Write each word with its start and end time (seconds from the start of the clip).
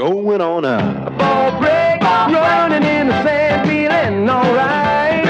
We're 0.00 0.08
going 0.08 0.40
on 0.40 0.62
now. 0.62 1.06
A 1.06 1.10
ball 1.10 1.60
break, 1.60 2.00
running 2.00 2.88
in 2.88 3.08
the 3.08 3.22
sand, 3.22 3.68
feeling 3.68 4.30
alright. 4.30 5.26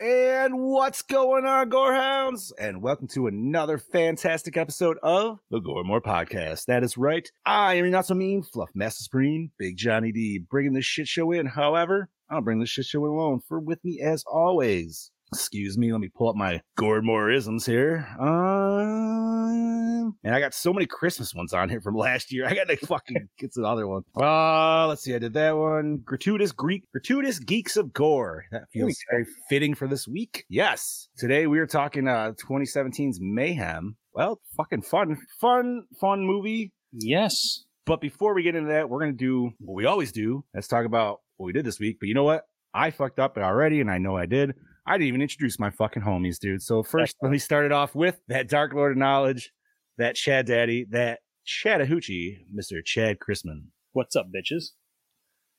And 0.00 0.58
what's 0.58 1.02
going 1.02 1.44
on, 1.44 1.68
Gorehounds? 1.68 2.50
And 2.58 2.80
welcome 2.80 3.08
to 3.08 3.26
another 3.26 3.76
fantastic 3.76 4.56
episode 4.56 4.96
of 5.02 5.40
the 5.50 5.60
Goremore 5.60 6.00
Podcast. 6.00 6.64
That 6.64 6.82
is 6.82 6.96
right. 6.96 7.30
I 7.44 7.74
am 7.74 7.90
not 7.90 8.06
so 8.06 8.14
mean 8.14 8.42
Fluff 8.42 8.70
Master 8.74 9.02
Supreme, 9.02 9.50
Big 9.58 9.76
Johnny 9.76 10.12
D, 10.12 10.38
bringing 10.38 10.72
this 10.72 10.86
shit 10.86 11.08
show 11.08 11.30
in. 11.32 11.44
However, 11.44 12.08
I'll 12.30 12.40
bring 12.40 12.58
this 12.58 12.70
shit 12.70 12.86
show 12.86 13.04
in 13.04 13.12
alone. 13.12 13.40
For 13.46 13.60
with 13.60 13.84
me, 13.84 14.00
as 14.00 14.24
always, 14.26 15.10
excuse 15.32 15.78
me, 15.78 15.90
let 15.92 16.00
me 16.00 16.08
pull 16.08 16.28
up 16.28 16.36
my 16.36 16.60
Goremoreisms 16.78 17.64
here. 17.64 18.06
Um, 18.20 20.14
and 20.22 20.34
I 20.34 20.40
got 20.40 20.52
so 20.54 20.72
many 20.72 20.86
Christmas 20.86 21.34
ones 21.34 21.52
on 21.54 21.68
here 21.68 21.80
from 21.80 21.94
last 21.98 22.32
year. 22.32 22.46
I 22.46 22.54
got 22.54 22.68
to 22.68 22.76
fucking 22.76 23.28
get 23.38 23.52
to 23.54 23.60
the 23.62 23.66
other 23.66 23.86
one. 23.86 24.02
Uh, 24.16 24.86
let's 24.88 25.02
see. 25.02 25.14
I 25.14 25.18
did 25.18 25.32
that 25.34 25.56
one. 25.56 26.00
Gratuitous 26.04 26.52
Greek, 26.52 26.84
gratuitous 26.92 27.38
geeks 27.38 27.76
of 27.76 27.92
gore. 27.92 28.44
That 28.52 28.64
feels 28.72 28.96
very 29.10 29.26
fitting 29.48 29.74
for 29.74 29.88
this 29.88 30.06
week. 30.06 30.44
Yes. 30.48 31.08
Today 31.16 31.46
we 31.46 31.58
are 31.58 31.66
talking 31.66 32.06
uh 32.08 32.32
2017's 32.32 33.18
Mayhem. 33.20 33.96
Well, 34.12 34.40
fucking 34.56 34.82
fun, 34.82 35.16
fun, 35.40 35.84
fun 36.00 36.26
movie. 36.26 36.72
Yes. 36.92 37.64
But 37.86 38.00
before 38.00 38.34
we 38.34 38.42
get 38.42 38.54
into 38.54 38.68
that, 38.68 38.88
we're 38.90 39.00
gonna 39.00 39.12
do 39.12 39.52
what 39.58 39.74
we 39.74 39.86
always 39.86 40.12
do. 40.12 40.44
Let's 40.54 40.68
talk 40.68 40.84
about 40.84 41.20
what 41.36 41.46
we 41.46 41.52
did 41.52 41.64
this 41.64 41.80
week. 41.80 41.96
But 41.98 42.08
you 42.08 42.14
know 42.14 42.24
what? 42.24 42.42
I 42.74 42.90
fucked 42.90 43.18
up 43.18 43.36
already, 43.36 43.80
and 43.80 43.90
I 43.90 43.98
know 43.98 44.16
I 44.16 44.26
did. 44.26 44.54
I 44.86 44.98
didn't 44.98 45.08
even 45.08 45.22
introduce 45.22 45.58
my 45.58 45.70
fucking 45.70 46.02
homies, 46.02 46.38
dude. 46.38 46.62
So 46.62 46.82
first, 46.82 47.16
let 47.22 47.30
me 47.30 47.38
start 47.38 47.64
it 47.64 47.72
off 47.72 47.94
with 47.94 48.20
that 48.28 48.48
Dark 48.48 48.74
Lord 48.74 48.92
of 48.92 48.98
Knowledge, 48.98 49.52
that 49.98 50.16
Chad 50.16 50.46
Daddy, 50.46 50.86
that 50.90 51.20
Chattahoochee, 51.44 52.46
Mr. 52.54 52.84
Chad 52.84 53.18
Chrisman. 53.18 53.66
What's 53.92 54.16
up, 54.16 54.26
bitches? 54.34 54.70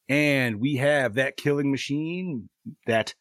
And 0.09 0.59
we 0.59 0.75
have 0.75 1.13
that 1.13 1.37
killing 1.37 1.71
machine, 1.71 2.49
that 2.85 3.15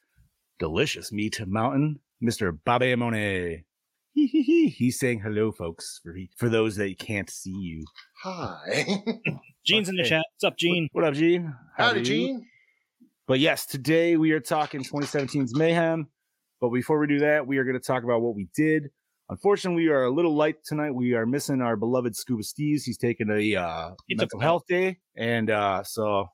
delicious 0.58 1.12
meat 1.12 1.40
mountain, 1.46 2.00
Mr. 2.22 2.56
Babe 2.64 2.98
Monet. 2.98 3.64
Hee 4.14 4.26
hee 4.26 4.42
hee. 4.42 4.68
He's 4.68 4.98
saying 4.98 5.20
hello, 5.20 5.52
folks, 5.52 6.00
for 6.02 6.14
he, 6.14 6.30
for 6.36 6.48
those 6.48 6.76
that 6.76 6.98
can't 6.98 7.30
see 7.30 7.50
you. 7.50 7.84
Hi. 8.24 8.84
Gene's 9.64 9.88
in 9.88 9.96
the 9.96 10.04
chat. 10.04 10.24
What's 10.34 10.52
up, 10.52 10.58
Gene? 10.58 10.88
What 10.92 11.04
up, 11.04 11.14
Gene? 11.14 11.54
How 11.76 11.86
Howdy, 11.86 12.00
you? 12.00 12.04
Gene. 12.04 12.46
But 13.32 13.40
yes, 13.40 13.64
today 13.64 14.18
we 14.18 14.32
are 14.32 14.40
talking 14.40 14.82
2017's 14.84 15.56
Mayhem. 15.56 16.06
But 16.60 16.68
before 16.68 16.98
we 16.98 17.06
do 17.06 17.20
that, 17.20 17.46
we 17.46 17.56
are 17.56 17.64
going 17.64 17.80
to 17.80 17.82
talk 17.82 18.04
about 18.04 18.20
what 18.20 18.34
we 18.34 18.46
did. 18.54 18.90
Unfortunately, 19.30 19.84
we 19.84 19.88
are 19.88 20.04
a 20.04 20.10
little 20.10 20.34
light 20.36 20.56
tonight. 20.66 20.90
We 20.90 21.14
are 21.14 21.24
missing 21.24 21.62
our 21.62 21.74
beloved 21.74 22.14
Scuba 22.14 22.42
Steves. 22.42 22.82
He's 22.84 22.98
taking 22.98 23.30
a 23.30 23.56
uh, 23.56 23.92
He 24.06 24.16
mental 24.16 24.38
a- 24.38 24.42
health 24.42 24.64
day, 24.68 24.98
and 25.16 25.48
uh, 25.48 25.82
so 25.82 26.26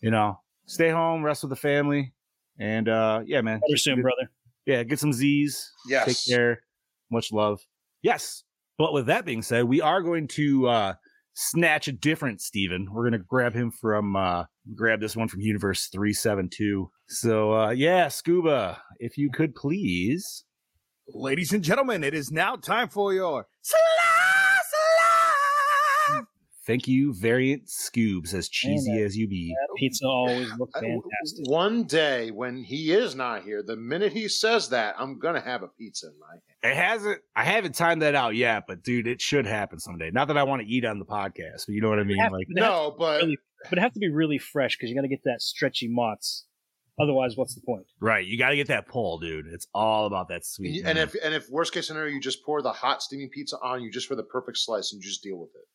you 0.00 0.10
know, 0.10 0.40
stay 0.64 0.88
home, 0.88 1.22
rest 1.22 1.42
with 1.42 1.50
the 1.50 1.56
family, 1.56 2.14
and 2.58 2.88
uh, 2.88 3.20
yeah, 3.26 3.42
man, 3.42 3.60
Better 3.60 3.76
soon, 3.76 4.00
brother. 4.00 4.30
yeah, 4.64 4.82
get 4.82 4.98
some 4.98 5.12
Z's. 5.12 5.70
Yes. 5.90 6.06
Take 6.24 6.34
care. 6.38 6.62
Much 7.10 7.32
love. 7.32 7.60
Yes. 8.00 8.44
But 8.78 8.94
with 8.94 9.04
that 9.08 9.26
being 9.26 9.42
said, 9.42 9.64
we 9.64 9.82
are 9.82 10.00
going 10.00 10.26
to 10.28 10.68
uh 10.68 10.94
snatch 11.34 11.88
a 11.88 11.92
different 11.92 12.40
Steven. 12.40 12.88
We're 12.92 13.04
gonna 13.04 13.18
grab 13.18 13.54
him 13.54 13.70
from 13.70 14.16
uh 14.16 14.44
grab 14.74 15.00
this 15.00 15.16
one 15.16 15.28
from 15.28 15.40
Universe 15.40 15.88
372. 15.88 16.90
So 17.08 17.52
uh 17.54 17.70
yeah, 17.70 18.08
Scuba, 18.08 18.82
if 18.98 19.16
you 19.16 19.30
could 19.30 19.54
please. 19.54 20.44
Ladies 21.12 21.52
and 21.52 21.64
gentlemen, 21.64 22.04
it 22.04 22.14
is 22.14 22.30
now 22.30 22.54
time 22.54 22.88
for 22.88 23.12
your 23.12 23.46
Thank 26.66 26.86
you, 26.86 27.14
variant 27.14 27.66
Scoobs, 27.68 28.34
as 28.34 28.48
cheesy 28.48 28.92
Man, 28.92 29.04
as 29.04 29.16
you 29.16 29.26
be. 29.26 29.54
Pizza 29.76 30.04
always 30.06 30.52
looks 30.58 30.78
fantastic. 30.78 31.48
One 31.48 31.84
day 31.84 32.30
when 32.30 32.62
he 32.62 32.92
is 32.92 33.14
not 33.14 33.44
here, 33.44 33.62
the 33.62 33.76
minute 33.76 34.12
he 34.12 34.28
says 34.28 34.68
that, 34.68 34.94
I'm 34.98 35.18
gonna 35.18 35.40
have 35.40 35.62
a 35.62 35.68
pizza 35.68 36.08
in 36.08 36.12
my 36.20 36.26
hand. 36.28 36.42
It 36.74 36.76
hasn't 36.76 37.20
I 37.34 37.44
haven't 37.44 37.74
timed 37.76 38.02
that 38.02 38.14
out 38.14 38.34
yet, 38.36 38.64
but 38.68 38.82
dude, 38.82 39.06
it 39.06 39.22
should 39.22 39.46
happen 39.46 39.78
someday. 39.78 40.10
Not 40.10 40.28
that 40.28 40.36
I 40.36 40.42
want 40.42 40.60
to 40.62 40.68
eat 40.68 40.84
on 40.84 40.98
the 40.98 41.06
podcast, 41.06 41.66
but 41.66 41.70
you 41.74 41.80
know 41.80 41.88
what 41.88 41.98
I 41.98 42.04
mean? 42.04 42.18
Have- 42.18 42.32
Like 42.32 42.46
but 42.48 42.60
it 42.60 42.62
have- 42.62 42.70
No, 42.72 42.94
but 42.98 43.22
really- 43.22 43.38
but 43.68 43.78
it 43.78 43.80
have 43.80 43.92
to 43.94 44.00
be 44.00 44.10
really 44.10 44.38
fresh 44.38 44.76
because 44.76 44.88
you 44.90 44.96
got 44.96 45.02
to 45.02 45.08
get 45.08 45.24
that 45.24 45.40
stretchy 45.42 45.88
mozz. 45.88 46.42
Otherwise, 47.00 47.36
what's 47.36 47.54
the 47.54 47.62
point? 47.62 47.86
right, 48.00 48.26
you 48.26 48.36
gotta 48.38 48.56
get 48.56 48.68
that 48.68 48.86
pull, 48.86 49.18
dude. 49.18 49.46
It's 49.46 49.66
all 49.74 50.06
about 50.06 50.28
that 50.28 50.44
sweet. 50.44 50.84
and 50.84 50.96
man. 50.96 50.98
if 50.98 51.14
and 51.24 51.32
if 51.34 51.48
worst 51.48 51.72
case 51.72 51.86
scenario, 51.86 52.12
you 52.12 52.20
just 52.20 52.44
pour 52.44 52.60
the 52.60 52.72
hot 52.72 53.02
steaming 53.02 53.30
pizza 53.30 53.56
on 53.62 53.82
you 53.82 53.90
just 53.90 54.06
for 54.06 54.14
the 54.16 54.22
perfect 54.22 54.58
slice 54.58 54.92
and 54.92 55.00
just 55.00 55.22
deal 55.22 55.38
with 55.38 55.48
it. 55.54 55.66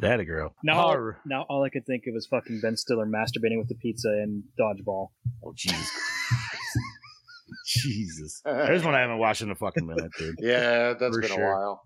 That 0.00 0.20
a 0.20 0.24
girl. 0.24 0.54
Now, 0.62 0.80
All 0.80 1.12
now 1.26 1.46
all 1.48 1.62
I 1.64 1.68
could 1.70 1.86
think 1.86 2.04
of 2.06 2.14
is 2.16 2.26
fucking 2.26 2.60
Ben 2.62 2.76
Stiller 2.76 3.06
masturbating 3.06 3.58
with 3.58 3.68
the 3.68 3.74
pizza 3.74 4.08
and 4.08 4.42
dodgeball. 4.58 5.08
Oh 5.44 5.52
Jesus. 5.56 5.90
Jesus. 7.66 8.40
There's 8.44 8.84
one 8.84 8.94
I 8.94 9.00
haven't 9.00 9.18
watched 9.18 9.42
in 9.42 9.50
a 9.50 9.54
fucking 9.54 9.86
minute, 9.86 10.10
dude. 10.18 10.36
Yeah, 10.40 10.94
that's 10.94 11.14
For 11.14 11.20
been 11.20 11.30
sure. 11.30 11.52
a 11.52 11.56
while. 11.56 11.82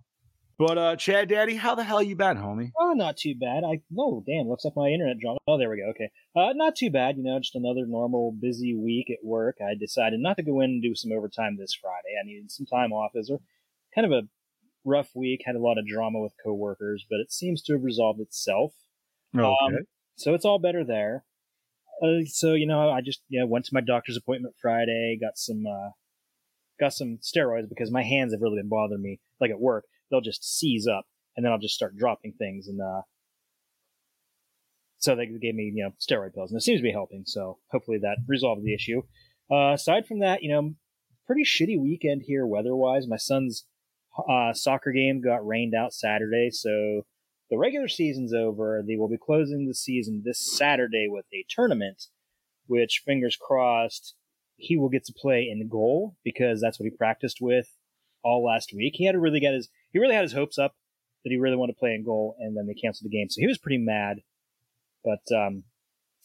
But 0.59 0.79
uh 0.79 0.97
Chad 0.97 1.29
Daddy, 1.29 1.57
how 1.57 1.75
the 1.75 1.83
hell 1.83 2.03
you 2.03 2.15
been, 2.15 2.37
homie? 2.37 2.71
Oh, 2.79 2.93
not 2.93 3.17
too 3.17 3.35
bad. 3.41 3.65
I 3.65 3.81
oh 3.99 4.23
damn, 4.27 4.49
looks 4.49 4.65
like 4.65 4.75
my 4.77 4.89
internet 4.89 5.19
drunk. 5.19 5.39
Oh, 5.49 5.59
there 5.59 5.71
we 5.71 5.79
go. 5.79 5.91
Okay, 5.91 6.11
uh, 6.37 6.53
not 6.55 6.77
too 6.77 6.91
bad. 6.91 7.17
You 7.17 7.25
know, 7.25 7.39
just 7.41 7.57
another 7.57 7.87
normal 7.87 8.33
busy 8.39 8.75
week 8.77 9.07
at 9.11 9.25
work. 9.27 9.57
I 9.61 9.75
decided 9.79 10.21
not 10.21 10.37
to 10.37 10.43
go 10.45 10.61
in 10.61 10.71
and 10.71 10.83
do 10.83 10.95
some 10.95 11.11
overtime 11.11 11.57
this 11.59 11.75
Friday. 11.81 12.15
I 12.21 12.27
needed 12.27 12.51
some 12.51 12.67
time 12.67 12.93
off. 12.93 13.13
It 13.15 13.19
was 13.19 13.31
a 13.31 13.39
kind 13.95 14.05
of 14.07 14.13
a 14.13 14.29
rough 14.85 15.11
week. 15.15 15.43
Had 15.45 15.57
a 15.57 15.61
lot 15.61 15.79
of 15.79 15.87
drama 15.87 16.21
with 16.21 16.33
coworkers, 16.43 17.05
but 17.09 17.21
it 17.21 17.33
seems 17.33 17.63
to 17.63 17.75
have 17.75 17.83
resolved 17.83 18.21
itself. 18.21 18.73
Okay. 19.35 19.45
Um, 19.45 19.79
so 20.17 20.35
it's 20.35 20.45
all 20.45 20.59
better 20.59 20.85
there. 20.85 21.25
Uh, 22.03 22.25
so 22.27 22.55
you 22.55 22.67
know, 22.67 22.91
I 22.91 23.01
just 23.01 23.23
yeah 23.29 23.45
went 23.45 23.65
to 23.67 23.75
my 23.75 23.81
doctor's 23.81 24.17
appointment 24.17 24.55
Friday. 24.61 25.19
Got 25.21 25.39
some 25.39 25.65
uh, 25.67 25.91
got 26.81 26.93
some 26.93 27.19
steroids 27.23 27.69
because 27.69 27.91
my 27.91 28.03
hands 28.03 28.33
have 28.33 28.43
really 28.43 28.57
been 28.57 28.69
bothering 28.69 29.03
me. 29.03 29.21
Like 29.41 29.51
at 29.51 29.61
work, 29.61 29.85
they'll 30.11 30.21
just 30.21 30.45
seize 30.45 30.87
up, 30.87 31.07
and 31.37 31.45
then 31.45 31.53
I'll 31.53 31.59
just 31.59 31.75
start 31.75 31.97
dropping 31.97 32.33
things. 32.33 32.67
And 32.67 32.81
uh, 32.81 33.03
so 34.99 35.15
they 35.15 35.27
gave 35.27 35.55
me 35.55 35.73
you 35.75 35.85
know 35.85 35.93
steroid 36.01 36.35
pills, 36.35 36.51
and 36.51 36.59
it 36.59 36.63
seems 36.63 36.81
to 36.81 36.85
be 36.85 36.93
helping. 36.93 37.23
So 37.27 37.59
hopefully 37.71 37.99
that 38.03 38.19
resolves 38.27 38.65
the 38.65 38.75
issue. 38.75 39.03
Uh, 39.51 39.73
aside 39.75 40.07
from 40.07 40.21
that, 40.21 40.43
you 40.43 40.51
know, 40.51 40.75
pretty 41.27 41.45
shitty 41.45 41.79
weekend 41.79 42.23
here 42.27 42.47
weather-wise. 42.47 43.07
My 43.07 43.17
son's 43.17 43.67
uh, 44.29 44.53
soccer 44.53 44.93
game 44.93 45.21
got 45.21 45.47
rained 45.47 45.75
out 45.75 45.95
Saturday, 45.95 46.51
so 46.51 47.07
the 47.51 47.59
regular 47.59 47.89
season's 47.89 48.33
over. 48.33 48.83
They 48.87 48.97
will 48.97 49.09
be 49.09 49.19
closing 49.19 49.67
the 49.67 49.75
season 49.75 50.23
this 50.25 50.57
Saturday 50.57 51.07
with 51.09 51.27
a 51.33 51.45
tournament, 51.49 52.07
which 52.67 53.03
fingers 53.05 53.37
crossed 53.37 54.15
he 54.63 54.77
will 54.77 54.89
get 54.89 55.05
to 55.05 55.13
play 55.13 55.49
in 55.51 55.69
goal 55.69 56.17
because 56.25 56.61
that's 56.61 56.79
what 56.79 56.85
he 56.85 56.97
practiced 56.97 57.39
with 57.41 57.69
all 58.23 58.45
last 58.45 58.73
week. 58.75 58.95
He 58.97 59.05
had 59.05 59.13
to 59.13 59.19
really 59.19 59.41
get 59.41 59.55
his 59.55 59.69
he 59.93 59.99
really 59.99 60.15
had 60.15 60.23
his 60.23 60.33
hopes 60.33 60.59
up 60.59 60.77
that 61.25 61.31
he 61.31 61.37
really 61.37 61.57
wanted 61.57 61.73
to 61.73 61.79
play 61.79 61.95
in 61.95 62.05
goal, 62.05 62.37
and 62.39 62.57
then 62.57 62.67
they 62.67 62.75
canceled 62.75 63.11
the 63.11 63.17
game, 63.17 63.29
so 63.29 63.41
he 63.41 63.47
was 63.47 63.59
pretty 63.59 63.79
mad. 63.79 64.19
But 65.05 65.35
um, 65.37 65.65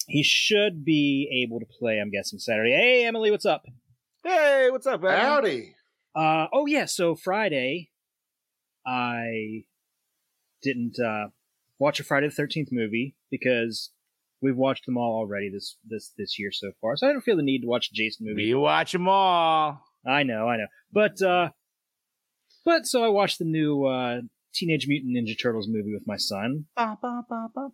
he 0.07 0.23
should 0.23 0.85
be 0.85 1.43
able 1.43 1.59
to 1.59 1.65
play. 1.65 1.99
I'm 1.99 2.11
guessing 2.11 2.39
Saturday. 2.39 2.71
Hey, 2.71 3.05
Emily, 3.05 3.31
what's 3.31 3.45
up? 3.45 3.65
Hey, 4.23 4.69
what's 4.71 4.87
up, 4.87 5.01
man? 5.01 5.19
Howdy. 5.19 5.76
Uh, 6.15 6.47
oh 6.51 6.65
yeah, 6.65 6.85
so 6.85 7.15
Friday, 7.15 7.91
I 8.85 9.63
didn't 10.63 10.99
uh, 10.99 11.27
watch 11.79 11.99
a 11.99 12.03
Friday 12.03 12.27
the 12.27 12.33
Thirteenth 12.33 12.69
movie 12.71 13.15
because 13.29 13.91
we've 14.41 14.55
watched 14.57 14.85
them 14.85 14.97
all 14.97 15.15
already 15.19 15.49
this 15.49 15.77
this 15.87 16.13
this 16.17 16.39
year 16.39 16.51
so 16.51 16.71
far. 16.81 16.95
So 16.97 17.07
I 17.07 17.11
don't 17.11 17.21
feel 17.21 17.37
the 17.37 17.43
need 17.43 17.61
to 17.61 17.67
watch 17.67 17.89
a 17.91 17.93
Jason 17.93 18.25
movie. 18.27 18.47
We 18.53 18.55
watch 18.55 18.91
them 18.93 19.07
all. 19.07 19.81
I 20.05 20.23
know, 20.23 20.47
I 20.47 20.57
know, 20.57 20.67
but 20.91 21.21
uh, 21.21 21.49
but 22.65 22.85
so 22.87 23.03
I 23.03 23.09
watched 23.09 23.39
the 23.39 23.45
new 23.45 23.85
uh, 23.85 24.21
Teenage 24.53 24.87
Mutant 24.87 25.15
Ninja 25.15 25.39
Turtles 25.39 25.67
movie 25.69 25.93
with 25.93 26.07
my 26.07 26.17
son, 26.17 26.65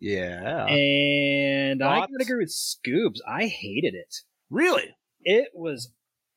Yeah. 0.02 0.66
and 0.66 1.82
I 1.84 2.00
Thoughts? 2.00 2.12
gotta 2.12 2.24
agree 2.24 2.44
with 2.44 2.50
Scoobs. 2.54 3.20
I 3.28 3.46
hated 3.48 3.94
it. 3.94 4.16
really? 4.50 4.96
it 5.26 5.48
was 5.54 5.90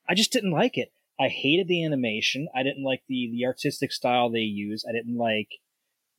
i 0.08 0.14
just 0.14 0.30
didn't 0.32 0.52
like 0.52 0.78
it 0.78 0.92
i 1.20 1.28
hated 1.28 1.68
the 1.68 1.84
animation 1.84 2.48
i 2.54 2.62
didn't 2.62 2.84
like 2.84 3.02
the 3.08 3.28
the 3.32 3.44
artistic 3.46 3.92
style 3.92 4.30
they 4.30 4.40
use 4.40 4.84
i 4.88 4.92
didn't 4.92 5.16
like 5.16 5.48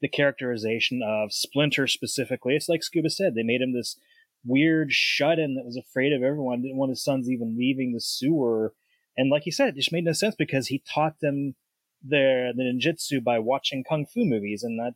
the 0.02 0.08
characterization 0.08 1.02
of 1.04 1.34
Splinter 1.34 1.88
specifically. 1.88 2.56
It's 2.56 2.70
like 2.70 2.84
Scuba 2.84 3.10
said, 3.10 3.36
they 3.36 3.44
made 3.44 3.62
him 3.62 3.74
this 3.74 4.00
weird 4.46 4.92
shut 4.92 5.40
in 5.40 5.56
that 5.56 5.66
was 5.66 5.78
afraid 5.78 6.14
of 6.14 6.24
everyone, 6.24 6.62
didn't 6.62 6.78
want 6.78 6.92
his 6.92 7.04
sons 7.04 7.30
even 7.30 7.58
leaving 7.58 7.94
the 7.94 8.02
sewer. 8.02 8.74
And 9.18 9.30
like 9.30 9.46
you 9.46 9.52
said, 9.52 9.70
it 9.70 9.76
just 9.76 9.92
made 9.92 10.04
no 10.04 10.14
sense 10.14 10.36
because 10.38 10.68
he 10.68 10.84
taught 10.94 11.20
them 11.22 11.56
their 12.04 12.54
the 12.54 12.64
ninjutsu 12.64 13.24
by 13.24 13.40
watching 13.40 13.84
kung 13.84 14.06
fu 14.06 14.24
movies, 14.24 14.64
and 14.64 14.80
that's 14.80 14.96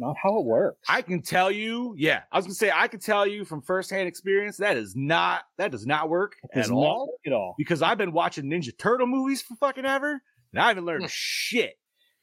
not 0.00 0.16
how 0.22 0.38
it 0.38 0.44
works. 0.44 0.78
I 0.88 1.02
can 1.02 1.22
tell 1.22 1.50
you, 1.50 1.94
yeah, 1.96 2.22
I 2.32 2.38
was 2.38 2.46
gonna 2.46 2.54
say 2.54 2.72
I 2.74 2.88
can 2.88 3.00
tell 3.00 3.26
you 3.26 3.44
from 3.44 3.62
firsthand 3.62 4.08
experience 4.08 4.56
that 4.56 4.76
is 4.76 4.96
not 4.96 5.42
that 5.58 5.70
does 5.70 5.86
not 5.86 6.08
work 6.08 6.36
does 6.54 6.66
at 6.66 6.70
not 6.70 6.78
all 6.78 7.06
work 7.08 7.20
at 7.26 7.32
all. 7.32 7.54
because 7.58 7.82
I've 7.82 7.98
been 7.98 8.12
watching 8.12 8.44
Ninja 8.46 8.76
Turtle 8.76 9.06
movies 9.06 9.42
for 9.42 9.54
fucking 9.56 9.84
ever, 9.84 10.20
and 10.52 10.62
I 10.62 10.68
haven't 10.68 10.86
learned 10.86 11.04
hmm. 11.04 11.10
shit 11.10 11.74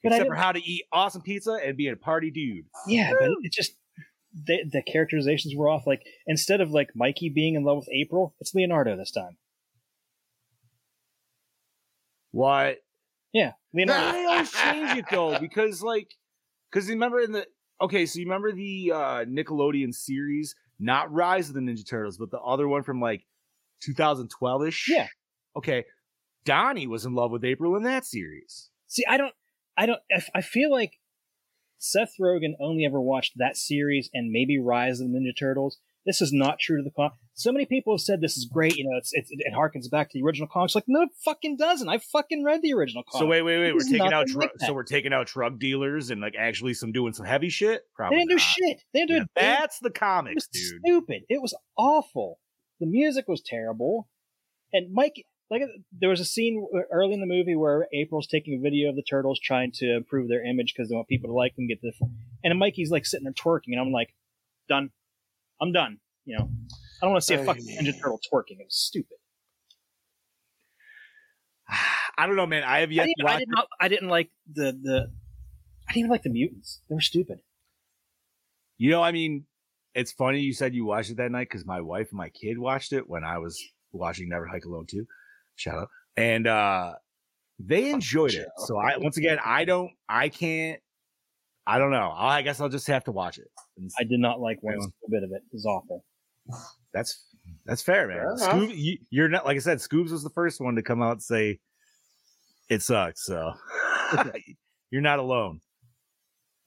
But 0.02 0.12
except 0.12 0.28
for 0.28 0.34
how 0.34 0.52
to 0.52 0.62
eat 0.62 0.84
awesome 0.92 1.22
pizza 1.22 1.58
and 1.64 1.76
be 1.76 1.88
a 1.88 1.96
party 1.96 2.30
dude. 2.30 2.66
Yeah, 2.86 3.12
but 3.18 3.30
it 3.42 3.52
just 3.52 3.72
the 4.34 4.64
the 4.70 4.82
characterizations 4.82 5.54
were 5.56 5.68
off. 5.68 5.86
Like 5.86 6.02
instead 6.26 6.60
of 6.60 6.70
like 6.70 6.90
Mikey 6.94 7.30
being 7.30 7.54
in 7.54 7.64
love 7.64 7.78
with 7.78 7.88
April, 7.92 8.34
it's 8.40 8.54
Leonardo 8.54 8.96
this 8.96 9.10
time. 9.10 9.36
What? 12.30 12.78
Yeah, 13.32 13.52
Leonardo. 13.74 14.12
they 14.12 14.24
always 14.24 14.52
change 14.52 14.98
it 14.98 15.04
though 15.10 15.38
because 15.40 15.82
like 15.82 16.14
because 16.70 16.88
remember 16.88 17.20
in 17.20 17.32
the 17.32 17.46
okay 17.80 18.06
so 18.06 18.18
you 18.18 18.24
remember 18.26 18.52
the 18.52 18.92
uh 18.94 19.24
nickelodeon 19.24 19.94
series 19.94 20.54
not 20.78 21.12
rise 21.12 21.48
of 21.48 21.54
the 21.54 21.60
ninja 21.60 21.88
turtles 21.88 22.18
but 22.18 22.30
the 22.30 22.40
other 22.40 22.66
one 22.68 22.82
from 22.82 23.00
like 23.00 23.24
2012ish 23.86 24.88
Yeah. 24.88 25.08
okay 25.56 25.84
donnie 26.44 26.86
was 26.86 27.04
in 27.04 27.14
love 27.14 27.30
with 27.30 27.44
april 27.44 27.76
in 27.76 27.82
that 27.84 28.04
series 28.04 28.70
See, 28.90 29.04
I 29.06 29.18
don't, 29.18 29.34
I 29.76 29.84
don't, 29.84 30.00
I 30.34 30.40
feel 30.40 30.72
like 30.72 30.92
Seth 31.76 32.12
Rogen 32.18 32.54
only 32.58 32.86
ever 32.86 33.02
watched 33.02 33.34
that 33.36 33.54
series 33.54 34.08
and 34.14 34.30
maybe 34.30 34.58
Rise 34.58 34.98
of 34.98 35.12
the 35.12 35.18
Ninja 35.18 35.38
Turtles. 35.38 35.76
This 36.06 36.22
is 36.22 36.32
not 36.32 36.58
true 36.58 36.78
to 36.78 36.82
the 36.82 36.90
comic. 36.90 37.12
So 37.38 37.52
many 37.52 37.66
people 37.66 37.94
have 37.94 38.00
said 38.00 38.20
this 38.20 38.36
is 38.36 38.46
great. 38.46 38.76
You 38.76 38.84
know, 38.84 38.96
it's, 38.96 39.10
it's 39.12 39.30
it 39.30 39.54
harkens 39.54 39.88
back 39.88 40.10
to 40.10 40.18
the 40.18 40.24
original 40.24 40.48
comics. 40.48 40.74
Like, 40.74 40.84
no, 40.88 41.02
it 41.02 41.10
fucking 41.24 41.56
doesn't. 41.56 41.88
I 41.88 41.98
fucking 41.98 42.42
read 42.42 42.62
the 42.62 42.72
original 42.74 43.04
comic. 43.04 43.22
so 43.22 43.26
wait 43.26 43.42
wait 43.42 43.58
wait 43.60 43.74
we're 43.74 43.80
taking 43.80 44.12
out 44.12 44.26
drug 44.26 44.50
like 44.50 44.52
so 44.58 44.72
we're 44.72 44.82
taking 44.82 45.12
out 45.12 45.28
drug 45.28 45.60
dealers 45.60 46.10
and 46.10 46.20
like 46.20 46.34
actually 46.36 46.74
some 46.74 46.90
doing 46.90 47.12
some 47.12 47.24
heavy 47.24 47.48
shit 47.48 47.82
they 47.82 47.94
probably 47.94 48.18
didn't 48.18 48.30
do 48.30 48.38
shit. 48.38 48.82
They 48.92 49.00
didn't 49.00 49.08
do 49.08 49.14
Yeah, 49.14 49.22
a 49.22 49.40
damn 49.40 49.60
that's 49.60 49.78
the 49.78 49.88
It 49.88 49.94
comics 49.94 50.34
was 50.34 50.48
dude 50.48 50.80
stupid. 50.84 51.22
It 51.28 51.40
was 51.40 51.54
awful. 51.76 52.40
The 52.80 52.86
music 52.86 53.28
was 53.28 53.40
terrible. 53.40 54.08
And 54.72 54.92
Mike, 54.92 55.24
like, 55.50 55.62
there 55.92 56.10
was 56.10 56.20
a 56.20 56.24
scene 56.24 56.66
early 56.90 57.14
in 57.14 57.20
the 57.20 57.26
movie 57.26 57.56
where 57.56 57.86
April's 57.92 58.26
taking 58.26 58.54
a 58.58 58.60
video 58.60 58.90
of 58.90 58.96
the 58.96 59.02
turtles 59.02 59.40
trying 59.40 59.72
to 59.76 59.96
improve 59.96 60.28
their 60.28 60.44
image 60.44 60.74
because 60.74 60.88
they 60.90 60.94
want 60.94 61.08
people 61.08 61.28
to 61.30 61.34
like 61.34 61.56
them, 61.56 61.66
get 61.66 61.80
the, 61.80 61.92
and 62.44 62.58
Mikey's 62.58 62.90
like 62.90 63.06
sitting 63.06 63.24
there 63.24 63.32
twerking, 63.32 63.68
and 63.72 63.80
I'm 63.80 63.90
like, 63.92 64.14
done. 64.68 64.90
I'm 65.60 65.72
done. 65.72 65.98
You 66.26 66.38
know, 66.38 66.50
I 67.00 67.06
don't 67.06 67.12
want 67.12 67.22
to 67.22 67.26
see 67.26 67.34
a 67.34 67.44
fucking 67.44 67.64
Ninja 67.66 67.92
Turtle 67.98 68.20
twerking. 68.32 68.60
It 68.60 68.66
was 68.66 68.76
stupid. 68.76 69.18
i 72.18 72.26
don't 72.26 72.34
know 72.34 72.46
man 72.46 72.64
i 72.64 72.80
have 72.80 72.88
I 72.88 72.92
yet 72.92 73.06
didn't, 73.06 73.26
to 73.26 73.32
I, 73.32 73.38
didn't, 73.38 73.58
I 73.80 73.88
didn't 73.88 74.08
like 74.08 74.30
the 74.52 74.72
the. 74.82 75.12
I 75.88 75.92
didn't 75.92 75.98
even 76.00 76.10
like 76.10 76.22
the 76.22 76.30
mutants. 76.30 76.80
They 76.88 76.94
were 76.94 77.00
stupid. 77.00 77.40
You 78.76 78.90
know, 78.90 79.02
I 79.02 79.10
mean, 79.10 79.46
it's 79.94 80.12
funny 80.12 80.40
you 80.40 80.52
said 80.52 80.74
you 80.74 80.84
watched 80.84 81.10
it 81.10 81.16
that 81.16 81.30
night 81.30 81.48
because 81.48 81.64
my 81.64 81.80
wife 81.80 82.08
and 82.10 82.18
my 82.18 82.28
kid 82.28 82.58
watched 82.58 82.92
it 82.92 83.08
when 83.08 83.24
I 83.24 83.38
was 83.38 83.58
watching 83.92 84.28
Never 84.28 84.46
Hike 84.46 84.66
Alone 84.66 84.86
too. 84.86 85.06
Shout 85.56 85.78
out. 85.78 85.88
And 86.16 86.46
uh 86.46 86.94
they 87.58 87.90
enjoyed 87.90 88.34
it. 88.34 88.48
So 88.58 88.78
I 88.78 88.98
once 88.98 89.16
again 89.16 89.38
I 89.44 89.64
don't 89.64 89.90
I 90.08 90.28
can't 90.28 90.80
I 91.66 91.78
don't 91.78 91.90
know. 91.90 92.12
I 92.16 92.42
guess 92.42 92.60
I'll 92.60 92.68
just 92.68 92.86
have 92.86 93.04
to 93.04 93.12
watch 93.12 93.38
it. 93.38 93.48
I 93.98 94.04
did 94.04 94.20
not 94.20 94.40
like 94.40 94.58
one 94.62 94.78
bit 95.10 95.22
of 95.22 95.30
it. 95.32 95.42
It 95.44 95.52
was 95.52 95.66
awful. 95.66 96.04
That's 96.92 97.24
that's 97.64 97.82
fair, 97.82 98.08
man. 98.08 98.38
Fair. 98.38 98.48
Scoob, 98.48 98.76
you, 98.76 98.98
you're 99.10 99.28
not 99.28 99.44
like 99.44 99.56
I 99.56 99.60
said, 99.60 99.78
Scoobs 99.78 100.10
was 100.10 100.22
the 100.22 100.30
first 100.30 100.60
one 100.60 100.76
to 100.76 100.82
come 100.82 101.02
out 101.02 101.12
and 101.12 101.22
say 101.22 101.60
it 102.68 102.82
sucks. 102.82 103.24
So 103.24 103.52
you're 104.90 105.02
not 105.02 105.18
alone. 105.18 105.60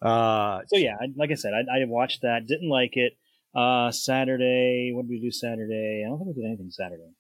Uh 0.01 0.61
So 0.67 0.77
yeah, 0.77 0.95
like 1.15 1.31
I 1.31 1.35
said, 1.35 1.53
I, 1.53 1.81
I 1.81 1.85
watched 1.85 2.21
that. 2.23 2.47
Didn't 2.47 2.69
like 2.69 2.97
it. 2.97 3.13
Uh, 3.53 3.91
Saturday. 3.91 4.91
What 4.93 5.03
did 5.03 5.09
we 5.11 5.19
do 5.19 5.31
Saturday? 5.31 6.03
I 6.05 6.09
don't 6.09 6.19
think 6.19 6.35
we 6.35 6.41
did 6.41 6.47
anything 6.47 6.71
Saturday. 6.71 7.11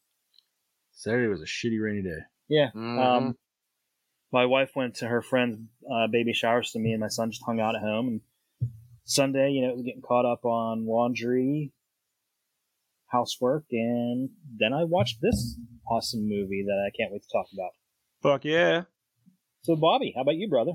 Saturday 0.93 1.27
was 1.27 1.41
a 1.41 1.45
shitty 1.45 1.81
rainy 1.81 2.03
day. 2.03 2.19
Yeah. 2.47 2.69
Mhm. 2.75 2.99
Um, 2.99 3.37
my 4.31 4.45
wife 4.45 4.71
went 4.75 4.95
to 4.97 5.07
her 5.07 5.21
friend's 5.21 5.59
uh, 5.91 6.07
baby 6.07 6.31
shower, 6.33 6.63
so 6.63 6.79
me 6.79 6.91
and 6.91 7.01
my 7.01 7.09
son 7.09 7.31
just 7.31 7.43
hung 7.45 7.59
out 7.59 7.75
at 7.75 7.81
home. 7.81 8.07
And 8.07 8.21
Sunday, 9.03 9.51
you 9.51 9.61
know, 9.61 9.69
it 9.71 9.75
was 9.75 9.83
getting 9.83 10.01
caught 10.01 10.25
up 10.25 10.45
on 10.45 10.85
laundry, 10.87 11.73
housework, 13.11 13.65
and 13.71 14.29
then 14.59 14.73
I 14.73 14.83
watched 14.83 15.17
this 15.21 15.57
awesome 15.89 16.21
movie 16.21 16.63
that 16.65 16.87
I 16.87 16.95
can't 16.95 17.11
wait 17.11 17.23
to 17.23 17.29
talk 17.31 17.47
about. 17.53 17.71
Fuck 18.21 18.45
yeah. 18.45 18.83
So, 19.63 19.75
Bobby, 19.75 20.13
how 20.15 20.21
about 20.21 20.35
you, 20.35 20.49
brother? 20.49 20.73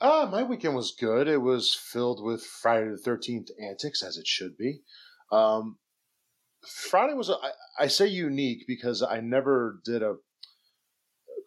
Uh, 0.00 0.28
my 0.30 0.42
weekend 0.42 0.74
was 0.74 0.94
good. 0.98 1.28
It 1.28 1.40
was 1.40 1.74
filled 1.74 2.22
with 2.22 2.44
Friday 2.44 2.90
the 2.90 2.98
Thirteenth 2.98 3.48
antics, 3.62 4.02
as 4.02 4.16
it 4.16 4.26
should 4.26 4.56
be. 4.58 4.80
Um, 5.32 5.78
Friday 6.66 7.14
was, 7.14 7.30
a, 7.30 7.34
I, 7.34 7.50
I 7.78 7.86
say 7.86 8.06
unique 8.06 8.64
because 8.66 9.02
I 9.02 9.20
never 9.20 9.80
did 9.84 10.02
a 10.02 10.16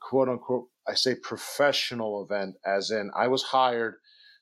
quote 0.01 0.29
unquote, 0.29 0.67
I 0.87 0.95
say 0.95 1.15
professional 1.15 2.25
event, 2.27 2.55
as 2.65 2.89
in 2.89 3.11
I 3.15 3.27
was 3.27 3.43
hired. 3.43 3.95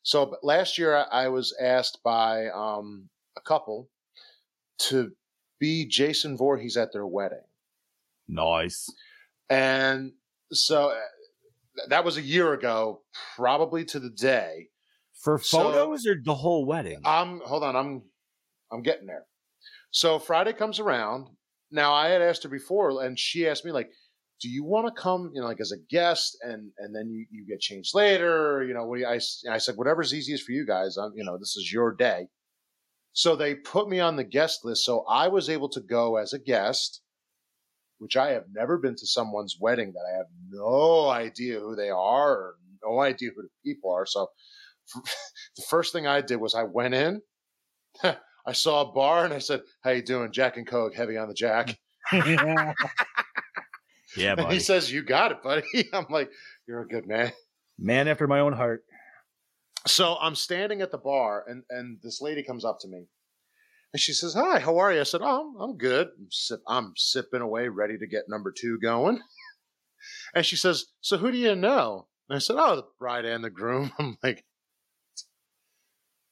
So 0.03 0.37
last 0.43 0.77
year 0.77 0.95
I, 0.95 1.25
I 1.25 1.27
was 1.27 1.55
asked 1.61 1.99
by 2.03 2.47
um, 2.47 3.09
a 3.37 3.41
couple 3.41 3.89
to 4.79 5.11
be 5.59 5.85
Jason 5.85 6.37
Voorhees 6.37 6.77
at 6.77 6.91
their 6.93 7.05
wedding. 7.07 7.43
Nice. 8.27 8.89
And 9.49 10.13
so 10.51 10.89
uh, 10.89 10.95
that 11.89 12.03
was 12.05 12.17
a 12.17 12.21
year 12.21 12.53
ago, 12.53 13.01
probably 13.35 13.85
to 13.85 13.99
the 13.99 14.09
day. 14.09 14.69
For 15.21 15.39
So- 15.39 15.59
photos 15.71 16.05
or 16.05 16.15
the 16.23 16.35
whole 16.35 16.65
wedding? 16.65 16.99
I'm 17.05 17.39
hold 17.41 17.63
on, 17.63 17.75
I'm 17.75 18.03
I'm 18.71 18.81
getting 18.83 19.07
there. 19.07 19.25
So 19.91 20.19
Friday 20.19 20.53
comes 20.53 20.79
around. 20.79 21.27
Now 21.71 21.93
I 21.93 22.09
had 22.09 22.21
asked 22.21 22.43
her 22.43 22.49
before, 22.49 23.03
and 23.03 23.17
she 23.17 23.47
asked 23.47 23.65
me 23.65 23.71
like, 23.71 23.89
"Do 24.41 24.47
you 24.49 24.63
want 24.63 24.87
to 24.87 25.01
come, 25.01 25.31
you 25.33 25.41
know, 25.41 25.47
like 25.47 25.59
as 25.59 25.71
a 25.71 25.77
guest, 25.89 26.37
and 26.41 26.71
and 26.77 26.95
then 26.95 27.09
you, 27.09 27.25
you 27.31 27.45
get 27.47 27.59
changed 27.61 27.95
later? 27.95 28.63
You 28.63 28.73
know, 28.73 28.85
what 28.85 28.97
do 28.97 29.01
you, 29.01 29.07
I 29.07 29.15
s- 29.15 29.43
I 29.49 29.57
said 29.57 29.75
whatever's 29.75 30.13
easiest 30.13 30.43
for 30.43 30.51
you 30.51 30.65
guys. 30.65 30.97
I'm, 30.97 31.11
you 31.15 31.23
know, 31.25 31.37
this 31.37 31.55
is 31.57 31.71
your 31.71 31.93
day." 31.93 32.27
So 33.17 33.35
they 33.35 33.55
put 33.55 33.89
me 33.89 33.99
on 33.99 34.15
the 34.15 34.23
guest 34.23 34.63
list, 34.63 34.85
so 34.85 35.03
I 35.09 35.27
was 35.27 35.49
able 35.49 35.69
to 35.69 35.81
go 35.81 36.17
as 36.17 36.33
a 36.33 36.39
guest, 36.39 37.01
which 37.97 38.15
I 38.15 38.29
have 38.33 38.43
never 38.53 38.77
been 38.77 38.95
to 38.95 39.07
someone's 39.07 39.57
wedding 39.59 39.93
that 39.93 40.05
I 40.07 40.17
have 40.17 40.27
no 40.51 41.09
idea 41.09 41.59
who 41.59 41.75
they 41.75 41.89
are, 41.89 42.31
or 42.31 42.55
no 42.85 42.99
idea 42.99 43.31
who 43.35 43.41
the 43.41 43.49
people 43.65 43.91
are. 43.91 44.05
So 44.05 44.27
the 44.93 45.63
first 45.67 45.93
thing 45.93 46.05
I 46.05 46.21
did 46.21 46.35
was 46.35 46.53
I 46.53 46.61
went 46.61 46.93
in. 46.93 47.23
I 48.03 48.51
saw 48.53 48.81
a 48.81 48.91
bar 48.91 49.25
and 49.25 49.33
I 49.33 49.39
said, 49.39 49.61
"How 49.81 49.89
you 49.89 50.03
doing, 50.03 50.31
Jack 50.31 50.57
and 50.57 50.67
Coke? 50.67 50.93
Heavy 50.93 51.17
on 51.17 51.27
the 51.27 51.33
Jack." 51.33 51.75
yeah, 52.13 52.73
And 54.19 54.37
buddy. 54.37 54.53
he 54.53 54.59
says, 54.59 54.91
"You 54.91 55.01
got 55.01 55.31
it, 55.31 55.41
buddy." 55.41 55.89
I'm 55.91 56.05
like, 56.11 56.29
"You're 56.67 56.81
a 56.81 56.87
good 56.87 57.07
man." 57.07 57.31
Man 57.79 58.07
after 58.07 58.27
my 58.27 58.41
own 58.41 58.53
heart. 58.53 58.83
So 59.87 60.17
I'm 60.19 60.35
standing 60.35 60.81
at 60.81 60.91
the 60.91 60.97
bar, 60.97 61.43
and 61.47 61.63
and 61.69 61.99
this 62.03 62.21
lady 62.21 62.43
comes 62.43 62.65
up 62.65 62.77
to 62.81 62.87
me, 62.87 63.07
and 63.93 63.99
she 64.01 64.13
says, 64.13 64.33
"Hi, 64.33 64.59
how 64.59 64.77
are 64.77 64.93
you?" 64.93 64.99
I 64.99 65.03
said, 65.03 65.21
"Oh, 65.23 65.55
I'm, 65.59 65.77
good. 65.77 66.07
I'm, 66.07 66.27
sip, 66.29 66.59
I'm 66.67 66.93
sipping 66.95 67.41
away, 67.41 67.67
ready 67.67 67.97
to 67.97 68.07
get 68.07 68.25
number 68.27 68.51
two 68.51 68.79
going." 68.79 69.19
And 70.33 70.45
she 70.45 70.55
says, 70.55 70.85
"So 71.01 71.17
who 71.17 71.31
do 71.31 71.37
you 71.37 71.55
know?" 71.55 72.07
And 72.29 72.35
I 72.35 72.39
said, 72.39 72.55
"Oh, 72.57 72.75
the 72.75 72.85
bride 72.99 73.25
and 73.25 73.43
the 73.43 73.49
groom." 73.49 73.91
I'm 73.99 74.17
like, 74.23 74.45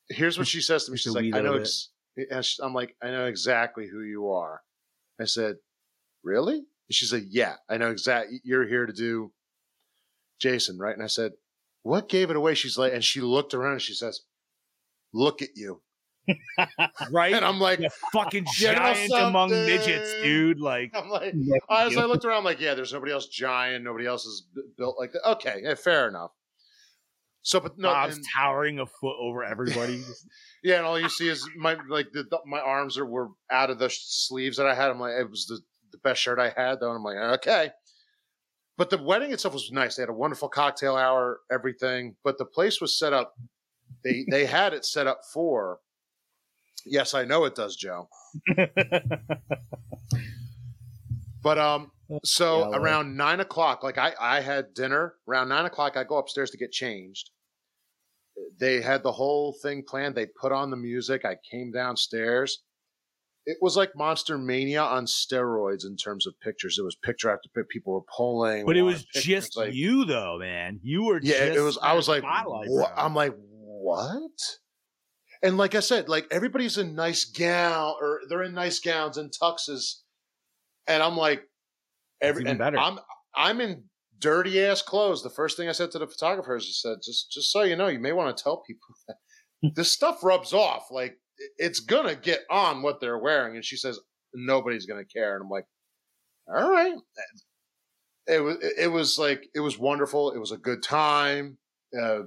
"Here's 0.09 0.37
what 0.37 0.47
she 0.47 0.61
says 0.61 0.85
to 0.85 0.91
me." 0.91 0.97
She's 0.97 1.13
like, 1.13 1.33
"I 1.33 1.41
know." 1.41 1.55
Ex-, 1.55 1.89
she- 2.41 2.63
I'm 2.63 2.73
like, 2.73 2.95
"I 3.01 3.09
know 3.09 3.25
exactly 3.25 3.87
who 3.87 4.01
you 4.01 4.29
are." 4.29 4.61
I 5.19 5.25
said, 5.25 5.55
"Really?" 6.23 6.57
And 6.57 6.65
she 6.91 7.05
said, 7.05 7.23
"Yeah, 7.27 7.55
I 7.69 7.77
know 7.77 7.89
exactly. 7.91 8.39
You're 8.43 8.67
here 8.67 8.85
to 8.85 8.93
do 8.93 9.33
Jason, 10.39 10.77
right?" 10.77 10.93
And 10.93 11.03
I 11.03 11.07
said, 11.07 11.31
"What 11.85 12.09
gave 12.09 12.29
it 12.31 12.35
away?" 12.35 12.55
She's 12.55 12.77
like, 12.77 12.93
and 12.93 13.03
she 13.03 13.21
looked 13.21 13.53
around 13.53 13.73
and 13.73 13.81
she 13.81 13.93
says, 13.93 14.21
"Look 15.13 15.41
at 15.41 15.49
you." 15.55 15.81
Right? 17.11 17.33
And 17.33 17.45
I'm 17.45 17.59
like, 17.59 17.79
You 17.79 17.89
fucking 18.11 18.45
You 18.57 18.67
giant 18.67 19.11
among 19.13 19.51
midgets, 19.51 20.11
dude. 20.23 20.59
Like, 20.59 20.91
I'm 20.95 21.07
like, 21.09 21.33
as 21.69 21.95
I 21.95 22.05
looked 22.05 22.25
around, 22.25 22.39
I'm 22.39 22.43
like, 22.43 22.59
yeah, 22.59 22.73
there's 22.73 22.91
nobody 22.93 23.11
else 23.11 23.27
giant, 23.27 23.83
nobody 23.83 24.07
else 24.07 24.25
is 24.25 24.47
built 24.77 24.95
like 24.99 25.11
that. 25.11 25.29
Okay, 25.33 25.61
yeah, 25.63 25.75
fair 25.75 26.07
enough. 26.09 26.31
So, 27.43 27.59
but 27.59 27.77
no, 27.77 27.89
Bob's 27.89 28.15
and- 28.15 28.25
towering 28.35 28.79
a 28.79 28.87
foot 28.87 29.17
over 29.19 29.43
everybody. 29.43 30.03
yeah, 30.63 30.77
and 30.77 30.85
all 30.85 30.99
you 30.99 31.09
see 31.09 31.29
is 31.29 31.47
my 31.55 31.77
like 31.87 32.07
the, 32.11 32.23
the- 32.23 32.39
my 32.47 32.59
arms 32.59 32.97
are 32.97 33.05
were 33.05 33.29
out 33.51 33.69
of 33.69 33.77
the 33.77 33.89
sleeves 33.91 34.57
that 34.57 34.65
I 34.65 34.73
had. 34.73 34.89
I'm 34.89 34.99
like, 34.99 35.13
it 35.19 35.29
was 35.29 35.45
the, 35.45 35.59
the 35.91 35.99
best 35.99 36.21
shirt 36.21 36.39
I 36.39 36.49
had 36.49 36.79
though. 36.79 36.89
And 36.89 36.97
I'm 36.97 37.03
like, 37.03 37.17
okay. 37.39 37.69
But 38.77 38.89
the 38.89 38.97
wedding 38.97 39.31
itself 39.31 39.53
was 39.53 39.71
nice. 39.71 39.95
They 39.95 40.01
had 40.01 40.09
a 40.09 40.13
wonderful 40.13 40.49
cocktail 40.49 40.97
hour, 40.97 41.39
everything. 41.51 42.15
But 42.23 42.37
the 42.37 42.45
place 42.45 42.81
was 42.81 42.99
set 42.99 43.13
up 43.13 43.35
they 44.03 44.25
they 44.29 44.45
had 44.57 44.73
it 44.73 44.85
set 44.85 45.07
up 45.07 45.21
for. 45.33 45.79
Yes, 46.85 47.13
I 47.13 47.25
know 47.25 47.45
it 47.45 47.55
does, 47.55 47.75
Joe. 47.75 48.07
But 51.45 51.59
um, 51.59 51.91
so 52.23 52.71
Yeah, 52.71 52.77
around 52.79 53.15
nine 53.15 53.39
o'clock, 53.39 53.83
like 53.83 53.99
I 53.99 54.13
I 54.19 54.41
had 54.41 54.73
dinner 54.73 55.13
around 55.27 55.49
nine 55.49 55.65
o'clock. 55.65 55.95
I 55.95 56.03
go 56.03 56.17
upstairs 56.17 56.49
to 56.49 56.57
get 56.57 56.71
changed. 56.71 57.29
They 58.59 58.81
had 58.81 59.03
the 59.03 59.11
whole 59.11 59.53
thing 59.61 59.83
planned. 59.87 60.15
They 60.15 60.25
put 60.25 60.51
on 60.51 60.71
the 60.71 60.75
music. 60.75 61.23
I 61.23 61.37
came 61.51 61.71
downstairs. 61.71 62.63
It 63.45 63.57
was 63.61 63.77
like 63.77 63.91
Monster 63.95 64.37
Mania 64.37 64.81
on 64.81 65.05
steroids 65.05 65.85
in 65.85 65.97
terms 65.97 66.25
of 66.25 66.33
pictures. 66.41 66.77
It 66.79 66.83
was 66.83 66.95
picture 66.95 67.29
after 67.29 67.47
picture. 67.49 67.67
People 67.69 67.93
were 67.93 68.05
pulling. 68.15 68.65
But 68.65 68.75
it 68.75 68.81
was 68.81 69.03
pictures, 69.05 69.23
just 69.23 69.57
like- 69.57 69.73
you 69.73 70.05
though, 70.05 70.39
man. 70.39 70.79
You 70.81 71.03
were 71.03 71.19
yeah, 71.21 71.47
just 71.47 71.57
it 71.57 71.61
was. 71.61 71.77
I 71.77 71.93
was 71.93 72.07
like, 72.07 72.23
bro. 72.23 72.85
I'm 72.97 73.13
like, 73.13 73.35
what? 73.37 74.31
And 75.43 75.57
like 75.57 75.75
I 75.75 75.79
said, 75.81 76.09
like 76.09 76.27
everybody's 76.31 76.77
in 76.79 76.95
nice 76.95 77.25
gown 77.25 77.93
or 78.01 78.21
they're 78.29 78.43
in 78.43 78.55
nice 78.55 78.79
gowns 78.79 79.17
and 79.17 79.31
tuxes, 79.31 80.01
and 80.87 81.03
I'm 81.03 81.17
like, 81.17 81.43
every 82.21 82.45
and 82.45 82.57
better. 82.57 82.79
I'm 82.79 82.99
I'm 83.35 83.61
in 83.61 83.83
dirty 84.17 84.63
ass 84.63 84.81
clothes. 84.81 85.21
The 85.21 85.29
first 85.29 85.55
thing 85.55 85.69
I 85.69 85.73
said 85.73 85.91
to 85.91 85.99
the 85.99 86.07
photographer 86.07 86.55
is, 86.55 86.63
I 86.63 86.89
said, 86.89 86.97
just 87.03 87.31
just 87.31 87.51
so 87.51 87.61
you 87.61 87.75
know, 87.75 87.87
you 87.87 87.99
may 87.99 88.11
want 88.11 88.35
to 88.35 88.43
tell 88.43 88.63
people 88.65 88.95
that 89.07 89.17
this 89.75 89.91
stuff 89.91 90.23
rubs 90.23 90.53
off. 90.53 90.87
Like 90.89 91.17
it's 91.57 91.79
gonna 91.79 92.15
get 92.15 92.41
on 92.49 92.81
what 92.81 92.99
they're 93.01 93.17
wearing. 93.17 93.55
And 93.55 93.65
she 93.65 93.77
says 93.77 93.99
nobody's 94.33 94.85
gonna 94.85 95.05
care. 95.05 95.35
And 95.35 95.43
I'm 95.43 95.49
like, 95.49 95.65
all 96.47 96.71
right. 96.71 96.95
It 98.27 98.39
was 98.43 98.57
it 98.77 98.87
was 98.91 99.19
like 99.19 99.47
it 99.53 99.59
was 99.59 99.77
wonderful. 99.77 100.31
It 100.31 100.39
was 100.39 100.51
a 100.51 100.57
good 100.57 100.81
time. 100.83 101.57
Uh, 101.99 102.21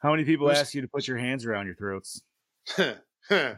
How 0.00 0.10
many 0.10 0.24
people 0.24 0.48
Who's- 0.48 0.60
ask 0.60 0.74
you 0.74 0.82
to 0.82 0.88
put 0.88 1.06
your 1.06 1.18
hands 1.18 1.44
around 1.44 1.66
your 1.66 1.76
throats? 1.76 2.22
no, 2.78 2.94
it 3.30 3.48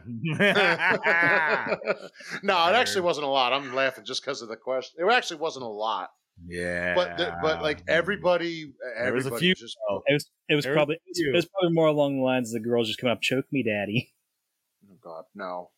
actually 2.43 3.01
wasn't 3.01 3.25
a 3.25 3.29
lot. 3.29 3.53
I'm 3.53 3.73
laughing 3.73 4.05
just 4.05 4.23
because 4.23 4.41
of 4.41 4.49
the 4.49 4.55
question. 4.55 5.05
It 5.05 5.11
actually 5.11 5.39
wasn't 5.39 5.65
a 5.65 5.69
lot, 5.69 6.09
yeah, 6.47 6.95
but 6.95 7.17
the, 7.17 7.35
but 7.41 7.61
like 7.61 7.83
everybody, 7.87 8.73
There 8.97 9.13
was 9.13 9.25
a 9.25 9.37
few- 9.37 9.55
just 9.55 9.77
it 10.07 10.13
was 10.13 10.29
it 10.49 10.55
was 10.55 10.65
probably 10.65 10.95
a 10.95 11.13
few. 11.15 11.31
it 11.31 11.35
was 11.35 11.45
probably 11.47 11.73
more 11.73 11.87
along 11.87 12.17
the 12.17 12.23
lines 12.23 12.53
of 12.53 12.61
the 12.61 12.67
girls 12.67 12.87
just 12.87 12.99
come 12.99 13.09
up, 13.09 13.21
choke 13.21 13.45
me, 13.51 13.63
daddy. 13.63 14.11
God, 15.05 15.23
no, 15.35 15.71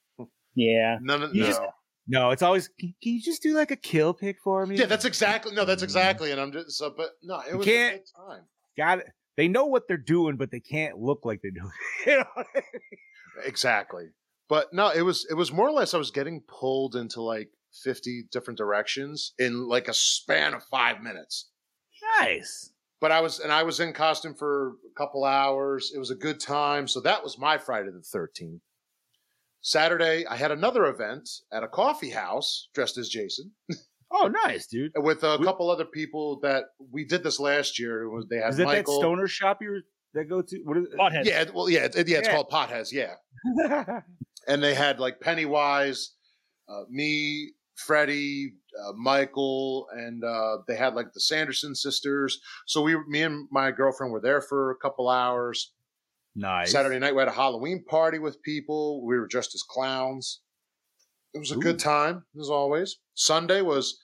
Yeah. 0.56 0.98
none 1.02 1.22
of 1.24 1.36
You 1.36 1.42
no. 1.44 1.48
just- 1.48 1.62
No, 2.08 2.30
it's 2.32 2.42
always. 2.42 2.70
Can, 2.80 2.94
can 3.04 3.14
you 3.14 3.22
just 3.22 3.44
do 3.44 3.54
like 3.54 3.70
a 3.72 3.76
kill 3.76 4.14
pick 4.14 4.38
for 4.42 4.66
me? 4.66 4.78
yeah, 4.78 4.86
that's 4.86 5.04
exactly 5.06 5.54
no, 5.54 5.66
that's 5.66 5.82
mm. 5.82 5.86
exactly, 5.86 6.32
and 6.32 6.40
I'm 6.40 6.52
just 6.54 6.72
so, 6.78 6.94
but 6.96 7.10
no, 7.22 7.40
it 7.42 7.52
You 7.52 7.58
was 7.58 7.68
can't- 7.68 7.96
a 7.96 7.98
good 7.98 8.06
time. 8.16 8.42
got 8.78 9.00
it. 9.00 9.08
They 9.36 9.48
know 9.48 9.66
what 9.66 9.88
they're 9.88 9.98
doing, 9.98 10.36
but 10.38 10.50
they 10.50 10.60
can't 10.62 10.98
look 10.98 11.20
like 11.26 11.42
they 11.44 11.52
do. 11.52 11.70
you 12.08 12.18
know 12.18 12.26
I 12.36 12.44
mean? 12.56 12.64
Exactly. 13.46 14.06
But 14.50 14.74
no, 14.74 14.90
it 14.90 15.02
was 15.02 15.28
it 15.30 15.34
was 15.36 15.52
more 15.52 15.68
or 15.68 15.72
less 15.74 15.94
I 15.94 15.98
was 15.98 16.12
getting 16.12 16.42
pulled 16.48 16.96
into 16.96 17.22
like 17.22 17.50
50 17.84 18.28
different 18.32 18.58
directions 18.58 19.34
in 19.38 19.68
like 19.68 19.88
a 19.90 19.94
span 19.94 20.54
of 20.54 20.64
5 20.72 21.02
minutes. 21.04 21.50
Nice. 22.20 22.72
But 23.00 23.12
I 23.12 23.22
was 23.22 23.40
and 23.40 23.52
I 23.52 23.64
was 23.64 23.80
in 23.80 23.94
costume 23.94 24.34
for 24.34 24.70
a 24.70 24.98
couple 24.98 25.24
hours. 25.24 25.92
It 25.94 26.00
was 26.00 26.10
a 26.10 26.16
good 26.16 26.40
time. 26.40 26.88
So 26.88 27.02
that 27.02 27.22
was 27.24 27.38
my 27.38 27.58
Friday 27.58 27.90
the 27.92 28.00
13th. 28.18 28.62
Saturday, 29.68 30.26
I 30.26 30.38
had 30.38 30.52
another 30.52 30.86
event 30.86 31.30
at 31.52 31.62
a 31.62 31.68
coffee 31.68 32.10
house 32.10 32.70
dressed 32.74 32.98
as 32.98 33.10
Jason 33.10 33.52
Oh, 34.10 34.32
nice, 34.46 34.66
dude. 34.68 34.94
with 34.96 35.24
a 35.26 35.36
We- 35.38 35.46
couple 35.46 35.70
other 35.70 35.84
people 35.84 36.40
that 36.40 36.64
we 36.92 37.04
did 37.04 37.22
this 37.22 37.38
last 37.38 37.78
year. 37.78 38.04
It 38.04 38.10
was 38.10 38.26
they 38.30 38.38
had 38.38 38.52
Is 38.54 38.60
it 38.60 38.64
Michael. 38.66 38.94
that 38.94 39.02
stoner 39.02 39.28
shop 39.28 39.58
you 39.62 39.70
were, 39.72 39.82
that 40.14 40.30
go 40.30 40.42
to? 40.42 40.58
What 40.64 40.78
is 40.78 40.86
it? 40.86 40.98
Pothead. 40.98 41.26
Yeah, 41.26 41.44
well, 41.54 41.70
yeah, 41.70 41.84
it, 41.84 42.08
yeah, 42.08 42.20
it's 42.20 42.28
Yeah. 42.30 42.34
called 42.34 42.50
Potheads. 42.50 42.94
Yeah, 42.94 43.16
and 44.48 44.64
they 44.64 44.74
had 44.74 45.02
like 45.02 45.20
Pennywise, 45.20 46.12
uh, 46.70 46.84
me, 46.90 47.52
Freddie, 47.76 48.54
uh, 48.82 48.94
Michael, 48.94 49.88
and 49.92 50.24
uh, 50.24 50.60
they 50.70 50.78
had 50.78 50.96
like 50.96 51.12
the 51.12 51.20
Sanderson 51.20 51.76
sisters. 51.76 52.40
So 52.68 52.82
we, 52.82 52.96
me 53.10 53.24
and 53.24 53.50
my 53.52 53.72
girlfriend 53.72 54.14
were 54.14 54.22
there 54.22 54.40
for 54.42 54.72
a 54.72 54.78
couple 54.78 55.10
hours. 55.10 55.74
Nice. 56.38 56.72
Saturday 56.72 57.00
night 57.00 57.14
we 57.16 57.20
had 57.20 57.28
a 57.28 57.32
Halloween 57.34 57.84
party 57.84 58.20
with 58.20 58.42
people. 58.44 59.06
We 59.06 59.18
were 59.20 59.28
dressed 59.28 59.54
as 59.56 59.64
clowns. 59.64 60.40
It 61.34 61.40
was 61.40 61.52
a 61.52 61.58
good 61.58 61.78
time 61.80 62.24
as 62.40 62.50
always. 62.50 62.98
Sunday 63.14 63.62
was 63.62 64.00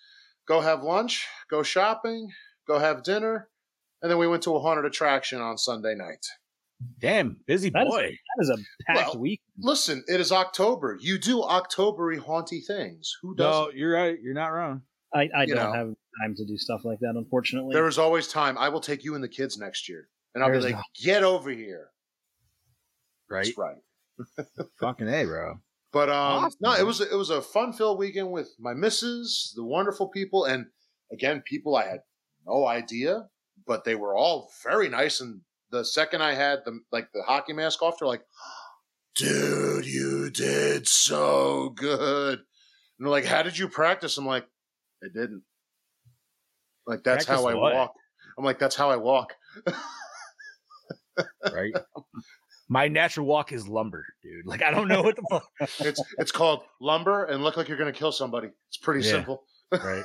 go 0.48 0.60
have 0.60 0.84
lunch, 0.84 1.26
go 1.50 1.64
shopping, 1.64 2.28
go 2.68 2.80
have 2.80 3.04
dinner, 3.04 3.50
and 4.02 4.12
then 4.12 4.18
we 4.18 4.28
went 4.28 4.44
to 4.44 4.56
a 4.56 4.60
haunted 4.60 4.84
attraction 4.86 5.40
on 5.40 5.58
Sunday 5.58 5.96
night. 5.96 6.26
Damn, 7.00 7.38
busy 7.48 7.70
That 7.70 7.88
is- 7.88 7.94
boy. 7.94 8.02
That 8.02 8.44
is 8.44 8.50
a 8.50 8.58
packed 8.92 9.14
Well, 9.14 9.20
week. 9.22 9.42
Listen, 9.58 10.04
it 10.08 10.20
is 10.20 10.32
October. 10.34 10.98
You 11.00 11.18
do 11.18 11.38
Octobery 11.42 12.18
haunty 12.20 12.60
things. 12.60 13.10
Who 13.22 13.36
does? 13.36 13.46
no, 13.68 13.72
you're 13.74 13.94
right. 13.94 14.18
You're 14.22 14.34
not 14.34 14.48
wrong. 14.48 14.82
I, 15.16 15.30
I 15.36 15.46
don't 15.46 15.56
know. 15.56 15.72
have 15.72 15.88
time 16.22 16.36
to 16.36 16.46
do 16.46 16.58
stuff 16.58 16.84
like 16.84 17.00
that, 17.00 17.14
unfortunately. 17.16 17.74
There 17.74 17.88
is 17.88 17.98
always 17.98 18.28
time. 18.28 18.58
I 18.58 18.68
will 18.70 18.82
take 18.82 19.04
you 19.06 19.16
and 19.16 19.24
the 19.24 19.30
kids 19.30 19.58
next 19.58 19.88
year, 19.88 20.10
and 20.36 20.44
I'll 20.44 20.50
There's 20.52 20.66
be 20.66 20.74
like, 20.74 20.80
no- 20.82 21.04
"Get 21.06 21.24
over 21.24 21.52
here." 21.52 21.88
Right? 23.34 23.46
That's 23.46 23.58
right. 23.58 24.68
Fucking 24.80 25.10
a, 25.10 25.26
bro. 25.26 25.60
But 25.92 26.10
um, 26.10 26.46
Awesome, 26.46 26.58
no, 26.62 26.74
it 26.74 26.86
was 26.86 27.02
it 27.02 27.16
was 27.16 27.30
a 27.30 27.42
fun 27.42 27.74
filled 27.74 28.00
weekend 28.00 28.32
with 28.32 28.50
my 28.60 28.74
missus, 28.74 29.54
the 29.56 29.64
wonderful 29.64 30.08
people, 30.08 30.46
and 30.46 30.66
again, 31.12 31.44
people 31.46 31.76
I 31.76 31.86
had 31.86 32.00
no 32.48 32.66
idea, 32.68 33.28
but 33.68 33.84
they 33.84 33.96
were 33.96 34.16
all 34.16 34.50
very 34.64 34.90
nice. 34.90 35.22
And 35.22 35.42
the 35.72 35.86
second 35.86 36.22
I 36.22 36.34
had 36.34 36.60
the 36.66 36.80
like 36.92 37.10
the 37.14 37.24
hockey 37.24 37.54
mask 37.54 37.82
off, 37.82 38.00
they're 38.00 38.08
like, 38.08 38.24
"Dude, 39.16 39.86
you 39.86 40.32
did 40.32 40.88
so 40.88 41.70
good." 41.76 42.40
And 42.40 43.06
they're 43.06 43.12
like, 43.12 43.26
"How 43.26 43.44
did 43.44 43.58
you 43.58 43.70
practice?" 43.70 44.18
I'm 44.18 44.26
like, 44.26 44.48
"I 45.04 45.08
didn't." 45.14 45.44
Like 46.88 47.04
that's 47.04 47.26
how 47.26 47.46
I 47.46 47.54
what? 47.54 47.74
walk. 47.74 47.94
I'm 48.38 48.44
like, 48.44 48.58
"That's 48.58 48.76
how 48.76 48.90
I 48.90 48.98
walk." 48.98 49.34
Right? 51.54 51.74
My 52.70 52.88
natural 52.88 53.26
walk 53.26 53.52
is 53.52 53.68
lumber, 53.68 54.06
dude. 54.22 54.46
Like 54.46 54.62
I 54.64 54.72
don't 54.72 54.88
know 54.88 55.02
what 55.02 55.16
the 55.16 55.24
fuck. 55.30 55.48
It's 55.80 56.02
it's 56.18 56.32
called 56.32 56.62
lumber 56.82 57.26
and 57.26 57.44
look 57.44 57.58
like 57.58 57.68
you're 57.68 57.78
gonna 57.78 57.92
kill 57.92 58.12
somebody. 58.12 58.50
It's 58.70 58.78
pretty 58.78 59.06
Yeah. 59.06 59.12
simple. 59.14 59.44
Right. 59.72 60.04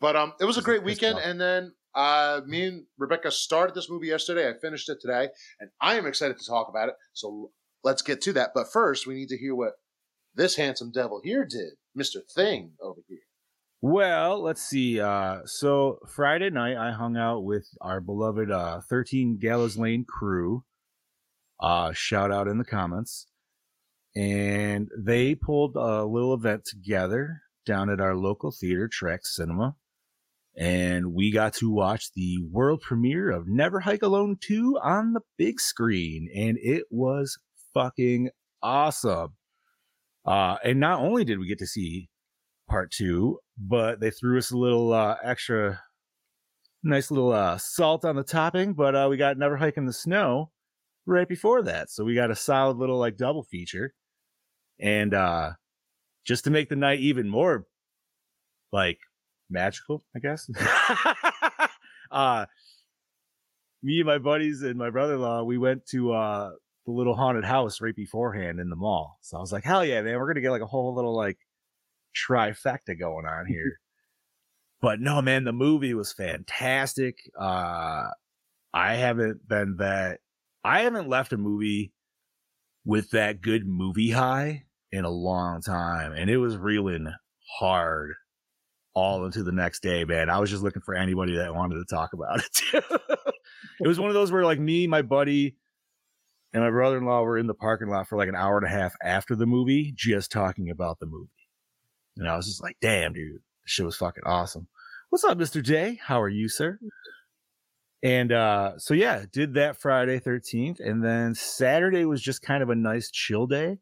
But 0.00 0.16
um, 0.16 0.32
it 0.40 0.44
was 0.44 0.56
a 0.58 0.62
great 0.62 0.82
weekend, 0.84 1.18
and 1.18 1.40
then 1.40 1.74
uh, 1.94 2.40
me 2.46 2.64
and 2.66 2.84
Rebecca 2.96 3.30
started 3.30 3.74
this 3.74 3.90
movie 3.90 4.06
yesterday. 4.06 4.48
I 4.48 4.52
finished 4.60 4.88
it 4.88 4.98
today, 5.00 5.28
and 5.60 5.70
I 5.80 5.96
am 5.96 6.06
excited 6.06 6.38
to 6.38 6.46
talk 6.46 6.68
about 6.68 6.88
it. 6.88 6.94
So 7.12 7.50
let's 7.84 8.00
get 8.02 8.22
to 8.22 8.32
that. 8.34 8.50
But 8.54 8.72
first, 8.72 9.06
we 9.06 9.14
need 9.14 9.28
to 9.28 9.36
hear 9.36 9.54
what 9.54 9.72
this 10.34 10.54
handsome 10.56 10.90
devil 10.92 11.20
here 11.22 11.44
did, 11.44 11.72
Mister 11.94 12.20
Thing 12.34 12.72
over 12.80 13.00
here. 13.08 13.18
Well, 13.80 14.40
let's 14.42 14.62
see. 14.62 15.00
Uh, 15.00 15.40
so 15.44 15.98
Friday 16.08 16.50
night, 16.50 16.76
I 16.76 16.92
hung 16.92 17.16
out 17.16 17.40
with 17.44 17.66
our 17.80 18.00
beloved 18.00 18.50
uh, 18.50 18.80
13 18.88 19.38
Gallows 19.38 19.76
Lane 19.76 20.04
crew. 20.08 20.64
Uh, 21.60 21.92
shout 21.92 22.32
out 22.32 22.48
in 22.48 22.58
the 22.58 22.64
comments. 22.64 23.26
And 24.16 24.88
they 24.96 25.34
pulled 25.34 25.76
a 25.76 26.04
little 26.04 26.34
event 26.34 26.64
together 26.64 27.42
down 27.66 27.90
at 27.90 28.00
our 28.00 28.16
local 28.16 28.50
theater, 28.50 28.88
Track 28.88 29.20
Cinema. 29.24 29.76
And 30.56 31.12
we 31.12 31.30
got 31.30 31.54
to 31.54 31.70
watch 31.70 32.12
the 32.14 32.38
world 32.50 32.80
premiere 32.80 33.30
of 33.30 33.46
Never 33.46 33.80
Hike 33.80 34.02
Alone 34.02 34.38
2 34.40 34.78
on 34.82 35.12
the 35.12 35.20
big 35.36 35.60
screen. 35.60 36.28
And 36.34 36.58
it 36.60 36.84
was 36.90 37.38
fucking 37.74 38.30
awesome. 38.62 39.34
Uh, 40.26 40.56
and 40.64 40.80
not 40.80 41.00
only 41.00 41.24
did 41.24 41.38
we 41.38 41.46
get 41.46 41.58
to 41.60 41.66
see 41.66 42.08
part 42.68 42.90
two, 42.90 43.38
but 43.56 44.00
they 44.00 44.10
threw 44.10 44.38
us 44.38 44.50
a 44.50 44.56
little 44.56 44.92
uh, 44.92 45.16
extra 45.22 45.80
nice 46.82 47.10
little 47.10 47.32
uh, 47.32 47.56
salt 47.58 48.04
on 48.04 48.16
the 48.16 48.24
topping. 48.24 48.72
But 48.74 48.94
uh, 48.94 49.06
we 49.08 49.16
got 49.16 49.38
Never 49.38 49.56
Hike 49.56 49.76
in 49.76 49.86
the 49.86 49.92
Snow 49.92 50.50
right 51.08 51.28
before 51.28 51.62
that. 51.62 51.90
So 51.90 52.04
we 52.04 52.14
got 52.14 52.30
a 52.30 52.36
solid 52.36 52.76
little 52.76 52.98
like 52.98 53.16
double 53.16 53.42
feature. 53.42 53.94
And 54.80 55.14
uh, 55.14 55.52
just 56.24 56.44
to 56.44 56.50
make 56.50 56.68
the 56.68 56.76
night 56.76 57.00
even 57.00 57.28
more 57.28 57.66
like 58.72 58.98
magical, 59.50 60.04
I 60.14 60.18
guess. 60.20 60.48
uh, 62.10 62.46
me 63.82 63.98
and 63.98 64.06
my 64.06 64.18
buddies 64.18 64.62
and 64.62 64.76
my 64.76 64.90
brother-in-law, 64.90 65.44
we 65.44 65.58
went 65.58 65.86
to 65.86 66.12
uh, 66.12 66.50
the 66.86 66.92
little 66.92 67.14
haunted 67.14 67.44
house 67.44 67.80
right 67.80 67.96
beforehand 67.96 68.60
in 68.60 68.68
the 68.68 68.76
mall. 68.76 69.18
So 69.22 69.36
I 69.36 69.40
was 69.40 69.52
like, 69.52 69.64
hell 69.64 69.84
yeah, 69.84 70.02
man, 70.02 70.18
we're 70.18 70.28
gonna 70.28 70.40
get 70.40 70.50
like 70.50 70.62
a 70.62 70.66
whole 70.66 70.94
little 70.94 71.16
like 71.16 71.38
trifecta 72.14 72.98
going 72.98 73.26
on 73.26 73.46
here. 73.46 73.80
but 74.80 75.00
no, 75.00 75.22
man, 75.22 75.44
the 75.44 75.52
movie 75.52 75.94
was 75.94 76.12
fantastic. 76.12 77.16
Uh 77.38 78.08
I 78.74 78.94
haven't 78.96 79.48
been 79.48 79.76
that 79.78 80.20
I 80.64 80.82
haven't 80.82 81.08
left 81.08 81.32
a 81.32 81.38
movie 81.38 81.92
with 82.84 83.10
that 83.10 83.40
good 83.40 83.66
movie 83.66 84.10
high 84.10 84.64
in 84.92 85.04
a 85.04 85.10
long 85.10 85.60
time. 85.60 86.12
And 86.12 86.30
it 86.30 86.38
was 86.38 86.56
reeling 86.56 87.12
hard 87.58 88.14
all 88.94 89.24
into 89.24 89.42
the 89.42 89.52
next 89.52 89.80
day, 89.80 90.04
man. 90.04 90.30
I 90.30 90.38
was 90.38 90.50
just 90.50 90.62
looking 90.62 90.82
for 90.82 90.94
anybody 90.94 91.36
that 91.36 91.54
wanted 91.54 91.76
to 91.76 91.94
talk 91.94 92.12
about 92.12 92.40
it. 92.40 92.84
it 93.80 93.86
was 93.86 94.00
one 94.00 94.08
of 94.08 94.14
those 94.14 94.32
where 94.32 94.44
like 94.44 94.58
me, 94.58 94.86
my 94.86 95.02
buddy, 95.02 95.56
and 96.52 96.62
my 96.62 96.70
brother 96.70 96.96
in 96.96 97.04
law 97.04 97.22
were 97.22 97.38
in 97.38 97.46
the 97.46 97.54
parking 97.54 97.88
lot 97.88 98.08
for 98.08 98.16
like 98.16 98.28
an 98.28 98.34
hour 98.34 98.56
and 98.56 98.66
a 98.66 98.70
half 98.70 98.94
after 99.02 99.36
the 99.36 99.46
movie, 99.46 99.92
just 99.94 100.32
talking 100.32 100.70
about 100.70 100.98
the 100.98 101.06
movie. 101.06 101.28
And 102.16 102.28
I 102.28 102.36
was 102.36 102.46
just 102.46 102.62
like, 102.62 102.76
damn, 102.80 103.12
dude, 103.12 103.34
the 103.34 103.40
shit 103.66 103.86
was 103.86 103.96
fucking 103.96 104.24
awesome. 104.24 104.66
What's 105.10 105.24
up, 105.24 105.38
Mr. 105.38 105.62
J? 105.62 106.00
How 106.02 106.20
are 106.20 106.28
you, 106.28 106.48
sir? 106.48 106.78
And 108.02 108.32
uh, 108.32 108.78
so 108.78 108.94
yeah, 108.94 109.24
did 109.32 109.54
that 109.54 109.76
Friday 109.76 110.20
13th. 110.20 110.80
And 110.80 111.04
then 111.04 111.34
Saturday 111.34 112.04
was 112.04 112.22
just 112.22 112.42
kind 112.42 112.62
of 112.62 112.70
a 112.70 112.74
nice 112.74 113.10
chill 113.10 113.46
day 113.46 113.78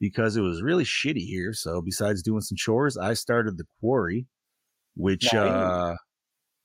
because 0.00 0.36
it 0.36 0.40
was 0.40 0.62
really 0.62 0.84
shitty 0.84 1.24
here. 1.26 1.52
So 1.52 1.80
besides 1.80 2.22
doing 2.22 2.40
some 2.40 2.56
chores, 2.56 2.96
I 2.96 3.14
started 3.14 3.56
the 3.56 3.64
quarry, 3.80 4.26
which 4.96 5.32
Nice. 5.32 5.34
uh 5.42 5.96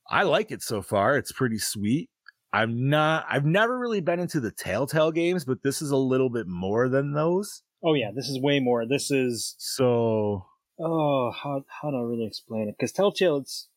I 0.09 0.23
like 0.23 0.49
it 0.51 0.63
so 0.63 0.81
far. 0.81 1.17
It's 1.17 1.31
pretty 1.31 1.59
sweet. 1.59 2.09
I'm 2.51 2.89
not 2.89 3.25
I've 3.29 3.45
never 3.45 3.77
really 3.77 4.01
been 4.01 4.19
into 4.19 4.39
the 4.39 4.51
Telltale 4.51 5.11
games, 5.11 5.45
but 5.45 5.61
this 5.63 5.81
is 5.83 5.91
a 5.91 5.97
little 5.97 6.29
bit 6.31 6.47
more 6.47 6.89
than 6.89 7.13
those. 7.13 7.61
Oh 7.83 7.93
yeah, 7.93 8.09
this 8.13 8.27
is 8.27 8.41
way 8.41 8.59
more. 8.59 8.87
This 8.87 9.11
is 9.11 9.55
So 9.59 10.47
oh 10.79 11.31
how 11.31 11.63
how 11.81 11.91
do 11.91 11.97
I 11.97 12.01
really 12.01 12.25
explain 12.25 12.67
it? 12.67 12.75
Because 12.79 12.91
Telltale, 12.91 13.37
it's 13.37 13.69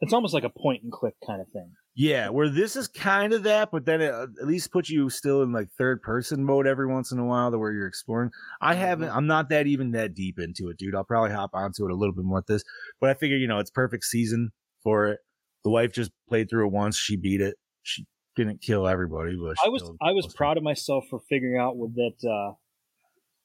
it's 0.00 0.12
almost 0.12 0.34
like 0.34 0.42
a 0.42 0.50
point 0.50 0.82
and 0.82 0.90
click 0.90 1.14
kind 1.24 1.40
of 1.40 1.46
thing. 1.50 1.74
Yeah, 1.94 2.30
where 2.30 2.48
this 2.48 2.74
is 2.74 2.88
kind 2.88 3.32
of 3.32 3.42
that, 3.42 3.70
but 3.70 3.84
then 3.84 4.00
it 4.00 4.12
uh, 4.12 4.26
at 4.40 4.46
least 4.46 4.72
puts 4.72 4.88
you 4.88 5.10
still 5.10 5.42
in 5.42 5.52
like 5.52 5.68
third 5.76 6.00
person 6.00 6.42
mode 6.44 6.66
every 6.66 6.86
once 6.86 7.12
in 7.12 7.18
a 7.18 7.24
while 7.24 7.50
to 7.50 7.58
where 7.58 7.72
you're 7.72 7.86
exploring. 7.86 8.30
I 8.62 8.74
haven't, 8.74 9.10
I'm 9.10 9.26
not 9.26 9.50
that 9.50 9.66
even 9.66 9.92
that 9.92 10.14
deep 10.14 10.38
into 10.38 10.68
it, 10.68 10.78
dude. 10.78 10.94
I'll 10.94 11.04
probably 11.04 11.32
hop 11.32 11.50
onto 11.52 11.84
it 11.84 11.92
a 11.92 11.94
little 11.94 12.14
bit 12.14 12.24
more 12.24 12.38
with 12.38 12.46
this, 12.46 12.64
but 13.00 13.10
I 13.10 13.14
figure, 13.14 13.36
you 13.36 13.46
know, 13.46 13.58
it's 13.58 13.70
perfect 13.70 14.04
season 14.04 14.52
for 14.82 15.08
it. 15.08 15.18
The 15.64 15.70
wife 15.70 15.92
just 15.92 16.12
played 16.28 16.48
through 16.48 16.66
it 16.66 16.72
once. 16.72 16.96
She 16.96 17.16
beat 17.16 17.40
it. 17.40 17.56
She 17.82 18.06
didn't 18.36 18.62
kill 18.62 18.88
everybody, 18.88 19.36
but 19.36 19.56
I 19.64 19.68
was 19.68 19.82
I 20.00 20.12
was 20.12 20.32
proud 20.34 20.56
of 20.56 20.62
myself 20.62 21.04
for 21.10 21.20
figuring 21.28 21.60
out 21.60 21.76
what 21.76 21.94
that 21.94 22.28
uh, 22.28 22.54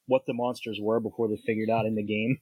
what 0.06 0.22
the 0.26 0.32
monsters 0.32 0.78
were 0.82 1.00
before 1.00 1.28
they 1.28 1.36
figured 1.46 1.70
out 1.70 1.86
in 1.86 1.94
the 1.94 2.02
game. 2.02 2.38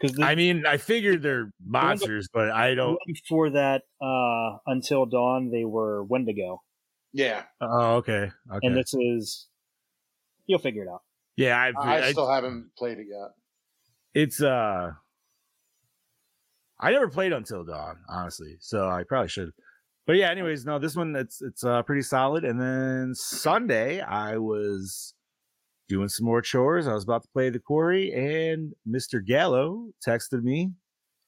Because 0.00 0.18
I 0.20 0.34
mean, 0.34 0.64
I 0.66 0.78
figured 0.78 1.22
they're 1.22 1.52
monsters, 1.64 2.28
but 2.32 2.50
I 2.50 2.74
don't. 2.74 2.98
before 3.06 3.50
that, 3.50 3.82
uh, 4.00 4.58
until 4.66 5.04
dawn, 5.06 5.50
they 5.50 5.64
were 5.64 6.02
Wendigo, 6.04 6.62
Yeah, 7.12 7.42
Oh, 7.60 7.96
okay. 7.96 8.30
Okay. 8.50 8.66
and 8.66 8.76
this 8.76 8.94
is 8.94 9.48
you'll 10.46 10.58
figure 10.58 10.84
it 10.84 10.88
out. 10.88 11.02
yeah, 11.36 11.56
I, 11.56 11.72
I, 11.80 12.06
I, 12.06 12.12
still 12.12 12.30
haven't 12.30 12.70
played 12.78 12.98
it 12.98 13.06
yet. 13.10 13.30
it's 14.14 14.42
uh 14.42 14.92
I 16.82 16.90
never 16.92 17.08
played 17.08 17.32
Until 17.32 17.64
Dawn, 17.64 17.98
honestly. 18.08 18.56
So 18.60 18.88
I 18.88 19.04
probably 19.06 19.28
should. 19.28 19.50
But 20.06 20.16
yeah, 20.16 20.30
anyways, 20.30 20.64
no, 20.64 20.78
this 20.78 20.96
one 20.96 21.14
it's 21.14 21.42
it's 21.42 21.62
uh 21.62 21.82
pretty 21.82 22.02
solid. 22.02 22.44
And 22.44 22.58
then 22.60 23.14
Sunday 23.14 24.00
I 24.00 24.38
was 24.38 25.14
doing 25.90 26.08
some 26.08 26.24
more 26.24 26.40
chores. 26.40 26.86
I 26.86 26.94
was 26.94 27.04
about 27.04 27.22
to 27.24 27.28
play 27.34 27.50
the 27.50 27.58
quarry 27.58 28.12
and 28.12 28.72
Mr. 28.88 29.24
Gallo 29.24 29.90
texted 30.06 30.42
me, 30.42 30.70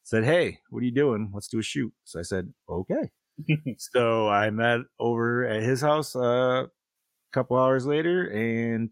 said, 0.05 0.25
Hey, 0.25 0.61
what 0.71 0.81
are 0.81 0.87
you 0.87 0.93
doing? 0.93 1.31
Let's 1.35 1.49
do 1.49 1.59
a 1.59 1.63
shoot. 1.63 1.93
So 2.05 2.21
I 2.21 2.23
said, 2.23 2.53
Okay. 2.71 3.11
so 3.79 4.29
I 4.29 4.51
met 4.51 4.81
over 5.01 5.45
at 5.45 5.63
his 5.63 5.81
house 5.81 6.15
uh, 6.15 6.65
a 6.65 6.69
couple 7.33 7.57
hours 7.59 7.85
later 7.85 8.29
and 8.29 8.91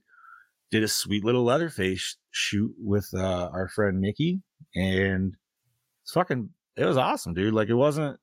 did 0.70 0.82
a 0.82 0.88
sweet 0.88 1.24
little 1.24 1.44
Leatherface 1.44 2.16
shoot 2.30 2.74
with 2.78 3.08
uh, 3.14 3.48
our 3.52 3.68
friend 3.68 4.00
Nikki, 4.00 4.40
and 4.74 5.34
it's 6.02 6.12
fucking. 6.12 6.50
It 6.76 6.84
was 6.84 6.96
awesome, 6.96 7.34
dude. 7.34 7.54
Like 7.54 7.68
it 7.68 7.74
wasn't. 7.74 8.18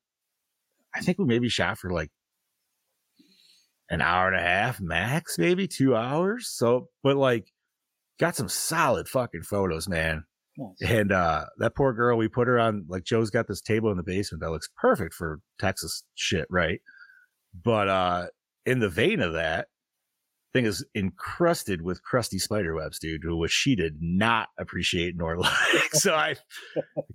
I 0.94 1.00
think 1.00 1.18
we 1.18 1.26
maybe 1.26 1.48
shot 1.48 1.78
for 1.78 1.90
like 1.90 2.10
an 3.90 4.00
hour 4.00 4.28
and 4.28 4.36
a 4.36 4.42
half 4.42 4.80
max, 4.80 5.38
maybe 5.38 5.66
two 5.66 5.96
hours. 5.96 6.48
So, 6.50 6.88
but 7.02 7.16
like, 7.16 7.46
got 8.18 8.36
some 8.36 8.48
solid 8.48 9.08
fucking 9.08 9.42
photos, 9.42 9.88
man. 9.88 10.24
Nice. 10.56 10.90
And 10.90 11.12
uh 11.12 11.46
that 11.58 11.76
poor 11.76 11.92
girl, 11.92 12.18
we 12.18 12.26
put 12.28 12.48
her 12.48 12.58
on 12.58 12.84
like 12.88 13.04
Joe's 13.04 13.30
got 13.30 13.46
this 13.46 13.60
table 13.60 13.90
in 13.92 13.96
the 13.96 14.02
basement 14.02 14.42
that 14.42 14.50
looks 14.50 14.68
perfect 14.76 15.14
for 15.14 15.38
Texas 15.60 16.02
shit, 16.16 16.46
right? 16.50 16.80
But 17.64 17.88
uh 17.88 18.26
in 18.66 18.80
the 18.80 18.88
vein 18.88 19.20
of 19.20 19.34
that, 19.34 19.68
thing 20.52 20.64
is 20.64 20.84
encrusted 20.96 21.82
with 21.82 22.02
crusty 22.02 22.38
spider 22.40 22.74
webs, 22.74 22.98
dude, 22.98 23.22
which 23.24 23.52
she 23.52 23.76
did 23.76 23.98
not 24.00 24.48
appreciate 24.58 25.14
nor 25.16 25.38
like. 25.38 25.92
so 25.92 26.12
I 26.12 26.34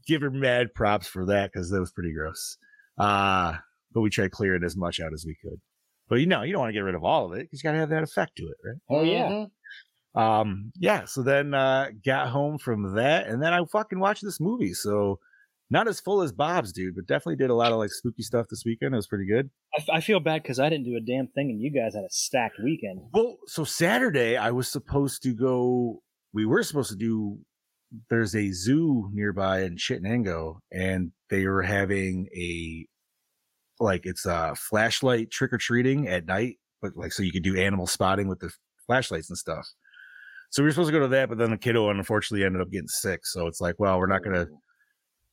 give 0.07 0.21
her 0.21 0.31
mad 0.31 0.73
props 0.73 1.07
for 1.07 1.25
that 1.25 1.51
because 1.51 1.69
that 1.69 1.81
was 1.81 1.91
pretty 1.91 2.13
gross. 2.13 2.57
Uh 2.97 3.57
but 3.91 4.01
we 4.01 4.09
tried 4.09 4.31
clearing 4.31 4.63
as 4.63 4.77
much 4.77 5.01
out 5.01 5.11
as 5.13 5.25
we 5.27 5.35
could. 5.35 5.59
But 6.13 6.19
you 6.19 6.27
know, 6.27 6.43
you 6.43 6.51
don't 6.51 6.59
want 6.61 6.69
to 6.69 6.73
get 6.73 6.81
rid 6.81 6.93
of 6.95 7.03
all 7.03 7.25
of 7.25 7.33
it 7.33 7.43
because 7.45 7.63
you 7.63 7.67
gotta 7.67 7.79
have 7.79 7.89
that 7.89 8.03
effect 8.03 8.35
to 8.37 8.43
it, 8.43 8.57
right? 8.63 8.77
Oh 8.89 9.01
yeah, 9.03 9.29
Mhm. 9.29 9.49
um 10.15 10.71
yeah 10.77 11.05
so 11.05 11.23
then 11.23 11.53
uh 11.55 11.87
got 12.05 12.27
home 12.29 12.59
from 12.59 12.93
that 12.95 13.25
and 13.27 13.41
then 13.41 13.51
i 13.51 13.59
fucking 13.71 13.99
watched 13.99 14.21
this 14.23 14.39
movie 14.39 14.71
so 14.73 15.17
not 15.71 15.87
as 15.87 15.99
full 15.99 16.21
as 16.21 16.31
bob's 16.31 16.71
dude 16.71 16.93
but 16.95 17.07
definitely 17.07 17.35
did 17.35 17.49
a 17.49 17.55
lot 17.55 17.71
of 17.71 17.79
like 17.79 17.89
spooky 17.89 18.21
stuff 18.21 18.45
this 18.47 18.61
weekend 18.63 18.93
it 18.93 18.97
was 18.97 19.07
pretty 19.07 19.25
good 19.25 19.49
I, 19.75 19.81
f- 19.81 19.89
I 19.91 20.01
feel 20.01 20.19
bad 20.19 20.43
because 20.43 20.59
I 20.59 20.69
didn't 20.69 20.85
do 20.85 20.95
a 20.95 21.01
damn 21.01 21.25
thing, 21.29 21.49
and 21.49 21.59
you 21.59 21.71
guys 21.71 21.95
had 21.95 22.03
a 22.03 22.11
stacked 22.11 22.59
weekend. 22.63 22.99
well 23.11 23.37
so 23.47 23.63
saturday 23.63 24.37
i 24.37 24.51
was 24.51 24.67
supposed 24.67 25.23
to 25.23 25.33
go 25.33 25.99
we 26.31 26.45
were 26.45 26.61
supposed 26.61 26.91
to 26.91 26.95
do 26.95 27.39
there's 28.11 28.35
a 28.35 28.51
zoo 28.51 29.09
nearby 29.13 29.63
in 29.63 29.77
chittenango 29.77 30.57
and 30.71 31.11
they 31.31 31.47
were 31.47 31.63
having 31.63 32.27
a 32.35 32.85
like 33.83 34.05
it's 34.05 34.25
a 34.25 34.55
flashlight 34.55 35.29
trick-or-treating 35.29 36.07
at 36.07 36.25
night 36.25 36.57
but 36.81 36.95
like 36.95 37.13
so 37.13 37.23
you 37.23 37.31
could 37.31 37.43
do 37.43 37.57
animal 37.57 37.87
spotting 37.87 38.27
with 38.27 38.39
the 38.39 38.51
flashlights 38.85 39.29
and 39.29 39.37
stuff. 39.37 39.65
So 40.49 40.61
we 40.61 40.67
were 40.67 40.71
supposed 40.71 40.89
to 40.89 40.91
go 40.93 40.99
to 40.99 41.07
that 41.07 41.29
but 41.29 41.37
then 41.37 41.51
the 41.51 41.57
kiddo 41.57 41.89
unfortunately 41.89 42.45
ended 42.45 42.61
up 42.61 42.71
getting 42.71 42.87
sick 42.87 43.21
so 43.25 43.47
it's 43.47 43.59
like 43.61 43.75
well 43.79 43.97
we're 43.99 44.07
not 44.07 44.23
gonna 44.23 44.47
oh. 44.51 44.59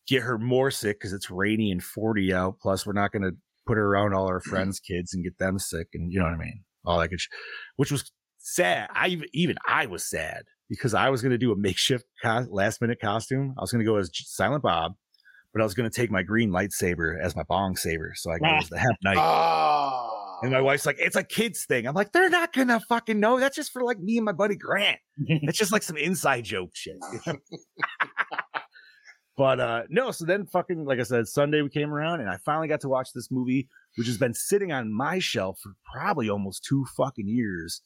get 0.08 0.22
her 0.22 0.38
more 0.38 0.70
sick 0.70 0.98
because 0.98 1.12
it's 1.12 1.30
rainy 1.30 1.70
and 1.70 1.82
40 1.82 2.32
out 2.32 2.58
plus 2.60 2.86
we're 2.86 2.92
not 2.92 3.12
gonna 3.12 3.32
put 3.66 3.76
her 3.76 3.86
around 3.86 4.14
all 4.14 4.26
our 4.26 4.40
friends 4.50 4.80
kids 4.80 5.12
and 5.12 5.24
get 5.24 5.36
them 5.38 5.58
sick 5.58 5.88
and 5.94 6.12
you 6.12 6.18
know 6.18 6.24
what 6.24 6.34
i 6.34 6.38
mean? 6.38 6.62
All 6.86 6.98
that 6.98 7.08
good 7.08 7.20
sh- 7.20 7.28
which 7.76 7.92
was 7.92 8.10
sad. 8.38 8.88
I 8.94 9.08
even- 9.08 9.28
even 9.34 9.56
i 9.66 9.84
was 9.84 10.08
sad 10.08 10.44
because 10.70 10.94
i 10.94 11.10
was 11.10 11.20
gonna 11.20 11.36
do 11.36 11.52
a 11.52 11.56
makeshift 11.56 12.06
co- 12.22 12.46
last 12.48 12.80
minute 12.80 13.00
costume. 13.00 13.54
I 13.58 13.60
was 13.60 13.70
gonna 13.70 13.84
go 13.84 13.96
as 13.96 14.10
silent 14.14 14.62
bob 14.62 14.92
but 15.52 15.60
i 15.60 15.64
was 15.64 15.74
gonna 15.74 15.90
take 15.90 16.10
my 16.10 16.22
green 16.22 16.50
lightsaber 16.50 17.20
as 17.22 17.34
my 17.36 17.42
bong 17.44 17.76
saber 17.76 18.12
so 18.14 18.30
i 18.30 18.38
go 18.38 18.46
as 18.46 18.68
the 18.68 18.78
hemp 18.78 18.96
knife. 19.02 19.16
Ah. 19.18 20.40
and 20.42 20.52
my 20.52 20.60
wife's 20.60 20.86
like, 20.86 20.96
it's 20.98 21.16
a 21.16 21.22
kid's 21.22 21.66
thing. 21.66 21.86
I'm 21.86 21.94
like, 21.94 22.12
they're 22.12 22.30
not 22.30 22.52
gonna 22.52 22.80
fucking 22.88 23.20
know. 23.20 23.38
That's 23.38 23.56
just 23.56 23.72
for 23.72 23.82
like 23.82 23.98
me 23.98 24.16
and 24.16 24.24
my 24.24 24.32
buddy 24.32 24.56
Grant. 24.56 24.98
It's 25.18 25.58
just 25.58 25.72
like 25.72 25.82
some 25.82 25.96
inside 25.98 26.44
joke 26.44 26.70
shit. 26.72 26.96
but 29.36 29.60
uh 29.60 29.82
no, 29.90 30.10
so 30.10 30.24
then 30.24 30.46
fucking 30.46 30.84
like 30.84 30.98
I 30.98 31.02
said, 31.02 31.28
Sunday 31.28 31.60
we 31.62 31.68
came 31.68 31.92
around 31.92 32.20
and 32.20 32.30
I 32.30 32.38
finally 32.38 32.68
got 32.68 32.80
to 32.80 32.88
watch 32.88 33.08
this 33.14 33.28
movie, 33.30 33.68
which 33.96 34.06
has 34.06 34.16
been 34.18 34.34
sitting 34.34 34.72
on 34.72 34.92
my 34.92 35.18
shelf 35.18 35.58
for 35.62 35.72
probably 35.92 36.30
almost 36.30 36.64
two 36.64 36.86
fucking 36.96 37.28
years. 37.28 37.82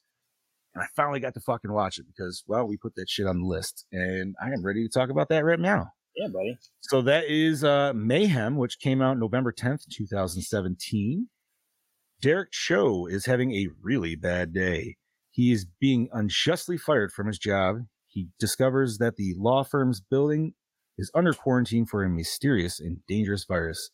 And 0.75 0.83
I 0.83 0.87
finally 0.97 1.21
got 1.21 1.35
to 1.35 1.41
fucking 1.41 1.73
watch 1.73 1.99
it 1.99 2.07
because, 2.07 2.43
well, 2.49 2.67
we 2.67 2.77
put 2.77 2.95
that 2.97 3.09
shit 3.09 3.27
on 3.27 3.41
the 3.41 3.47
list. 3.47 3.87
And 3.93 4.35
I 4.43 4.49
am 4.49 4.65
ready 4.65 4.83
to 4.87 4.89
talk 4.93 5.09
about 5.09 5.29
that 5.29 5.45
right 5.45 5.61
now. 5.61 5.93
Yeah, 6.17 6.29
buddy. 6.29 6.59
So 6.81 7.03
that 7.03 7.25
is 7.29 7.65
uh, 7.65 7.93
Mayhem, 7.95 8.57
which 8.57 8.79
came 8.79 9.03
out 9.03 9.19
November 9.19 9.53
10th, 9.53 9.83
2017. 9.93 11.29
Derek 12.21 12.53
Cho 12.53 13.07
is 13.07 13.27
having 13.27 13.53
a 13.53 13.69
really 13.83 14.17
bad 14.17 14.53
day. 14.53 14.97
He 15.31 15.53
is 15.53 15.67
being 15.81 16.09
unjustly 16.13 16.79
fired 16.79 17.13
from 17.13 17.27
his 17.27 17.39
job. 17.39 17.79
He 18.07 18.29
discovers 18.39 18.99
that 18.99 19.17
the 19.17 19.35
law 19.37 19.65
firm's 19.65 20.01
building 20.01 20.55
is 20.97 21.11
under 21.15 21.33
quarantine 21.33 21.87
for 21.87 22.05
a 22.05 22.09
mysterious 22.09 22.79
and 22.79 22.99
dangerous 23.09 23.45
virus. 23.45 23.91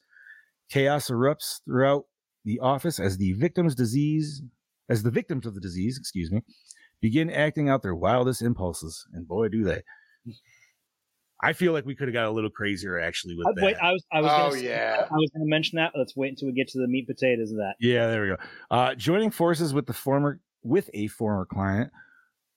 Chaos 0.71 1.09
erupts 1.09 1.61
throughout 1.65 2.05
the 2.45 2.61
office 2.61 3.01
as 3.01 3.17
the 3.17 3.33
victims 3.33 3.75
disease 3.75 4.43
as 4.91 5.05
the 5.05 5.11
victims 5.11 5.47
of 5.47 5.55
the 5.55 5.61
disease, 5.61 5.97
excuse 5.97 6.31
me, 6.31 6.43
begin 7.01 7.31
acting 7.31 7.71
out 7.71 7.83
their 7.83 7.95
wildest 7.95 8.43
impulses. 8.43 9.07
And 9.15 9.27
boy, 9.27 9.49
do 9.49 9.63
they. 9.63 9.83
I 11.42 11.53
feel 11.55 11.72
like 11.72 11.87
we 11.87 11.94
could 11.94 12.09
have 12.09 12.12
got 12.12 12.26
a 12.26 12.31
little 12.31 12.50
crazier 12.50 12.98
actually 13.00 13.35
with 13.37 13.46
that. 13.57 13.64
wait, 13.64 13.76
I 13.83 13.92
was 13.92 14.05
I 14.12 14.20
was 14.20 14.31
Oh, 14.33 14.37
gonna 14.48 14.53
say- 14.61 14.64
yeah. 14.68 15.07
I 15.11 15.14
was 15.14 15.31
going 15.35 15.46
to 15.46 15.50
mention 15.50 15.76
that. 15.76 15.92
Let's 15.96 16.14
wait 16.16 16.29
until 16.31 16.48
we 16.48 16.53
get 16.55 16.68
to 16.68 16.79
the 16.79 16.87
meat 16.88 17.07
potatoes 17.07 17.50
of 17.50 17.57
that. 17.59 17.74
Yeah, 17.81 18.09
there 18.09 18.22
we 18.22 18.29
go. 18.29 18.37
Uh, 18.70 18.94
joining 18.94 19.31
forces 19.31 19.72
with 19.72 19.87
the 19.87 19.92
former 19.94 20.40
with 20.62 20.90
a 20.92 21.07
former 21.09 21.46
client 21.46 21.90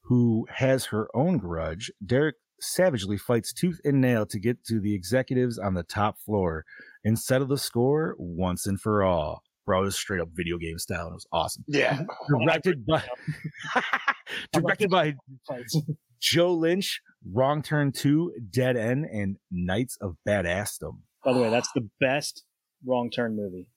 who 0.01 0.45
has 0.49 0.85
her 0.85 1.07
own 1.15 1.37
grudge, 1.37 1.89
Derek 2.05 2.35
savagely 2.59 3.17
fights 3.17 3.53
tooth 3.53 3.79
and 3.85 4.01
nail 4.01 4.25
to 4.25 4.39
get 4.39 4.63
to 4.65 4.79
the 4.81 4.93
executives 4.93 5.57
on 5.57 5.73
the 5.73 5.83
top 5.83 6.17
floor 6.19 6.65
and 7.05 7.17
settle 7.17 7.47
the 7.47 7.57
score 7.57 8.15
once 8.17 8.65
and 8.67 8.79
for 8.81 9.03
all. 9.03 9.41
Bro, 9.65 9.81
it 9.83 9.85
was 9.85 9.95
straight 9.97 10.19
up 10.19 10.27
video 10.33 10.57
game 10.57 10.77
style. 10.77 11.07
It 11.07 11.13
was 11.13 11.25
awesome. 11.31 11.63
Yeah. 11.67 12.01
Directed 12.27 12.85
by 12.85 13.01
directed 14.53 14.89
by 14.89 15.15
Fights. 15.47 15.79
Joe 16.23 16.53
Lynch, 16.53 17.01
Wrong 17.33 17.61
Turn 17.61 17.91
2, 17.91 18.33
Dead 18.49 18.77
End, 18.77 19.05
and 19.05 19.35
Knights 19.51 19.97
of 19.99 20.15
Badassdom. 20.27 20.99
By 21.25 21.33
the 21.33 21.39
way, 21.41 21.49
that's 21.49 21.69
the 21.75 21.87
best 21.99 22.43
wrong 22.85 23.09
turn 23.09 23.35
movie. 23.35 23.67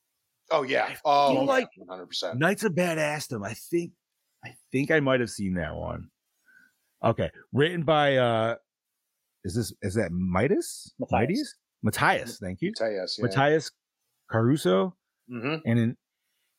Oh 0.53 0.63
yeah. 0.63 0.95
Oh, 1.05 1.33
feel 1.35 1.45
like- 1.45 1.69
one 1.77 1.89
hundred 1.89 2.07
percent. 2.07 2.39
Knights 2.39 2.63
of 2.63 2.73
Badassdom. 2.73 3.45
I 3.45 3.55
think 3.55 3.93
I 4.45 4.55
think 4.71 4.91
I 4.93 5.01
might 5.01 5.19
have 5.21 5.31
seen 5.31 5.55
that 5.55 5.75
one. 5.75 6.09
Okay. 7.05 7.31
Written 7.53 7.83
by 7.83 8.17
uh 8.17 8.55
is 9.45 9.55
this 9.57 9.73
is 9.83 9.95
that 9.95 10.11
Midas? 10.13 10.93
Matthias. 10.99 11.21
Midas? 11.29 11.55
Matthias, 11.83 12.39
thank 12.41 12.61
you. 12.63 12.73
Yes, 12.81 13.17
yeah. 13.19 13.27
Matias 13.27 13.71
Caruso 14.31 14.97
hmm 15.29 15.57
and 15.65 15.79
an 15.79 15.97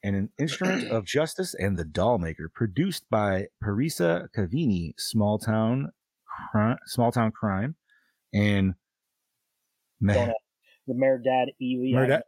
and 0.08 0.16
an 0.16 0.30
instrument 0.40 0.90
of 0.90 1.06
justice 1.18 1.54
and 1.54 1.78
the 1.78 1.84
doll 1.84 2.18
maker 2.18 2.50
produced 2.54 3.04
by 3.10 3.48
Parisa 3.64 4.28
Caviani, 4.36 4.94
small 4.98 5.38
town 5.38 5.92
crime, 6.52 6.78
small 6.86 7.12
town 7.12 7.32
crime, 7.32 7.76
and 8.34 8.74
Ma- 10.00 10.14
The 10.88 10.94
Mehrdad 10.94 11.48
Elie. 11.62 11.92
Mehrdad- 11.94 12.22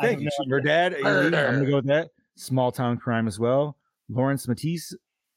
Thank 0.00 0.20
you. 0.20 0.28
no 0.40 0.44
Your 0.46 0.60
dad, 0.60 0.94
I'm 0.94 1.30
gonna 1.30 1.66
go 1.66 1.76
with 1.76 1.86
that. 1.86 2.10
Small 2.36 2.70
town 2.70 2.98
crime 2.98 3.26
as 3.26 3.40
well. 3.40 3.78
Lawrence 4.08 4.46
Mattis, 4.46 4.92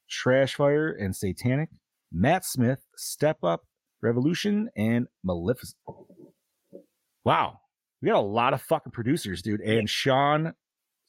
Trash 0.09 0.55
Fire 0.55 0.89
and 0.91 1.15
Satanic. 1.15 1.69
Matt 2.11 2.43
Smith, 2.43 2.79
Step 2.97 3.43
Up, 3.43 3.61
Revolution, 4.01 4.69
and 4.75 5.07
Maleficent. 5.23 5.77
Wow. 7.23 7.59
We 8.01 8.07
got 8.07 8.17
a 8.17 8.21
lot 8.21 8.53
of 8.53 8.61
fucking 8.61 8.91
producers, 8.91 9.41
dude. 9.41 9.61
And 9.61 9.89
Sean 9.89 10.53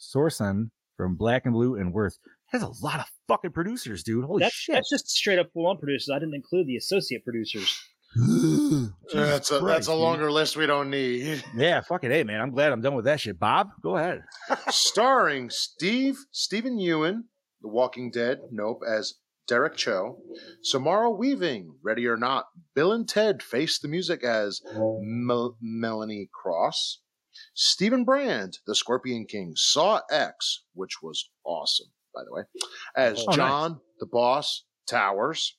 Sorensen 0.01 0.71
from 0.97 1.17
Black 1.17 1.45
and 1.45 1.53
Blue 1.55 1.77
and 1.77 1.93
Worth 1.93 2.19
has 2.47 2.63
a 2.63 2.71
lot 2.83 3.01
of 3.01 3.07
fucking 3.29 3.53
producers, 3.53 4.03
dude. 4.03 4.25
Holy 4.25 4.41
That's, 4.41 4.55
shit. 4.55 4.75
that's 4.75 4.91
just 4.91 5.09
straight 5.09 5.39
up 5.39 5.49
full 5.53 5.67
on 5.69 5.79
producers. 5.79 6.11
I 6.15 6.19
didn't 6.19 6.35
include 6.35 6.67
the 6.67 6.77
associate 6.77 7.25
producers. 7.25 7.79
That's 9.13 9.51
a 9.51 9.55
that's 9.61 9.61
Christ, 9.61 9.89
a 9.89 9.93
dude. 9.93 10.01
longer 10.01 10.33
list 10.33 10.57
we 10.57 10.67
don't 10.67 10.91
need. 10.91 11.45
Yeah, 11.57 11.81
fucking 11.81 12.11
hey, 12.11 12.25
man. 12.25 12.41
I'm 12.41 12.51
glad 12.51 12.73
I'm 12.73 12.81
done 12.81 12.95
with 12.95 13.05
that 13.05 13.21
shit. 13.21 13.39
Bob, 13.39 13.69
go 13.83 13.97
ahead. 13.97 14.23
Starring 14.69 15.49
Steve 15.51 16.17
Steven 16.33 16.77
Yeun, 16.79 17.23
The 17.63 17.69
Walking 17.69 18.11
Dead, 18.11 18.39
Nope, 18.51 18.81
as 18.89 19.15
Derek 19.47 19.77
Cho. 19.77 20.19
Samara 20.63 21.11
Weaving, 21.11 21.75
Ready 21.85 22.07
or 22.07 22.17
Not. 22.17 22.47
Bill 22.75 22.93
and 22.93 23.09
Ted 23.09 23.43
Face 23.43 23.79
the 23.79 23.89
Music 23.89 24.25
as 24.25 24.61
Mel- 24.75 25.57
Melanie 25.61 26.29
Cross. 26.33 27.01
Steven 27.55 28.05
Brand, 28.05 28.59
The 28.67 28.75
Scorpion 28.75 29.27
King, 29.27 29.53
Saw 29.57 30.01
X, 30.11 30.65
which 30.75 31.03
was 31.03 31.31
awesome, 31.45 31.89
by 32.15 32.23
the 32.25 32.33
way, 32.33 32.43
as 32.97 33.21
Oh, 33.21 33.25
nice. 33.27 33.37
John 33.37 33.81
the 33.99 34.07
Boss 34.07 34.65
Towers. 34.89 35.57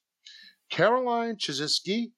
Caroline 0.70 1.36
Chikezie, 1.36 2.14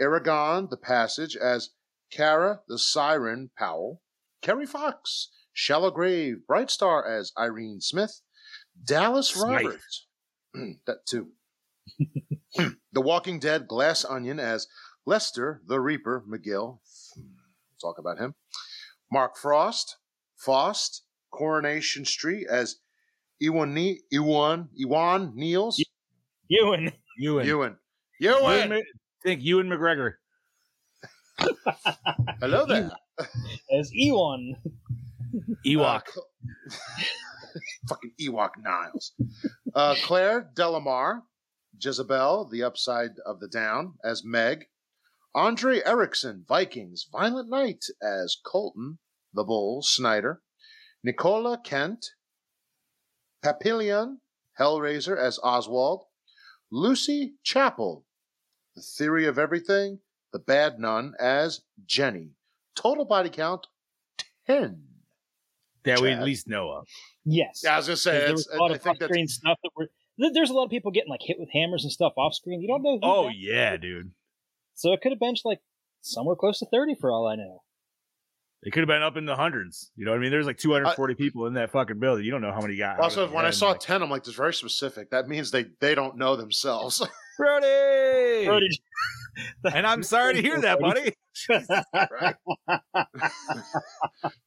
Eragon 0.00 0.70
the 0.70 0.76
Passage 0.76 1.36
as 1.36 1.70
Kara 2.12 2.60
the 2.68 2.78
Siren 2.78 3.50
Powell. 3.58 4.00
Kerry 4.42 4.66
Fox, 4.66 5.30
Shallow 5.52 5.90
Grave, 5.90 6.46
Bright 6.46 6.70
Star 6.70 7.04
as 7.06 7.32
Irene 7.38 7.80
Smith, 7.80 8.20
Dallas. 8.84 9.36
Roberts, 9.36 10.06
that 10.86 11.06
too. 11.06 11.28
the 12.56 13.00
Walking 13.00 13.38
Dead, 13.38 13.66
Glass 13.66 14.04
Onion 14.04 14.38
as 14.38 14.68
Lester 15.06 15.62
the 15.66 15.80
Reaper 15.80 16.24
McGill. 16.28 16.78
Hmm, 17.14 17.22
talk 17.80 17.98
about 17.98 18.18
him. 18.18 18.34
Mark 19.14 19.36
Frost, 19.36 19.98
Faust, 20.36 21.04
Coronation 21.30 22.04
Street 22.04 22.48
as 22.50 22.80
Ewan, 23.38 23.72
ne- 23.72 24.00
Ewan, 24.10 24.68
Ewan 24.74 25.32
Niles. 25.36 25.80
Ewan. 26.48 26.90
Ewan. 27.16 27.46
Ewan. 27.46 27.78
Ewan. 28.18 28.70
Ewan. 28.70 28.82
Think 29.22 29.40
Ewan 29.44 29.68
McGregor. 29.68 30.14
Hello 32.40 32.66
there. 32.66 32.90
As 33.78 33.88
Ewan. 33.92 34.56
Ewok. 35.64 36.02
Uh, 36.16 36.20
fucking 37.88 38.14
Ewok 38.20 38.50
Niles. 38.64 39.12
Uh, 39.76 39.94
Claire 40.02 40.50
Dellamar, 40.56 41.20
Jezebel, 41.80 42.48
The 42.50 42.64
Upside 42.64 43.12
of 43.24 43.38
the 43.38 43.48
Down, 43.48 43.94
as 44.04 44.24
Meg. 44.24 44.64
Andre 45.36 45.82
Eriksen, 45.86 46.44
Vikings, 46.48 47.06
Violent 47.12 47.48
Night, 47.48 47.84
as 48.02 48.36
Colton, 48.44 48.98
the 49.34 49.44
Bull, 49.44 49.82
Snyder. 49.82 50.40
Nicola 51.02 51.60
Kent, 51.62 52.06
Papillon, 53.42 54.20
Hellraiser, 54.58 55.18
as 55.18 55.38
Oswald. 55.42 56.04
Lucy 56.70 57.34
Chappell, 57.42 58.04
The 58.74 58.82
Theory 58.82 59.26
of 59.26 59.38
Everything, 59.38 60.00
The 60.32 60.38
Bad 60.38 60.78
Nun, 60.78 61.14
as 61.20 61.60
Jenny. 61.86 62.30
Total 62.74 63.04
body 63.04 63.28
count 63.30 63.66
10. 64.46 64.82
that 65.84 66.00
we 66.00 66.10
at 66.10 66.24
least 66.24 66.48
know 66.48 66.70
of. 66.70 66.88
Yes. 67.24 67.60
Yeah, 67.62 67.74
I 67.74 67.76
was 67.76 67.86
gonna 67.86 67.96
say 67.96 68.12
there 68.18 68.30
it's, 68.32 68.32
was 68.32 68.48
a 68.52 68.56
lot 68.56 68.70
I 68.70 68.74
of 68.74 68.82
think 68.82 68.98
that's 68.98 69.10
off-screen 69.10 69.28
stuff 69.28 69.58
that 69.62 69.70
were. 69.76 69.88
th- 70.18 70.32
There's 70.32 70.50
a 70.50 70.54
lot 70.54 70.64
of 70.64 70.70
people 70.70 70.90
getting 70.90 71.10
like 71.10 71.20
hit 71.22 71.36
with 71.38 71.50
hammers 71.52 71.84
and 71.84 71.92
stuff 71.92 72.14
off 72.16 72.34
screen. 72.34 72.60
You 72.60 72.68
don't 72.68 72.82
know. 72.82 72.98
Who 72.98 73.00
Oh 73.02 73.28
yeah, 73.28 73.76
dude. 73.76 74.10
So 74.74 74.92
it 74.92 75.00
could 75.02 75.12
have 75.12 75.20
benched 75.20 75.44
like 75.44 75.60
somewhere 76.00 76.34
close 76.36 76.58
to 76.58 76.66
thirty 76.66 76.94
for 76.98 77.10
all 77.12 77.26
I 77.28 77.36
know. 77.36 77.62
It 78.66 78.72
could 78.72 78.80
have 78.80 78.88
been 78.88 79.02
up 79.02 79.16
in 79.18 79.26
the 79.26 79.36
hundreds. 79.36 79.90
You 79.94 80.04
know 80.06 80.12
what 80.12 80.16
I 80.18 80.20
mean? 80.20 80.30
There's 80.30 80.46
like 80.46 80.56
240 80.58 81.14
people 81.16 81.46
in 81.46 81.54
that 81.54 81.70
fucking 81.70 81.98
building. 82.00 82.24
You 82.24 82.30
don't 82.30 82.40
know 82.40 82.52
how 82.52 82.60
many 82.62 82.76
got. 82.76 82.98
Also, 82.98 83.28
when 83.30 83.44
I 83.44 83.50
saw 83.50 83.68
like, 83.68 83.80
ten, 83.80 84.02
I'm 84.02 84.08
like, 84.10 84.22
"This 84.24 84.30
is 84.32 84.36
very 84.36 84.54
specific." 84.54 85.10
That 85.10 85.28
means 85.28 85.50
they 85.50 85.66
they 85.80 85.94
don't 85.94 86.16
know 86.16 86.34
themselves. 86.36 87.06
Brody. 87.38 88.46
Brody- 88.46 88.68
And 89.74 89.84
I'm 89.84 90.04
sorry 90.04 90.34
to 90.34 90.40
hear 90.42 90.60
that, 90.60 90.78
buddy. 90.78 91.12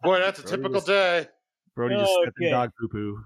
Boy, 0.01 0.19
that's 0.19 0.39
a 0.39 0.43
Brody 0.43 0.57
typical 0.57 0.71
was- 0.71 0.83
day. 0.85 1.27
Brody 1.75 1.95
just 1.95 2.11
stepped 2.21 2.37
in 2.39 2.51
dog 2.51 2.71
poo 2.79 2.87
poo. 2.87 3.19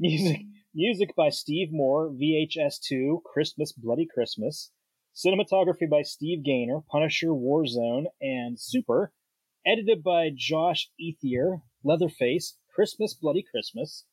music 0.00 0.40
music 0.74 1.14
by 1.16 1.28
Steve 1.28 1.68
Moore, 1.72 2.10
VHS2, 2.10 3.22
Christmas 3.24 3.72
Bloody 3.72 4.06
Christmas. 4.12 4.70
Cinematography 5.14 5.90
by 5.90 6.02
Steve 6.02 6.44
Gainer, 6.44 6.78
Punisher 6.90 7.28
Warzone, 7.28 8.04
and 8.20 8.58
Super. 8.58 9.12
Edited 9.70 10.02
by 10.02 10.30
Josh 10.34 10.88
Ethier, 10.98 11.60
Leatherface, 11.84 12.56
Christmas 12.74 13.12
Bloody 13.12 13.44
Christmas. 13.50 14.06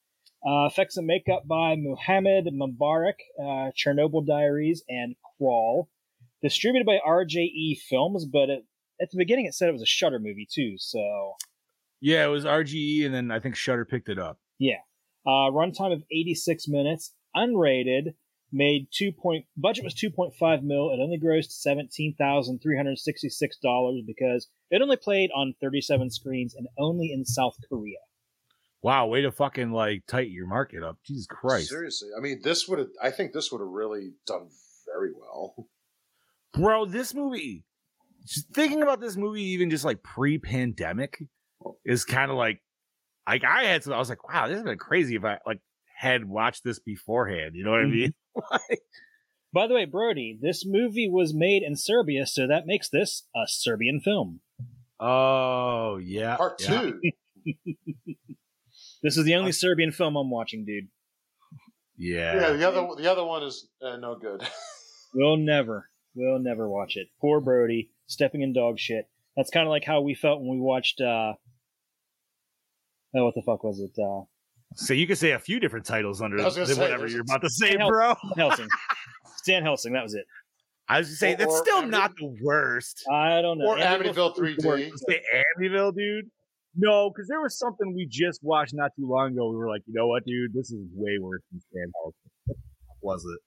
Uh, 0.45 0.67
effects 0.67 0.97
and 0.97 1.07
makeup 1.07 1.43
by 1.47 1.75
Muhammad 1.77 2.45
Mubarak, 2.53 3.13
uh, 3.39 3.71
Chernobyl 3.71 4.27
Diaries, 4.27 4.83
and 4.89 5.15
Crawl. 5.37 5.89
Distributed 6.41 6.85
by 6.85 6.99
RJE 7.07 7.79
Films, 7.89 8.25
but 8.25 8.49
at, 8.49 8.59
at 9.01 9.09
the 9.11 9.17
beginning 9.17 9.45
it 9.45 9.53
said 9.53 9.69
it 9.69 9.71
was 9.71 9.81
a 9.81 9.87
Shudder 9.87 10.19
movie 10.19 10.47
too, 10.51 10.75
so 10.77 11.35
Yeah, 12.01 12.25
it 12.25 12.29
was 12.29 12.43
RGE, 12.43 13.05
and 13.05 13.15
then 13.15 13.31
I 13.31 13.39
think 13.39 13.55
Shudder 13.55 13.85
picked 13.85 14.09
it 14.09 14.19
up. 14.19 14.39
Yeah. 14.59 14.81
Uh, 15.25 15.49
runtime 15.51 15.93
of 15.93 16.03
86 16.11 16.67
minutes, 16.67 17.13
unrated, 17.35 18.13
made 18.51 18.87
two 18.91 19.11
point 19.11 19.45
budget 19.57 19.83
was 19.83 19.93
2.5 19.93 20.63
mil. 20.63 20.89
It 20.91 20.99
only 21.01 21.19
grossed 21.19 21.51
17,366 21.51 23.57
dollars 23.57 24.01
because 24.05 24.47
it 24.69 24.81
only 24.81 24.97
played 24.97 25.29
on 25.35 25.55
37 25.61 26.09
screens 26.11 26.55
and 26.55 26.67
only 26.77 27.11
in 27.11 27.25
South 27.25 27.55
Korea. 27.69 27.97
Wow, 28.81 29.07
way 29.07 29.21
to 29.21 29.31
fucking 29.31 29.71
like 29.71 30.03
tighten 30.07 30.33
your 30.33 30.47
market 30.47 30.83
up. 30.83 30.97
Jesus 31.05 31.27
Christ, 31.27 31.69
Seriously, 31.69 32.09
I 32.15 32.21
mean, 32.21 32.41
this 32.43 32.67
would 32.67 32.79
have. 32.79 32.89
I 33.01 33.11
think 33.11 33.33
this 33.33 33.51
would 33.51 33.59
have 33.59 33.67
really 33.67 34.13
done 34.27 34.49
very 34.85 35.11
well. 35.11 35.67
bro! 36.53 36.85
This 36.85 37.13
movie. 37.13 37.65
Just 38.27 38.49
thinking 38.53 38.81
about 38.81 39.01
this 39.01 39.17
movie, 39.17 39.43
even 39.43 39.69
just 39.69 39.85
like 39.85 40.01
pre-pandemic, 40.01 41.21
is 41.83 42.05
kind 42.05 42.31
of 42.31 42.37
like, 42.37 42.59
like 43.27 43.43
I 43.43 43.65
had. 43.65 43.83
Some, 43.83 43.93
I 43.93 43.97
was 43.97 44.09
like, 44.09 44.27
wow, 44.27 44.47
this 44.47 44.55
has 44.55 44.63
been 44.63 44.77
crazy 44.77 45.15
if 45.15 45.23
I 45.23 45.37
like 45.45 45.59
had 45.95 46.25
watched 46.25 46.63
this 46.63 46.79
beforehand. 46.79 47.55
You 47.55 47.63
know 47.63 47.71
what 47.71 47.81
I 47.81 47.83
mm-hmm. 47.83 47.93
mean? 47.93 48.13
Like, 48.51 48.79
By 49.53 49.67
the 49.67 49.73
way, 49.73 49.85
Brody, 49.85 50.37
this 50.41 50.65
movie 50.65 51.07
was 51.09 51.33
made 51.33 51.63
in 51.63 51.75
Serbia, 51.75 52.25
so 52.25 52.45
that 52.47 52.65
makes 52.65 52.89
this 52.89 53.23
a 53.35 53.43
Serbian 53.47 54.01
film. 54.01 54.41
oh 54.99 55.97
yeah, 55.97 56.35
Part 56.35 56.61
yeah. 56.61 56.81
two. 56.81 57.01
This 59.03 59.17
is 59.17 59.25
the 59.25 59.35
only 59.35 59.51
Serbian 59.51 59.91
film 59.91 60.15
I'm 60.15 60.31
watching, 60.31 60.65
dude. 60.65 60.87
Yeah. 61.95 62.33
Yeah, 62.35 62.49
the 62.53 62.67
other 62.67 62.87
the 63.01 63.11
other 63.11 63.23
one 63.23 63.43
is 63.43 63.67
uh, 63.81 63.97
no 63.97 64.15
good. 64.15 64.41
We'll 65.17 65.37
never, 65.37 65.89
we'll 66.13 66.39
never 66.39 66.67
watch 66.67 66.97
it. 66.97 67.07
Poor 67.21 67.39
Brody, 67.39 67.91
stepping 68.07 68.41
in 68.41 68.51
dog 68.51 68.77
shit. 68.79 69.07
That's 69.37 69.49
kind 69.49 69.65
of 69.65 69.69
like 69.69 69.85
how 69.85 70.01
we 70.01 70.13
felt 70.13 70.41
when 70.41 70.49
we 70.49 70.59
watched. 70.59 70.99
uh 70.99 71.33
Oh, 73.15 73.23
what 73.25 73.33
the 73.35 73.41
fuck 73.41 73.63
was 73.63 73.79
it? 73.79 73.97
Uh 73.97 74.23
So 74.75 74.93
you 74.93 75.07
could 75.07 75.17
say 75.17 75.31
a 75.31 75.39
few 75.39 75.59
different 75.59 75.85
titles 75.85 76.21
under 76.21 76.39
I 76.39 76.45
was 76.45 76.55
gonna 76.55 76.67
than 76.67 76.75
say, 76.75 76.81
whatever 76.81 77.07
you're 77.07 77.21
about 77.21 77.41
to 77.41 77.49
say, 77.49 77.75
Hell- 77.77 77.89
bro. 77.89 78.13
Helsing. 78.37 78.67
Stan 79.37 79.63
Helsing, 79.63 79.93
that 79.93 80.03
was 80.03 80.13
it. 80.15 80.25
I 80.87 80.99
was 80.99 81.07
gonna 81.07 81.15
say 81.15 81.35
that's 81.35 81.51
or 81.53 81.57
still 81.63 81.77
Ami- 81.79 81.89
not 81.89 82.11
the 82.17 82.35
worst. 82.43 83.03
I 83.11 83.41
don't 83.41 83.57
know. 83.57 83.65
or 83.67 83.77
Amityville- 83.77 84.35
Amityville 84.35 84.57
3D. 84.59 84.91
Say 85.07 85.21
Amityville, 85.59 85.95
dude. 85.95 86.29
No, 86.75 87.09
because 87.09 87.27
there 87.29 87.39
was 87.41 87.57
something 87.57 87.93
we 87.95 88.05
just 88.09 88.41
watched 88.43 88.73
not 88.73 88.91
too 88.97 89.07
long 89.09 89.31
ago. 89.31 89.49
We 89.49 89.55
were 89.55 89.69
like, 89.69 89.81
you 89.87 89.93
know 89.93 90.07
what, 90.07 90.25
dude, 90.25 90.53
this 90.53 90.71
is 90.71 90.85
way 90.93 91.17
worse 91.21 91.41
than 91.51 91.61
Stan 91.61 91.91
Helsing. 92.03 92.61
Was 93.01 93.23
it? 93.23 93.39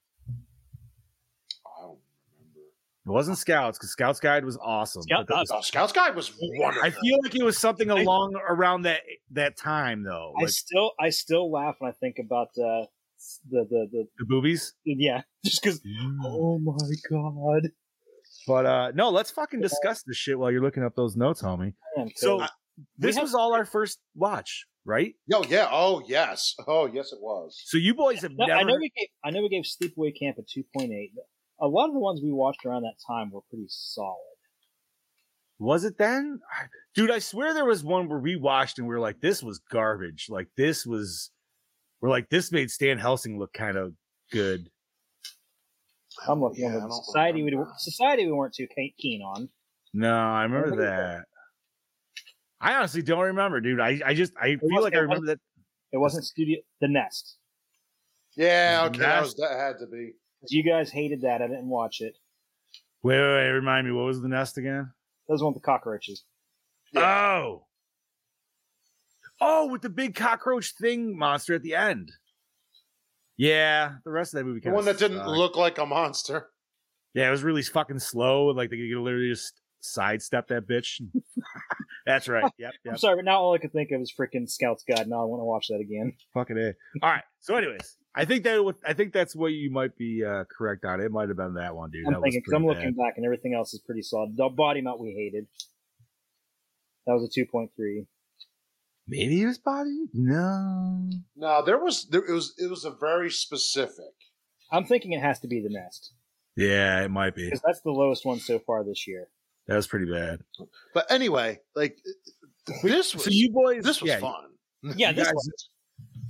I 1.66 1.82
don't 1.82 1.98
remember. 2.38 2.60
It 3.08 3.12
wasn't 3.12 3.38
Scouts 3.38 3.78
because 3.78 3.90
Scouts 3.90 4.20
Guide 4.20 4.44
was 4.44 4.58
awesome. 4.58 5.02
Scout- 5.02 5.26
but 5.28 5.46
that- 5.46 5.54
Oh, 5.56 5.60
Scouts 5.62 5.92
Guide 5.92 6.14
was 6.14 6.32
wonderful. 6.40 6.84
I 6.84 6.90
feel 6.90 7.18
like 7.22 7.34
it 7.34 7.42
was 7.44 7.58
something 7.58 7.90
I- 7.90 8.02
along 8.02 8.34
around 8.48 8.82
that 8.82 9.00
that 9.30 9.56
time 9.56 10.02
though. 10.04 10.32
I 10.40 10.46
still 10.46 10.92
I 11.00 11.10
still 11.10 11.50
laugh 11.50 11.76
when 11.78 11.90
I 11.90 11.94
think 11.94 12.16
about 12.18 12.48
uh, 12.58 12.86
the 13.50 13.64
the 13.70 13.88
the 13.90 14.04
the 14.18 14.24
boobies. 14.26 14.74
yeah, 14.84 15.22
just 15.44 15.62
because. 15.62 15.80
Oh 16.24 16.58
my 16.58 16.76
god! 17.10 17.70
But 18.46 18.66
uh 18.66 18.92
no, 18.94 19.10
let's 19.10 19.30
fucking 19.30 19.60
discuss 19.60 20.02
this 20.02 20.16
shit 20.16 20.38
while 20.38 20.50
you're 20.50 20.62
looking 20.62 20.84
up 20.84 20.94
those 20.94 21.16
notes, 21.16 21.42
homie. 21.42 21.74
Man, 21.96 22.10
So 22.16 22.38
Cody. 22.38 22.50
this 22.98 23.16
have- 23.16 23.22
was 23.24 23.34
all 23.34 23.54
our 23.54 23.64
first 23.76 23.98
watch, 24.14 24.66
right? 24.84 25.14
Oh 25.32 25.44
yeah. 25.48 25.68
Oh 25.70 26.02
yes. 26.06 26.54
Oh 26.66 26.86
yes, 26.86 27.12
it 27.12 27.18
was. 27.20 27.60
So 27.66 27.78
you 27.78 27.94
boys 27.94 28.20
have 28.22 28.32
No, 28.36 28.46
never 28.46 28.60
I 28.60 28.62
know 28.64 28.76
we 28.76 28.90
gave 28.96 29.08
I 29.24 29.30
know 29.30 29.42
we 29.42 29.48
gave 29.48 29.64
Sleepaway 29.64 30.12
Camp 30.18 30.36
a 30.38 30.42
two 30.42 30.64
point 30.76 30.92
eight. 30.92 31.12
A 31.60 31.66
lot 31.66 31.86
of 31.88 31.92
the 31.94 31.98
ones 32.00 32.20
we 32.22 32.30
watched 32.32 32.64
around 32.64 32.82
that 32.82 32.94
time 33.06 33.30
were 33.30 33.40
pretty 33.50 33.66
solid. 33.68 34.16
was 35.58 35.84
it 35.84 35.98
then? 35.98 36.40
Dude, 36.94 37.10
I 37.10 37.18
swear 37.18 37.52
there 37.54 37.64
was 37.64 37.82
one 37.84 38.08
where 38.08 38.18
we 38.20 38.36
watched 38.36 38.78
and 38.78 38.86
we 38.86 38.94
were 38.94 39.00
like, 39.00 39.20
this 39.20 39.42
was 39.42 39.58
garbage. 39.70 40.26
Like 40.28 40.48
this 40.56 40.86
was 40.86 41.30
we're 42.00 42.10
like, 42.10 42.28
this 42.30 42.52
made 42.52 42.70
Stan 42.70 42.98
Helsing 42.98 43.38
look 43.38 43.52
kind 43.52 43.76
of 43.76 43.92
good. 44.30 44.70
I'm 46.28 46.40
looking 46.40 46.64
Yeah, 46.64 46.76
at 46.76 46.82
the 46.82 47.02
society 47.04 47.42
we 47.42 47.50
remember. 47.50 47.72
society 47.78 48.26
we 48.26 48.32
weren't 48.32 48.54
too 48.54 48.66
keen 48.98 49.22
on. 49.22 49.48
No, 49.94 50.14
I 50.14 50.42
remember 50.44 50.70
remember 50.70 50.84
that. 50.84 51.24
I 52.60 52.74
honestly 52.74 53.02
don't 53.02 53.20
remember, 53.20 53.60
dude. 53.60 53.80
I, 53.80 54.00
I 54.04 54.14
just 54.14 54.32
I 54.40 54.56
feel 54.56 54.82
like 54.82 54.94
I 54.94 54.98
remember 54.98 55.26
that. 55.26 55.38
It 55.92 55.98
wasn't 55.98 56.24
Studio 56.24 56.58
The 56.80 56.88
Nest. 56.88 57.36
Yeah. 58.36 58.84
Okay. 58.86 58.98
That, 58.98 59.22
was, 59.22 59.34
that 59.36 59.52
had 59.58 59.78
to 59.78 59.86
be. 59.86 60.12
You 60.46 60.62
guys 60.62 60.90
hated 60.90 61.22
that. 61.22 61.42
I 61.42 61.48
didn't 61.48 61.68
watch 61.68 62.00
it. 62.00 62.14
Wait, 63.02 63.18
wait, 63.18 63.34
wait, 63.34 63.48
remind 63.50 63.86
me, 63.86 63.92
what 63.92 64.06
was 64.06 64.20
the 64.20 64.28
nest 64.28 64.58
again? 64.58 64.90
That 65.26 65.32
was 65.32 65.42
one 65.42 65.52
with 65.52 65.62
the 65.62 65.66
cockroaches. 65.66 66.24
Oh. 66.96 67.66
Oh, 69.40 69.68
with 69.68 69.82
the 69.82 69.88
big 69.90 70.14
cockroach 70.14 70.74
thing 70.80 71.16
monster 71.16 71.54
at 71.54 71.62
the 71.62 71.74
end. 71.74 72.10
Yeah, 73.36 73.92
the 74.04 74.10
rest 74.10 74.34
of 74.34 74.38
that 74.38 74.44
movie 74.44 74.60
The 74.60 74.70
one 74.70 74.84
that 74.86 74.98
didn't 74.98 75.26
look 75.28 75.56
like 75.56 75.78
a 75.78 75.86
monster. 75.86 76.48
Yeah, 77.14 77.28
it 77.28 77.30
was 77.30 77.44
really 77.44 77.62
fucking 77.62 78.00
slow. 78.00 78.46
Like 78.46 78.70
they 78.70 78.76
could 78.76 79.00
literally 79.00 79.30
just 79.30 79.52
sidestep 79.80 80.48
that 80.48 80.66
bitch. 80.68 81.00
That's 82.06 82.26
right. 82.26 82.50
Yep, 82.58 82.72
I'm 82.88 82.96
sorry, 82.96 83.16
but 83.16 83.24
now 83.26 83.38
all 83.40 83.54
I 83.54 83.58
could 83.58 83.72
think 83.72 83.90
of 83.92 84.00
is 84.00 84.12
freaking 84.18 84.48
Scouts 84.48 84.82
Guide. 84.82 85.06
Now 85.08 85.20
I 85.20 85.24
want 85.24 85.40
to 85.40 85.44
watch 85.44 85.68
that 85.68 85.78
again. 85.80 86.14
Fucking 86.34 86.58
a. 86.58 86.72
All 87.04 87.12
right. 87.12 87.22
So, 87.40 87.54
anyways, 87.54 87.96
I 88.14 88.24
think 88.24 88.44
that 88.44 88.62
would- 88.64 88.76
I 88.84 88.94
think 88.94 89.12
that's 89.12 89.36
what 89.36 89.48
you 89.48 89.70
might 89.70 89.96
be 89.96 90.24
uh, 90.24 90.44
correct 90.44 90.84
on. 90.84 91.00
It 91.00 91.12
might 91.12 91.28
have 91.28 91.36
been 91.36 91.54
that 91.54 91.76
one, 91.76 91.90
dude. 91.90 92.06
I'm 92.06 92.14
that 92.14 92.22
thinking 92.22 92.40
because 92.40 92.52
I'm 92.54 92.64
pretty 92.64 92.80
looking 92.80 92.94
back 92.94 93.14
and 93.16 93.24
everything 93.24 93.54
else 93.54 93.74
is 93.74 93.80
pretty 93.80 94.02
solid. 94.02 94.36
The 94.36 94.48
body 94.48 94.80
mount 94.80 94.98
we 95.00 95.12
hated. 95.12 95.46
That 97.06 97.14
was 97.14 97.24
a 97.24 97.28
two 97.32 97.46
point 97.46 97.70
three. 97.76 98.06
Maybe 99.06 99.40
it 99.42 99.46
was 99.46 99.58
body. 99.58 100.06
No. 100.12 101.08
No, 101.36 101.64
there 101.64 101.78
was 101.78 102.06
there 102.08 102.24
it 102.24 102.32
was 102.32 102.54
it 102.58 102.68
was 102.68 102.84
a 102.84 102.90
very 102.90 103.30
specific. 103.30 104.12
I'm 104.70 104.84
thinking 104.84 105.12
it 105.12 105.22
has 105.22 105.40
to 105.40 105.48
be 105.48 105.62
the 105.62 105.70
nest 105.70 106.12
Yeah, 106.56 107.02
it 107.04 107.10
might 107.10 107.34
be. 107.34 107.46
because 107.46 107.62
that's 107.64 107.80
the 107.80 107.90
lowest 107.90 108.26
one 108.26 108.38
so 108.38 108.58
far 108.58 108.84
this 108.84 109.06
year. 109.06 109.28
That 109.66 109.76
was 109.76 109.86
pretty 109.86 110.10
bad. 110.10 110.40
But 110.92 111.10
anyway, 111.10 111.60
like 111.74 111.96
this 112.82 113.14
was 113.14 113.24
So 113.24 113.30
you 113.30 113.50
boys, 113.52 113.82
this 113.84 114.02
was 114.02 114.08
yeah, 114.10 114.18
fun. 114.20 114.50
Yeah, 114.96 115.10
you 115.10 115.16
this 115.16 115.26
guys- 115.28 115.34
one. 115.34 115.44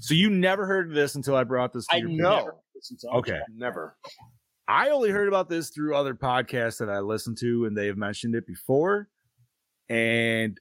So 0.00 0.14
you 0.14 0.30
never 0.30 0.66
heard 0.66 0.88
of 0.88 0.94
this 0.94 1.14
until 1.14 1.34
I 1.36 1.44
brought 1.44 1.72
this 1.72 1.86
to 1.88 1.96
I 1.96 1.98
your 1.98 2.08
know. 2.08 2.36
never 2.36 2.54
listened 2.74 3.00
to 3.00 3.08
Okay. 3.18 3.40
Never. 3.54 3.96
I 4.66 4.90
only 4.90 5.10
heard 5.10 5.28
about 5.28 5.48
this 5.48 5.70
through 5.70 5.96
other 5.96 6.14
podcasts 6.14 6.78
that 6.78 6.90
I 6.90 7.00
listen 7.00 7.34
to, 7.36 7.64
and 7.64 7.76
they 7.76 7.86
have 7.86 7.96
mentioned 7.96 8.34
it 8.34 8.46
before. 8.46 9.08
And 9.88 10.58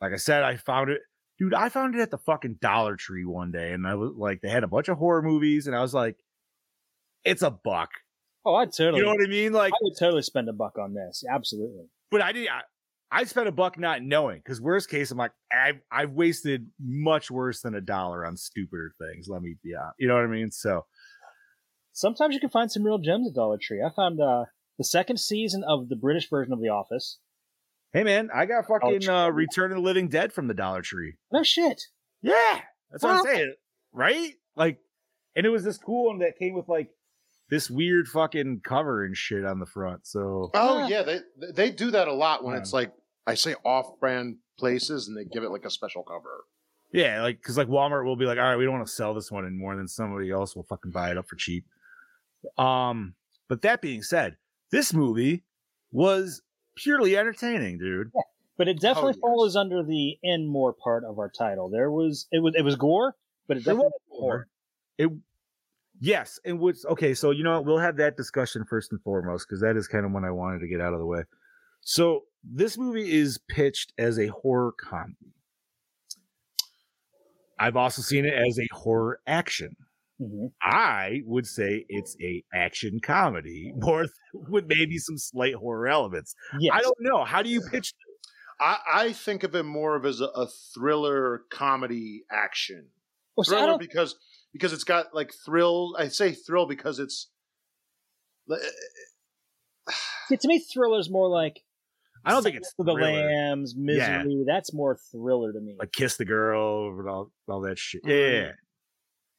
like 0.00 0.12
I 0.12 0.16
said, 0.16 0.42
I 0.42 0.56
found 0.56 0.90
it, 0.90 1.02
dude. 1.38 1.52
I 1.54 1.68
found 1.68 1.94
it 1.94 2.00
at 2.00 2.10
the 2.10 2.18
fucking 2.18 2.58
Dollar 2.62 2.96
Tree 2.96 3.24
one 3.26 3.52
day, 3.52 3.72
and 3.72 3.86
I 3.86 3.94
was 3.94 4.12
like, 4.16 4.40
they 4.40 4.48
had 4.48 4.64
a 4.64 4.68
bunch 4.68 4.88
of 4.88 4.96
horror 4.98 5.22
movies, 5.22 5.66
and 5.66 5.76
I 5.76 5.82
was 5.82 5.92
like, 5.92 6.16
it's 7.24 7.42
a 7.42 7.50
buck. 7.50 7.90
Oh, 8.44 8.54
I'd 8.54 8.72
totally. 8.72 8.98
You 8.98 9.04
know 9.04 9.12
what 9.12 9.22
I 9.24 9.28
mean? 9.28 9.52
Like, 9.52 9.72
I 9.72 9.78
would 9.82 9.94
totally 9.98 10.22
spend 10.22 10.48
a 10.48 10.52
buck 10.52 10.78
on 10.78 10.94
this. 10.94 11.22
Absolutely. 11.30 11.84
but 12.10 12.22
I 12.22 12.32
did. 12.32 12.48
I, 12.48 12.62
I 13.14 13.24
spent 13.24 13.46
a 13.46 13.52
buck 13.52 13.78
not 13.78 14.02
knowing, 14.02 14.38
because 14.38 14.58
worst 14.60 14.88
case, 14.88 15.10
I'm 15.10 15.18
like, 15.18 15.32
I've 15.52 15.80
I've 15.90 16.12
wasted 16.12 16.66
much 16.80 17.30
worse 17.30 17.60
than 17.60 17.74
a 17.74 17.80
dollar 17.82 18.24
on 18.24 18.36
stupider 18.38 18.94
things. 18.98 19.28
Let 19.28 19.42
me 19.42 19.56
be 19.62 19.76
out. 19.76 19.92
You 19.98 20.08
know 20.08 20.14
what 20.14 20.24
I 20.24 20.28
mean? 20.28 20.50
So 20.50 20.86
Sometimes 21.92 22.32
you 22.34 22.40
can 22.40 22.48
find 22.48 22.72
some 22.72 22.84
real 22.84 22.98
gems 22.98 23.28
at 23.28 23.34
Dollar 23.34 23.58
Tree. 23.60 23.82
I 23.82 23.90
found 23.94 24.18
uh, 24.18 24.44
the 24.78 24.84
second 24.84 25.18
season 25.20 25.62
of 25.68 25.90
the 25.90 25.96
British 25.96 26.30
version 26.30 26.52
of 26.54 26.60
The 26.60 26.70
Office. 26.70 27.18
hey, 27.92 28.02
man, 28.02 28.30
I 28.34 28.46
got 28.46 28.66
fucking 28.66 29.06
uh, 29.08 29.28
Return 29.28 29.72
of 29.72 29.76
the 29.76 29.82
Living 29.82 30.08
Dead 30.08 30.32
from 30.32 30.48
the 30.48 30.54
Dollar 30.54 30.80
Tree. 30.80 31.16
No 31.30 31.42
shit. 31.42 31.82
Yeah, 32.22 32.60
that's 32.90 33.02
what 33.04 33.16
I'm 33.16 33.24
saying, 33.24 33.54
right? 33.92 34.32
Like, 34.56 34.78
and 35.36 35.44
it 35.44 35.50
was 35.50 35.64
this 35.64 35.76
cool 35.76 36.06
one 36.06 36.20
that 36.20 36.38
came 36.38 36.54
with 36.54 36.68
like 36.68 36.88
this 37.50 37.68
weird 37.68 38.08
fucking 38.08 38.62
cover 38.64 39.04
and 39.04 39.14
shit 39.14 39.44
on 39.44 39.58
the 39.58 39.66
front. 39.66 40.06
So 40.06 40.50
Oh 40.54 40.78
Ah. 40.84 40.86
yeah, 40.88 41.02
they 41.02 41.20
they 41.54 41.70
do 41.70 41.90
that 41.90 42.08
a 42.08 42.12
lot 42.14 42.42
when 42.42 42.54
Yeah. 42.54 42.60
it's 42.60 42.72
like 42.72 42.90
I 43.26 43.34
say 43.34 43.54
off-brand 43.64 44.36
places 44.58 45.08
and 45.08 45.16
they 45.16 45.24
give 45.24 45.42
it 45.42 45.50
like 45.50 45.64
a 45.64 45.70
special 45.70 46.02
cover. 46.02 46.44
yeah, 46.92 47.22
like 47.22 47.38
because 47.38 47.56
like 47.56 47.68
Walmart 47.68 48.04
will 48.04 48.16
be 48.16 48.26
like, 48.26 48.38
all 48.38 48.44
right, 48.44 48.56
we 48.56 48.64
don't 48.64 48.74
want 48.74 48.86
to 48.86 48.92
sell 48.92 49.14
this 49.14 49.30
one 49.30 49.46
anymore, 49.46 49.76
then 49.76 49.88
somebody 49.88 50.30
else 50.30 50.54
will 50.54 50.64
fucking 50.64 50.90
buy 50.90 51.10
it 51.10 51.18
up 51.18 51.28
for 51.28 51.36
cheap. 51.36 51.64
Um, 52.58 53.14
but 53.48 53.62
that 53.62 53.80
being 53.80 54.02
said, 54.02 54.36
this 54.70 54.92
movie 54.92 55.44
was 55.90 56.42
purely 56.76 57.16
entertaining, 57.16 57.78
dude. 57.78 58.10
But 58.58 58.68
it 58.68 58.80
definitely 58.80 59.12
yes. 59.12 59.20
falls 59.20 59.56
under 59.56 59.82
the 59.82 60.18
in 60.22 60.46
more 60.46 60.72
part 60.72 61.04
of 61.04 61.18
our 61.18 61.30
title. 61.30 61.68
There 61.68 61.90
was 61.90 62.26
it 62.30 62.40
was 62.40 62.54
it 62.56 62.62
was 62.62 62.76
gore, 62.76 63.14
but 63.48 63.56
it 63.56 63.64
There 63.64 63.74
definitely 63.74 63.92
was 64.10 64.20
gore. 64.20 64.48
It 64.98 65.10
yes, 66.00 66.38
and 66.44 66.60
what's 66.60 66.84
okay. 66.84 67.14
So 67.14 67.30
you 67.30 67.42
know 67.42 67.54
what? 67.54 67.64
We'll 67.64 67.78
have 67.78 67.96
that 67.96 68.16
discussion 68.16 68.64
first 68.68 68.92
and 68.92 69.00
foremost 69.02 69.46
because 69.48 69.60
that 69.62 69.76
is 69.76 69.88
kind 69.88 70.04
of 70.04 70.12
when 70.12 70.24
I 70.24 70.30
wanted 70.30 70.60
to 70.60 70.68
get 70.68 70.80
out 70.80 70.92
of 70.92 70.98
the 70.98 71.06
way. 71.06 71.22
So 71.82 72.22
this 72.44 72.78
movie 72.78 73.12
is 73.12 73.38
pitched 73.48 73.92
as 73.98 74.18
a 74.18 74.28
horror 74.28 74.72
comedy. 74.72 75.34
I've 77.58 77.76
also 77.76 78.02
seen 78.02 78.24
it 78.24 78.34
as 78.34 78.58
a 78.58 78.66
horror 78.74 79.20
action. 79.26 79.76
Mhm. 80.20 80.52
I 80.62 81.20
would 81.24 81.46
say 81.46 81.84
it's 81.88 82.16
a 82.20 82.44
action 82.54 83.00
comedy, 83.02 83.72
more 83.76 84.06
with 84.34 84.66
maybe 84.66 84.98
some 84.98 85.18
slight 85.18 85.54
horror 85.54 85.88
elements. 85.88 86.34
Yes. 86.60 86.74
I 86.76 86.80
don't 86.80 86.96
know. 87.00 87.24
How 87.24 87.42
do 87.42 87.50
you 87.50 87.60
pitch? 87.70 87.92
I, 88.60 88.78
I 88.94 89.12
think 89.12 89.42
of 89.42 89.54
it 89.56 89.64
more 89.64 89.96
of 89.96 90.04
as 90.06 90.20
a, 90.20 90.26
a 90.26 90.46
thriller 90.74 91.42
comedy 91.50 92.22
action 92.30 92.88
Well, 93.36 93.44
thriller 93.44 93.66
don't- 93.66 93.80
because 93.80 94.16
because 94.52 94.72
it's 94.72 94.84
got 94.84 95.14
like 95.14 95.32
thrill. 95.44 95.96
I 95.98 96.08
say 96.08 96.32
thrill 96.32 96.66
because 96.66 96.98
it's 97.00 97.28
see, 100.28 100.36
to 100.36 100.48
me, 100.48 100.58
thriller 100.72 100.98
is 101.00 101.10
more 101.10 101.28
like 101.28 101.60
I 102.24 102.30
don't 102.30 102.42
think 102.42 102.56
it's 102.56 102.72
the 102.78 102.84
thriller. 102.84 103.00
lambs, 103.00 103.74
misery. 103.76 104.44
That's 104.46 104.72
more 104.72 104.96
thriller 105.10 105.52
to 105.52 105.60
me. 105.60 105.76
like 105.78 105.92
kiss 105.92 106.16
the 106.16 106.24
girl 106.24 106.88
and 106.98 107.08
all, 107.08 107.30
all 107.48 107.60
that 107.62 107.78
shit. 107.78 108.02
Yeah, 108.04 108.12
Mhm. 108.14 108.52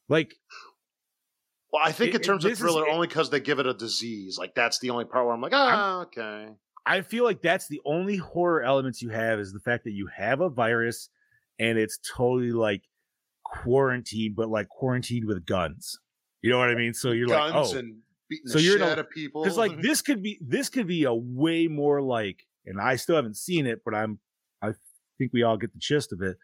like 0.09 0.35
well, 1.71 1.81
I 1.83 1.91
think 1.91 2.09
It- 2.09 2.15
in 2.17 2.21
it- 2.21 2.23
terms 2.25 2.45
of 2.45 2.51
this 2.51 2.59
is- 2.59 2.63
thriller 2.63 2.87
only 2.87 3.07
because 3.07 3.29
they 3.31 3.39
give 3.39 3.57
it 3.59 3.65
a 3.65 3.73
disease. 3.73 4.37
Like 4.37 4.53
that's 4.55 4.79
the 4.79 4.89
only 4.91 5.05
part 5.05 5.25
where 5.25 5.33
I'm 5.33 5.41
like, 5.41 5.53
ah, 5.55 6.01
okay. 6.03 6.49
I 6.85 7.01
feel 7.01 7.23
like 7.23 7.41
that's 7.41 7.67
the 7.67 7.81
only 7.85 8.17
horror 8.17 8.61
elements 8.61 9.01
you 9.01 9.09
have 9.09 9.39
is 9.39 9.53
the 9.53 9.59
fact 9.61 9.85
that 9.85 9.91
you 9.93 10.07
have 10.07 10.41
a 10.41 10.49
virus 10.49 11.09
and 11.57 11.77
it's 11.79 11.97
totally 12.15 12.51
like 12.51 12.83
quarantined, 13.43 14.35
but 14.35 14.49
like 14.49 14.67
quarantined 14.69 15.25
with 15.25 15.45
guns. 15.45 15.99
You 16.41 16.49
know 16.51 16.59
what 16.59 16.69
I 16.69 16.75
mean? 16.75 16.93
So 16.93 17.11
you're 17.11 17.27
Guns 17.27 17.53
like, 17.55 17.75
oh, 17.75 17.77
and 17.79 18.01
So 18.45 18.57
the 18.57 18.63
you're 18.63 18.73
shit 18.73 18.81
a- 18.81 18.91
out 18.91 18.99
of 18.99 19.09
people. 19.09 19.43
because 19.43 19.57
like 19.57 19.81
this 19.81 20.01
could 20.01 20.21
be 20.21 20.37
this 20.41 20.69
could 20.69 20.87
be 20.87 21.05
a 21.05 21.13
way 21.13 21.67
more 21.67 22.01
like, 22.01 22.45
and 22.65 22.79
I 22.81 22.95
still 22.95 23.15
haven't 23.15 23.37
seen 23.37 23.65
it, 23.65 23.79
but 23.85 23.93
I'm 23.93 24.19
I 24.61 24.71
think 25.17 25.31
we 25.33 25.43
all 25.43 25.57
get 25.57 25.73
the 25.73 25.79
gist 25.79 26.13
of 26.13 26.21
it. 26.21 26.37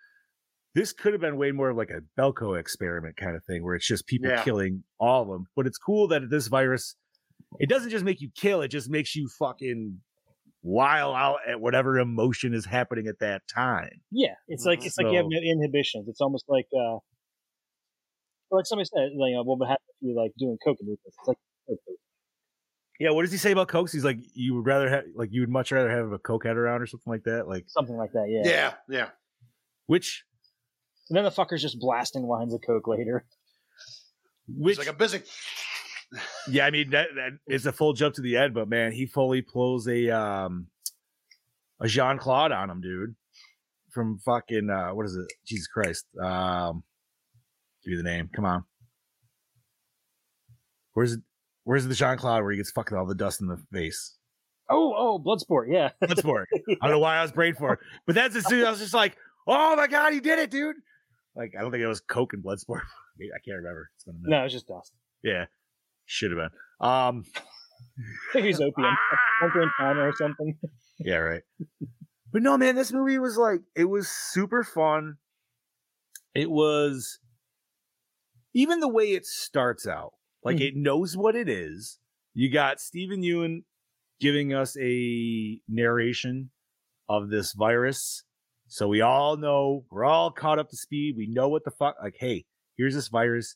This 0.76 0.94
could 0.94 1.14
have 1.14 1.22
been 1.22 1.38
way 1.38 1.52
more 1.52 1.70
of 1.70 1.78
like 1.78 1.90
a 1.90 2.02
Belko 2.20 2.60
experiment 2.60 3.18
kind 3.18 3.36
of 3.36 3.44
thing, 3.46 3.64
where 3.64 3.76
it's 3.76 3.88
just 3.88 4.06
people 4.08 4.30
Yeah. 4.30 4.44
killing 4.44 4.84
all 5.00 5.24
of 5.24 5.28
them. 5.30 5.48
But 5.56 5.66
it's 5.68 5.78
cool 5.80 6.08
that 6.10 6.30
this 6.30 6.48
virus, 6.48 6.96
it 7.60 7.70
doesn't 7.70 7.90
just 7.90 8.06
make 8.06 8.22
you 8.22 8.30
kill; 8.36 8.62
it 8.62 8.68
just 8.70 8.90
makes 8.90 9.16
you 9.16 9.30
fucking 9.40 10.00
wild 10.62 11.16
out 11.16 11.40
at 11.48 11.62
whatever 11.62 11.98
emotion 12.00 12.54
is 12.54 12.66
happening 12.66 13.08
at 13.08 13.20
that 13.20 13.42
time. 13.48 14.02
Yeah, 14.12 14.36
it's 14.48 14.66
like 14.66 14.82
Mhm. 14.82 14.86
it's 14.86 14.98
like 14.98 15.08
you 15.12 15.18
have 15.18 15.28
no 15.28 15.40
inhibitions. 15.40 16.08
It's 16.10 16.22
almost 16.22 16.46
like 16.50 16.68
uh, 16.78 17.00
like 18.52 18.66
somebody 18.66 18.86
said, 18.94 19.10
like 19.18 19.34
uh, 19.40 19.44
what 19.44 19.60
would 19.60 19.68
happen 19.70 19.86
if 19.90 19.96
you 20.02 20.16
like 20.16 20.32
doing 20.38 20.58
coke 20.64 20.78
and 20.80 20.90
movements? 20.90 21.18
It's 21.20 21.28
like 21.28 21.38
okay. 21.70 21.98
Yeah, 23.00 23.12
what 23.12 23.22
does 23.24 23.32
he 23.32 23.38
say 23.38 23.52
about 23.52 23.70
cokes? 23.70 23.94
He's 23.94 24.04
like, 24.04 24.20
you 24.34 24.56
would 24.56 24.66
rather 24.66 24.90
have, 24.90 25.06
like, 25.16 25.30
you 25.32 25.42
would 25.42 25.50
much 25.50 25.72
rather 25.72 25.90
have 25.90 26.12
a 26.12 26.20
coke 26.20 26.46
head 26.46 26.58
around 26.58 26.82
or 26.82 26.86
something 26.86 27.10
like 27.10 27.24
that. 27.24 27.48
Like, 27.48 27.64
something 27.68 27.96
like 27.96 28.12
that. 28.12 28.28
Yeah. 28.30 28.42
yeah, 28.50 28.74
yeah. 28.90 29.10
which, 29.88 30.26
And 31.10 31.16
then 31.16 31.24
the 31.24 31.32
fucker's 31.32 31.62
just 31.62 31.80
blasting 31.80 32.24
lines 32.24 32.54
of 32.54 32.62
coke 32.66 32.88
later. 32.88 33.26
which, 34.50 34.78
It's 34.78 34.86
like 34.86 34.94
I'm 34.94 34.98
busy. 34.98 35.22
Yeah, 36.50 36.66
I 36.66 36.72
mean 36.72 36.90
that, 36.90 37.10
that 37.16 37.32
is 37.48 37.68
a 37.68 37.72
full 37.72 37.94
jump 37.94 38.16
to 38.16 38.22
the 38.22 38.36
end, 38.36 38.54
but 38.56 38.68
man, 38.68 38.92
he 38.92 39.06
fully 39.06 39.44
pulls 39.44 39.88
a 39.88 40.10
um 40.10 40.66
a 41.80 41.88
Jean 41.88 42.18
Claude 42.18 42.52
on 42.52 42.68
him, 42.70 42.82
dude. 42.82 43.16
From 43.92 44.18
fucking 44.18 44.72
uh 44.72 44.90
what 44.90 45.06
is 45.06 45.16
it? 45.16 45.32
Jesus 45.46 45.68
Christ. 45.68 46.06
Um 46.20 46.84
give 47.86 47.92
me 47.92 47.98
the 47.98 48.04
name. 48.04 48.28
Come 48.36 48.46
on. 48.46 48.64
Where's 50.94 51.14
it 51.14 51.22
where's 51.70 51.86
the 51.86 51.94
Jean 51.94 52.18
Claude 52.18 52.42
where 52.42 52.50
he 52.50 52.58
gets 52.58 52.72
fucking 52.72 52.98
all 52.98 53.06
the 53.06 53.14
dust 53.14 53.42
in 53.42 53.48
the 53.48 53.62
face? 53.72 54.16
Oh, 54.72 54.92
oh, 54.98 55.20
Bloodsport. 55.24 55.66
Yeah. 55.70 55.92
Bloodsport. 56.04 56.46
I 56.68 56.88
don't 56.88 56.90
know 56.90 57.00
why 57.00 57.18
I 57.18 57.22
was 57.22 57.32
brain 57.32 57.54
for 57.54 57.74
it. 57.74 57.80
But 58.08 58.16
that's 58.16 58.36
as 58.36 58.48
soon 58.48 58.62
as 58.62 58.66
I 58.66 58.72
was 58.72 58.80
just 58.80 58.96
like, 58.96 59.16
oh 59.48 59.76
my 59.76 59.86
god, 59.86 60.12
he 60.12 60.20
did 60.20 60.40
it, 60.40 60.50
dude. 60.50 60.78
Like 61.36 61.54
I 61.56 61.62
don't 61.62 61.70
think 61.70 61.84
it 61.84 61.88
was 61.88 62.00
Coke 62.00 62.34
and 62.34 62.44
Bloodsport. 62.44 62.82
I 63.22 63.38
can't 63.46 63.58
remember. 63.58 63.92
It's 63.96 64.04
been 64.04 64.16
a 64.16 64.18
minute. 64.18 64.36
no, 64.36 64.46
it's 64.46 64.54
just 64.54 64.68
dust. 64.68 64.94
Yeah. 65.24 65.46
Should 66.08 66.32
have 66.32 66.40
been. 66.40 66.88
Um 66.88 67.24
he's 68.34 68.60
opium. 68.60 68.98
Opium 69.44 69.72
or 69.80 70.14
something. 70.18 70.58
Yeah, 70.98 71.18
right. 71.18 71.44
but 72.34 72.42
no, 72.42 72.58
man, 72.58 72.76
this 72.76 72.92
movie 72.92 73.20
was 73.20 73.38
like 73.38 73.62
it 73.76 73.86
was 73.86 74.08
super 74.10 74.64
fun. 74.64 75.18
It 76.34 76.50
was 76.50 77.20
even 78.56 78.80
the 78.80 78.88
way 78.88 79.12
it 79.12 79.28
starts 79.28 79.86
out, 79.86 80.14
like 80.44 80.58
Mhm. 80.58 80.68
it 80.70 80.76
knows 80.76 81.16
what 81.18 81.36
it 81.36 81.50
is. 81.50 82.00
You 82.34 82.50
got 82.50 82.80
Steven 82.80 83.22
Yeun 83.22 83.64
giving 84.20 84.54
us 84.54 84.78
a 84.80 85.62
narration 85.68 86.52
of 87.08 87.30
this 87.30 87.54
virus. 87.54 88.24
So 88.68 88.88
we 88.88 89.02
all 89.02 89.36
know, 89.38 89.86
we're 89.90 90.06
all 90.06 90.32
caught 90.32 90.60
up 90.60 90.70
to 90.70 90.78
speed. 90.78 91.16
We 91.18 91.28
know 91.28 91.50
what 91.50 91.64
the 91.64 91.72
fuck, 91.72 91.96
like, 92.02 92.16
hey, 92.20 92.46
here's 92.78 92.94
this 92.94 93.08
virus. 93.08 93.56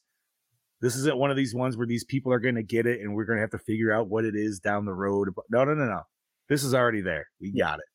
This 0.82 0.96
isn't 0.96 1.18
one 1.18 1.30
of 1.32 1.38
these 1.38 1.54
ones 1.54 1.78
where 1.78 1.88
these 1.88 2.04
people 2.04 2.34
are 2.34 2.40
going 2.40 2.56
to 2.56 2.64
get 2.64 2.86
it 2.88 3.00
and 3.02 3.14
we're 3.14 3.26
going 3.26 3.38
to 3.38 3.42
have 3.42 3.52
to 3.52 3.60
figure 3.60 3.94
out 3.94 4.10
what 4.10 4.26
it 4.26 4.36
is 4.36 4.60
down 4.60 4.86
the 4.86 4.94
road. 4.94 5.30
No, 5.50 5.64
no, 5.64 5.74
no, 5.76 5.86
no. 5.86 6.02
This 6.50 6.64
is 6.64 6.74
already 6.74 7.02
there. 7.02 7.28
We 7.40 7.52
got 7.54 7.80
it. 7.80 7.86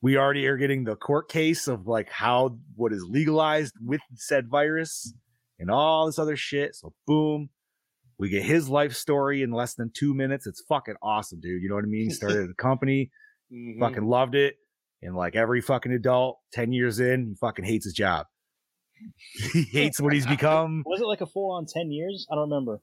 We 0.00 0.16
already 0.16 0.46
are 0.46 0.56
getting 0.56 0.82
the 0.82 0.96
court 0.96 1.28
case 1.28 1.68
of 1.68 1.86
like 1.86 2.10
how 2.10 2.58
what 2.74 2.92
is 2.92 3.04
legalized 3.04 3.74
with 3.80 4.00
said 4.14 4.48
virus 4.48 5.14
and 5.60 5.70
all 5.70 6.06
this 6.06 6.18
other 6.18 6.34
shit. 6.36 6.74
So 6.74 6.92
boom, 7.06 7.50
we 8.18 8.28
get 8.28 8.42
his 8.44 8.68
life 8.68 8.94
story 8.94 9.42
in 9.42 9.50
less 9.50 9.74
than 9.74 9.90
two 9.94 10.14
minutes. 10.14 10.46
It's 10.46 10.62
fucking 10.68 10.96
awesome, 11.02 11.40
dude. 11.40 11.62
You 11.62 11.68
know 11.68 11.74
what 11.76 11.84
I 11.84 11.88
mean? 11.88 12.04
He 12.04 12.10
started 12.14 12.50
a 12.50 12.54
company, 12.54 13.10
Mhm. 13.52 13.78
fucking 13.80 14.04
loved 14.04 14.34
it. 14.34 14.56
And 15.02 15.16
like 15.16 15.34
every 15.34 15.60
fucking 15.60 15.92
adult, 15.92 16.38
10 16.52 16.72
years 16.72 17.00
in, 17.00 17.26
he 17.30 17.34
fucking 17.34 17.64
hates 17.64 17.84
his 17.84 17.94
job. 17.94 18.26
he 19.52 19.62
hates 19.62 20.00
what 20.00 20.12
he's 20.12 20.26
become. 20.26 20.84
Was 20.86 21.00
it 21.00 21.06
like 21.06 21.20
a 21.20 21.26
full 21.26 21.50
on 21.52 21.66
10 21.66 21.90
years? 21.90 22.26
I 22.30 22.36
don't 22.36 22.48
remember. 22.48 22.80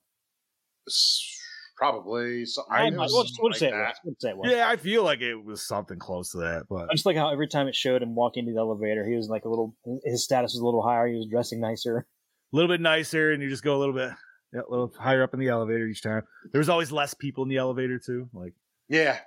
Probably 1.78 2.44
something. 2.46 2.74
I, 2.74 2.88
it 2.88 2.94
I, 2.94 2.98
was 2.98 3.14
we'll, 3.14 3.26
we'll 3.40 3.52
like 3.52 3.60
say 3.60 3.68
it 3.70 3.74
was. 3.74 3.96
Say 4.20 4.30
it 4.32 4.38
was. 4.38 4.52
Yeah, 4.52 4.68
I 4.68 4.76
feel 4.76 5.02
like 5.04 5.22
it 5.22 5.36
was 5.36 5.66
something 5.66 5.98
close 5.98 6.32
to 6.32 6.40
that, 6.40 6.64
but 6.70 6.90
I 6.90 6.94
just 6.94 7.06
like 7.06 7.16
how 7.16 7.32
every 7.32 7.48
time 7.48 7.70
it 7.70 7.76
showed 7.76 8.02
him 8.04 8.16
walking 8.16 8.42
into 8.44 8.54
the 8.54 8.60
elevator, 8.60 9.08
he 9.08 9.16
was 9.16 9.30
like 9.30 9.46
a 9.46 9.50
little, 9.50 9.74
his 10.04 10.26
status 10.26 10.52
was 10.54 10.60
a 10.60 10.66
little 10.66 10.82
higher. 10.82 11.08
He 11.08 11.16
was 11.16 11.28
dressing 11.32 11.62
nicer. 11.62 12.06
a 12.52 12.56
little 12.56 12.68
bit 12.68 12.82
nicer, 12.82 13.32
and 13.32 13.42
you 13.42 13.48
just 13.50 13.64
go 13.64 13.78
a 13.78 13.80
little 13.80 13.96
bit 13.96 14.12
yeah, 14.54 14.62
a 14.68 14.70
little 14.70 14.94
higher 14.98 15.24
up 15.24 15.34
in 15.34 15.40
the 15.40 15.48
elevator 15.50 15.86
each 15.88 16.02
time. 16.04 16.24
There 16.52 16.60
was 16.60 16.70
always 16.70 16.92
less 16.92 17.14
people 17.14 17.44
in 17.44 17.50
the 17.50 17.58
elevator 17.58 18.00
too. 18.00 18.30
Like 18.34 18.54
Yeah. 18.88 19.20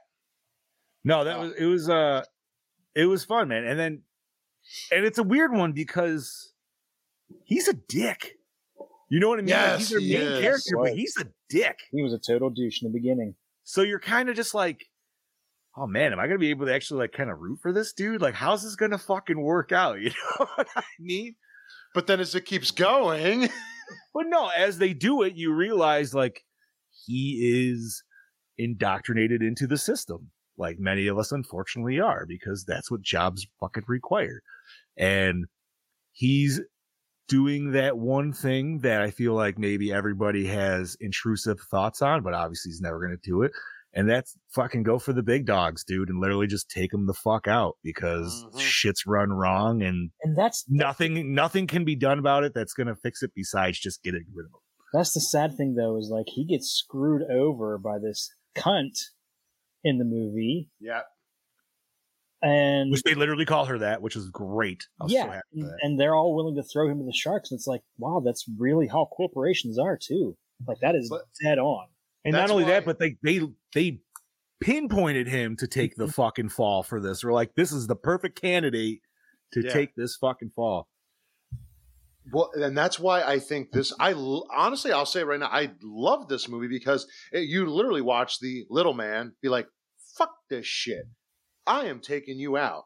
no, 1.04 1.24
that 1.24 1.38
was 1.38 1.52
it 1.58 1.64
was 1.66 1.88
uh 1.88 2.24
it 2.94 3.06
was 3.06 3.24
fun, 3.24 3.48
man. 3.48 3.64
And 3.64 3.78
then 3.78 4.02
and 4.90 5.04
it's 5.04 5.18
a 5.18 5.22
weird 5.22 5.52
one 5.52 5.72
because 5.72 6.52
he's 7.44 7.68
a 7.68 7.74
dick. 7.88 8.32
You 9.08 9.20
know 9.20 9.28
what 9.28 9.38
I 9.38 9.42
mean? 9.42 9.50
Like, 9.54 9.64
Yes, 9.64 9.78
he's 9.80 9.90
their 9.90 10.00
he 10.00 10.12
main 10.14 10.22
is. 10.32 10.40
character, 10.40 10.76
but 10.82 10.94
he's 10.94 11.16
a 11.20 11.24
dick. 11.50 11.78
He 11.90 12.02
was 12.02 12.12
a 12.14 12.18
total 12.18 12.48
douche 12.50 12.82
in 12.82 12.90
the 12.90 12.98
beginning. 12.98 13.34
So 13.64 13.82
you're 13.82 14.00
kind 14.00 14.28
of 14.30 14.36
just 14.36 14.54
like, 14.54 14.86
oh 15.76 15.86
man, 15.86 16.12
am 16.12 16.18
I 16.18 16.26
gonna 16.26 16.38
be 16.38 16.50
able 16.50 16.66
to 16.66 16.74
actually 16.74 16.98
like 17.00 17.12
kind 17.12 17.30
of 17.30 17.38
root 17.38 17.58
for 17.62 17.72
this 17.72 17.92
dude? 17.92 18.20
Like, 18.22 18.34
how's 18.34 18.62
this 18.62 18.74
gonna 18.76 18.98
fucking 18.98 19.40
work 19.40 19.70
out? 19.72 19.98
You 20.00 20.10
know 20.10 20.46
what 20.54 20.68
I 20.76 20.82
mean? 20.98 21.34
But 21.94 22.06
then 22.06 22.20
as 22.20 22.34
it 22.34 22.46
keeps 22.46 22.70
going, 22.70 23.50
But 24.14 24.26
no, 24.26 24.48
as 24.56 24.78
they 24.78 24.94
do 24.94 25.22
it, 25.22 25.34
you 25.34 25.52
realize 25.52 26.14
like 26.14 26.44
he 27.06 27.70
is 27.70 28.02
indoctrinated 28.58 29.42
into 29.42 29.66
the 29.66 29.78
system, 29.78 30.30
like 30.56 30.78
many 30.78 31.06
of 31.06 31.18
us 31.18 31.32
unfortunately 31.32 32.00
are, 32.00 32.26
because 32.26 32.64
that's 32.64 32.90
what 32.90 33.02
jobs 33.02 33.46
fucking 33.60 33.84
require. 33.86 34.42
And 34.96 35.46
he's 36.12 36.60
doing 37.28 37.72
that 37.72 37.96
one 37.96 38.32
thing 38.32 38.80
that 38.80 39.00
I 39.00 39.10
feel 39.10 39.34
like 39.34 39.58
maybe 39.58 39.92
everybody 39.92 40.46
has 40.46 40.96
intrusive 41.00 41.60
thoughts 41.70 42.02
on, 42.02 42.22
but 42.22 42.34
obviously 42.34 42.70
he's 42.70 42.80
never 42.80 42.98
going 42.98 43.16
to 43.16 43.28
do 43.28 43.42
it. 43.42 43.52
And 43.94 44.08
that's 44.08 44.38
fucking 44.54 44.84
go 44.84 44.98
for 44.98 45.12
the 45.12 45.22
big 45.22 45.44
dogs, 45.44 45.84
dude, 45.84 46.08
and 46.08 46.18
literally 46.18 46.46
just 46.46 46.70
take 46.70 46.90
them 46.92 47.06
the 47.06 47.12
fuck 47.14 47.46
out 47.46 47.76
because 47.82 48.44
Mhm. 48.54 48.58
shit's 48.60 49.06
run 49.06 49.30
wrong 49.32 49.82
and 49.82 50.10
And 50.22 50.34
that's 50.36 50.64
nothing 50.68 51.34
nothing 51.34 51.66
can 51.66 51.84
be 51.84 51.94
done 51.94 52.18
about 52.18 52.42
it 52.44 52.54
that's 52.54 52.72
going 52.72 52.86
to 52.86 52.96
fix 52.96 53.22
it 53.22 53.32
besides 53.34 53.78
just 53.78 54.02
getting 54.02 54.24
rid 54.34 54.46
of 54.46 54.50
him. 54.52 54.60
that's 54.94 55.12
the 55.14 55.20
sad 55.20 55.56
thing 55.56 55.74
though, 55.74 55.96
is 55.98 56.08
like 56.10 56.26
he 56.28 56.44
gets 56.44 56.68
screwed 56.70 57.22
over 57.30 57.76
by 57.78 57.98
this 57.98 58.34
cunt 58.54 58.98
in 59.84 59.98
the 59.98 60.04
movie. 60.04 60.70
yeah. 60.80 61.02
And 62.42 62.90
Which 62.90 63.02
they 63.04 63.14
literally 63.14 63.44
call 63.44 63.66
her 63.66 63.78
that, 63.78 64.02
which 64.02 64.16
is 64.16 64.28
great. 64.30 64.84
I 65.00 65.04
was 65.04 65.12
so 65.12 65.18
yeah, 65.18 65.26
happy 65.26 65.62
that. 65.62 65.78
and 65.82 65.98
they're 66.00 66.14
all 66.16 66.34
willing 66.34 66.56
to 66.56 66.62
throw 66.64 66.88
him 66.88 66.98
to 66.98 67.04
the 67.04 67.12
sharks. 67.12 67.50
And 67.52 67.58
it's 67.58 67.68
like, 67.68 67.82
wow, 67.98 68.20
that's 68.24 68.44
really 68.58 68.88
how 68.88 69.04
corporations 69.16 69.78
are 69.78 69.96
too. 69.96 70.36
Like 70.66 70.80
that 70.80 70.94
is 70.96 71.08
But- 71.08 71.26
dead 71.42 71.58
on. 71.58 71.86
And 72.24 72.32
not 72.32 72.40
That's 72.42 72.52
only 72.52 72.64
that, 72.64 72.84
but 72.84 72.98
they 72.98 73.16
they 73.22 73.40
they 73.74 74.00
pinpointed 74.60 75.28
him 75.28 75.56
to 75.56 75.66
take 75.66 75.96
the 75.96 76.08
fucking 76.12 76.50
fall 76.50 76.82
for 76.82 77.00
this. 77.00 77.24
We're 77.24 77.32
like, 77.32 77.54
this 77.54 77.72
is 77.72 77.86
the 77.86 77.96
perfect 77.96 78.40
candidate 78.40 79.00
to 79.52 79.62
Yeah. 79.62 79.72
take 79.72 79.94
this 79.96 80.16
fucking 80.16 80.50
fall. 80.54 80.88
Well, 82.32 82.50
and 82.54 82.78
that's 82.78 83.00
why 83.00 83.22
I 83.22 83.40
think 83.40 83.72
this. 83.72 83.92
I 83.98 84.12
honestly, 84.12 84.92
I'll 84.92 85.06
say 85.06 85.24
right 85.24 85.40
now, 85.40 85.48
I 85.50 85.72
love 85.82 86.28
this 86.28 86.48
movie 86.48 86.68
because 86.68 87.06
it, 87.32 87.48
you 87.48 87.66
literally 87.66 88.00
watch 88.00 88.38
the 88.38 88.64
little 88.70 88.94
man 88.94 89.34
be 89.42 89.48
like, 89.48 89.66
"Fuck 90.16 90.30
this 90.48 90.64
shit! 90.64 91.06
I 91.66 91.86
am 91.86 92.00
taking 92.00 92.38
you 92.38 92.56
out." 92.56 92.84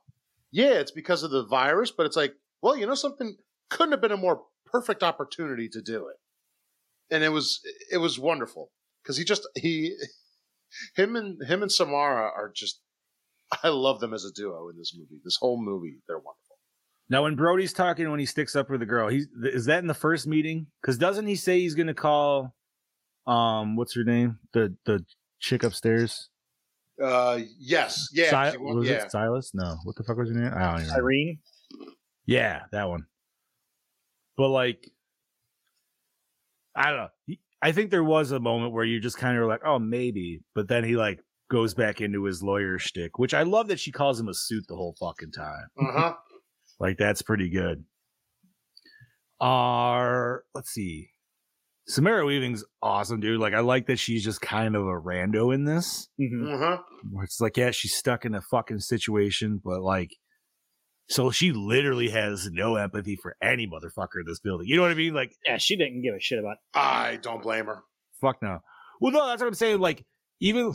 Yeah, 0.50 0.74
it's 0.74 0.90
because 0.90 1.22
of 1.22 1.30
the 1.30 1.44
virus, 1.44 1.90
but 1.90 2.06
it's 2.06 2.16
like, 2.16 2.32
well, 2.62 2.78
you 2.78 2.86
know 2.86 2.94
something 2.94 3.36
couldn't 3.68 3.92
have 3.92 4.00
been 4.00 4.10
a 4.10 4.16
more 4.16 4.44
perfect 4.64 5.02
opportunity 5.02 5.68
to 5.68 5.82
do 5.82 6.08
it, 6.08 6.16
and 7.14 7.22
it 7.22 7.28
was 7.28 7.60
it 7.92 7.98
was 7.98 8.18
wonderful 8.18 8.70
because 9.06 9.16
he 9.16 9.24
just 9.24 9.46
he 9.54 9.94
him 10.96 11.14
and 11.14 11.38
him 11.46 11.62
and 11.62 11.70
Samara 11.70 12.24
are 12.24 12.50
just. 12.54 12.80
I 13.62 13.68
love 13.68 14.00
them 14.00 14.12
as 14.12 14.24
a 14.24 14.32
duo 14.32 14.68
in 14.70 14.76
this 14.76 14.92
movie. 14.98 15.20
This 15.22 15.36
whole 15.40 15.62
movie, 15.62 16.00
they're 16.08 16.16
wonderful. 16.18 16.56
Now, 17.08 17.22
when 17.22 17.36
Brody's 17.36 17.72
talking, 17.72 18.10
when 18.10 18.18
he 18.18 18.26
sticks 18.26 18.56
up 18.56 18.66
for 18.66 18.76
the 18.76 18.86
girl, 18.86 19.06
he's 19.08 19.28
is 19.44 19.66
that 19.66 19.78
in 19.78 19.86
the 19.86 19.94
first 19.94 20.26
meeting? 20.26 20.66
Because 20.82 20.98
doesn't 20.98 21.28
he 21.28 21.36
say 21.36 21.60
he's 21.60 21.76
gonna 21.76 21.94
call, 21.94 22.56
um, 23.28 23.76
what's 23.76 23.94
her 23.94 24.02
name, 24.02 24.40
the 24.52 24.74
the 24.84 25.04
chick 25.38 25.62
upstairs? 25.62 26.28
Uh, 27.00 27.38
yes, 27.60 28.08
yeah, 28.12 28.50
Si- 28.50 28.58
was 28.58 28.88
yeah. 28.88 29.04
it 29.04 29.12
Silas? 29.12 29.52
No, 29.54 29.76
what 29.84 29.94
the 29.94 30.02
fuck 30.02 30.16
was 30.16 30.28
her 30.30 30.34
name? 30.34 30.52
I 30.52 30.72
don't 30.72 30.80
even. 30.80 30.88
Know. 30.88 30.94
Irene, 30.96 31.38
Yeah, 32.24 32.62
that 32.72 32.88
one. 32.88 33.06
But 34.36 34.48
like, 34.48 34.90
I 36.74 36.88
don't 36.90 36.96
know. 36.96 37.08
He- 37.26 37.40
I 37.66 37.72
think 37.72 37.90
there 37.90 38.04
was 38.04 38.30
a 38.30 38.38
moment 38.38 38.72
where 38.72 38.84
you 38.84 39.00
just 39.00 39.18
kind 39.18 39.36
of 39.36 39.42
were 39.42 39.48
like, 39.48 39.62
oh, 39.64 39.80
maybe. 39.80 40.38
But 40.54 40.68
then 40.68 40.84
he 40.84 40.94
like 40.94 41.18
goes 41.50 41.74
back 41.74 42.00
into 42.00 42.22
his 42.22 42.40
lawyer 42.40 42.78
shtick, 42.78 43.18
which 43.18 43.34
I 43.34 43.42
love 43.42 43.66
that 43.68 43.80
she 43.80 43.90
calls 43.90 44.20
him 44.20 44.28
a 44.28 44.34
suit 44.34 44.66
the 44.68 44.76
whole 44.76 44.94
fucking 45.00 45.32
time. 45.32 45.66
Uh-huh. 45.76 46.14
Like 46.78 46.96
that's 46.96 47.22
pretty 47.22 47.50
good. 47.50 47.82
Our 49.40 50.44
let's 50.54 50.70
see. 50.70 51.10
Samara 51.88 52.24
Weaving's 52.24 52.64
awesome, 52.80 53.18
dude. 53.18 53.40
Like 53.40 53.52
I 53.52 53.60
like 53.60 53.88
that 53.88 53.98
she's 53.98 54.22
just 54.22 54.40
kind 54.40 54.76
of 54.76 54.82
a 54.82 55.00
rando 55.00 55.52
in 55.52 55.64
this. 55.64 56.08
Mhm. 56.20 56.54
Uh-huh. 56.54 56.78
Where 57.10 57.24
it's 57.24 57.40
like, 57.40 57.56
yeah, 57.56 57.72
she's 57.72 57.96
stuck 57.96 58.24
in 58.24 58.36
a 58.36 58.42
fucking 58.42 58.78
situation, 58.78 59.60
but 59.64 59.82
like 59.82 60.12
so 61.08 61.30
she 61.30 61.52
literally 61.52 62.08
has 62.10 62.48
no 62.50 62.76
empathy 62.76 63.16
for 63.16 63.36
any 63.42 63.66
motherfucker 63.66 64.20
in 64.20 64.24
this 64.26 64.40
building. 64.40 64.66
You 64.66 64.76
know 64.76 64.82
what 64.82 64.90
I 64.90 64.94
mean? 64.94 65.14
Like, 65.14 65.34
yeah, 65.46 65.56
she 65.58 65.76
didn't 65.76 66.02
give 66.02 66.14
a 66.14 66.20
shit 66.20 66.38
about. 66.38 66.56
I 66.74 67.16
don't 67.22 67.42
blame 67.42 67.66
her. 67.66 67.82
fuck 68.20 68.42
no. 68.42 68.60
Well, 69.00 69.12
no, 69.12 69.26
that's 69.26 69.40
what 69.40 69.48
I'm 69.48 69.54
saying. 69.54 69.78
Like, 69.80 70.04
even 70.40 70.74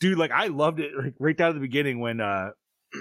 dude, 0.00 0.18
like 0.18 0.30
I 0.30 0.46
loved 0.48 0.80
it 0.80 0.92
like 0.96 1.14
right 1.20 1.36
down 1.36 1.50
at 1.50 1.54
the 1.54 1.60
beginning 1.60 2.00
when 2.00 2.20
uh 2.20 2.50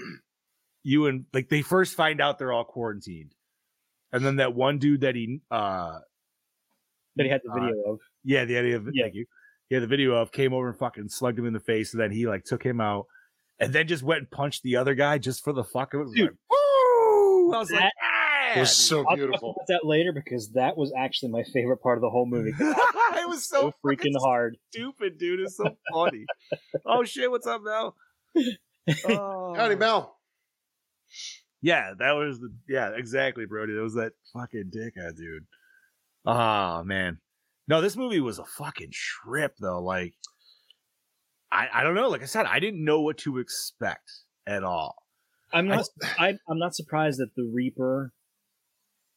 you 0.84 1.07
and 1.07 1.25
like 1.34 1.49
they 1.49 1.61
first 1.61 1.95
find 1.95 2.21
out 2.21 2.38
they're 2.39 2.53
all 2.53 2.63
quarantined. 2.65 3.34
And 4.11 4.25
then 4.25 4.38
that 4.38 4.55
one 4.55 4.78
dude 4.80 5.01
that 5.01 5.15
he 5.15 5.41
uh 5.51 5.99
That 7.15 7.23
he 7.25 7.30
had 7.30 7.41
the 7.43 7.51
Uh, 7.51 7.55
video 7.59 7.82
of. 7.93 7.99
yeah, 8.23 8.45
the 8.45 8.57
idea 8.57 8.78
of 8.78 8.88
Yeah. 8.93 9.03
thank 9.05 9.15
you. 9.15 9.25
Yeah, 9.69 9.80
the 9.80 9.88
video 9.88 10.13
of 10.15 10.32
came 10.32 10.53
over 10.53 10.69
and 10.69 10.78
fucking 10.78 11.09
slugged 11.09 11.38
him 11.39 11.45
in 11.45 11.51
the 11.53 11.59
face, 11.59 11.93
and 11.93 12.01
then 12.01 12.11
he 12.11 12.25
like 12.25 12.45
took 12.45 12.63
him 12.63 12.80
out, 12.80 13.05
and 13.59 13.73
then 13.73 13.86
just 13.88 14.01
went 14.01 14.19
and 14.19 14.32
punched 14.32 14.63
the 14.63 14.78
other 14.78 14.95
guy 14.95 15.17
just 15.17 15.43
for 15.43 15.51
the 15.51 15.63
fuck 15.65 15.93
of 15.93 15.99
it. 15.99 16.03
It 16.03 16.05
was 16.05 16.13
Dude. 16.13 16.38
Like, 17.47 17.53
Woo! 17.53 17.55
I 17.55 17.59
was 17.59 17.71
like, 17.71 17.79
That- 17.81 17.93
ah. 18.03 18.53
It 18.55 18.59
was 18.61 18.75
so 18.75 18.99
I'll 18.99 19.03
talk 19.05 19.15
beautiful. 19.17 19.49
about 19.51 19.67
that 19.67 19.85
later 19.85 20.13
because 20.13 20.51
that 20.53 20.77
was 20.77 20.93
actually 20.97 21.31
my 21.31 21.43
favorite 21.43 21.77
part 21.77 21.97
of 21.97 22.01
the 22.01 22.09
whole 22.09 22.25
movie. 22.25 22.53
it 22.59 23.27
was 23.27 23.43
so 23.47 23.61
So 23.61 23.73
freaking 23.85 23.97
fucking 23.97 24.13
hard. 24.21 24.57
stupid, 24.71 25.17
dude. 25.17 25.41
It's 25.41 25.57
so 25.57 25.75
funny. 25.93 26.25
oh 26.85 27.03
shit, 27.03 27.29
what's 27.29 27.45
up, 27.47 27.61
Mel? 27.63 27.95
Oh. 29.09 29.53
Howdy, 29.53 29.75
Mel. 29.75 30.15
Yeah, 31.61 31.91
that 31.99 32.11
was 32.13 32.39
the 32.39 32.53
yeah, 32.69 32.91
exactly, 32.95 33.45
Brody. 33.45 33.73
That 33.73 33.81
was 33.81 33.95
that 33.95 34.13
fucking 34.33 34.71
dickhead, 34.73 35.17
dude. 35.17 35.45
Ah 36.25 36.83
man. 36.85 37.19
No, 37.67 37.81
this 37.81 37.97
movie 37.97 38.21
was 38.21 38.39
a 38.39 38.45
fucking 38.45 38.91
trip 38.93 39.55
though. 39.59 39.81
Like 39.81 40.13
I 41.51 41.67
I 41.73 41.83
don't 41.83 41.95
know. 41.95 42.07
Like 42.07 42.21
I 42.21 42.25
said, 42.27 42.45
I 42.45 42.59
didn't 42.59 42.83
know 42.85 43.01
what 43.01 43.17
to 43.19 43.39
expect 43.39 44.09
at 44.47 44.63
all. 44.63 44.95
I'm 45.53 45.67
not. 45.67 45.87
I, 46.19 46.37
I'm 46.49 46.59
not 46.59 46.75
surprised 46.75 47.19
that 47.19 47.35
the 47.35 47.49
Reaper 47.51 48.11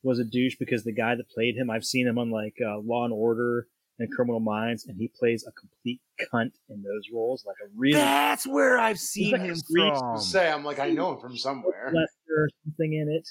was 0.02 0.18
a 0.18 0.24
douche 0.24 0.56
because 0.58 0.84
the 0.84 0.92
guy 0.92 1.14
that 1.14 1.28
played 1.30 1.56
him, 1.56 1.70
I've 1.70 1.84
seen 1.84 2.06
him 2.06 2.18
on 2.18 2.30
like 2.30 2.54
uh, 2.64 2.78
Law 2.78 3.04
and 3.04 3.12
Order 3.12 3.66
and 3.98 4.10
Criminal 4.10 4.40
Minds, 4.40 4.86
and 4.86 4.96
he 4.96 5.08
plays 5.18 5.44
a 5.46 5.52
complete 5.52 6.00
cunt 6.32 6.52
in 6.70 6.82
those 6.82 7.02
roles, 7.12 7.44
like 7.46 7.56
a 7.62 7.68
real. 7.76 7.98
That's 7.98 8.46
where 8.46 8.78
I've 8.78 8.98
seen 8.98 9.32
like 9.32 9.42
him 9.42 9.56
from. 9.74 10.18
Say, 10.18 10.50
I'm 10.50 10.64
like, 10.64 10.78
I 10.78 10.88
know 10.90 11.12
him 11.12 11.20
from 11.20 11.36
somewhere. 11.36 11.86
Lester 11.92 12.34
or 12.34 12.48
something 12.64 12.94
in 12.94 13.10
it. 13.14 13.28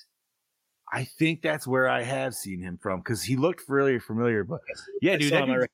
I 0.91 1.05
think 1.17 1.41
that's 1.41 1.67
where 1.67 1.87
I 1.87 2.03
have 2.03 2.33
seen 2.33 2.61
him 2.61 2.79
from 2.81 2.99
because 2.99 3.23
he 3.23 3.35
looked 3.35 3.63
really 3.67 3.99
familiar. 3.99 4.43
But 4.43 4.59
yeah, 5.01 5.13
I 5.13 5.17
dude, 5.17 5.29
saw 5.29 5.35
that 5.39 5.43
him, 5.47 5.51
I 5.51 5.55
dude- 5.57 5.67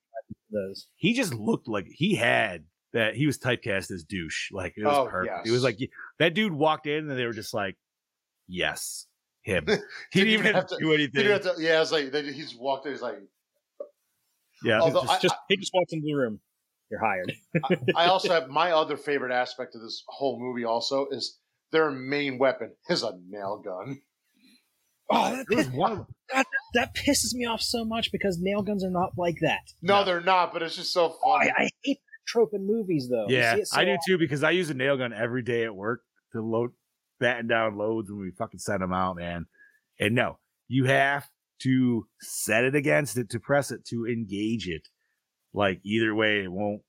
those. 0.51 0.87
he 0.95 1.13
just 1.13 1.33
looked 1.33 1.67
like 1.67 1.87
he 1.89 2.15
had 2.15 2.63
that. 2.95 3.15
He 3.15 3.25
was 3.27 3.37
typecast 3.37 3.91
as 3.91 4.03
douche. 4.03 4.51
Like 4.51 4.73
it 4.75 4.83
was 4.85 4.97
Oh, 4.97 5.05
perfect. 5.09 5.47
It 5.47 5.51
was 5.51 5.63
like 5.63 5.77
that 6.19 6.33
dude 6.33 6.51
walked 6.53 6.87
in 6.87 7.09
and 7.09 7.17
they 7.19 7.25
were 7.25 7.31
just 7.33 7.53
like, 7.53 7.75
"Yes, 8.47 9.05
him." 9.43 9.65
He 9.67 9.71
Didn't 9.71 9.83
didn't 10.11 10.27
even 10.27 10.33
even 10.33 10.45
have 10.45 10.55
have 10.55 10.67
to 10.67 10.75
to- 10.75 10.81
do 10.83 10.93
anything. 10.93 11.25
have 11.27 11.41
to- 11.43 11.55
yeah, 11.59 11.81
it's 11.81 11.91
like 11.91 12.11
they, 12.11 12.31
he's 12.31 12.55
walked 12.55 12.85
in. 12.87 12.91
He's 12.93 13.01
like, 13.01 13.19
Yeah, 14.63 14.79
Although 14.81 15.01
Just, 15.01 15.13
I- 15.13 15.19
just 15.19 15.35
he 15.49 15.57
just 15.57 15.71
walks 15.73 15.93
into 15.93 16.05
the 16.05 16.13
room. 16.15 16.39
You're 16.91 16.99
hired. 16.99 17.33
I, 17.95 18.03
I 18.03 18.07
also 18.07 18.31
have 18.31 18.47
my 18.49 18.71
other 18.71 18.95
favorite 18.97 19.31
aspect 19.33 19.75
of 19.75 19.81
this 19.81 20.03
whole 20.07 20.39
movie. 20.39 20.65
Also, 20.65 21.07
is 21.11 21.39
their 21.71 21.89
main 21.91 22.37
weapon 22.37 22.73
is 22.89 23.01
a 23.03 23.13
nail 23.27 23.61
gun. 23.63 24.01
Oh, 25.11 25.35
that, 25.35 25.45
It 25.49 25.71
one 25.73 26.05
that, 26.33 26.45
that 26.73 26.95
pisses 26.95 27.33
me 27.33 27.45
off 27.45 27.61
so 27.61 27.85
much 27.85 28.11
because 28.11 28.39
nail 28.39 28.61
guns 28.63 28.83
are 28.83 28.89
not 28.89 29.11
like 29.17 29.37
that. 29.41 29.59
No, 29.81 29.99
No. 29.99 30.03
they're 30.03 30.21
not. 30.21 30.51
But 30.53 30.63
it's 30.63 30.75
just 30.75 30.93
so 30.93 31.15
Oh, 31.23 31.37
funny. 31.37 31.51
I, 31.55 31.63
I 31.65 31.69
hate 31.83 31.99
that 31.99 32.04
trope 32.25 32.53
in 32.53 32.65
movies, 32.65 33.07
though. 33.09 33.27
Yeah, 33.29 33.57
so 33.63 33.77
I 33.77 33.85
do 33.85 33.91
often. 33.91 33.99
too 34.05 34.17
because 34.17 34.43
I 34.43 34.51
use 34.51 34.69
a 34.69 34.73
nail 34.73 34.97
gun 34.97 35.13
every 35.13 35.41
day 35.41 35.63
at 35.63 35.75
work 35.75 36.01
to 36.31 36.41
load, 36.41 36.71
batten 37.19 37.47
down 37.47 37.77
loads 37.77 38.09
when 38.09 38.19
we 38.19 38.31
fucking 38.31 38.59
send 38.59 38.81
them 38.81 38.93
out, 38.93 39.17
man. 39.17 39.45
And 39.99 40.15
no, 40.15 40.39
you 40.67 40.85
have 40.85 41.27
to 41.59 42.07
set 42.19 42.63
it 42.63 42.75
against 42.75 43.17
it 43.17 43.29
to 43.31 43.39
press 43.39 43.71
it 43.71 43.85
to 43.85 44.05
engage 44.07 44.67
it. 44.67 44.87
Like 45.53 45.79
either 45.83 46.13
way, 46.13 46.43
it 46.43 46.51
won't. 46.51 46.81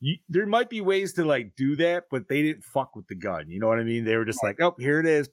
You, 0.00 0.16
there 0.28 0.46
might 0.46 0.68
be 0.68 0.80
ways 0.80 1.12
to 1.14 1.24
like 1.24 1.54
do 1.56 1.76
that, 1.76 2.04
but 2.10 2.28
they 2.28 2.42
didn't 2.42 2.64
fuck 2.64 2.96
with 2.96 3.06
the 3.06 3.14
gun. 3.14 3.48
You 3.48 3.60
know 3.60 3.68
what 3.68 3.78
I 3.78 3.84
mean? 3.84 4.04
They 4.04 4.16
were 4.16 4.24
just 4.24 4.42
like, 4.42 4.60
"Oh, 4.60 4.74
here 4.78 4.98
it 4.98 5.06
is." 5.06 5.28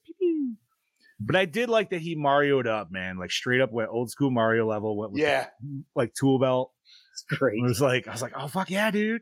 But 1.19 1.35
I 1.35 1.45
did 1.45 1.69
like 1.69 1.89
that 1.89 2.01
he 2.01 2.15
Marioed 2.15 2.67
up, 2.67 2.91
man. 2.91 3.17
Like 3.17 3.31
straight 3.31 3.61
up 3.61 3.71
went 3.73 3.89
old 3.89 4.09
school 4.09 4.31
Mario 4.31 4.67
level. 4.67 4.95
Went 4.95 5.11
with 5.11 5.21
the, 5.21 5.27
yeah, 5.27 5.47
like 5.95 6.13
tool 6.13 6.39
belt. 6.39 6.71
It's 7.29 7.39
great. 7.39 7.59
It 7.59 7.63
was 7.63 7.81
like 7.81 8.07
I 8.07 8.11
was 8.11 8.21
like, 8.21 8.33
oh 8.35 8.47
fuck 8.47 8.69
yeah, 8.69 8.91
dude. 8.91 9.21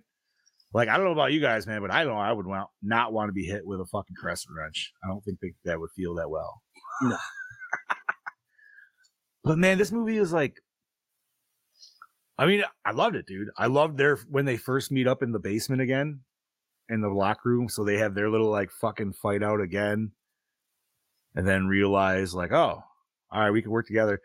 Like 0.73 0.89
I 0.89 0.97
don't 0.97 1.05
know 1.05 1.11
about 1.11 1.33
you 1.33 1.39
guys, 1.39 1.65
man, 1.65 1.81
but 1.81 1.91
I 1.91 2.03
know 2.03 2.17
I 2.17 2.31
would 2.31 2.45
want, 2.45 2.69
not 2.81 3.13
want 3.13 3.29
to 3.29 3.33
be 3.33 3.45
hit 3.45 3.65
with 3.65 3.79
a 3.79 3.85
fucking 3.85 4.15
crescent 4.15 4.55
wrench. 4.55 4.91
I 5.03 5.07
don't 5.07 5.23
think 5.23 5.39
that, 5.41 5.51
that 5.65 5.79
would 5.79 5.91
feel 5.95 6.15
that 6.15 6.29
well. 6.29 6.61
No. 7.01 7.17
but 9.43 9.57
man, 9.57 9.77
this 9.77 9.91
movie 9.91 10.17
is 10.17 10.33
like, 10.33 10.61
I 12.37 12.45
mean, 12.45 12.63
I 12.85 12.91
loved 12.91 13.15
it, 13.15 13.25
dude. 13.25 13.49
I 13.57 13.67
loved 13.67 13.97
their 13.97 14.17
when 14.29 14.45
they 14.45 14.57
first 14.57 14.91
meet 14.91 15.07
up 15.07 15.23
in 15.23 15.31
the 15.31 15.39
basement 15.39 15.81
again, 15.81 16.19
in 16.89 17.01
the 17.01 17.09
locker 17.09 17.49
room. 17.49 17.69
So 17.69 17.83
they 17.83 17.97
have 17.97 18.13
their 18.13 18.29
little 18.29 18.51
like 18.51 18.69
fucking 18.69 19.13
fight 19.13 19.41
out 19.41 19.61
again, 19.61 20.11
and 21.33 21.47
then 21.47 21.67
realize 21.67 22.35
like, 22.35 22.51
oh, 22.51 22.83
all 23.31 23.41
right, 23.41 23.51
we 23.51 23.61
can 23.61 23.71
work 23.71 23.87
together. 23.87 24.21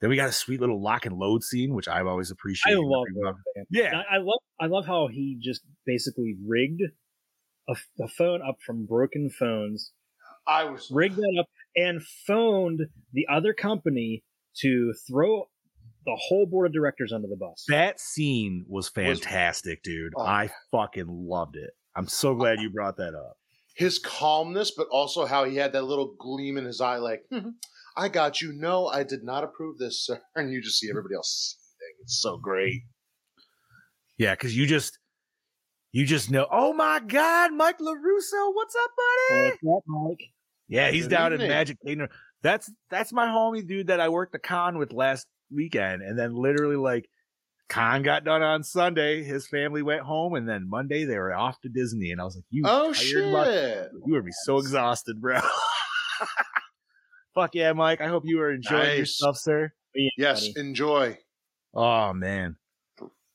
Then 0.00 0.10
we 0.10 0.16
got 0.16 0.28
a 0.28 0.32
sweet 0.32 0.60
little 0.60 0.82
lock 0.82 1.04
and 1.06 1.16
load 1.16 1.42
scene, 1.44 1.74
which 1.74 1.88
I've 1.88 2.06
always 2.06 2.30
appreciated. 2.30 2.78
I 2.78 2.80
appreciated. 2.80 3.24
love 3.26 3.36
that. 3.54 3.66
Yeah, 3.70 4.02
I, 4.10 4.16
I 4.16 4.18
love 4.18 4.40
I 4.60 4.66
love 4.66 4.86
how 4.86 5.08
he 5.08 5.38
just 5.42 5.62
basically 5.86 6.36
rigged 6.46 6.82
a, 7.68 7.76
a 8.02 8.08
phone 8.08 8.40
up 8.46 8.56
from 8.64 8.86
broken 8.86 9.30
phones, 9.30 9.92
I 10.46 10.64
was. 10.64 10.90
rigged 10.90 11.16
that 11.16 11.36
up, 11.40 11.46
and 11.76 12.02
phoned 12.26 12.80
the 13.12 13.26
other 13.30 13.52
company 13.52 14.24
to 14.60 14.92
throw 15.08 15.48
the 16.06 16.16
whole 16.18 16.46
board 16.46 16.66
of 16.66 16.72
directors 16.72 17.12
under 17.12 17.28
the 17.28 17.36
bus. 17.36 17.64
That 17.68 18.00
scene 18.00 18.64
was 18.68 18.88
fantastic, 18.88 19.82
dude. 19.82 20.14
Oh. 20.16 20.22
I 20.22 20.50
fucking 20.70 21.06
loved 21.06 21.56
it. 21.56 21.70
I'm 21.94 22.08
so 22.08 22.34
glad 22.34 22.60
you 22.60 22.70
brought 22.70 22.96
that 22.96 23.14
up. 23.14 23.36
his 23.76 23.98
calmness, 23.98 24.72
but 24.76 24.86
also 24.88 25.26
how 25.26 25.44
he 25.44 25.56
had 25.56 25.72
that 25.72 25.82
little 25.84 26.14
gleam 26.18 26.56
in 26.56 26.64
his 26.64 26.80
eye, 26.80 26.96
like, 26.96 27.22
"Mhm, 27.32 27.52
I 28.00 28.08
got 28.08 28.40
you. 28.40 28.54
No, 28.54 28.86
I 28.86 29.02
did 29.02 29.22
not 29.22 29.44
approve 29.44 29.76
this, 29.76 30.06
sir. 30.06 30.20
And 30.34 30.50
you 30.50 30.62
just 30.62 30.78
see 30.78 30.88
everybody 30.88 31.14
else 31.16 31.56
seething. 31.58 31.94
It's 32.02 32.22
so 32.22 32.38
great. 32.38 32.82
Yeah, 34.16 34.34
because 34.34 34.56
you 34.56 34.66
just 34.66 34.98
you 35.92 36.06
just 36.06 36.30
know, 36.30 36.46
oh 36.50 36.72
my 36.72 37.00
god, 37.06 37.52
Mike 37.52 37.78
LaRusso, 37.78 38.54
what's 38.54 38.74
up, 38.74 38.90
buddy? 38.96 39.50
What's 39.60 39.78
up, 39.78 39.84
Mike? 39.86 40.20
Yeah, 40.68 40.90
he's 40.90 41.04
Good 41.04 41.10
down 41.10 41.32
in. 41.34 41.46
Magic 41.46 41.76
Kingdom. 41.84 42.08
That's 42.42 42.72
that's 42.90 43.12
my 43.12 43.26
homie 43.26 43.66
dude 43.66 43.88
that 43.88 44.00
I 44.00 44.08
worked 44.08 44.32
the 44.32 44.38
con 44.38 44.78
with 44.78 44.92
last 44.94 45.26
weekend. 45.54 46.00
And 46.00 46.18
then 46.18 46.34
literally 46.34 46.76
like 46.76 47.06
con 47.68 48.02
got 48.02 48.24
done 48.24 48.40
on 48.40 48.62
Sunday. 48.62 49.22
His 49.22 49.46
family 49.46 49.82
went 49.82 50.02
home, 50.02 50.34
and 50.34 50.48
then 50.48 50.70
Monday 50.70 51.04
they 51.04 51.18
were 51.18 51.34
off 51.34 51.60
to 51.62 51.68
Disney. 51.68 52.12
And 52.12 52.20
I 52.20 52.24
was 52.24 52.36
like, 52.36 52.44
You 52.48 52.62
Oh, 52.66 52.94
tired 52.94 53.32
much? 53.32 53.46
shit. 53.48 53.88
You 54.06 54.14
would 54.14 54.24
be 54.24 54.32
so 54.44 54.56
exhausted, 54.56 55.20
bro. 55.20 55.40
Fuck 57.40 57.54
yeah, 57.54 57.72
Mike. 57.72 58.00
I 58.02 58.08
hope 58.08 58.24
you 58.26 58.40
are 58.42 58.50
enjoying 58.52 58.82
Nice. 58.88 58.98
yourself, 58.98 59.36
sir. 59.38 59.72
Yeah, 59.94 60.10
Yes, 60.18 60.48
buddy. 60.48 60.68
enjoy. 60.68 61.18
Oh 61.74 62.12
man, 62.12 62.56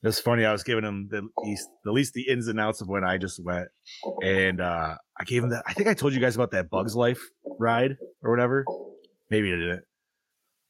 it's 0.04 0.20
funny. 0.20 0.46
I 0.46 0.52
was 0.52 0.62
giving 0.64 0.84
him 0.84 1.08
the 1.10 1.28
least, 1.44 1.68
the 1.84 1.92
least 1.92 2.14
the 2.14 2.28
ins 2.30 2.48
and 2.48 2.60
outs 2.60 2.82
of 2.82 2.88
when 2.88 3.04
I 3.04 3.18
just 3.18 3.44
went, 3.44 3.68
and 4.24 4.62
uh 4.62 4.96
I 5.20 5.24
gave 5.24 5.44
him 5.44 5.50
that. 5.50 5.64
I 5.66 5.74
think 5.74 5.88
I 5.88 5.94
told 5.96 6.14
you 6.14 6.20
guys 6.20 6.36
about 6.36 6.52
that 6.52 6.70
Bugs 6.70 6.96
Life 6.96 7.20
ride 7.60 7.98
or 8.22 8.30
whatever. 8.32 8.64
Maybe 9.32 9.52
I 9.52 9.56
didn't. 9.56 9.84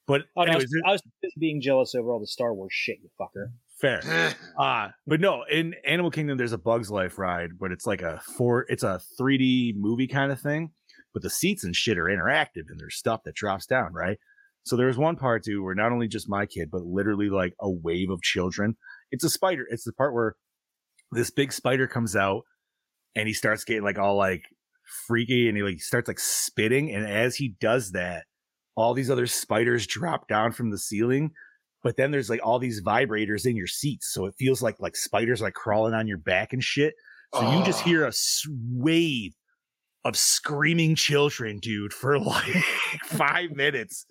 But 0.07 0.21
Oh, 0.37 0.43
no, 0.43 0.51
I, 0.53 0.55
was, 0.57 0.67
I 0.87 0.91
was 0.91 1.01
just 1.23 1.37
being 1.39 1.59
jealous 1.61 1.95
over 1.95 2.11
all 2.13 2.19
the 2.19 2.27
Star 2.27 2.53
Wars 2.53 2.71
shit, 2.71 2.97
you 3.01 3.09
fucker. 3.19 3.47
fair. 3.81 4.35
Uh 4.59 4.89
but 5.05 5.19
no, 5.19 5.43
in 5.51 5.73
Animal 5.85 6.11
Kingdom 6.11 6.37
there's 6.37 6.53
a 6.53 6.57
Bugs 6.57 6.89
Life 6.89 7.17
ride, 7.17 7.57
but 7.59 7.71
it's 7.73 7.85
like 7.85 8.01
a 8.01 8.21
four 8.37 8.65
it's 8.69 8.83
a 8.83 9.01
3D 9.19 9.73
movie 9.75 10.07
kind 10.07 10.31
of 10.31 10.39
thing, 10.39 10.71
but 11.15 11.23
the 11.23 11.29
seats 11.29 11.63
and 11.63 11.73
shit 11.75 11.97
are 11.97 12.03
interactive 12.03 12.65
and 12.69 12.77
there's 12.77 12.97
stuff 12.97 13.21
that 13.23 13.33
drops 13.35 13.65
down, 13.65 13.93
right? 13.93 14.17
So 14.63 14.75
there's 14.75 14.97
one 14.97 15.15
part 15.15 15.45
too 15.45 15.63
where 15.63 15.73
not 15.73 15.93
only 15.93 16.09
just 16.09 16.27
my 16.29 16.45
kid, 16.45 16.69
but 16.69 16.81
literally 16.83 17.29
like 17.29 17.53
a 17.61 17.69
wave 17.69 18.09
of 18.09 18.21
children. 18.21 18.75
It's 19.11 19.23
a 19.23 19.29
spider. 19.29 19.65
It's 19.69 19.85
the 19.85 19.93
part 19.93 20.13
where 20.13 20.35
this 21.13 21.31
big 21.31 21.53
spider 21.53 21.87
comes 21.87 22.15
out 22.17 22.41
and 23.15 23.27
he 23.29 23.33
starts 23.33 23.63
getting 23.63 23.83
like 23.83 23.97
all 23.97 24.17
like 24.17 24.43
freaky 25.07 25.47
and 25.47 25.55
he 25.55 25.63
like 25.63 25.79
starts 25.79 26.07
like 26.09 26.19
spitting. 26.19 26.91
And 26.93 27.07
as 27.07 27.37
he 27.37 27.55
does 27.61 27.93
that, 27.93 28.25
all 28.75 28.93
these 28.93 29.09
other 29.09 29.25
spiders 29.27 29.87
drop 29.87 30.27
down 30.27 30.51
from 30.51 30.69
the 30.69 30.77
ceiling 30.77 31.31
but 31.81 31.95
then 31.97 32.09
there's 32.11 32.29
like 32.31 32.41
all 32.43 32.57
these 32.59 32.81
vibrators 32.83 33.45
in 33.45 33.55
your 33.55 33.67
seats 33.67 34.11
so 34.11 34.25
it 34.25 34.33
feels 34.37 34.61
like 34.61 34.75
like 34.79 34.95
spiders 34.97 35.39
like 35.39 35.53
crawling 35.53 35.93
on 35.93 36.07
your 36.07 36.17
back 36.17 36.51
and 36.51 36.61
shit 36.61 36.93
so 37.33 37.41
you 37.57 37.63
just 37.63 37.83
Oh. 37.83 37.85
hear 37.85 38.05
a 38.05 38.11
wave 38.73 39.31
of 40.05 40.15
screaming 40.15 40.95
children 40.95 41.59
dude 41.59 41.91
for 41.91 42.17
like 42.33 42.63
five 43.03 43.51
minutes 43.51 44.05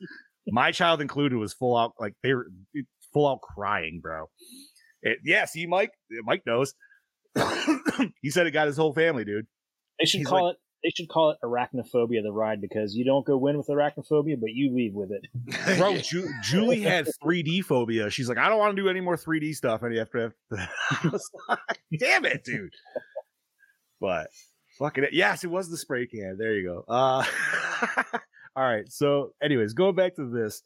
my 0.49 0.71
child 0.71 1.01
included 1.01 1.37
was 1.37 1.55
full 1.55 1.77
out 1.77 1.93
like 1.99 2.13
they 2.23 2.35
were 2.35 2.49
full 3.15 3.27
out 3.27 3.41
crying 3.41 4.01
bro 4.03 4.27
it, 5.03 5.19
yeah 5.25 5.47
see 5.47 5.67
mike 5.67 5.93
mike 6.25 6.43
knows 6.47 6.75
he 8.21 8.29
said 8.29 8.47
it 8.47 8.51
got 8.51 8.67
his 8.67 8.77
whole 8.77 8.93
family 8.93 9.25
dude 9.25 9.47
They 9.99 10.07
should 10.07 10.19
He's 10.19 10.29
call 10.29 10.51
it. 10.51 10.57
They 10.83 10.91
should 10.91 11.09
call 11.09 11.31
it 11.31 11.39
arachnophobia, 11.43 12.23
the 12.23 12.31
ride, 12.31 12.61
because 12.61 12.95
you 12.95 13.07
don't 13.07 13.25
go 13.25 13.47
in 13.47 13.57
with 13.57 13.69
arachnophobia, 13.69 14.39
but 14.39 14.51
you 14.51 14.71
leave 14.75 14.93
with 14.93 15.11
it. 15.13 15.23
Bro, 15.79 15.97
Ju- 15.99 16.29
Julie 16.43 16.83
had 16.83 17.09
3D 17.25 17.65
phobia. 17.65 18.11
She's 18.11 18.29
like, 18.29 18.37
I 18.37 18.51
don't 18.51 18.59
want 18.59 18.77
to 18.77 18.83
do 18.83 18.91
any 18.91 19.01
more 19.01 19.17
3D 19.17 19.55
stuff. 19.55 19.83
And 19.83 19.97
after, 19.97 20.21
have 20.21 20.33
to, 20.53 20.69
I 20.91 21.09
was 21.09 21.31
like, 21.49 21.81
damn 21.99 22.27
it, 22.27 22.45
dude. 22.45 22.75
But 23.99 24.29
fucking 24.79 25.05
it. 25.05 25.11
Yes, 25.13 25.45
it 25.45 25.51
was 25.51 25.71
the 25.71 25.77
spray 25.77 26.07
can. 26.07 26.37
There 26.39 26.55
you 26.55 26.65
go. 26.69 26.85
Uh, 26.89 27.25
all 28.57 28.65
right. 28.65 28.91
So, 28.91 29.33
anyways, 29.43 29.73
going 29.75 29.95
back 29.95 30.17
to 30.17 30.29
this. 30.31 30.63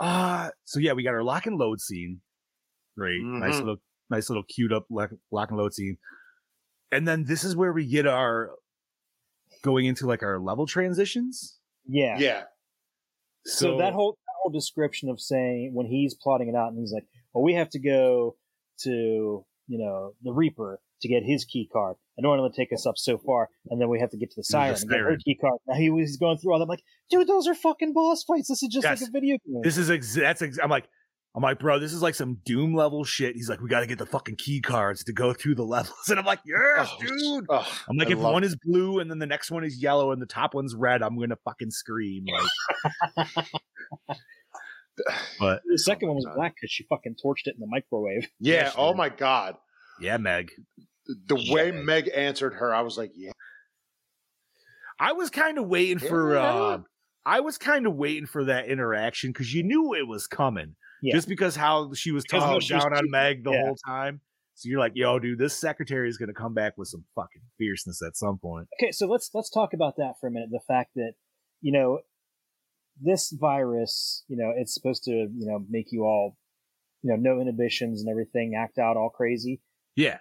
Uh, 0.00 0.50
so 0.64 0.80
yeah, 0.80 0.92
we 0.92 1.02
got 1.04 1.14
our 1.14 1.22
lock 1.22 1.46
and 1.46 1.56
load 1.58 1.80
scene. 1.80 2.20
Great. 2.96 3.20
Nice 3.22 3.54
Mhm. 3.54 3.58
little, 3.60 3.76
nice 4.10 4.28
little 4.28 4.42
queued 4.48 4.72
up 4.72 4.86
lock, 4.90 5.10
lock 5.30 5.50
and 5.50 5.58
load 5.58 5.72
scene. 5.74 5.96
And 6.90 7.06
then 7.06 7.24
this 7.24 7.44
is 7.44 7.54
where 7.56 7.72
we 7.72 7.86
get 7.86 8.06
our 8.06 8.50
going 9.62 9.86
into 9.86 10.06
like 10.06 10.22
our 10.22 10.38
level 10.40 10.66
transitions. 10.66 11.58
Yeah. 11.86 12.18
yeah. 12.18 12.42
So, 13.46 13.78
that 13.78 13.92
whole 13.92 14.12
that 14.12 14.34
whole 14.42 14.52
description 14.52 15.08
of 15.08 15.20
saying 15.20 15.72
when 15.74 15.86
he's 15.86 16.14
plotting 16.14 16.48
it 16.48 16.54
out 16.54 16.68
and 16.72 16.78
he's 16.78 16.92
like, 16.92 17.04
"Well, 17.32 17.42
we 17.44 17.54
have 17.54 17.70
to 17.70 17.78
go 17.80 18.36
to 18.80 18.90
you 19.68 19.78
know 19.78 20.14
the 20.22 20.32
Reaper 20.32 20.80
to 21.02 21.08
get 21.08 21.22
his 21.24 21.44
key 21.44 21.68
card. 21.72 21.96
I 22.18 22.22
don't 22.22 22.38
want 22.38 22.52
to 22.54 22.60
take 22.60 22.72
us 22.72 22.86
up 22.86 22.96
so 22.96 23.18
far, 23.18 23.48
and 23.70 23.80
then 23.80 23.88
we 23.88 24.00
have 24.00 24.10
to 24.10 24.16
get 24.16 24.30
to 24.30 24.36
the 24.36 24.44
Siren 24.44 24.74
and 24.80 24.88
get 24.90 24.98
her 24.98 25.04
Siren. 25.06 25.18
key 25.24 25.36
card." 25.40 25.58
Now 25.68 25.74
he 25.74 25.90
was 25.90 26.16
going 26.16 26.38
through 26.38 26.52
all 26.52 26.58
that. 26.58 26.64
I'm 26.64 26.68
like, 26.68 26.82
dude, 27.10 27.26
those 27.28 27.46
are 27.46 27.54
fucking 27.54 27.92
boss 27.92 28.22
fights. 28.24 28.48
This 28.48 28.62
is 28.62 28.68
just 28.70 28.84
Yes. 28.84 29.00
like 29.00 29.08
a 29.08 29.12
video 29.12 29.36
game. 29.46 29.60
This 29.62 29.76
is 29.78 29.90
ex- 29.90 30.14
that's 30.14 30.42
ex- 30.42 30.58
I'm 30.62 30.70
like 30.70 30.88
I'm 31.34 31.42
like, 31.42 31.58
bro, 31.58 31.78
this 31.78 31.94
is 31.94 32.02
like 32.02 32.14
some 32.14 32.36
Doom 32.44 32.74
level 32.74 33.04
shit. 33.04 33.34
He's 33.34 33.48
like, 33.48 33.62
we 33.62 33.68
got 33.70 33.80
to 33.80 33.86
get 33.86 33.96
the 33.96 34.04
fucking 34.04 34.36
key 34.36 34.60
cards 34.60 35.02
to 35.04 35.14
go 35.14 35.32
through 35.32 35.54
the 35.54 35.64
levels, 35.76 36.08
and 36.10 36.18
I'm 36.18 36.26
like, 36.26 36.40
yes, 36.44 36.90
Oh, 36.92 36.96
dude. 37.00 37.46
oh, 37.48 37.66
I'm 37.88 37.96
like, 37.96 38.08
I 38.08 38.12
if 38.12 38.18
one 38.18 38.44
is 38.44 38.54
blue 38.62 38.98
and 38.98 39.10
then 39.10 39.18
the 39.18 39.24
next 39.26 39.50
one 39.50 39.64
is 39.64 39.82
yellow 39.82 40.12
and 40.12 40.20
the 40.20 40.26
top 40.26 40.52
one's 40.52 40.74
red, 40.74 41.02
I'm 41.02 41.18
gonna 41.18 41.38
fucking 41.44 41.70
scream. 41.70 42.26
Like, 43.16 43.26
but 45.40 45.62
the 45.66 45.78
second 45.78 46.08
oh, 46.08 46.12
one 46.12 46.16
was 46.16 46.26
God. 46.26 46.34
black 46.34 46.54
because 46.54 46.70
she 46.70 46.84
fucking 46.84 47.16
torched 47.24 47.46
it 47.46 47.54
in 47.54 47.60
the 47.60 47.66
microwave. 47.66 48.28
yeah. 48.38 48.54
Yeah, 48.64 48.72
Oh 48.76 48.92
my 48.94 49.08
god. 49.08 49.56
yeah, 50.00 50.18
Meg. 50.18 50.50
The 51.06 51.52
way 51.52 51.70
Meg 51.72 52.10
answered 52.14 52.54
her, 52.54 52.74
I 52.74 52.82
was 52.82 52.96
like, 52.96 53.12
yeah. 53.14 53.32
I 54.98 55.12
was 55.12 55.30
kind 55.30 55.58
of 55.58 55.66
waiting 55.66 55.98
for. 55.98 56.36
Uh 56.36 56.78
I 57.24 57.40
was 57.40 57.58
kind 57.58 57.86
of 57.86 57.94
waiting 57.94 58.26
for 58.26 58.44
that 58.44 58.66
interaction 58.66 59.30
because 59.30 59.54
you 59.54 59.62
knew 59.62 59.94
it 59.94 60.06
was 60.06 60.26
coming. 60.26 60.74
Yeah. 61.02 61.14
Just 61.14 61.28
because 61.28 61.56
how 61.56 61.92
she 61.94 62.12
was 62.12 62.24
talking 62.24 62.48
no, 62.48 62.60
she 62.60 62.74
was 62.74 62.84
down 62.84 62.94
on 62.94 63.10
Meg 63.10 63.44
the 63.44 63.52
yeah. 63.52 63.62
whole 63.62 63.76
time. 63.86 64.20
So 64.54 64.68
you're 64.68 64.78
like, 64.78 64.92
yo, 64.94 65.18
dude, 65.18 65.38
this 65.38 65.58
secretary 65.58 66.08
is 66.08 66.18
gonna 66.18 66.34
come 66.34 66.54
back 66.54 66.74
with 66.76 66.88
some 66.88 67.04
fucking 67.14 67.42
fierceness 67.58 68.02
at 68.06 68.16
some 68.16 68.38
point. 68.38 68.68
Okay, 68.80 68.92
so 68.92 69.06
let's 69.06 69.30
let's 69.34 69.50
talk 69.50 69.72
about 69.72 69.96
that 69.96 70.14
for 70.20 70.28
a 70.28 70.30
minute. 70.30 70.50
The 70.50 70.60
fact 70.66 70.90
that 70.94 71.12
you 71.60 71.72
know 71.72 72.00
this 73.00 73.34
virus, 73.38 74.24
you 74.28 74.36
know, 74.36 74.52
it's 74.56 74.74
supposed 74.74 75.04
to 75.04 75.10
you 75.10 75.46
know 75.46 75.64
make 75.68 75.86
you 75.90 76.02
all 76.02 76.36
you 77.02 77.10
know 77.10 77.16
no 77.16 77.40
inhibitions 77.40 78.00
and 78.00 78.10
everything, 78.10 78.54
act 78.56 78.78
out 78.78 78.96
all 78.96 79.10
crazy. 79.10 79.60
Yeah. 79.96 80.18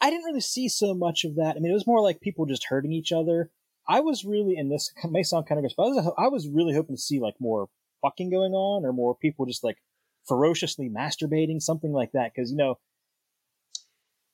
I 0.00 0.10
didn't 0.10 0.24
really 0.24 0.40
see 0.40 0.68
so 0.68 0.94
much 0.94 1.24
of 1.24 1.36
that. 1.36 1.56
I 1.56 1.60
mean, 1.60 1.70
it 1.70 1.74
was 1.74 1.86
more 1.86 2.02
like 2.02 2.20
people 2.20 2.46
just 2.46 2.64
hurting 2.68 2.92
each 2.92 3.12
other. 3.12 3.50
I 3.88 4.00
was 4.00 4.24
really, 4.24 4.56
and 4.56 4.70
this 4.70 4.92
may 5.10 5.22
sound 5.22 5.46
kind 5.46 5.58
of 5.58 5.62
gross, 5.62 5.74
but 5.76 5.84
I 5.84 5.88
was, 5.88 6.12
I 6.18 6.28
was 6.28 6.48
really 6.48 6.74
hoping 6.74 6.96
to 6.96 7.02
see 7.02 7.20
like 7.20 7.34
more 7.40 7.68
fucking 8.02 8.30
going 8.30 8.52
on 8.52 8.84
or 8.84 8.92
more 8.92 9.14
people 9.14 9.44
just 9.46 9.62
like 9.64 9.76
ferociously 10.26 10.88
masturbating, 10.88 11.60
something 11.60 11.92
like 11.92 12.12
that. 12.12 12.32
Because 12.34 12.50
you 12.50 12.56
know, 12.56 12.78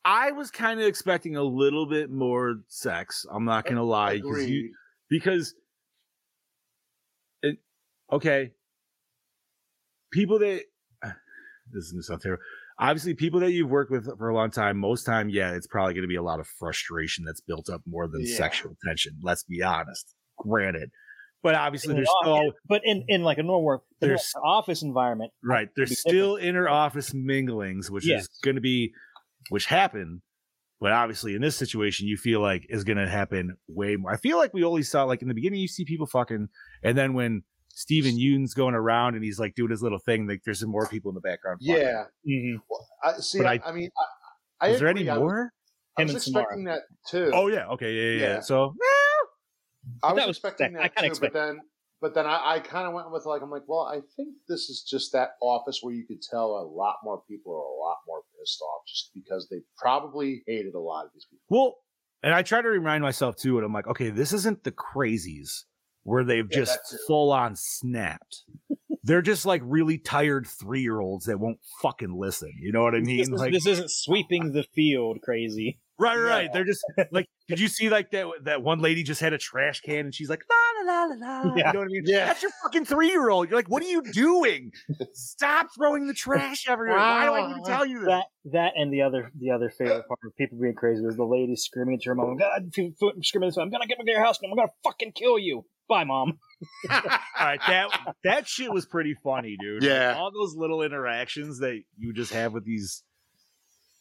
I 0.04 0.30
was 0.32 0.50
kind 0.50 0.78
of 0.80 0.86
expecting 0.86 1.36
a 1.36 1.42
little 1.42 1.86
bit 1.86 2.10
more 2.10 2.60
sex. 2.68 3.26
I'm 3.30 3.44
not 3.44 3.66
gonna 3.66 3.82
lie, 3.82 4.20
'cause 4.20 4.44
you, 4.48 4.74
because 5.08 5.54
it 7.42 7.58
okay 8.12 8.52
people 10.12 10.38
that 10.38 10.62
this 11.72 11.84
is 11.86 11.92
gonna 11.92 12.02
sound 12.02 12.20
terrible 12.20 12.42
obviously 12.78 13.14
people 13.14 13.40
that 13.40 13.52
you've 13.52 13.70
worked 13.70 13.90
with 13.90 14.06
for 14.18 14.28
a 14.28 14.34
long 14.34 14.50
time 14.50 14.76
most 14.76 15.04
time 15.04 15.28
yeah 15.28 15.52
it's 15.52 15.66
probably 15.66 15.94
going 15.94 16.02
to 16.02 16.08
be 16.08 16.16
a 16.16 16.22
lot 16.22 16.40
of 16.40 16.46
frustration 16.46 17.24
that's 17.24 17.40
built 17.40 17.68
up 17.70 17.80
more 17.86 18.06
than 18.06 18.20
Yeah. 18.24 18.36
sexual 18.36 18.76
tension 18.86 19.14
let's 19.22 19.44
be 19.44 19.62
honest 19.62 20.14
granted 20.38 20.90
but 21.42 21.54
obviously 21.54 21.90
in 21.92 21.96
there's 21.96 22.08
an 22.08 22.14
still 22.42 22.52
but 22.68 22.82
in 22.84 23.04
in 23.08 23.22
like 23.22 23.38
a 23.38 23.42
normal 23.42 23.84
There's- 24.00 24.32
office 24.44 24.82
environment, 24.82 25.32
right 25.42 25.68
there's 25.76 25.98
still 25.98 26.36
inner 26.36 26.68
office 26.68 27.10
minglings 27.12 27.88
which 27.90 28.06
Yes. 28.06 28.22
is 28.24 28.38
going 28.44 28.56
to 28.56 28.60
be 28.60 28.92
which 29.48 29.66
happen 29.66 30.20
but 30.80 30.92
obviously 30.92 31.34
in 31.34 31.40
this 31.40 31.56
situation 31.56 32.06
you 32.06 32.18
feel 32.18 32.40
like 32.40 32.66
is 32.68 32.84
going 32.84 32.98
to 32.98 33.08
happen 33.08 33.56
way 33.68 33.96
more 33.96 34.12
i 34.12 34.16
feel 34.18 34.36
like 34.36 34.52
we 34.52 34.64
only 34.64 34.82
saw 34.82 35.04
like 35.04 35.22
in 35.22 35.28
the 35.28 35.34
beginning 35.34 35.60
you 35.60 35.68
see 35.68 35.84
people 35.86 36.06
fucking 36.06 36.48
and 36.82 36.98
then 36.98 37.14
when 37.14 37.42
Steven 37.78 38.18
Yeun's 38.18 38.54
going 38.54 38.74
around 38.74 39.14
and 39.16 39.22
he's 39.22 39.38
like 39.38 39.54
doing 39.54 39.70
his 39.70 39.82
little 39.82 39.98
thing 39.98 40.26
like 40.26 40.40
there's 40.44 40.60
some 40.60 40.70
more 40.70 40.86
people 40.88 41.10
in 41.10 41.14
the 41.14 41.20
background 41.20 41.60
fucking. 41.60 41.82
Yeah. 41.82 42.04
Mhm. 42.26 42.60
I, 43.04 43.12
see, 43.20 43.40
I, 43.44 43.52
I- 43.54 43.60
I 43.66 43.72
mean, 43.72 43.90
I, 44.60 44.66
I 44.66 44.70
is 44.70 44.80
there 44.80 44.88
any 44.88 45.02
agree. 45.02 45.10
I 45.10 45.14
was- 45.18 45.20
more 45.20 45.52
I 45.98 46.02
Him 46.02 46.06
was 46.06 46.14
and 46.14 46.22
Samara. 46.22 46.42
expecting 46.44 46.64
that 46.64 46.80
too. 47.08 47.30
oh 47.34 47.48
yeah 47.48 47.66
okay 47.68 47.92
yeah 47.92 48.02
yeah, 48.02 48.18
yeah. 48.28 48.34
Yeah. 48.34 48.40
so 48.40 48.74
I 50.02 50.12
was 50.12 50.26
was 50.26 50.36
expecting 50.36 50.74
expect- 50.74 50.82
that 50.82 50.94
kinda 50.96 51.08
too, 51.08 51.12
expect- 51.12 51.32
but 51.34 51.46
then, 51.46 51.60
but 52.00 52.14
then 52.14 52.26
I, 52.26 52.54
I 52.54 52.60
kind 52.60 52.86
of 52.88 52.92
went 52.94 53.10
with 53.10 53.24
like, 53.26 53.42
I'm 53.42 53.50
like, 53.50 53.62
well, 53.66 53.82
I 53.90 54.00
think 54.16 54.34
this 54.48 54.68
is 54.68 54.82
just 54.88 55.12
that 55.12 55.30
office 55.40 55.78
where 55.82 55.94
you 55.94 56.04
could 56.06 56.20
tell 56.22 56.46
a 56.58 56.64
lot 56.66 56.96
more 57.04 57.22
people 57.28 57.52
are 57.52 57.56
a 57.56 57.78
lot 57.78 57.96
more 58.06 58.20
pissed 58.38 58.60
off 58.60 58.82
just 58.86 59.10
because 59.14 59.48
they 59.50 59.58
probably 59.78 60.42
hated 60.46 60.74
a 60.74 60.80
lot 60.80 61.04
of 61.06 61.10
these 61.14 61.24
people. 61.30 61.44
well 61.48 61.76
and 62.22 62.34
I 62.34 62.42
try 62.42 62.62
to 62.62 62.68
remind 62.68 63.02
myself 63.02 63.36
too 63.36 63.56
and 63.58 63.64
I'm 63.66 63.72
like 63.72 63.86
okay 63.86 64.08
this 64.10 64.32
isn't 64.32 64.64
the 64.64 64.72
crazies 64.72 65.64
where 66.06 66.24
they've 66.24 66.48
Yeah, 66.50 66.58
just 66.58 66.96
full 67.06 67.32
on 67.32 67.54
snapped 67.56 68.44
they're 69.02 69.22
just 69.22 69.46
like 69.46 69.62
really 69.64 69.98
tired 69.98 70.46
three 70.46 70.82
year 70.82 71.00
olds 71.00 71.26
that 71.26 71.38
won't 71.38 71.58
fucking 71.82 72.18
listen 72.18 72.52
you 72.58 72.72
know 72.72 72.82
what 72.82 72.94
I 72.94 73.00
mean 73.00 73.18
This, 73.18 73.28
is, 73.28 73.40
like 73.40 73.52
this 73.52 73.66
isn't 73.66 73.90
sweeping 73.90 74.52
the 74.52 74.64
field 74.74 75.20
crazy. 75.22 75.78
Right, 75.98 76.16
right. 76.16 76.52
They're 76.52 76.64
just 76.64 76.84
like, 77.10 77.26
did 77.48 77.58
you 77.58 77.68
see 77.68 77.88
like 77.88 78.10
that? 78.10 78.26
That 78.42 78.62
one 78.62 78.80
lady 78.80 79.02
just 79.02 79.20
had 79.20 79.32
a 79.32 79.38
trash 79.38 79.80
can 79.80 80.06
and 80.06 80.14
she's 80.14 80.28
like, 80.28 80.42
la 80.50 80.92
la 80.92 81.04
la 81.04 81.14
la 81.14 81.40
la. 81.42 81.54
Yeah. 81.56 81.68
You 81.68 81.72
know 81.72 81.78
what 81.80 81.84
I 81.86 81.88
mean? 81.88 82.02
Yeah. 82.04 82.26
That's 82.26 82.42
your 82.42 82.52
fucking 82.62 82.84
three 82.84 83.08
year 83.08 83.30
old. 83.30 83.48
You're 83.48 83.58
like, 83.58 83.70
what 83.70 83.82
are 83.82 83.88
you 83.88 84.02
doing? 84.12 84.72
Stop 85.14 85.68
throwing 85.76 86.06
the 86.06 86.14
trash 86.14 86.68
everywhere. 86.68 86.98
Why 86.98 87.24
do 87.24 87.32
I 87.32 87.48
need 87.48 87.64
to 87.64 87.70
tell 87.70 87.86
you 87.86 88.00
that? 88.00 88.06
That 88.06 88.24
that 88.52 88.72
and 88.76 88.92
the 88.92 89.02
other 89.02 89.30
the 89.38 89.50
other 89.50 89.70
favorite 89.70 90.06
part 90.06 90.20
of 90.24 90.36
people 90.36 90.58
being 90.60 90.74
crazy 90.74 91.02
was 91.02 91.16
the 91.16 91.24
lady 91.24 91.56
screaming 91.56 91.98
to 91.98 92.10
her 92.10 92.14
mom, 92.14 92.36
"God, 92.36 92.68
if 92.68 92.78
you 92.78 92.94
f- 93.02 93.24
screaming 93.24 93.48
this, 93.48 93.56
I'm 93.56 93.70
gonna 93.70 93.86
get 93.86 93.98
into 93.98 94.12
your 94.12 94.22
house 94.22 94.38
and 94.40 94.52
I'm 94.52 94.56
gonna 94.56 94.72
fucking 94.84 95.12
kill 95.12 95.38
you." 95.38 95.64
Bye, 95.88 96.04
mom. 96.04 96.38
All 96.90 97.00
right, 97.38 97.60
that 97.68 97.88
that 98.24 98.48
shit 98.48 98.72
was 98.72 98.86
pretty 98.86 99.14
funny, 99.22 99.56
dude. 99.60 99.82
Like, 99.82 99.90
Yeah. 99.90 100.14
all 100.16 100.32
those 100.32 100.54
little 100.56 100.82
interactions 100.82 101.58
that 101.60 101.80
you 101.98 102.12
just 102.12 102.32
have 102.32 102.52
with 102.52 102.64
these, 102.64 103.02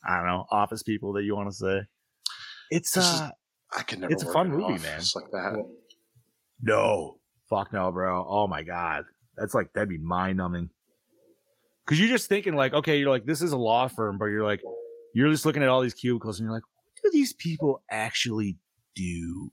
I 0.08 0.18
don't 0.18 0.28
know, 0.28 0.46
office 0.50 0.82
people 0.84 1.14
that 1.14 1.24
you 1.24 1.36
want 1.36 1.50
to 1.50 1.56
say. 1.56 1.82
It's 2.72 2.92
This 2.92 3.04
is- 3.06 3.22
uh, 3.22 3.30
I 3.78 3.84
can 3.84 4.00
never. 4.00 4.14
It's 4.14 4.24
a 4.24 4.32
fun 4.32 4.48
in 4.48 4.54
an 4.54 4.60
movie, 4.60 4.74
office 4.88 5.16
like 5.16 5.30
that. 5.32 5.64
No. 6.62 7.20
Fuck 7.50 7.74
no, 7.74 7.92
bro. 7.92 8.26
Oh 8.28 8.48
my 8.48 8.64
god. 8.64 9.04
That's 9.38 9.54
like 9.54 9.72
that'd 9.74 9.90
be 9.90 9.98
mind 9.98 10.38
numbing. 10.38 10.70
Cause 11.86 12.00
you're 12.00 12.10
just 12.10 12.28
thinking 12.30 12.56
like, 12.56 12.74
okay, 12.74 12.98
you're 12.98 13.12
like, 13.12 13.26
this 13.26 13.44
is 13.44 13.52
a 13.52 13.58
law 13.58 13.88
firm, 13.88 14.18
but 14.18 14.26
you're 14.26 14.44
like, 14.44 14.62
you're 15.14 15.30
just 15.30 15.46
looking 15.46 15.62
at 15.62 15.70
all 15.70 15.82
these 15.82 15.94
cubicles 15.94 16.40
and 16.40 16.46
you're 16.48 16.54
like, 16.56 16.64
what 16.64 17.12
do 17.12 17.16
these 17.16 17.34
people 17.34 17.84
actually 17.92 18.58
do? 18.96 19.52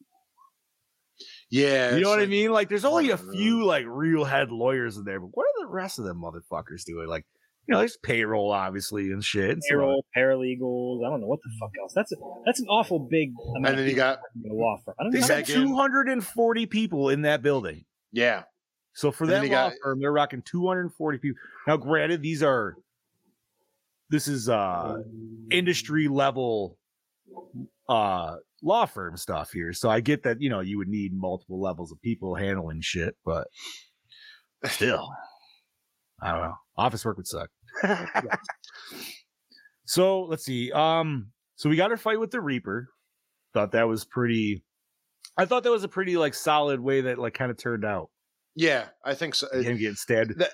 Yeah, 1.52 1.94
You 1.96 2.00
know 2.00 2.08
what 2.08 2.20
I 2.20 2.26
mean? 2.26 2.50
Like 2.50 2.70
there's 2.70 2.86
only 2.86 3.10
a 3.10 3.16
don't 3.18 3.26
know. 3.26 3.32
few 3.34 3.64
like 3.66 3.84
real 3.86 4.24
head 4.24 4.50
lawyers 4.50 4.96
in 4.96 5.04
there, 5.04 5.20
but 5.20 5.28
what 5.34 5.44
are 5.44 5.66
the 5.66 5.68
rest 5.70 5.98
of 5.98 6.06
them 6.06 6.16
motherfuckers 6.18 6.82
doing? 6.86 7.06
Like, 7.08 7.26
you 7.68 7.72
know, 7.72 7.78
there's 7.78 7.98
payroll 7.98 8.50
obviously 8.50 9.12
and 9.12 9.22
shit. 9.22 9.50
and 9.50 9.62
so- 9.62 9.68
Payroll, 9.74 10.04
paralegals. 10.16 11.06
I 11.06 11.10
don't 11.10 11.20
know 11.20 11.26
what 11.26 11.40
the 11.44 11.50
fuck 11.60 11.70
else. 11.78 11.92
That's 11.94 12.10
a, 12.12 12.16
that's 12.46 12.58
an 12.60 12.68
awful 12.68 12.98
big. 13.00 13.32
amount 13.56 13.66
And 13.68 13.78
then 13.78 13.84
of 13.84 13.90
you 13.90 13.94
got 13.94 14.18
people 14.34 14.50
in 14.56 14.62
law 14.62 14.78
firm. 14.82 14.94
I 14.98 15.02
don't 15.02 15.12
They 15.12 15.20
know. 15.20 15.26
said 15.26 15.44
240 15.44 16.66
people 16.66 17.10
in 17.10 17.20
that 17.22 17.42
building. 17.42 17.84
yeah, 18.12 18.44
So 18.94 19.12
for 19.12 19.24
And 19.24 19.32
then 19.34 19.42
that 19.42 19.50
law 19.50 19.68
got- 19.68 19.78
firm, 19.82 20.00
they're 20.00 20.10
rocking 20.10 20.40
240 20.42 21.18
people. 21.18 21.38
Now, 21.66 21.76
granted, 21.76 22.22
these 22.22 22.42
are 22.42 22.76
this 24.08 24.26
is 24.26 24.48
uh 24.48 25.02
industry 25.50 26.08
level 26.08 26.78
uh 27.88 28.36
law 28.62 28.86
firm 28.86 29.16
stuff 29.16 29.50
here. 29.52 29.72
So 29.72 29.90
I 29.90 30.00
get 30.00 30.22
that, 30.22 30.40
you 30.40 30.50
know, 30.50 30.60
you 30.60 30.78
would 30.78 30.88
need 30.88 31.12
multiple 31.14 31.60
levels 31.60 31.92
of 31.92 32.00
people 32.00 32.34
handling 32.34 32.80
shit, 32.80 33.16
but 33.24 33.48
still. 34.66 35.08
I 36.22 36.32
don't 36.32 36.42
know. 36.42 36.54
Office 36.76 37.04
work 37.04 37.16
would 37.16 37.26
suck. 37.26 37.50
so 39.84 40.22
let's 40.22 40.44
see. 40.44 40.70
Um, 40.72 41.32
so 41.56 41.68
we 41.68 41.76
got 41.76 41.90
our 41.90 41.96
fight 41.96 42.20
with 42.20 42.30
the 42.30 42.40
Reaper. 42.40 42.88
Thought 43.54 43.72
that 43.72 43.88
was 43.88 44.04
pretty 44.04 44.64
I 45.36 45.44
thought 45.44 45.62
that 45.64 45.70
was 45.70 45.84
a 45.84 45.88
pretty 45.88 46.16
like 46.16 46.34
solid 46.34 46.80
way 46.80 47.02
that 47.02 47.18
like 47.18 47.34
kind 47.34 47.50
of 47.50 47.58
turned 47.58 47.84
out 47.84 48.10
yeah. 48.54 48.86
I 49.04 49.14
think 49.14 49.34
so. 49.34 49.48
him 49.52 49.76
getting 49.78 49.94
stabbed. 49.94 50.38
That- 50.38 50.52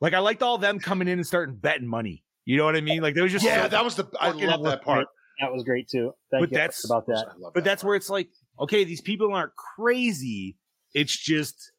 like 0.00 0.14
I 0.14 0.18
liked 0.18 0.42
all 0.42 0.58
them 0.58 0.78
coming 0.78 1.08
in 1.08 1.18
and 1.18 1.26
starting 1.26 1.56
betting 1.56 1.88
money. 1.88 2.24
You 2.44 2.56
know 2.56 2.64
what 2.64 2.76
I 2.76 2.80
mean? 2.80 3.02
Like 3.02 3.14
there 3.14 3.22
was 3.22 3.32
just 3.32 3.44
yeah, 3.44 3.62
so- 3.62 3.68
that 3.68 3.84
was 3.84 3.96
the. 3.96 4.06
I 4.20 4.30
love 4.30 4.62
that 4.64 4.82
part. 4.82 5.06
That 5.40 5.52
was 5.52 5.64
great 5.64 5.88
too. 5.88 6.12
Thank 6.30 6.42
But 6.42 6.50
you 6.50 6.56
that's- 6.58 6.84
about 6.84 7.06
that. 7.06 7.26
But 7.42 7.54
that 7.54 7.64
that's 7.64 7.82
part. 7.82 7.88
where 7.88 7.96
it's 7.96 8.10
like, 8.10 8.28
okay, 8.60 8.84
these 8.84 9.00
people 9.00 9.32
aren't 9.32 9.52
crazy. 9.76 10.56
It's 10.94 11.16
just 11.16 11.72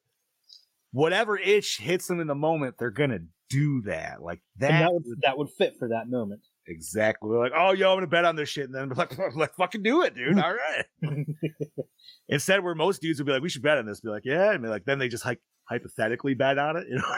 whatever 0.92 1.38
itch 1.38 1.78
hits 1.78 2.06
them 2.06 2.20
in 2.20 2.26
the 2.26 2.34
moment, 2.34 2.76
they're 2.78 2.90
gonna 2.90 3.20
do 3.50 3.82
that. 3.82 4.22
Like 4.22 4.40
And 4.60 4.70
that, 4.70 4.78
that 4.80 4.92
would 4.92 5.02
that 5.22 5.38
would 5.38 5.50
fit 5.50 5.74
for 5.78 5.88
that 5.88 6.08
moment. 6.08 6.40
exactly. 6.66 7.30
They're 7.30 7.38
like, 7.38 7.52
oh, 7.54 7.72
yo, 7.72 7.90
I'm 7.90 7.96
gonna 7.96 8.06
bet 8.06 8.24
on 8.24 8.36
this 8.36 8.48
shit, 8.48 8.64
and 8.64 8.74
then 8.74 8.88
be 8.88 8.94
like, 8.94 9.16
like 9.36 9.54
fucking 9.54 9.82
do 9.82 10.02
it, 10.02 10.14
dude. 10.14 10.38
All 10.42 10.54
right. 10.54 10.86
Instead, 12.28 12.62
where 12.64 12.74
most 12.74 13.00
dudes 13.02 13.18
would 13.18 13.26
be 13.26 13.32
like, 13.32 13.42
we 13.42 13.48
should 13.48 13.62
bet 13.62 13.78
on 13.78 13.86
this. 13.86 14.00
Be 14.00 14.08
like, 14.08 14.24
yeah, 14.24 14.52
and 14.52 14.62
be 14.62 14.68
like, 14.68 14.84
then 14.84 14.98
they 14.98 15.08
just 15.08 15.24
like 15.24 15.38
hypothetically 15.68 16.34
bet 16.34 16.58
on 16.58 16.76
it. 16.76 16.86
You 16.88 16.96
know? 16.96 17.14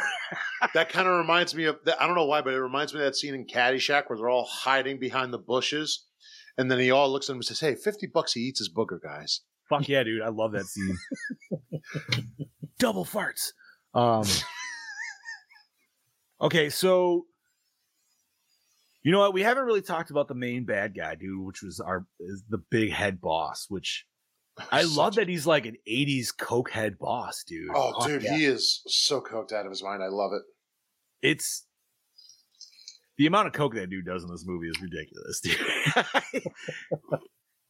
that 0.75 0.89
kind 0.89 1.07
of 1.07 1.17
reminds 1.19 1.55
me 1.55 1.65
of 1.65 1.79
that. 1.85 2.01
I 2.03 2.07
don't 2.07 2.17
know 2.17 2.27
why, 2.27 2.41
but 2.43 2.55
it 2.55 2.61
reminds 2.61 2.93
me 2.95 3.01
of 3.01 3.07
that 3.07 3.17
scene 3.17 3.35
in 3.35 3.47
Caddyshack 3.47 4.05
where 4.09 4.17
they're 4.19 4.29
all 4.31 4.47
hiding 4.51 4.99
behind 4.99 5.33
the 5.33 5.39
bushes, 5.39 6.05
and 6.59 6.71
then 6.71 6.79
he 6.79 6.91
all 6.91 7.11
looks 7.11 7.29
at 7.29 7.33
him 7.33 7.39
and 7.39 7.45
says, 7.45 7.61
"Hey, 7.61 7.75
fifty 7.75 8.07
bucks 8.07 8.33
he 8.33 8.41
eats 8.41 8.59
his 8.61 8.73
booger, 8.73 9.01
guys." 9.03 9.41
Fuck 9.69 9.89
yeah, 9.89 10.03
dude. 10.03 10.23
I 10.23 10.29
love 10.29 10.53
that 10.53 10.67
scene. 10.67 10.97
Double 12.79 13.05
farts. 13.05 13.53
Um. 13.95 14.25
okay, 16.41 16.69
so 16.69 17.27
you 19.03 19.13
know 19.13 19.21
what? 19.21 19.35
We 19.35 19.43
haven't 19.43 19.65
really 19.65 19.83
talked 19.83 20.11
about 20.11 20.29
the 20.29 20.35
main 20.35 20.65
bad 20.65 20.95
guy, 20.97 21.15
dude, 21.15 21.45
which 21.45 21.63
was 21.63 21.81
our 21.81 22.07
is 22.21 22.43
the 22.49 22.59
big 22.71 22.91
head 22.91 23.21
boss. 23.21 23.67
Which 23.69 24.07
I 24.71 24.83
love 24.83 25.17
that 25.17 25.29
he's 25.29 25.47
like 25.47 25.67
an 25.67 25.77
'80s 25.89 26.29
coke 26.37 26.71
head 26.71 26.99
boss, 26.99 27.45
dude. 27.47 27.69
Oh, 27.75 27.93
Fuck 27.99 28.09
dude, 28.09 28.23
yeah. 28.23 28.37
he 28.37 28.45
is 28.45 28.83
so 28.87 29.21
coked 29.21 29.53
out 29.53 29.67
of 29.67 29.71
his 29.71 29.83
mind. 29.83 30.03
I 30.03 30.09
love 30.09 30.33
it. 30.33 30.43
it's 31.27 31.67
the 33.19 33.27
amount 33.27 33.47
of 33.49 33.53
coke 33.53 33.75
that 33.75 33.91
dude 33.91 34.07
does 34.07 34.25
in 34.25 34.31
this 34.31 34.45
movie 34.47 34.69
is 34.69 34.81
ridiculous, 34.81 35.41
dude. 35.41 37.21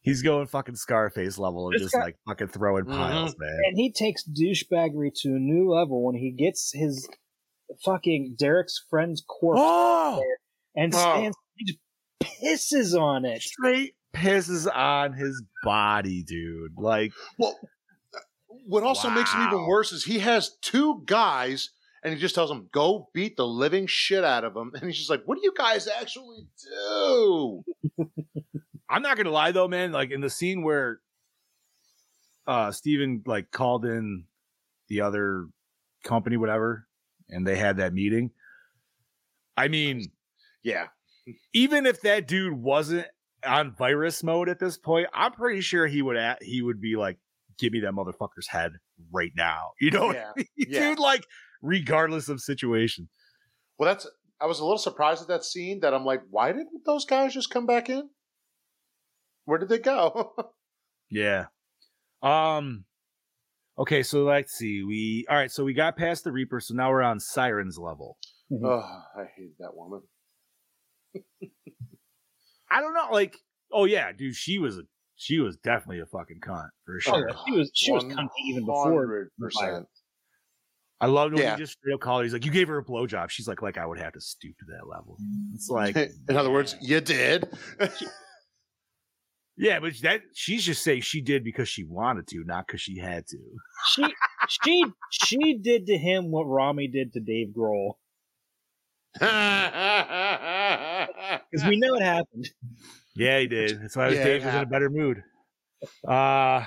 He's 0.01 0.21
going 0.21 0.45
fucking 0.45 0.75
Scarface 0.75 1.39
level 1.39 1.67
and 1.67 1.73
This 1.75 1.83
just 1.83 1.93
guy- 1.95 2.03
like 2.03 2.17
fucking 2.27 2.49
throwing 2.49 2.85
mm-hmm. 2.85 2.93
piles, 2.95 3.35
man. 3.39 3.59
And 3.69 3.77
he 3.77 3.91
takes 3.91 4.23
douchebaggery 4.23 5.11
to 5.21 5.29
a 5.29 5.39
new 5.39 5.71
level 5.71 6.03
when 6.05 6.15
he 6.15 6.31
gets 6.31 6.71
his 6.73 7.09
fucking 7.83 8.35
Derek's 8.37 8.83
friend's 8.89 9.23
corpse 9.27 9.59
Oh, 9.63 10.23
and 10.75 10.93
Oh. 10.93 10.97
stands, 10.97 11.37
he 11.57 11.65
just 11.65 11.79
pisses 12.23 12.99
on 12.99 13.25
it. 13.25 13.41
straight 13.41 13.95
pisses 14.13 14.67
on 14.73 15.13
his 15.13 15.41
body, 15.63 16.21
dude. 16.23 16.73
Like, 16.77 17.11
Well, 17.39 17.57
what 18.67 18.83
also 18.83 19.09
makes 19.09 19.33
it 19.33 19.39
even 19.39 19.65
worse 19.65 19.91
is 19.91 20.03
he 20.05 20.19
has 20.19 20.55
two 20.61 21.01
guys, 21.05 21.71
and 22.05 22.13
he 22.13 22.19
just 22.21 22.35
tells 22.35 22.49
them, 22.49 22.69
"Go 22.71 23.09
beat 23.13 23.35
the 23.35 23.47
living 23.47 23.87
shit 23.87 24.23
out 24.23 24.45
of 24.45 24.53
them." 24.53 24.71
And 24.75 24.85
he's 24.85 24.97
just 24.97 25.09
like, 25.09 25.23
"What 25.25 25.35
do 25.35 25.41
you 25.43 25.53
guys 25.57 25.87
actually 25.89 26.47
do?" 26.63 27.63
I'm 28.89 29.01
not 29.01 29.17
gonna 29.17 29.31
lie 29.31 29.51
though, 29.51 29.67
man. 29.67 29.91
Like 29.91 30.11
in 30.11 30.21
the 30.21 30.29
scene 30.29 30.61
where 30.63 31.01
uh 32.47 32.71
Steven 32.71 33.23
like 33.25 33.51
called 33.51 33.85
in 33.85 34.25
the 34.87 35.01
other 35.01 35.47
company, 36.03 36.37
whatever, 36.37 36.87
and 37.29 37.45
they 37.45 37.55
had 37.57 37.77
that 37.77 37.93
meeting. 37.93 38.31
I 39.57 39.67
mean, 39.67 40.11
Yeah, 40.63 40.87
even 41.53 41.85
if 41.85 42.01
that 42.01 42.27
dude 42.27 42.53
wasn't 42.53 43.07
on 43.45 43.73
virus 43.75 44.23
mode 44.23 44.49
at 44.49 44.59
this 44.59 44.77
point, 44.77 45.07
I'm 45.13 45.31
pretty 45.31 45.61
sure 45.61 45.87
he 45.87 46.01
would 46.01 46.17
at 46.17 46.43
he 46.43 46.61
would 46.61 46.79
be 46.81 46.95
like, 46.95 47.17
give 47.57 47.73
me 47.73 47.79
that 47.81 47.93
motherfucker's 47.93 48.47
head 48.47 48.73
right 49.11 49.31
now. 49.35 49.71
You 49.79 49.91
know, 49.91 50.07
what 50.07 50.17
I 50.17 50.19
Yeah, 50.19 50.31
mean? 50.35 50.45
yeah. 50.69 50.89
dude, 50.89 50.99
like 50.99 51.25
regardless 51.65 52.29
of 52.29 52.39
situation. 52.41 53.09
Well, 53.77 53.89
that's. 53.93 54.07
I 54.39 54.45
was 54.47 54.59
a 54.59 54.63
little 54.63 54.77
surprised 54.77 55.21
at 55.21 55.27
that 55.29 55.43
scene. 55.43 55.79
That 55.81 55.93
I'm 55.93 56.05
like, 56.05 56.21
why 56.29 56.51
didn't 56.51 56.85
those 56.85 57.05
guys 57.05 57.33
just 57.33 57.49
come 57.49 57.65
back 57.65 57.89
in? 57.89 58.09
Where 59.45 59.57
did 59.59 59.69
they 59.69 59.79
go? 59.79 60.33
Yeah. 61.11 61.45
Um 62.23 62.85
okay, 63.77 64.01
so 64.01 64.23
let's 64.23 64.53
see. 64.53 64.81
We 64.83 65.25
all 65.29 65.37
right, 65.37 65.51
so 65.51 65.63
we 65.63 65.73
got 65.75 65.95
past 65.95 66.23
the 66.23 66.31
Reaper, 66.31 66.59
so 66.59 66.73
now 66.73 66.89
we're 66.89 67.03
on 67.03 67.19
Sirens 67.19 67.77
level. 67.77 68.17
oh, 68.51 69.01
I 69.15 69.25
hate 69.37 69.53
that 69.59 69.75
woman. 69.75 70.01
I 72.71 72.81
don't 72.81 72.93
know, 72.95 73.09
like, 73.11 73.37
oh 73.71 73.85
yeah, 73.85 74.11
dude, 74.11 74.33
she 74.35 74.57
was 74.57 74.79
a 74.79 74.81
she 75.15 75.39
was 75.39 75.57
definitely 75.57 75.99
a 76.01 76.05
fucking 76.07 76.39
cunt 76.41 76.69
for 76.85 76.95
Oh, 76.95 76.99
sure. 76.99 77.27
yeah. 77.29 77.35
She 77.45 77.51
was 77.55 77.71
she 77.75 77.91
was 77.91 78.03
cunty 78.03 78.27
even 78.49 78.65
before 78.65 79.29
the 79.37 79.45
100%. 79.45 79.85
Virus. 80.99 81.09
I 81.09 81.13
love 81.13 81.31
when 81.31 81.41
Yeah. 81.41 81.55
he 81.55 81.61
just 81.61 81.73
straight 81.79 81.93
up 81.93 82.01
called 82.01 82.21
her. 82.21 82.23
He's 82.23 82.33
like, 82.33 82.45
You 82.45 82.51
gave 82.51 82.67
her 82.67 82.77
a 82.77 82.83
blowjob. 82.83 83.29
She's 83.29 83.47
like, 83.47 83.61
like 83.61 83.77
I 83.77 83.85
would 83.85 83.99
have 83.99 84.13
to 84.13 84.21
stoop 84.21 84.57
to 84.59 84.65
that 84.69 84.87
level. 84.87 85.17
It's 85.53 85.69
like 85.79 85.95
in 85.95 86.35
other 86.37 86.51
words, 86.51 86.75
you 86.81 86.99
did. 87.01 87.47
Yeah, 89.57 89.79
but 89.79 89.93
that 90.01 90.21
she's 90.33 90.65
just 90.65 90.83
saying 90.83 91.01
she 91.01 91.21
did 91.21 91.45
because 91.45 91.69
she 91.69 91.85
wanted 91.85 92.27
to, 92.27 92.43
not 92.45 92.67
because 92.67 92.81
she 92.81 92.97
had 92.97 93.25
to. 93.27 93.37
She 93.93 94.03
she 94.49 94.85
she 95.11 95.53
did 95.57 95.85
to 95.87 95.97
him 95.97 96.29
what 96.29 96.43
Rami 96.43 96.89
did 96.89 97.13
to 97.13 97.21
Dave 97.21 97.53
Grohl 97.55 97.93
because 99.19 99.29
we 101.69 101.77
know 101.77 101.95
it 101.95 102.03
happened. 102.03 102.49
Yeah, 103.15 103.39
he 103.39 103.47
did. 103.47 103.81
That's 103.81 103.95
why 103.95 104.09
Yeah, 104.09 104.23
Dave 104.25 104.43
was 104.45 104.55
in 104.55 104.63
a 104.63 104.65
better 104.65 104.89
mood. 104.89 105.23
Uh 106.05 106.65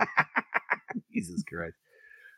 Jesus 1.12 1.42
Christ. 1.46 1.74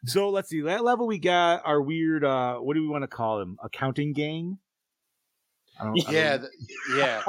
So 0.04 0.30
let's 0.30 0.48
see. 0.48 0.60
That 0.62 0.82
level 0.84 1.06
we 1.06 1.18
got 1.18 1.62
our 1.64 1.80
weird 1.80 2.24
uh 2.24 2.56
what 2.58 2.74
do 2.74 2.82
we 2.82 2.88
want 2.88 3.02
to 3.02 3.08
call 3.08 3.38
them? 3.38 3.56
Accounting 3.62 4.12
gang? 4.12 4.58
I 5.80 5.84
don't, 5.84 5.92
I 6.00 6.02
don't- 6.04 6.12
yeah, 6.14 6.36
th- 6.38 6.50
yeah. 6.96 7.22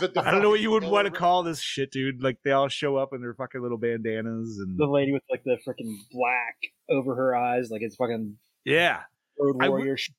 The- 0.00 0.08
the 0.08 0.22
I 0.26 0.30
don't 0.30 0.42
know 0.42 0.50
what 0.50 0.60
you 0.60 0.70
would 0.70 0.84
want 0.84 1.06
to 1.06 1.10
call 1.12 1.42
this 1.42 1.60
shit, 1.60 1.90
dude. 1.92 2.22
Like 2.22 2.38
they 2.44 2.50
all 2.52 2.68
show 2.68 2.96
up 2.96 3.10
in 3.12 3.20
their 3.20 3.34
fucking 3.34 3.60
little 3.60 3.78
bandanas 3.78 4.58
and 4.58 4.78
The 4.78 4.86
lady 4.86 5.12
with 5.12 5.22
like 5.30 5.44
the 5.44 5.58
freaking 5.66 5.96
black 6.10 6.56
over 6.90 7.14
her 7.14 7.36
eyes, 7.36 7.70
like 7.70 7.82
it's 7.82 7.96
fucking 7.96 8.36
yeah. 8.64 9.00
road 9.38 9.56
I 9.60 9.68
would- 9.68 9.78
warrior. 9.78 9.96
shit. 9.96 10.14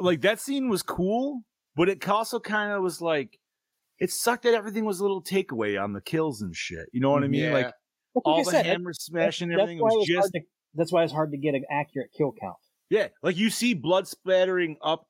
Like 0.00 0.20
that 0.20 0.38
scene 0.40 0.68
was 0.68 0.82
cool, 0.82 1.42
but 1.74 1.88
it 1.88 2.06
also 2.08 2.38
kind 2.38 2.70
of 2.72 2.82
was 2.82 3.00
like 3.00 3.38
it 3.98 4.10
sucked 4.10 4.44
that 4.44 4.54
everything 4.54 4.84
was 4.84 5.00
a 5.00 5.02
little 5.02 5.22
takeaway 5.22 5.82
on 5.82 5.92
the 5.92 6.00
kills 6.00 6.42
and 6.42 6.54
shit. 6.54 6.88
You 6.92 7.00
know 7.00 7.10
what 7.10 7.22
I 7.24 7.28
mean? 7.28 7.42
Yeah. 7.44 7.52
Like 7.52 7.64
Like 8.14 8.26
all 8.26 8.40
I 8.40 8.44
the 8.44 8.50
said, 8.50 8.66
hammer 8.66 8.92
smashing, 8.92 9.48
that's 9.48 9.60
everything 9.62 9.78
it 9.78 9.82
was 9.82 9.94
hard 9.94 10.06
just 10.06 10.32
to- 10.34 10.40
that's 10.74 10.92
why 10.92 11.04
it's 11.04 11.12
hard 11.12 11.32
to 11.32 11.38
get 11.38 11.54
an 11.54 11.64
accurate 11.70 12.10
kill 12.16 12.32
count. 12.40 12.56
Yeah, 12.88 13.08
like 13.22 13.36
you 13.36 13.50
see 13.50 13.74
blood 13.74 14.08
splattering 14.08 14.76
up 14.82 15.06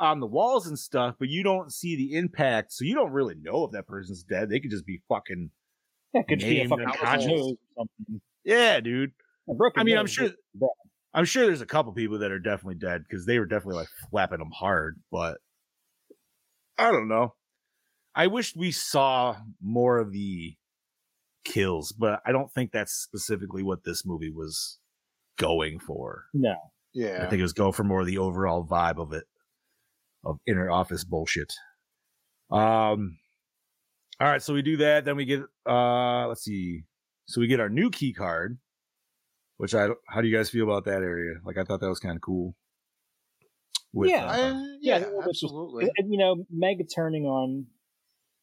on 0.00 0.20
the 0.20 0.26
walls 0.26 0.66
and 0.66 0.78
stuff, 0.78 1.16
but 1.18 1.28
you 1.28 1.42
don't 1.42 1.72
see 1.72 1.96
the 1.96 2.16
impact, 2.16 2.72
so 2.72 2.84
you 2.84 2.94
don't 2.94 3.12
really 3.12 3.34
know 3.40 3.64
if 3.64 3.72
that 3.72 3.86
person's 3.86 4.22
dead. 4.22 4.48
They 4.48 4.60
could 4.60 4.70
just 4.70 4.86
be 4.86 5.02
fucking 5.08 5.50
That 6.14 6.26
could 6.28 6.38
be 6.38 6.62
a 6.62 6.68
fucking 6.68 6.84
and 6.84 6.94
conscious. 6.94 7.52
or 7.76 7.86
yeah, 8.44 8.80
dude. 8.80 9.12
I 9.76 9.82
mean, 9.84 9.98
I'm 9.98 10.06
sure. 10.06 10.30
I'm 11.14 11.24
sure 11.24 11.46
there's 11.46 11.62
a 11.62 11.66
couple 11.66 11.92
people 11.92 12.18
that 12.18 12.30
are 12.30 12.38
definitely 12.38 12.76
dead 12.76 13.02
because 13.02 13.24
they 13.26 13.38
were 13.38 13.46
definitely 13.46 13.76
like 13.76 13.88
flapping 14.10 14.38
them 14.38 14.50
hard, 14.52 15.00
but 15.10 15.38
I 16.76 16.92
don't 16.92 17.08
know. 17.08 17.34
I 18.14 18.26
wish 18.26 18.54
we 18.54 18.72
saw 18.72 19.36
more 19.60 19.98
of 19.98 20.12
the 20.12 20.54
kills, 21.44 21.92
but 21.92 22.20
I 22.26 22.32
don't 22.32 22.52
think 22.52 22.72
that's 22.72 22.92
specifically 22.92 23.62
what 23.62 23.84
this 23.84 24.04
movie 24.04 24.30
was 24.30 24.78
going 25.38 25.78
for. 25.78 26.24
No, 26.34 26.54
Yeah. 26.92 27.24
I 27.24 27.28
think 27.30 27.40
it 27.40 27.42
was 27.42 27.52
going 27.54 27.72
for 27.72 27.84
more 27.84 28.00
of 28.00 28.06
the 28.06 28.18
overall 28.18 28.64
vibe 28.66 28.98
of 28.98 29.12
it, 29.12 29.24
of 30.24 30.38
inner 30.46 30.70
office 30.70 31.04
bullshit. 31.04 31.52
Um, 32.50 33.18
all 34.20 34.26
right, 34.28 34.42
so 34.42 34.52
we 34.54 34.62
do 34.62 34.76
that. 34.78 35.04
Then 35.04 35.16
we 35.16 35.24
get, 35.24 35.42
uh, 35.68 36.26
let's 36.28 36.42
see. 36.42 36.82
So 37.26 37.40
we 37.40 37.46
get 37.46 37.60
our 37.60 37.68
new 37.68 37.90
key 37.90 38.12
card, 38.12 38.58
which 39.58 39.74
I, 39.74 39.88
how 40.08 40.20
do 40.20 40.28
you 40.28 40.36
guys 40.36 40.50
feel 40.50 40.64
about 40.64 40.84
that 40.86 41.02
area? 41.02 41.34
Like, 41.44 41.58
I 41.58 41.64
thought 41.64 41.80
that 41.80 41.88
was 41.88 42.00
kind 42.00 42.16
of 42.16 42.22
cool. 42.22 42.54
With, 43.92 44.10
Yeah, 44.10 44.24
uh, 44.26 44.30
I- 44.54 44.76
Yeah, 44.80 44.98
yeah, 44.98 45.06
well, 45.12 45.28
it's 45.28 45.40
just- 45.40 45.44
absolutely. 45.52 45.90
You 45.98 46.18
know, 46.18 46.44
Mega 46.50 46.84
turning 46.84 47.24
on 47.24 47.66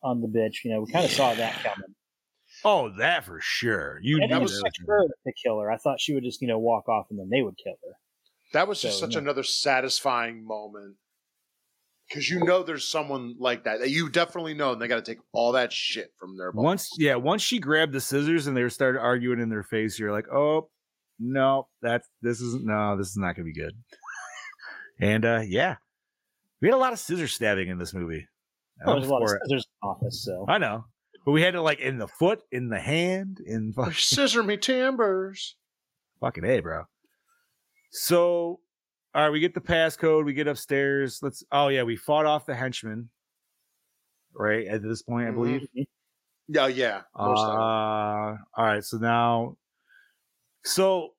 on 0.04 0.22
the 0.22 0.28
bitch. 0.28 0.64
You 0.64 0.72
know, 0.72 0.82
we 0.82 0.92
kind 0.92 1.04
of 1.06 1.12
saw 1.12 1.34
that 1.34 1.54
coming. 1.64 1.96
Oh, 2.66 2.90
that 2.98 3.24
for 3.24 3.40
sure. 3.42 4.00
You 4.02 4.18
I 4.18 4.20
knew 4.20 4.28
didn't 4.28 4.32
that 4.40 4.42
was 4.42 4.52
expect 4.54 4.80
her 4.88 5.08
to 5.08 5.34
kill 5.42 5.60
her. 5.62 5.72
I 5.72 5.78
thought 5.78 6.00
she 6.02 6.14
would 6.14 6.24
just 6.24 6.42
you 6.42 6.48
know 6.50 6.60
walk 6.60 6.90
off 6.90 7.08
and 7.10 7.18
then 7.20 7.30
they 7.30 7.42
would 7.42 7.56
kill 7.58 7.76
her. 7.86 7.94
That 8.54 8.68
was 8.68 8.82
just 8.82 9.00
So, 9.00 9.06
such 9.06 9.16
yeah. 9.16 9.22
another 9.22 9.44
satisfying 9.44 10.46
moment. 10.46 10.96
Because 12.08 12.30
you 12.30 12.40
know 12.44 12.62
there's 12.62 12.88
someone 12.88 13.36
like 13.40 13.64
that. 13.64 13.80
that 13.80 13.90
You 13.90 14.10
definitely 14.10 14.54
know 14.54 14.74
and 14.74 14.82
they 14.82 14.88
got 14.88 15.04
to 15.04 15.12
take 15.12 15.22
all 15.32 15.54
that 15.54 15.74
shit 15.74 16.12
from 16.20 16.38
their 16.38 16.52
balls. 16.52 16.64
once 16.64 16.90
yeah 17.00 17.16
once 17.16 17.42
she 17.42 17.58
grabbed 17.60 17.94
the 17.94 18.00
scissors 18.02 18.46
and 18.48 18.56
they 18.56 18.68
started 18.70 19.00
arguing 19.00 19.40
in 19.40 19.50
their 19.50 19.64
face 19.64 19.98
you're 19.98 20.12
like 20.12 20.28
oh 20.32 20.70
no 21.20 21.68
that's 21.82 22.08
this 22.22 22.42
isn't 22.42 22.64
no 22.66 22.96
this 22.96 23.08
is 23.08 23.18
not 23.18 23.36
gonna 23.36 23.46
be 23.46 23.54
good 23.54 23.74
and 25.00 25.26
uh 25.26 25.42
yeah 25.48 25.78
we 26.62 26.68
had 26.68 26.76
a 26.76 26.78
lot 26.78 26.94
of 26.94 27.00
scissor 27.00 27.28
stabbing 27.28 27.70
in 27.70 27.78
this 27.80 27.94
movie 27.94 28.28
Oh, 28.86 28.94
there's 28.94 29.08
a 29.08 29.10
lot 29.12 29.22
of 29.24 29.28
Before- 29.28 29.40
scissors 29.46 29.66
in 29.66 29.72
the 29.82 29.88
office, 29.88 30.24
so 30.24 30.46
i 30.48 30.58
know 30.60 30.86
but 31.26 31.32
we 31.32 31.42
had 31.42 31.56
it 31.56 31.62
like 31.62 31.80
in 31.80 31.98
the 31.98 32.08
foot 32.08 32.42
in 32.52 32.70
the 32.70 32.80
hand 32.80 33.40
in 33.46 33.74
fucking, 33.76 33.94
Scissor 33.94 34.44
me 34.44 34.58
timbers. 34.58 35.56
fucking 36.22 36.46
a 36.46 36.60
bro 36.62 36.84
so 37.92 38.60
all 39.14 39.24
right 39.24 39.30
we 39.32 39.40
get 39.40 39.54
the 39.54 39.62
passcode 39.62 40.26
we 40.26 40.34
get 40.34 40.48
upstairs 40.48 41.20
let's 41.22 41.44
oh 41.52 41.68
yeah 41.70 41.84
we 41.84 41.96
fought 41.96 42.26
off 42.26 42.46
the 42.46 42.56
henchman 42.56 43.10
right 44.34 44.68
at 44.68 44.82
this 44.84 45.02
point 45.02 45.28
i 45.28 45.32
Mhm. 45.32 45.36
believe 45.36 45.68
Yeah, 46.48 46.68
yeah. 46.68 47.02
Most 47.18 47.40
of 47.42 47.48
them. 47.54 47.60
Uh, 47.60 47.64
all 47.64 48.66
right, 48.66 48.84
so 48.84 48.98
now, 48.98 49.58
so 50.64 51.16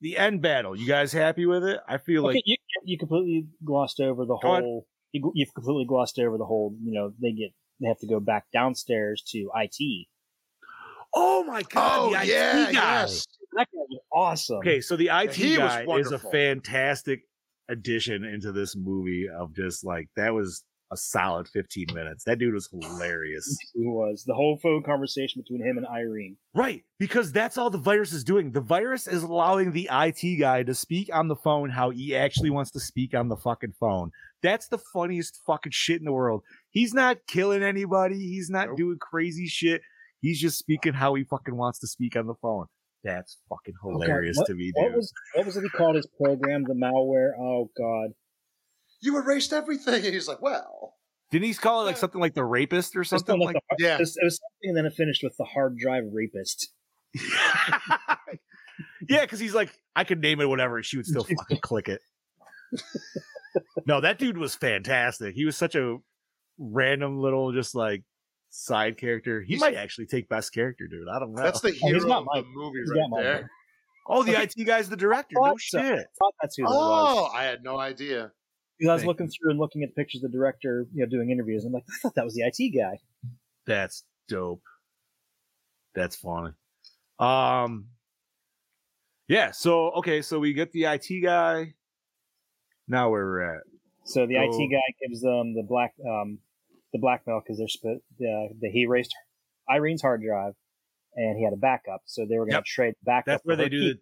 the 0.00 0.16
end 0.16 0.40
battle. 0.40 0.76
You 0.78 0.86
guys 0.86 1.12
happy 1.12 1.46
with 1.46 1.64
it? 1.64 1.80
I 1.88 1.98
feel 1.98 2.24
okay, 2.26 2.36
like 2.36 2.42
you 2.46 2.56
you 2.84 2.96
completely 2.96 3.48
glossed 3.64 3.98
over 3.98 4.24
the 4.24 4.36
whole. 4.36 4.86
You, 5.10 5.32
you've 5.34 5.52
completely 5.52 5.84
glossed 5.84 6.20
over 6.20 6.38
the 6.38 6.44
whole. 6.44 6.76
You 6.80 6.92
know, 6.92 7.12
they 7.20 7.32
get 7.32 7.50
they 7.80 7.88
have 7.88 7.98
to 7.98 8.06
go 8.06 8.20
back 8.20 8.44
downstairs 8.52 9.22
to 9.32 9.50
IT. 9.54 10.06
oh 11.14 11.44
my 11.44 11.62
god, 11.62 11.98
Oh, 12.00 12.10
the 12.10 12.22
IT 12.22 12.28
yeah, 12.28 12.64
guy. 12.66 12.70
yes. 12.72 13.26
That 13.52 13.66
guy 13.72 13.78
was 13.88 14.00
awesome. 14.12 14.58
Okay, 14.58 14.80
so 14.80 14.96
the 14.96 15.08
IT 15.12 15.34
he 15.34 15.58
was 15.58 15.72
guy 15.72 15.84
is 15.98 16.12
a 16.12 16.18
fantastic 16.18 17.22
addition 17.68 18.24
into 18.24 18.52
this 18.52 18.76
movie. 18.76 19.26
Of 19.28 19.54
just 19.54 19.84
like 19.84 20.08
that 20.16 20.34
was 20.34 20.62
a 20.90 20.96
solid 20.96 21.46
15 21.48 21.86
minutes. 21.92 22.24
That 22.24 22.38
dude 22.38 22.54
was 22.54 22.68
hilarious. 22.72 23.56
He 23.74 23.86
was 23.86 24.24
the 24.26 24.34
whole 24.34 24.58
phone 24.62 24.82
conversation 24.82 25.42
between 25.42 25.66
him 25.66 25.76
and 25.78 25.86
Irene. 25.86 26.36
Right, 26.54 26.82
because 26.98 27.30
that's 27.30 27.56
all 27.58 27.70
the 27.70 27.78
virus 27.78 28.12
is 28.12 28.24
doing. 28.24 28.50
The 28.52 28.60
virus 28.60 29.06
is 29.06 29.22
allowing 29.22 29.72
the 29.72 29.88
IT 29.92 30.36
guy 30.40 30.62
to 30.64 30.74
speak 30.74 31.10
on 31.14 31.28
the 31.28 31.36
phone 31.36 31.70
how 31.70 31.90
he 31.90 32.16
actually 32.16 32.50
wants 32.50 32.70
to 32.72 32.80
speak 32.80 33.14
on 33.14 33.28
the 33.28 33.36
fucking 33.36 33.74
phone. 33.78 34.10
That's 34.42 34.68
the 34.68 34.78
funniest 34.78 35.40
fucking 35.46 35.72
shit 35.72 35.98
in 36.00 36.04
the 36.06 36.12
world. 36.12 36.42
He's 36.78 36.94
not 36.94 37.16
killing 37.26 37.64
anybody. 37.64 38.14
He's 38.18 38.48
not 38.50 38.68
Nope. 38.68 38.76
doing 38.76 38.98
crazy 39.00 39.48
shit. 39.48 39.82
He's 40.20 40.40
just 40.40 40.58
speaking 40.58 40.92
how 40.92 41.14
he 41.14 41.24
fucking 41.24 41.56
wants 41.56 41.80
to 41.80 41.88
speak 41.88 42.14
on 42.14 42.28
the 42.28 42.34
phone. 42.40 42.66
That's 43.02 43.36
fucking 43.48 43.74
hilarious 43.82 44.36
what- 44.36 44.46
to 44.46 44.54
me, 44.54 44.70
What 44.74 44.92
was 44.94 45.12
what 45.34 45.44
was 45.46 45.56
it 45.56 45.62
he 45.64 45.68
called 45.70 45.96
his 45.96 46.06
program? 46.06 46.62
The 46.62 46.74
malware. 46.74 47.30
Oh 47.36 47.68
God. 47.76 48.10
You 49.00 49.16
erased 49.18 49.52
everything. 49.52 50.04
And 50.04 50.04
he's 50.14 50.28
like, 50.28 50.40
well, 50.40 50.94
Didn't 51.32 51.46
he 51.46 51.54
call 51.54 51.82
it 51.82 51.86
like 51.86 51.96
something 51.96 52.20
like 52.20 52.34
the 52.34 52.44
rapist 52.44 52.94
or 52.96 53.02
something 53.02 53.26
Something 53.32 53.46
like? 53.46 53.54
like 53.56 53.64
the, 53.78 53.84
yeah. 53.84 53.94
it, 53.96 54.00
was, 54.00 54.16
it 54.16 54.24
was 54.24 54.36
something, 54.38 54.68
and 54.70 54.76
then 54.76 54.86
it 54.86 54.92
finished 54.94 55.24
with 55.24 55.36
the 55.36 55.44
hard 55.46 55.78
drive 55.78 56.04
rapist. 56.12 56.68
yeah, 59.08 59.22
because 59.22 59.40
he's 59.40 59.54
like, 59.54 59.70
I 59.96 60.04
could 60.04 60.20
name 60.20 60.40
it 60.40 60.48
whatever, 60.48 60.80
she 60.82 60.96
would 60.96 61.06
still 61.06 61.24
fucking 61.38 61.58
click 61.60 61.88
it. 61.88 62.00
no, 63.86 64.00
that 64.00 64.18
dude 64.18 64.38
was 64.38 64.54
fantastic. 64.54 65.34
He 65.34 65.44
was 65.44 65.56
such 65.56 65.74
a 65.74 65.96
random 66.58 67.18
little, 67.20 67.52
just 67.52 67.74
like 67.74 68.02
side 68.50 68.96
character. 68.98 69.40
He 69.42 69.54
He's- 69.54 69.60
might 69.60 69.74
actually 69.74 70.06
take 70.06 70.28
best 70.28 70.52
character, 70.52 70.86
dude. 70.88 71.08
I 71.08 71.18
don't 71.18 71.32
know. 71.34 71.42
that's 71.42 71.60
the 71.60 71.68
Oh, 71.68 71.72
he's 71.72 71.80
hero 71.80 72.06
not 72.08 72.18
of 72.22 72.26
my- 72.34 72.40
the 72.40 72.46
movie 72.48 72.80
he's 72.80 72.90
right 72.90 73.06
not 73.10 73.22
there. 73.22 73.40
vote. 73.42 73.48
oh, 74.08 74.22
the 74.22 74.40
IT 74.40 74.64
guy's 74.64 74.88
the 74.88 74.96
director. 74.96 75.34
Thought 75.36 75.46
No 75.48 75.54
so. 75.58 75.80
shit. 75.80 75.98
I 75.98 76.04
thought 76.18 76.34
that's 76.40 76.56
who 76.56 76.62
it 76.64 76.66
was. 76.66 77.16
Oh, 77.18 77.24
I 77.36 77.44
had 77.44 77.62
no 77.62 77.78
idea. 77.78 78.32
Because 78.78 78.90
I 78.90 78.92
was 78.94 79.00
Thank 79.02 79.08
looking 79.08 79.28
through 79.28 79.50
and 79.50 79.58
looking 79.58 79.82
at 79.82 79.94
pictures 79.96 80.22
of 80.22 80.30
the 80.30 80.36
director, 80.38 80.86
you 80.94 81.00
know, 81.04 81.08
doing 81.10 81.30
interviews. 81.30 81.64
I'm 81.64 81.72
like, 81.72 81.84
I 81.88 81.98
thought 82.00 82.14
that 82.14 82.24
was 82.24 82.34
the 82.34 82.42
IT 82.42 82.70
guy. 82.78 82.98
That's 83.66 84.04
dope. 84.28 84.62
That's 85.94 86.16
funny. 86.16 86.54
Um 87.18 87.88
Yeah, 89.26 89.50
so 89.50 89.90
okay, 89.92 90.22
so 90.22 90.38
we 90.38 90.52
get 90.54 90.72
the 90.72 90.84
IT 90.86 91.20
guy. 91.22 91.74
Now 92.86 93.10
where 93.10 93.24
we're 93.26 93.56
at. 93.56 93.62
So 94.04 94.26
the 94.26 94.36
So- 94.36 94.42
IT 94.62 94.68
guy 94.70 94.94
gives 95.06 95.20
them 95.20 95.54
the 95.54 95.64
black 95.64 95.94
um 96.08 96.38
the 96.92 96.98
blackmail 96.98 97.40
because 97.44 97.58
they're 97.58 97.68
split. 97.68 97.98
The, 98.18 98.48
the 98.60 98.70
he 98.70 98.80
erased 98.82 99.14
Irene's 99.68 100.02
hard 100.02 100.22
drive, 100.22 100.54
and 101.14 101.36
he 101.38 101.44
had 101.44 101.52
a 101.52 101.56
backup. 101.56 102.02
So 102.06 102.22
they 102.28 102.36
were 102.38 102.44
going 102.44 102.52
to 102.52 102.56
Yep. 102.58 102.64
trade 102.64 102.94
the 103.00 103.04
backup. 103.04 103.26
That's 103.26 103.44
where 103.44 103.56
they 103.56 103.68
do 103.68 103.80
the- 103.94 103.98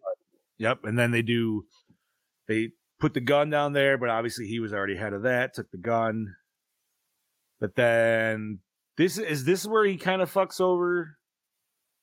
Yep, 0.58 0.84
and 0.84 0.98
then 0.98 1.10
they 1.10 1.22
do 1.22 1.66
they 2.48 2.70
put 2.98 3.12
the 3.12 3.20
gun 3.20 3.50
down 3.50 3.72
there, 3.74 3.98
but 3.98 4.08
obviously 4.08 4.46
he 4.46 4.58
was 4.60 4.72
already 4.72 4.94
ahead 4.96 5.12
of 5.12 5.22
that, 5.22 5.52
took 5.54 5.70
the 5.70 5.76
gun. 5.78 6.34
But 7.60 7.74
then 7.74 8.60
this 8.96 9.18
is 9.18 9.44
this 9.44 9.66
where 9.66 9.84
he 9.84 9.96
kind 9.98 10.22
of 10.22 10.32
fucks 10.32 10.60
over 10.60 11.18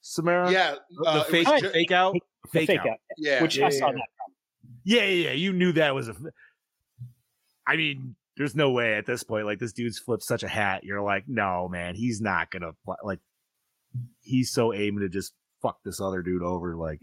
Samara? 0.01 0.51
Yeah, 0.51 0.75
The 0.91 1.09
uh, 1.09 1.17
it 1.21 1.27
fake 1.31 1.47
was 1.47 1.61
ju- 1.61 1.69
fake 1.71 1.91
out? 1.91 2.13
The 2.13 2.49
Fake, 2.51 2.67
fake 2.67 2.79
out. 2.81 2.88
out, 2.89 2.97
yeah, 3.17 3.41
which 3.41 3.57
yeah, 3.57 3.67
I 3.67 3.69
saw 3.69 3.88
yeah. 3.88 3.93
that. 3.93 4.07
Yeah, 4.84 5.03
yeah, 5.05 5.29
yeah. 5.29 5.31
You 5.31 5.53
knew 5.53 5.71
that 5.71 5.95
was 5.95 6.09
a. 6.09 6.15
I 7.65 7.77
mean, 7.77 8.15
there's 8.38 8.55
no 8.55 8.71
way 8.71 8.95
at 8.95 9.05
this 9.05 9.23
point. 9.23 9.45
Like 9.45 9.59
this 9.59 9.73
dude's 9.73 9.99
flipped 9.99 10.23
such 10.23 10.43
a 10.43 10.47
hat. 10.47 10.84
You're 10.84 11.01
like, 11.01 11.25
no, 11.27 11.67
man, 11.67 11.95
he's 11.95 12.21
not 12.21 12.51
gonna 12.51 12.71
pl- 12.86 12.97
like. 13.03 13.19
He's 14.21 14.51
so 14.51 14.73
aiming 14.73 15.01
to 15.01 15.09
just 15.09 15.34
fuck 15.61 15.77
this 15.86 16.01
other 16.01 16.23
dude 16.23 16.41
over. 16.41 16.75
Like, 16.75 16.99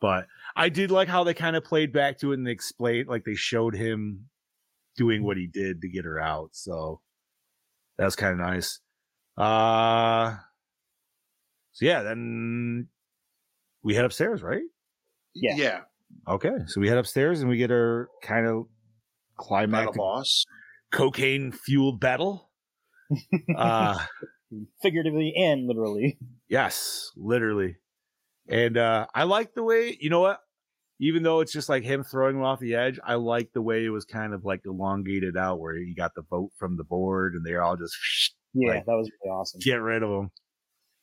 but 0.00 0.26
I 0.54 0.68
did 0.68 0.90
like 0.90 1.08
how 1.08 1.24
they 1.24 1.32
kind 1.32 1.56
of 1.56 1.64
played 1.64 1.90
back 1.90 2.18
to 2.18 2.32
it 2.32 2.34
and 2.34 2.46
they 2.46 2.50
explained, 2.50 3.08
like 3.08 3.24
they 3.24 3.34
showed 3.34 3.74
him 3.74 4.26
doing 4.96 5.22
what 5.22 5.38
he 5.38 5.46
did 5.46 5.80
to 5.80 5.88
get 5.88 6.04
her 6.04 6.20
out. 6.20 6.50
So 6.52 7.00
that 7.96 8.04
was 8.04 8.16
kind 8.16 8.32
of 8.32 8.46
nice. 8.46 8.80
Uh, 9.38 10.36
so 11.72 11.86
yeah, 11.86 12.02
then 12.02 12.88
we 13.82 13.94
head 13.94 14.04
upstairs, 14.04 14.42
right? 14.42 14.62
Yeah. 15.34 15.56
yeah. 15.56 15.80
Okay, 16.28 16.52
so 16.66 16.80
we 16.80 16.88
head 16.88 16.98
upstairs 16.98 17.40
and 17.40 17.48
we 17.48 17.56
get 17.56 17.70
our 17.70 18.08
kind 18.22 18.46
of 18.46 18.66
Battle 18.66 18.68
climactic 19.36 19.96
boss. 19.96 20.44
cocaine 20.92 21.52
fueled 21.52 22.00
battle. 22.00 22.50
uh 23.56 23.98
Figuratively 24.82 25.34
and 25.36 25.66
literally. 25.66 26.18
yes, 26.48 27.10
literally. 27.16 27.76
And 28.48 28.76
uh 28.76 29.06
I 29.14 29.24
like 29.24 29.54
the 29.54 29.64
way, 29.64 29.96
you 30.00 30.10
know 30.10 30.20
what? 30.20 30.40
Even 31.00 31.22
though 31.24 31.40
it's 31.40 31.52
just 31.52 31.68
like 31.68 31.82
him 31.82 32.04
throwing 32.04 32.36
him 32.36 32.44
off 32.44 32.60
the 32.60 32.76
edge, 32.76 33.00
I 33.04 33.14
like 33.14 33.50
the 33.52 33.62
way 33.62 33.84
it 33.84 33.88
was 33.90 34.04
kind 34.04 34.32
of 34.32 34.44
like 34.44 34.60
elongated 34.64 35.36
out 35.36 35.58
where 35.58 35.74
he 35.76 35.92
got 35.94 36.12
the 36.14 36.22
vote 36.22 36.52
from 36.56 36.76
the 36.76 36.84
board 36.84 37.34
and 37.34 37.44
they're 37.44 37.62
all 37.62 37.76
just 37.76 37.96
Yeah, 38.54 38.74
Like- 38.74 38.86
that 38.86 38.92
was 38.94 39.10
really 39.24 39.32
awesome. 39.34 39.60
get 39.64 39.74
rid 39.80 40.02
of 40.04 40.10
him. 40.10 40.30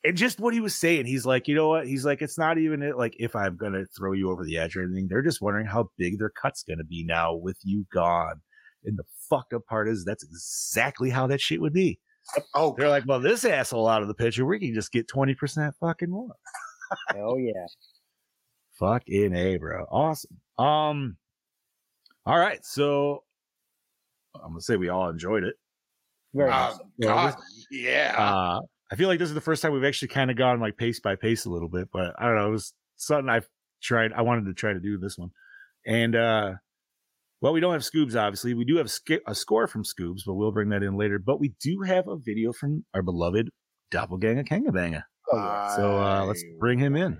And 0.04 0.16
just 0.16 0.40
what 0.40 0.52
he 0.52 0.60
was 0.60 0.74
saying, 0.74 1.06
he's 1.06 1.24
like, 1.24 1.46
you 1.46 1.54
know 1.54 1.68
what? 1.68 1.86
He's 1.86 2.04
like, 2.04 2.22
it's 2.22 2.38
not 2.38 2.58
even 2.58 2.82
it, 2.82 2.96
like 2.96 3.14
if 3.18 3.36
I'm 3.36 3.56
gonna 3.56 3.84
throw 3.96 4.12
you 4.12 4.30
over 4.30 4.44
the 4.44 4.58
edge 4.58 4.76
or 4.76 4.82
anything. 4.82 5.06
They're 5.08 5.22
just 5.22 5.40
wondering 5.40 5.66
how 5.66 5.90
big 5.96 6.18
their 6.18 6.30
cut's 6.30 6.64
gonna 6.64 6.84
be 6.84 7.04
now 7.04 7.34
with 7.34 7.58
you 7.62 7.86
gone. 7.92 8.40
And 8.84 8.98
the 8.98 9.04
fucked 9.30 9.52
up 9.52 9.64
part 9.66 9.88
is 9.88 10.04
that's 10.04 10.24
exactly 10.24 11.08
how 11.08 11.28
that 11.28 11.40
shit 11.40 11.60
would 11.60 11.72
be. 11.72 12.00
Oh, 12.54 12.74
They're 12.76 12.88
like, 12.88 13.04
well, 13.06 13.20
this 13.20 13.44
asshole 13.44 13.88
out 13.88 14.02
of 14.02 14.08
the 14.08 14.14
picture, 14.14 14.44
we 14.44 14.58
can 14.58 14.74
just 14.74 14.92
get 14.92 15.06
twenty 15.08 15.34
percent 15.34 15.74
fucking 15.80 16.10
more. 16.10 16.34
Hell 17.14 17.38
yeah. 17.38 17.66
Fucking 18.78 19.34
a, 19.34 19.56
bro. 19.58 19.84
Awesome. 19.90 20.38
Um. 20.58 21.16
All 22.26 22.38
right, 22.38 22.64
so 22.64 23.24
I'm 24.34 24.50
gonna 24.50 24.60
say 24.60 24.76
we 24.76 24.88
all 24.88 25.08
enjoyed 25.08 25.44
it. 25.44 25.56
Very 26.34 26.50
uh, 26.50 26.54
awesome. 26.54 26.92
God, 27.00 27.34
yeah. 27.70 28.14
Uh, 28.16 28.60
I 28.92 28.94
feel 28.94 29.08
like 29.08 29.18
this 29.18 29.30
is 29.30 29.34
the 29.34 29.40
first 29.40 29.62
time 29.62 29.72
we've 29.72 29.84
actually 29.84 30.08
kind 30.08 30.30
of 30.30 30.36
gone 30.36 30.60
like 30.60 30.76
pace 30.76 31.00
by 31.00 31.16
pace 31.16 31.46
a 31.46 31.50
little 31.50 31.70
bit, 31.70 31.88
but 31.90 32.14
I 32.18 32.26
don't 32.26 32.36
know. 32.36 32.48
It 32.48 32.52
was 32.52 32.74
something 32.96 33.30
I've 33.30 33.48
tried. 33.82 34.12
I 34.12 34.20
wanted 34.20 34.44
to 34.44 34.54
try 34.54 34.74
to 34.74 34.80
do 34.80 34.98
this 34.98 35.16
one, 35.16 35.30
and 35.86 36.14
uh, 36.14 36.52
well, 37.40 37.54
we 37.54 37.60
don't 37.60 37.72
have 37.72 37.82
Scoobs, 37.82 38.14
obviously. 38.14 38.52
We 38.52 38.66
do 38.66 38.76
have 38.76 38.90
a 39.26 39.34
score 39.34 39.66
from 39.66 39.82
Scoobs, 39.82 40.20
but 40.26 40.34
we'll 40.34 40.52
bring 40.52 40.68
that 40.68 40.82
in 40.82 40.96
later. 40.96 41.18
But 41.18 41.40
we 41.40 41.54
do 41.60 41.80
have 41.86 42.06
a 42.06 42.16
video 42.16 42.52
from 42.52 42.84
our 42.92 43.02
beloved 43.02 43.48
doppelganger 43.90 44.44
Kangabanga. 44.44 45.04
Oh. 45.32 45.72
So 45.74 45.98
uh, 45.98 46.24
let's 46.26 46.44
bring 46.60 46.78
him 46.78 46.94
in. 46.94 47.18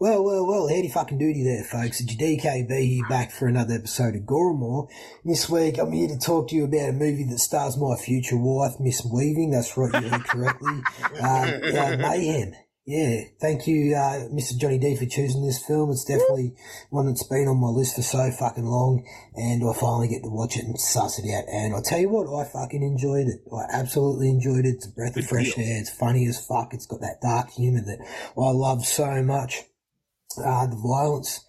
Well, 0.00 0.24
well, 0.24 0.44
well, 0.44 0.68
howdy 0.68 0.88
fucking 0.88 1.18
duty 1.18 1.44
there, 1.44 1.62
folks. 1.62 2.00
It's 2.00 2.16
your 2.16 2.28
DKB 2.28 2.68
here 2.68 3.08
back 3.08 3.30
for 3.30 3.46
another 3.46 3.74
episode 3.74 4.16
of 4.16 4.26
Gore 4.26 4.50
N 4.50 4.58
More. 4.58 4.88
This 5.24 5.48
week 5.48 5.78
I'm 5.78 5.92
here 5.92 6.08
to 6.08 6.18
talk 6.18 6.48
to 6.48 6.56
you 6.56 6.64
about 6.64 6.88
a 6.88 6.92
movie 6.92 7.22
that 7.30 7.38
stars 7.38 7.78
my 7.78 7.94
future 7.94 8.36
wife, 8.36 8.72
Miss 8.80 9.06
Weaving. 9.06 9.52
That's 9.52 9.76
right, 9.76 10.02
you 10.02 10.08
heard 10.08 10.24
correctly. 10.24 10.82
Uh, 11.22 11.26
uh, 11.26 11.96
Mayhem. 11.96 12.54
Yeah, 12.84 13.20
thank 13.40 13.68
you, 13.68 13.94
uh, 13.94 14.28
Mr. 14.34 14.58
Johnny 14.58 14.78
D 14.78 14.96
for 14.96 15.06
choosing 15.06 15.46
this 15.46 15.64
film. 15.64 15.92
It's 15.92 16.04
definitely 16.04 16.56
one 16.90 17.06
that's 17.06 17.26
been 17.28 17.46
on 17.46 17.60
my 17.60 17.68
list 17.68 17.94
for 17.94 18.02
so 18.02 18.32
fucking 18.32 18.66
long, 18.66 19.06
and 19.36 19.62
I 19.62 19.72
finally 19.78 20.08
get 20.08 20.24
to 20.24 20.28
watch 20.28 20.56
it 20.56 20.64
and 20.64 20.78
suss 20.78 21.20
it 21.20 21.32
out. 21.32 21.44
And 21.48 21.72
I'll 21.72 21.82
tell 21.82 22.00
you 22.00 22.08
what, 22.08 22.26
I 22.28 22.50
fucking 22.50 22.82
enjoyed 22.82 23.28
it. 23.28 23.40
I 23.50 23.78
absolutely 23.78 24.28
enjoyed 24.28 24.66
it. 24.66 24.74
It's 24.74 24.88
a 24.88 24.92
breath 24.92 25.16
of 25.16 25.26
fresh 25.26 25.56
air. 25.56 25.80
It's 25.80 25.88
funny 25.88 26.26
as 26.26 26.44
fuck. 26.44 26.74
It's 26.74 26.86
got 26.86 27.00
that 27.00 27.22
dark 27.22 27.50
humor 27.50 27.80
that 27.86 28.04
I 28.36 28.50
love 28.50 28.84
so 28.84 29.22
much 29.22 29.62
uh, 30.38 30.66
the 30.66 30.76
violence, 30.76 31.44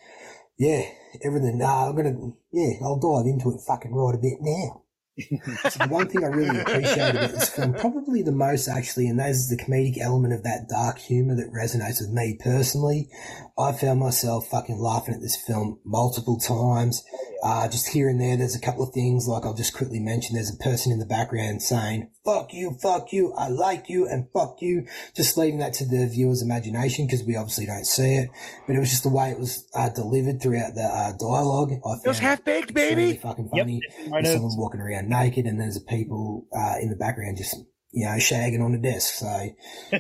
yeah, 0.58 0.84
everything. 1.24 1.62
Uh, 1.62 1.90
I'm 1.90 1.96
gonna, 1.96 2.34
yeah, 2.52 2.74
I'll 2.84 3.00
dive 3.00 3.28
into 3.28 3.52
it 3.52 3.62
fucking 3.68 3.94
right 3.94 4.16
a 4.16 4.18
bit 4.18 4.38
now. 4.42 4.82
so 5.70 5.80
the 5.80 5.88
one 5.90 6.10
thing 6.10 6.26
I 6.26 6.28
really 6.28 6.60
appreciate 6.60 7.16
about 7.16 7.32
this 7.32 7.50
film, 7.50 7.74
probably 7.74 8.22
the 8.22 8.34
most 8.34 8.68
actually, 8.68 9.08
and 9.08 9.18
that 9.20 9.30
is 9.30 9.50
the 9.50 9.56
comedic 9.56 9.98
element 9.98 10.34
of 10.34 10.44
that 10.44 10.68
dark 10.70 10.98
humor 10.98 11.36
that 11.36 11.54
resonates 11.54 12.02
with 12.02 12.12
me 12.12 12.38
personally. 12.44 13.10
I 13.58 13.72
found 13.72 14.01
myself 14.01 14.47
fucking 14.49 14.78
laughing 14.80 15.14
at 15.16 15.22
this 15.22 15.38
film 15.38 15.80
multiple 15.86 16.38
times. 16.38 17.03
Uh, 17.41 17.70
just 17.70 17.88
here 17.89 18.10
and 18.10 18.20
there, 18.20 18.36
there's 18.36 18.56
a 18.56 18.60
couple 18.60 18.84
of 18.84 18.93
things 18.93 19.28
like 19.30 19.45
I'll 19.45 19.53
just 19.53 19.74
quickly 19.74 19.99
mention. 19.99 20.36
There's 20.36 20.53
a 20.53 20.58
person 20.64 20.91
in 20.91 20.99
the 20.99 21.06
background 21.06 21.62
saying, 21.62 22.10
fuck 22.26 22.53
you, 22.53 22.76
fuck 22.82 23.14
you, 23.14 23.34
I 23.38 23.47
like 23.47 23.88
you, 23.88 24.08
and 24.08 24.28
fuck 24.34 24.58
you. 24.60 24.86
Just 25.16 25.38
leaving 25.38 25.60
that 25.60 25.74
to 25.76 25.86
the 25.86 26.06
viewer's 26.08 26.41
imagination 26.41 27.06
because 27.06 27.24
we 27.24 27.38
obviously 27.38 27.66
don't 27.66 27.86
see 27.86 28.16
it. 28.16 28.30
But 28.68 28.76
it 28.76 28.80
was 28.80 28.89
just 28.89 29.03
the 29.03 29.10
way 29.10 29.30
it 29.30 29.39
was 29.39 29.66
uh, 29.74 29.88
delivered 29.89 30.41
throughout 30.41 30.76
the 30.76 30.84
uh, 30.84 31.12
dialogue. 31.18 31.72
I 31.72 31.93
It 32.03 32.08
was 32.08 32.20
half 32.20 32.43
baked, 32.43 32.72
extremely 32.72 33.06
baby. 33.14 33.18
fucking 33.20 33.49
funny. 33.49 33.80
I 34.08 34.22
There's 34.22 34.24
know. 34.26 34.34
someone 34.34 34.58
walking 34.58 34.82
around 34.82 35.08
naked, 35.08 35.45
and 35.45 35.62
there's 35.62 35.80
people 35.80 36.47
uh, 36.53 36.76
in 36.82 36.89
the 36.89 36.95
background 36.97 37.38
just 37.38 37.56
you 37.96 38.06
know 38.06 38.18
shagging 38.18 38.64
on 38.64 38.76
a 38.76 38.78
desk. 38.78 39.16
So 39.16 39.50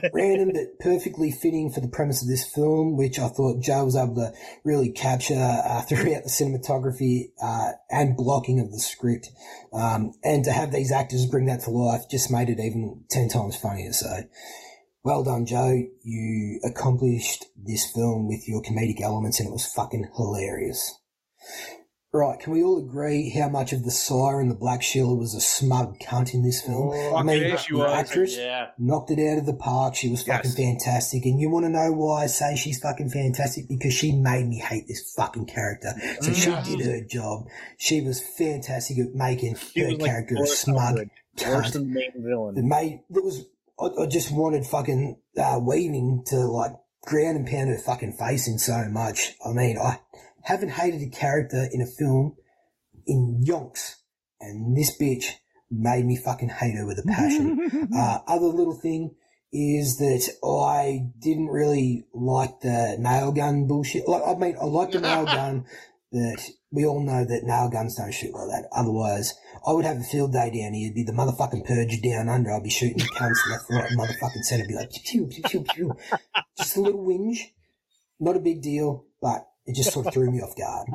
random 0.13 0.51
but 0.53 0.79
perfectly 0.79 1.31
fitting 1.31 1.71
for 1.71 1.79
the 1.79 1.87
premise 1.87 2.21
of 2.21 2.27
this 2.27 2.45
film, 2.45 2.97
which 2.97 3.17
I 3.17 3.29
thought 3.29 3.63
Joe 3.63 3.85
was 3.85 3.95
able 3.95 4.15
to 4.15 4.33
really 4.63 4.91
capture 4.91 5.35
uh, 5.35 5.81
throughout 5.83 6.23
the 6.23 6.29
cinematography 6.29 7.31
uh, 7.41 7.71
and 7.89 8.17
blocking 8.17 8.59
of 8.59 8.71
the 8.71 8.79
script. 8.79 9.29
Um, 9.73 10.11
and 10.23 10.43
to 10.43 10.51
have 10.51 10.71
these 10.71 10.91
actors 10.91 11.25
bring 11.25 11.45
that 11.45 11.61
to 11.61 11.71
life 11.71 12.01
just 12.11 12.29
made 12.29 12.49
it 12.49 12.59
even 12.59 13.05
ten 13.09 13.29
times 13.29 13.55
funnier. 13.55 13.93
So. 13.93 14.23
Well 15.03 15.23
done, 15.23 15.45
Joe. 15.45 15.83
You 16.01 16.59
accomplished 16.63 17.45
this 17.55 17.91
film 17.91 18.27
with 18.27 18.47
your 18.47 18.63
comedic 18.63 19.01
elements 19.01 19.39
and 19.39 19.47
it 19.47 19.51
was 19.51 19.67
fucking 19.67 20.09
hilarious. 20.15 20.99
Right, 22.15 22.39
can 22.39 22.53
we 22.53 22.63
all 22.63 22.77
agree 22.77 23.29
how 23.29 23.49
much 23.49 23.73
of 23.73 23.83
the 23.83 23.91
sire 23.91 24.39
and 24.39 24.49
the 24.49 24.55
Black 24.55 24.81
Sheila 24.81 25.13
was 25.15 25.35
a 25.35 25.41
smug 25.41 25.99
cunt 25.99 26.33
in 26.33 26.43
this 26.43 26.61
film? 26.61 26.93
I 27.13 27.23
mean, 27.23 27.41
yeah, 27.43 27.57
she 27.57 27.73
the 27.73 27.79
was. 27.79 27.91
actress 27.91 28.37
Yeah. 28.37 28.67
knocked 28.77 29.11
it 29.11 29.19
out 29.19 29.37
of 29.37 29.45
the 29.45 29.53
park. 29.53 29.95
She 29.95 30.07
was 30.09 30.23
fucking 30.23 30.51
Yes. 30.51 30.55
fantastic. 30.55 31.25
And 31.25 31.41
you 31.41 31.49
want 31.49 31.65
to 31.65 31.69
know 31.69 31.91
why 31.91 32.23
I 32.23 32.27
say 32.27 32.55
she's 32.55 32.79
fucking 32.79 33.09
fantastic? 33.09 33.67
Because 33.67 33.93
she 33.93 34.13
made 34.13 34.47
me 34.47 34.59
hate 34.59 34.87
this 34.87 35.11
fucking 35.13 35.47
character. 35.47 35.91
So 36.21 36.31
she 36.31 36.49
Mm. 36.51 36.63
did 36.77 36.85
her 36.85 37.01
job. 37.01 37.47
She 37.77 37.99
was 37.99 38.21
fantastic 38.21 38.97
at 38.97 39.13
making 39.13 39.55
She 39.55 39.81
her 39.81 39.87
was 39.87 39.97
like 39.99 40.09
character 40.09 40.35
a 40.35 40.37
Boris 40.37 40.57
smug 40.59 40.79
Howard, 40.79 41.09
Worse 41.45 41.67
cunt. 41.67 41.73
than 41.73 41.81
the 41.89 41.93
main 41.99 42.11
It 42.15 42.21
villain. 42.21 42.67
made, 42.69 42.99
it 43.13 43.23
was, 43.25 43.45
I, 43.77 44.03
I 44.03 44.05
just 44.05 44.31
wanted 44.31 44.65
fucking, 44.65 45.17
uh, 45.37 45.59
Weaving 45.61 46.23
to 46.27 46.37
like 46.47 46.71
ground 47.05 47.35
and 47.39 47.45
pound 47.45 47.67
her 47.71 47.77
fucking 47.77 48.13
face 48.13 48.47
in 48.47 48.57
so 48.57 48.85
much. 48.89 49.35
I 49.45 49.51
mean, 49.51 49.77
I 49.77 49.99
haven't 50.45 50.69
hated 50.69 51.01
a 51.01 51.09
character 51.09 51.67
in 51.71 51.81
a 51.81 51.85
film 51.85 52.35
in 53.05 53.43
yonks. 53.45 53.95
And 54.39 54.77
this 54.77 54.95
bitch 54.99 55.25
made 55.71 56.05
me 56.05 56.15
fucking 56.15 56.49
hate 56.49 56.75
her 56.75 56.85
with 56.85 56.99
a 56.99 57.07
passion. 57.07 57.89
uh, 57.95 58.19
other 58.27 58.45
little 58.45 58.79
thing 58.79 59.15
is 59.51 59.97
that 59.97 60.29
I 60.43 61.07
didn't 61.19 61.47
really 61.47 62.05
like 62.13 62.59
the 62.59 62.97
nail 62.99 63.31
gun 63.31 63.67
bullshit. 63.67 64.07
Like, 64.07 64.21
I 64.25 64.35
mean, 64.35 64.55
I 64.61 64.65
like 64.65 64.91
the 64.91 65.01
nail 65.01 65.25
gun, 65.25 65.65
but 66.11 66.49
we 66.71 66.85
all 66.85 67.01
know 67.01 67.25
that 67.25 67.43
nail 67.43 67.69
guns 67.69 67.95
don't 67.95 68.13
shoot 68.13 68.33
like 68.33 68.47
that. 68.49 68.67
Otherwise, 68.71 69.33
I 69.65 69.71
would 69.71 69.85
have 69.85 69.97
a 69.97 70.03
field 70.03 70.33
day 70.33 70.51
down 70.51 70.73
here. 70.73 70.91
It'd 70.91 70.95
be 70.95 71.03
the 71.03 71.13
motherfucking 71.13 71.65
purge 71.65 72.01
down 72.01 72.29
under. 72.29 72.51
I'd 72.51 72.63
be 72.63 72.69
shooting 72.69 72.97
the 72.97 73.05
cunts 73.05 73.49
left, 73.49 73.65
right, 73.69 73.89
and 73.89 73.99
motherfucking 73.99 74.43
center. 74.43 74.67
Be 74.67 74.75
like, 74.75 74.91
pew, 74.91 75.25
pew, 75.25 75.43
pew, 75.43 75.63
pew. 75.63 75.97
Just 76.57 76.77
a 76.77 76.81
little 76.81 77.03
whinge. 77.03 77.39
Not 78.19 78.35
a 78.35 78.39
big 78.39 78.61
deal, 78.61 79.05
but 79.21 79.47
it 79.65 79.75
just 79.75 79.91
sort 79.91 80.07
of 80.07 80.13
threw 80.13 80.31
me 80.31 80.41
off 80.41 80.55
guard. 80.55 80.87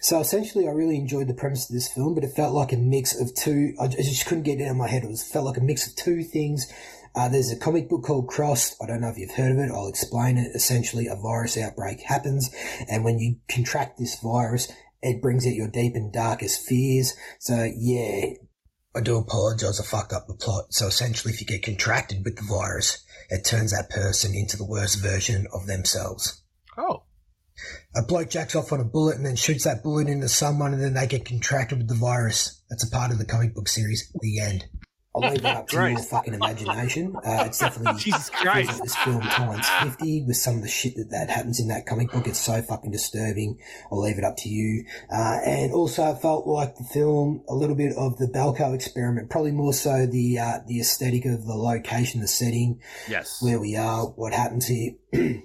So 0.00 0.20
essentially, 0.20 0.66
I 0.66 0.72
really 0.72 0.96
enjoyed 0.96 1.28
the 1.28 1.34
premise 1.34 1.68
of 1.68 1.74
this 1.74 1.92
film, 1.92 2.14
but 2.14 2.24
it 2.24 2.34
felt 2.34 2.54
like 2.54 2.72
a 2.72 2.76
mix 2.76 3.18
of 3.20 3.34
two. 3.34 3.74
I 3.80 3.86
just 3.88 4.26
couldn't 4.26 4.44
get 4.44 4.60
it 4.60 4.64
out 4.64 4.72
of 4.72 4.76
my 4.76 4.88
head. 4.88 5.04
It 5.04 5.08
was 5.08 5.22
felt 5.22 5.46
like 5.46 5.56
a 5.56 5.62
mix 5.62 5.86
of 5.86 5.94
two 5.94 6.24
things. 6.24 6.66
Uh, 7.14 7.28
there's 7.28 7.52
a 7.52 7.56
comic 7.56 7.88
book 7.88 8.02
called 8.02 8.28
Crossed. 8.28 8.76
I 8.82 8.86
don't 8.86 9.00
know 9.00 9.08
if 9.08 9.16
you've 9.16 9.30
heard 9.30 9.52
of 9.52 9.58
it. 9.58 9.70
I'll 9.70 9.88
explain 9.88 10.36
it. 10.36 10.50
Essentially, 10.54 11.06
a 11.06 11.16
virus 11.16 11.56
outbreak 11.56 12.00
happens, 12.00 12.50
and 12.90 13.04
when 13.04 13.18
you 13.18 13.36
contract 13.48 13.98
this 13.98 14.20
virus, 14.20 14.70
it 15.00 15.22
brings 15.22 15.46
out 15.46 15.54
your 15.54 15.68
deep 15.68 15.94
and 15.94 16.12
darkest 16.12 16.66
fears. 16.66 17.14
So 17.38 17.70
yeah, 17.76 18.30
I 18.94 19.00
do 19.00 19.16
apologise. 19.16 19.80
I 19.80 19.84
fucked 19.84 20.12
up 20.12 20.26
the 20.26 20.34
plot. 20.34 20.66
So 20.70 20.88
essentially, 20.88 21.32
if 21.32 21.40
you 21.40 21.46
get 21.46 21.62
contracted 21.62 22.24
with 22.24 22.36
the 22.36 22.42
virus, 22.42 23.04
it 23.30 23.44
turns 23.44 23.70
that 23.72 23.90
person 23.90 24.34
into 24.34 24.56
the 24.56 24.66
worst 24.66 25.00
version 25.00 25.46
of 25.52 25.66
themselves 25.66 26.42
Oh. 26.78 27.02
A 27.96 28.02
bloke 28.02 28.28
jacks 28.30 28.54
off 28.54 28.72
on 28.72 28.80
a 28.80 28.84
bullet 28.84 29.16
and 29.16 29.24
then 29.24 29.36
shoots 29.36 29.64
that 29.64 29.82
bullet 29.82 30.08
into 30.08 30.28
someone 30.28 30.74
and 30.74 30.82
then 30.82 30.94
they 30.94 31.06
get 31.06 31.24
contracted 31.24 31.78
with 31.78 31.88
the 31.88 31.94
virus. 31.94 32.60
That's 32.68 32.86
a 32.86 32.90
part 32.90 33.10
of 33.10 33.18
the 33.18 33.24
comic 33.24 33.54
book 33.54 33.68
series. 33.68 34.12
The 34.20 34.40
end. 34.40 34.66
I'll 35.14 35.30
leave 35.30 35.40
that 35.44 35.56
up 35.56 35.68
to 35.68 35.88
your 35.88 35.98
fucking 35.98 36.34
imagination. 36.34 37.16
Uh, 37.16 37.44
it's 37.46 37.58
definitely 37.58 37.98
Jesus 38.02 38.28
Christ. 38.28 38.82
this 38.82 38.94
film 38.96 39.22
times 39.22 39.66
50 39.82 40.24
with 40.26 40.36
some 40.36 40.56
of 40.56 40.62
the 40.62 40.68
shit 40.68 40.94
that, 40.96 41.08
that 41.10 41.30
happens 41.30 41.58
in 41.58 41.68
that 41.68 41.86
comic 41.86 42.12
book. 42.12 42.26
It's 42.26 42.38
so 42.38 42.60
fucking 42.60 42.90
disturbing. 42.90 43.58
I'll 43.90 44.02
leave 44.02 44.18
it 44.18 44.24
up 44.24 44.36
to 44.40 44.50
you. 44.50 44.84
Uh, 45.10 45.38
and 45.46 45.72
also 45.72 46.02
I 46.02 46.16
felt 46.16 46.46
like 46.46 46.76
the 46.76 46.84
film, 46.84 47.44
a 47.48 47.54
little 47.54 47.76
bit 47.76 47.94
of 47.96 48.18
the 48.18 48.26
Belko 48.26 48.74
experiment, 48.74 49.30
probably 49.30 49.52
more 49.52 49.72
so 49.72 50.04
the, 50.04 50.38
uh, 50.38 50.58
the 50.66 50.80
aesthetic 50.80 51.24
of 51.24 51.46
the 51.46 51.54
location, 51.54 52.20
the 52.20 52.28
setting, 52.28 52.82
Yes. 53.08 53.38
where 53.40 53.58
we 53.58 53.74
are, 53.74 54.04
what 54.04 54.34
happens 54.34 54.66
here. 54.66 54.92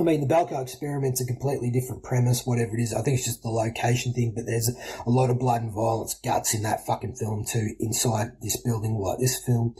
I 0.00 0.02
mean, 0.02 0.26
the 0.26 0.34
Belko 0.34 0.62
experiment's 0.62 1.20
a 1.20 1.26
completely 1.26 1.70
different 1.70 2.02
premise, 2.02 2.46
whatever 2.46 2.74
it 2.74 2.80
is. 2.80 2.94
I 2.94 3.02
think 3.02 3.18
it's 3.18 3.26
just 3.26 3.42
the 3.42 3.50
location 3.50 4.14
thing, 4.14 4.32
but 4.34 4.46
there's 4.46 4.70
a 5.06 5.10
lot 5.10 5.28
of 5.28 5.38
blood 5.38 5.60
and 5.60 5.74
violence, 5.74 6.14
guts 6.24 6.54
in 6.54 6.62
that 6.62 6.86
fucking 6.86 7.16
film 7.16 7.44
too, 7.44 7.74
inside 7.78 8.32
this 8.40 8.56
building 8.56 8.94
like 8.94 9.18
this 9.18 9.38
film. 9.44 9.74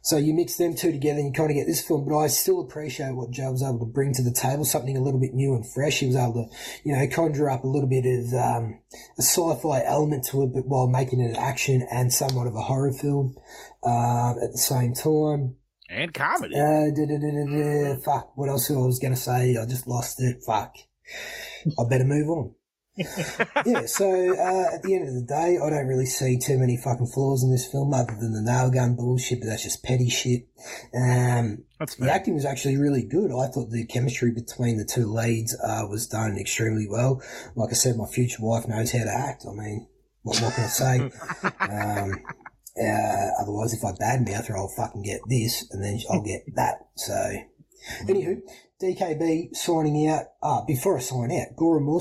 So 0.00 0.16
you 0.16 0.32
mix 0.32 0.56
them 0.56 0.74
two 0.74 0.90
together 0.90 1.18
and 1.18 1.28
you 1.28 1.32
kind 1.34 1.50
of 1.50 1.56
get 1.56 1.66
this 1.66 1.86
film, 1.86 2.08
but 2.08 2.16
I 2.16 2.28
still 2.28 2.62
appreciate 2.62 3.14
what 3.14 3.30
Joe 3.30 3.52
was 3.52 3.62
able 3.62 3.80
to 3.80 3.84
bring 3.84 4.14
to 4.14 4.22
the 4.22 4.32
table, 4.32 4.64
something 4.64 4.96
a 4.96 5.02
little 5.02 5.20
bit 5.20 5.34
new 5.34 5.54
and 5.54 5.70
fresh. 5.70 6.00
He 6.00 6.06
was 6.06 6.16
able 6.16 6.48
to, 6.48 6.56
you 6.82 6.96
know, 6.96 7.06
conjure 7.08 7.50
up 7.50 7.64
a 7.64 7.68
little 7.68 7.90
bit 7.90 8.06
of, 8.06 8.32
um, 8.32 8.80
a 9.18 9.22
sci-fi 9.22 9.84
element 9.84 10.24
to 10.28 10.44
it, 10.44 10.54
but 10.54 10.66
while 10.66 10.88
making 10.88 11.20
it 11.20 11.28
an 11.28 11.36
action 11.36 11.86
and 11.92 12.10
somewhat 12.10 12.46
of 12.46 12.54
a 12.54 12.62
horror 12.62 12.92
film, 12.92 13.36
uh, 13.82 14.30
at 14.42 14.52
the 14.52 14.58
same 14.58 14.94
time. 14.94 15.57
And 15.88 16.12
comedy. 16.12 16.54
Uh, 16.54 16.90
da, 16.94 17.06
da, 17.06 17.18
da, 17.18 17.30
da, 17.30 17.94
da. 17.94 18.00
Fuck, 18.04 18.36
what 18.36 18.48
else 18.48 18.68
was 18.68 18.78
I 18.78 18.86
was 18.86 18.98
going 18.98 19.14
to 19.14 19.20
say? 19.20 19.56
I 19.56 19.64
just 19.66 19.86
lost 19.86 20.20
it. 20.20 20.42
Fuck. 20.44 20.76
I 21.78 21.88
better 21.88 22.04
move 22.04 22.28
on. 22.28 22.54
yeah, 23.64 23.86
so 23.86 24.10
uh, 24.10 24.74
at 24.74 24.82
the 24.82 24.94
end 24.94 25.06
of 25.06 25.14
the 25.14 25.24
day, 25.26 25.56
I 25.62 25.70
don't 25.70 25.86
really 25.86 26.06
see 26.06 26.36
too 26.36 26.58
many 26.58 26.76
fucking 26.76 27.06
flaws 27.06 27.44
in 27.44 27.52
this 27.52 27.70
film 27.70 27.94
other 27.94 28.16
than 28.18 28.32
the 28.32 28.42
nail 28.42 28.70
gun 28.70 28.96
bullshit, 28.96 29.38
but 29.40 29.46
that's 29.46 29.62
just 29.62 29.84
petty 29.84 30.08
shit. 30.08 30.48
Um, 30.92 31.64
That's 31.78 31.94
the 31.94 32.10
acting 32.10 32.34
was 32.34 32.44
actually 32.44 32.76
really 32.76 33.04
good. 33.04 33.30
I 33.30 33.46
thought 33.46 33.70
the 33.70 33.86
chemistry 33.86 34.32
between 34.32 34.78
the 34.78 34.84
two 34.84 35.06
leads 35.06 35.56
uh, 35.62 35.86
was 35.88 36.08
done 36.08 36.36
extremely 36.38 36.88
well. 36.90 37.22
Like 37.54 37.70
I 37.70 37.74
said, 37.74 37.96
my 37.96 38.06
future 38.06 38.38
wife 38.40 38.66
knows 38.66 38.90
how 38.90 39.04
to 39.04 39.14
act. 39.14 39.44
I 39.48 39.52
mean, 39.52 39.86
what 40.22 40.40
more 40.40 40.50
can 40.50 40.64
I 40.64 40.66
say? 40.66 41.10
um, 41.60 42.24
uh, 42.80 43.42
otherwise, 43.42 43.72
if 43.74 43.84
I 43.84 43.92
badmouth 43.92 44.46
her, 44.48 44.56
I'll 44.56 44.68
fucking 44.76 45.02
get 45.02 45.20
this, 45.28 45.66
and 45.70 45.82
then 45.82 45.98
I'll 46.10 46.22
get 46.22 46.42
that. 46.56 46.88
So, 46.96 47.14
anywho, 48.06 48.40
DKB 48.82 49.54
signing 49.54 50.08
out. 50.08 50.24
Ah, 50.42 50.64
before 50.64 50.96
I 50.98 51.00
sign 51.00 51.30
out, 51.32 51.56
Gore 51.56 51.78
N 51.78 51.84
More 51.84 52.00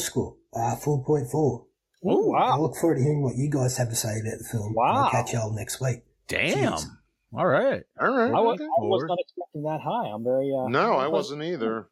uh, 0.54 0.76
4.4. 0.76 1.30
Oh, 1.34 1.66
wow! 2.04 2.38
I 2.38 2.58
look 2.58 2.76
forward 2.76 2.96
to 2.96 3.02
hearing 3.02 3.24
what 3.24 3.36
you 3.36 3.50
guys 3.50 3.78
have 3.78 3.90
to 3.90 3.96
say 3.96 4.20
about 4.20 4.38
the 4.38 4.48
film. 4.52 4.74
Wow. 4.76 5.06
I'll 5.06 5.10
catch 5.10 5.34
y'all 5.34 5.54
next 5.54 5.82
week. 5.82 6.04
Damn. 6.28 6.54
Cheers. 6.54 6.88
All 7.34 7.46
right. 7.48 7.84
All 8.00 8.08
right. 8.16 8.32
I 8.34 8.40
was, 8.40 8.60
I 8.62 8.82
was 8.82 9.04
not 9.08 9.18
expecting 9.20 9.64
that 9.64 9.82
high. 9.82 10.10
I'm 10.14 10.24
very. 10.24 10.52
Uh, 10.58 10.70
no, 10.70 10.94
I 10.94 11.08
wasn't 11.08 11.44
either. 11.44 11.90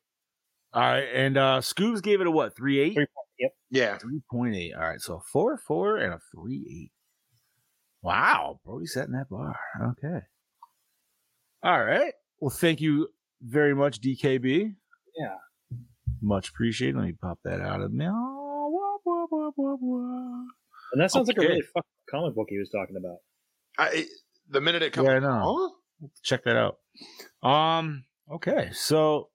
All 0.73 0.81
right. 0.81 1.07
And 1.13 1.37
uh 1.37 1.59
Scoobs 1.61 2.01
gave 2.01 2.21
it 2.21 2.27
a 2.27 2.31
what? 2.31 2.55
Three 2.55 2.79
eight? 2.79 2.93
Three 2.93 3.05
point- 3.05 3.25
Yep. 3.37 3.51
Yeah. 3.69 3.97
Three 3.97 4.21
point 4.31 4.55
eight. 4.55 4.73
All 4.73 4.81
right. 4.81 5.01
So 5.01 5.21
four 5.31 5.57
four 5.57 5.97
and 5.97 6.13
a 6.13 6.19
three 6.33 6.63
eight. 6.69 6.91
Wow. 8.05 8.59
Brody 8.63 8.85
setting 8.85 9.13
that 9.13 9.29
bar. 9.29 9.55
Okay. 9.81 10.19
All 11.63 11.83
right. 11.83 12.13
Well, 12.39 12.51
thank 12.51 12.79
you 12.79 13.07
very 13.41 13.73
much, 13.73 13.99
DKB. 13.99 14.75
Yeah. 15.17 15.35
Much 16.21 16.49
appreciated. 16.49 16.97
Let 16.97 17.05
me 17.05 17.13
pop 17.19 17.39
that 17.45 17.61
out 17.61 17.81
of 17.81 17.91
me. 17.91 18.05
And 18.05 18.21
that 20.97 21.09
sounds 21.09 21.27
like 21.27 21.37
a 21.37 21.41
really 21.41 21.61
fucking 21.61 21.89
comic 22.11 22.35
book 22.35 22.45
he 22.49 22.59
was 22.59 22.69
talking 22.69 22.95
about. 22.95 23.17
I, 23.79 24.05
the 24.49 24.61
minute 24.61 24.83
it 24.83 24.93
comes, 24.93 25.07
Yeah, 25.07 25.15
I 25.15 25.19
know. 25.19 25.73
Huh? 25.99 26.07
check 26.21 26.43
that 26.43 26.57
out. 26.57 26.77
Um. 27.41 28.05
Okay. 28.31 28.69
So 28.73 29.29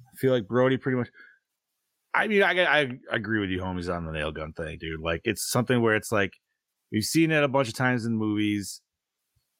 I 0.00 0.16
feel 0.16 0.32
like 0.32 0.48
Brody 0.48 0.78
pretty 0.78 0.96
much. 0.96 1.08
I 2.14 2.28
mean, 2.28 2.42
I 2.42 2.52
I, 2.64 2.80
I 2.80 2.90
agree 3.12 3.40
with 3.40 3.50
you, 3.50 3.60
homies, 3.60 3.94
on 3.94 4.06
the 4.06 4.12
nail 4.12 4.32
gun 4.32 4.54
thing, 4.54 4.78
dude. 4.80 5.00
Like, 5.00 5.20
it's 5.24 5.48
something 5.50 5.82
where 5.82 5.94
it's 5.94 6.10
like 6.10 6.32
we've 6.92 7.04
seen 7.04 7.30
it 7.30 7.42
a 7.42 7.48
bunch 7.48 7.68
of 7.68 7.74
times 7.74 8.04
in 8.04 8.16
movies. 8.16 8.80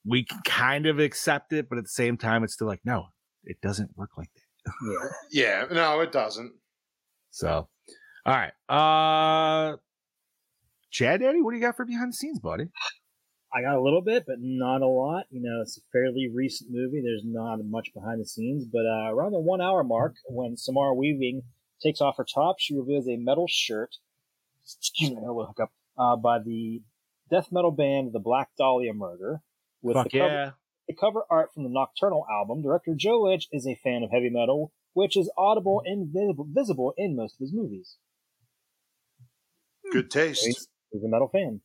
We 0.06 0.24
can 0.24 0.40
kind 0.44 0.86
of 0.86 0.98
accept 0.98 1.52
it, 1.52 1.68
but 1.68 1.78
at 1.78 1.84
the 1.84 1.90
same 1.90 2.16
time, 2.16 2.44
it's 2.44 2.54
still 2.54 2.66
like, 2.66 2.80
no, 2.84 3.06
it 3.44 3.60
doesn't 3.60 3.96
work 3.96 4.10
like 4.16 4.30
that. 4.34 5.10
Yeah. 5.30 5.66
No, 5.70 6.00
it 6.00 6.12
doesn't. 6.12 6.52
So, 7.30 7.68
all 8.26 8.34
right. 8.34 8.52
Uh, 8.68 9.76
Chad, 10.90 11.20
Daddy, 11.20 11.42
what 11.42 11.52
do 11.52 11.56
you 11.56 11.62
got 11.62 11.76
for 11.76 11.84
behind 11.84 12.10
the 12.12 12.16
scenes, 12.16 12.38
buddy? 12.38 12.64
I 13.52 13.62
got 13.62 13.76
a 13.76 13.82
little 13.82 14.02
bit, 14.02 14.24
but 14.26 14.36
not 14.40 14.82
a 14.82 14.86
lot. 14.86 15.24
You 15.30 15.40
know, 15.42 15.62
it's 15.62 15.78
a 15.78 15.80
fairly 15.92 16.28
recent 16.32 16.70
movie. 16.70 17.00
There's 17.02 17.22
not 17.24 17.58
much 17.64 17.92
behind 17.94 18.20
the 18.20 18.26
scenes, 18.26 18.64
but 18.64 18.86
uh, 18.86 19.12
around 19.12 19.32
the 19.32 19.40
one 19.40 19.60
hour 19.60 19.82
mark, 19.84 20.16
when 20.26 20.56
Samara 20.56 20.94
Weaving 20.94 21.42
takes 21.82 22.00
off 22.00 22.16
her 22.18 22.24
top, 22.24 22.56
she 22.58 22.76
reveals 22.76 23.08
a 23.08 23.16
metal 23.16 23.46
shirt. 23.48 23.96
Excuse 24.64 25.10
me, 25.10 25.22
I'll 25.24 25.46
hook 25.46 25.60
up. 25.60 25.72
Uh, 25.96 26.14
by 26.14 26.38
the 26.38 26.80
death 27.30 27.48
metal 27.50 27.70
band 27.70 28.12
The 28.12 28.20
Black 28.20 28.48
Dahlia 28.58 28.92
Murder. 28.92 29.40
With 29.80 29.94
Fuck 29.94 30.10
the 30.10 30.18
cover, 30.18 30.34
yeah. 30.34 30.50
the 30.88 30.94
cover 30.94 31.22
art 31.30 31.50
from 31.54 31.62
the 31.62 31.70
Nocturnal 31.70 32.26
album. 32.30 32.62
Director 32.62 32.94
Joe 32.96 33.22
Lynch 33.22 33.46
is 33.52 33.66
a 33.66 33.76
fan 33.76 34.02
of 34.02 34.10
heavy 34.10 34.30
metal, 34.30 34.72
which 34.92 35.16
is 35.16 35.30
audible 35.38 35.82
and 35.84 36.08
visible, 36.12 36.48
visible 36.50 36.94
in 36.96 37.14
most 37.14 37.34
of 37.34 37.40
his 37.40 37.52
movies. 37.54 37.96
Good 39.92 40.10
taste. 40.10 40.44
He's 40.44 41.04
a 41.04 41.08
metal 41.08 41.28
fan. 41.28 41.60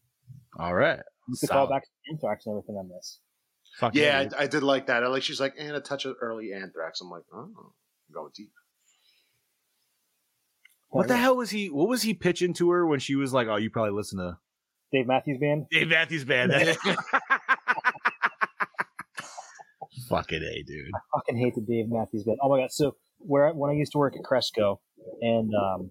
All 0.60 0.76
right. 0.76 1.00
You 1.28 1.36
can 1.40 1.48
Solid. 1.48 1.68
call 1.68 1.76
back 1.76 1.84
to 1.84 1.90
Anthrax 2.12 2.46
and 2.46 2.54
everything 2.54 2.76
on 2.76 2.90
this. 2.90 3.20
Fuck 3.80 3.96
Yeah, 3.96 4.24
dude. 4.24 4.34
I, 4.36 4.44
I 4.44 4.48
did 4.48 4.62
like 4.62 4.88
that. 4.88 5.04
I 5.04 5.08
like 5.08 5.24
she's 5.24 5.40
like, 5.40 5.56
and 5.58 5.76
a 5.76 5.80
touch 5.80 6.06
of 6.06 6.16
early 6.22 6.54
anthrax. 6.54 7.02
I'm 7.02 7.10
like, 7.10 7.24
oh, 7.34 7.40
I'm 7.40 8.14
going 8.14 8.32
deep. 8.36 8.52
What 10.90 11.08
the 11.08 11.18
hell 11.18 11.36
was 11.36 11.50
he? 11.50 11.72
What 11.72 11.90
was 11.90 12.04
he 12.04 12.14
pitching 12.14 12.54
to 12.56 12.70
her 12.70 12.86
when 12.86 13.00
she 13.00 13.16
was 13.16 13.34
like, 13.34 13.48
"Oh, 13.48 13.56
you 13.56 13.72
probably 13.72 13.94
listen 13.94 14.20
to 14.20 14.38
Dave 14.94 15.08
Matthews 15.08 15.40
Band? 15.40 15.66
Dave 15.72 15.90
Matthews 15.90 16.24
Band"? 16.24 16.54
Fucking 20.10 20.44
a, 20.44 20.64
dude. 20.64 20.92
I 20.94 21.00
fucking 21.16 21.38
hate 21.38 21.56
the 21.56 21.62
Dave 21.62 21.86
Matthews 21.90 22.24
Band. 22.24 22.38
Oh 22.42 22.50
my 22.50 22.60
god! 22.60 22.72
So 22.72 22.96
where 23.18 23.52
when 23.52 23.72
I 23.72 23.74
used 23.74 23.94
to 23.94 23.98
work 23.98 24.16
at 24.16 24.24
Cresco, 24.24 24.80
and 25.22 25.52
um, 25.56 25.90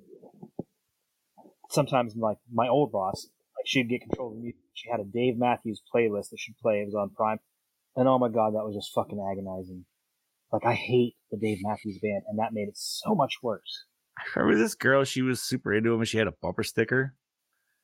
sometimes 1.71 2.15
like 2.17 2.37
my 2.53 2.69
old 2.69 2.93
boss, 2.93 3.29
like 3.59 3.67
she'd 3.67 3.89
get 3.89 4.03
control 4.03 4.29
of 4.29 4.37
the 4.37 4.41
music. 4.41 4.61
She 4.75 4.89
had 4.89 5.01
a 5.01 5.05
Dave 5.05 5.37
Matthews 5.37 5.83
playlist 5.93 6.31
that 6.31 6.39
she'd 6.39 6.57
play. 6.63 6.81
It 6.81 6.87
was 6.87 6.95
on 6.95 7.11
Prime, 7.11 7.39
and 7.97 8.07
oh 8.07 8.19
my 8.19 8.29
god, 8.29 8.55
that 8.55 8.65
was 8.65 8.77
just 8.77 8.93
fucking 8.95 9.19
agonizing. 9.33 9.85
Like 10.53 10.65
I 10.65 10.75
hate 10.75 11.17
the 11.33 11.39
Dave 11.39 11.59
Matthews 11.63 11.99
Band, 12.01 12.23
and 12.29 12.39
that 12.39 12.53
made 12.53 12.69
it 12.69 12.77
so 12.77 13.17
much 13.17 13.39
worse. 13.43 13.87
I 14.19 14.39
remember 14.39 14.63
this 14.63 14.75
girl, 14.75 15.05
she 15.05 15.23
was 15.23 15.41
super 15.43 15.73
into 15.73 15.93
him 15.93 16.01
and 16.01 16.09
she 16.09 16.19
had 16.19 16.27
a 16.27 16.35
bumper 16.43 16.63
sticker. 16.63 17.15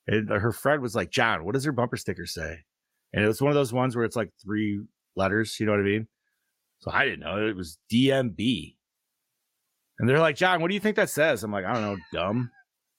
And 0.09 0.29
her 0.31 0.53
friend 0.53 0.81
was 0.83 0.95
like, 0.95 1.11
John, 1.11 1.45
what 1.45 1.53
does 1.55 1.65
her 1.65 1.73
bumper 1.73 1.97
sticker 1.99 2.27
say? 2.27 2.61
And 3.13 3.25
it 3.25 3.29
was 3.29 3.41
one 3.43 3.51
of 3.51 3.55
those 3.55 3.73
ones 3.73 3.95
where 3.95 4.05
it's 4.05 4.17
like 4.17 4.31
three 4.43 4.81
letters, 5.17 5.61
you 5.61 5.67
know 5.67 5.73
what 5.73 5.81
I 5.81 5.85
mean? 5.85 6.09
So 6.81 6.91
I 6.93 7.05
didn't 7.05 7.21
know. 7.21 7.47
It 7.47 7.55
was 7.57 7.79
DMB. 7.93 8.75
And 9.99 10.09
they're 10.09 10.19
like, 10.21 10.37
John, 10.37 10.61
what 10.63 10.69
do 10.69 10.75
you 10.75 10.81
think 10.81 10.97
that 10.97 11.11
says? 11.11 11.43
I'm 11.45 11.51
like, 11.53 11.65
I 11.65 11.73
don't 11.75 11.83
know, 11.83 11.97
dumb. 12.13 12.51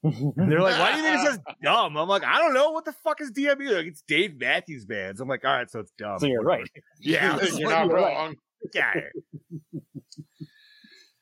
And 0.03 0.33
they're 0.51 0.61
like, 0.61 0.79
why 0.79 0.91
do 0.91 0.97
you 0.97 1.03
think 1.03 1.19
it 1.21 1.25
says 1.31 1.39
dumb? 1.63 1.97
I'm 1.97 2.07
like, 2.07 2.23
I 2.23 2.37
don't 2.39 2.53
know. 2.53 2.71
What 2.71 2.85
the 2.85 2.93
fuck 2.93 3.21
is 3.21 3.31
DMB? 3.31 3.57
They're 3.57 3.77
Like, 3.77 3.87
it's 3.87 4.03
Dave 4.07 4.39
Matthews 4.39 4.85
Bands. 4.85 5.19
I'm 5.21 5.27
like, 5.27 5.43
all 5.45 5.51
right, 5.51 5.69
so 5.69 5.79
it's 5.79 5.91
dumb. 5.97 6.19
so 6.19 6.25
you're 6.27 6.43
Whatever. 6.43 6.61
right. 6.63 6.83
Yeah. 7.01 7.39
You're 7.43 7.69
like, 7.69 7.77
not 7.77 7.85
you're 7.87 7.95
right. 7.95 8.15
wrong. 8.15 8.35
"Get 8.73 8.83
outta 8.83 8.99
here." 8.99 9.11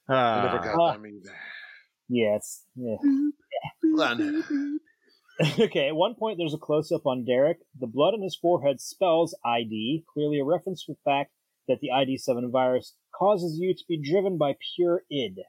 I 0.10 0.46
never 0.46 0.58
Uh, 0.60 0.64
got 0.64 0.76
Uh, 0.82 0.92
that 0.94 1.02
many. 1.02 1.20
Yeah, 2.10 2.36
it's 2.38 2.64
yeah. 2.76 2.96
Hold 5.40 5.54
on. 5.60 5.66
okay, 5.68 5.88
at 5.88 5.96
one 5.96 6.16
point 6.16 6.38
there's 6.38 6.54
a 6.54 6.58
close 6.58 6.92
up 6.92 7.06
on 7.06 7.26
Derek. 7.26 7.60
The 7.80 7.88
blood 7.88 8.14
on 8.14 8.22
his 8.22 8.36
forehead 8.36 8.82
spells 8.82 9.36
ID, 9.46 10.04
clearly 10.14 10.40
a 10.40 10.44
reference 10.46 10.86
to 10.86 10.94
the 10.94 11.00
fact 11.06 11.32
that 11.68 11.80
the 11.82 11.90
ID7 11.94 12.52
virus 12.52 12.96
causes 13.14 13.58
you 13.60 13.74
to 13.74 13.84
be 13.88 14.02
driven 14.02 14.38
by 14.38 14.56
pure 14.76 15.04
id. 15.12 15.40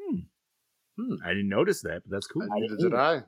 hmm, 0.00 0.16
hmm. 0.96 1.14
I 1.24 1.28
didn't 1.30 1.48
notice 1.48 1.82
that, 1.82 2.02
but 2.04 2.10
that's 2.10 2.26
cool. 2.26 2.42
I 2.42 2.60
Neither 2.60 2.76
didn't 2.76 2.94
I. 2.94 3.22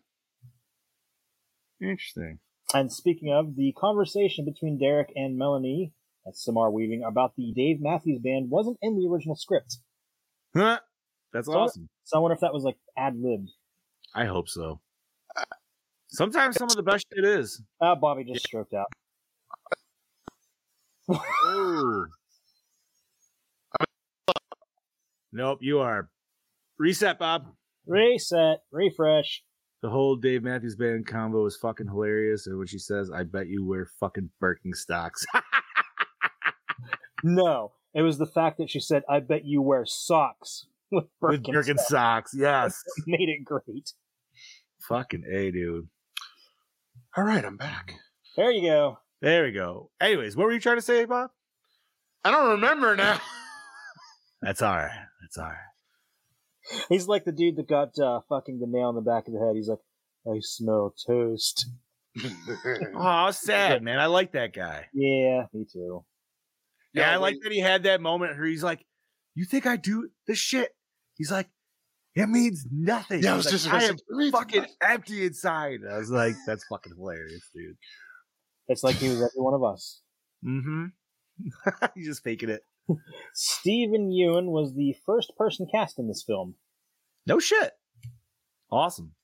Interesting. 1.81 2.39
And 2.75 2.93
speaking 2.93 3.33
of, 3.33 3.57
the 3.57 3.73
conversation 3.79 4.45
between 4.45 4.79
Derek 4.79 5.11
and 5.15 5.39
Melanie, 5.39 5.93
that's 6.25 6.45
Samara 6.45 6.71
Weaving, 6.71 7.03
about 7.07 7.35
the 7.37 7.53
Dave 7.55 7.81
Matthews 7.81 8.21
Band 8.23 8.51
wasn't 8.51 8.79
in 8.83 8.99
the 8.99 9.07
original 9.09 9.37
script. 9.37 9.77
Huh? 10.55 10.81
That's 11.33 11.47
So- 11.47 11.53
awesome. 11.59 11.89
So 12.05 12.17
I 12.19 12.21
wonder 12.21 12.35
if 12.35 12.41
that 12.41 12.53
was 12.55 12.65
like 12.65 12.79
ad 12.97 13.15
libbed. 13.21 13.51
I 14.15 14.25
hope 14.25 14.49
so. 14.49 14.81
Sometimes 16.09 16.57
some 16.57 16.67
of 16.69 16.77
the 16.77 16.83
best 16.83 17.07
shit 17.15 17.25
is. 17.25 17.63
Ah, 17.81 17.95
Bobby 17.95 18.25
just 18.25 18.47
stroked 18.47 18.75
out. 18.75 18.87
Oh. 21.11 22.05
Nope, 25.33 25.59
you 25.61 25.79
are. 25.81 26.09
Reset, 26.79 27.19
Bob. 27.19 27.47
Reset, 27.87 28.59
refresh. 28.73 29.43
The 29.83 29.91
whole 29.91 30.17
Dave 30.17 30.43
Matthews 30.43 30.77
Band 30.77 31.07
combo 31.07 31.47
is 31.47 31.57
fucking 31.57 31.87
hilarious. 31.89 32.47
And 32.47 32.59
when 32.59 32.67
she 32.67 32.79
says, 32.79 33.11
I 33.11 33.23
bet 33.25 33.47
you 33.49 33.67
wear 33.67 33.87
fucking 34.01 34.31
Birkenstocks. 34.43 35.25
No, 37.25 37.73
it 37.95 38.03
was 38.03 38.19
the 38.19 38.27
fact 38.27 38.59
that 38.59 38.71
she 38.71 38.79
said, 38.79 39.03
"I 39.09 39.19
bet 39.19 39.45
you 39.45 39.61
wear 39.61 39.85
socks 39.85 40.67
with 40.93 41.07
With 41.21 41.43
Birkenstocks." 41.43 41.67
Birkenstocks, 41.91 42.29
yes. 42.35 42.81
Made 43.09 43.29
it 43.29 43.45
great. 43.45 43.93
fucking 44.89 45.25
A, 45.29 45.51
dude. 45.51 45.89
All 47.17 47.25
right, 47.25 47.45
I'm 47.45 47.57
back. 47.57 47.95
There 48.37 48.51
you 48.51 48.63
go. 48.69 48.99
There 49.21 49.45
we 49.45 49.53
go. 49.53 49.91
Anyways, 50.01 50.37
what 50.37 50.45
were 50.47 50.53
you 50.53 50.61
trying 50.61 50.77
to 50.77 50.83
say, 50.83 51.05
Bob? 51.05 51.31
I 52.25 52.31
don't 52.31 52.51
remember 52.51 52.95
now. 52.97 53.21
That's 54.43 54.63
all 54.63 54.77
right. 54.77 55.07
That's 55.23 55.39
all 55.39 55.45
right. 55.45 56.83
He's 56.89 57.09
like 57.09 57.25
the 57.25 57.33
dude 57.33 57.57
that 57.57 57.69
got 57.69 57.99
uh, 57.99 58.21
fucking 58.29 58.61
the 58.61 58.67
nail 58.69 58.91
in 58.91 58.95
the 58.95 59.01
back 59.01 59.27
of 59.27 59.33
the 59.35 59.41
head. 59.41 59.57
He's 59.57 59.69
like, 59.69 59.79
I 60.27 60.39
smell 60.41 60.95
toast. 61.07 61.69
Oh, 62.97 63.31
sad, 63.31 63.83
man. 63.83 64.01
I 64.01 64.07
like 64.07 64.33
that 64.33 64.53
guy. 64.53 64.87
Yeah, 64.93 65.45
me 65.53 65.65
too. 65.73 66.05
Yeah, 66.93 67.03
Yeah, 67.03 67.13
I 67.13 67.17
like 67.17 67.37
that 67.43 67.53
he 67.53 67.61
had 67.61 67.85
that 67.85 68.01
moment 68.01 68.37
where 68.37 68.47
he's 68.47 68.63
like, 68.65 68.85
"You 69.37 69.45
think 69.45 69.67
I 69.67 69.77
do 69.77 70.09
this 70.27 70.39
shit?" 70.39 70.71
He's 71.15 71.31
like, 71.31 71.49
"It 72.19 72.29
means 72.29 72.67
nothing." 72.71 73.23
Yeah, 73.23 73.35
I 73.35 73.37
was 73.37 73.47
just 73.47 73.73
I 73.73 73.85
am 73.85 73.97
fucking 74.33 74.63
nothing." 74.63 74.77
empty 74.83 75.27
inside. 75.27 75.81
I 75.91 75.99
was 75.99 76.11
like, 76.11 76.35
"That's 76.47 76.65
fucking 76.71 76.95
hilarious, 76.97 77.49
dude." 77.55 77.77
It's 78.69 78.83
like 78.83 78.97
he 78.97 79.09
was 79.09 79.17
every 79.17 79.31
one 79.41 79.55
of 79.55 79.65
us. 79.65 80.03
Mm-hmm. 80.45 80.87
he's 81.95 82.07
just 82.07 82.25
faking 82.25 82.51
it. 82.51 82.63
Steven 83.35 84.11
Yeun 84.11 84.47
was 84.47 84.75
the 84.75 84.95
first 85.07 85.33
person 85.37 85.67
cast 85.73 85.99
in 85.99 86.09
this 86.09 86.23
film. 86.27 86.55
No 87.27 87.39
shit. 87.39 87.73
Awesome. 88.71 89.15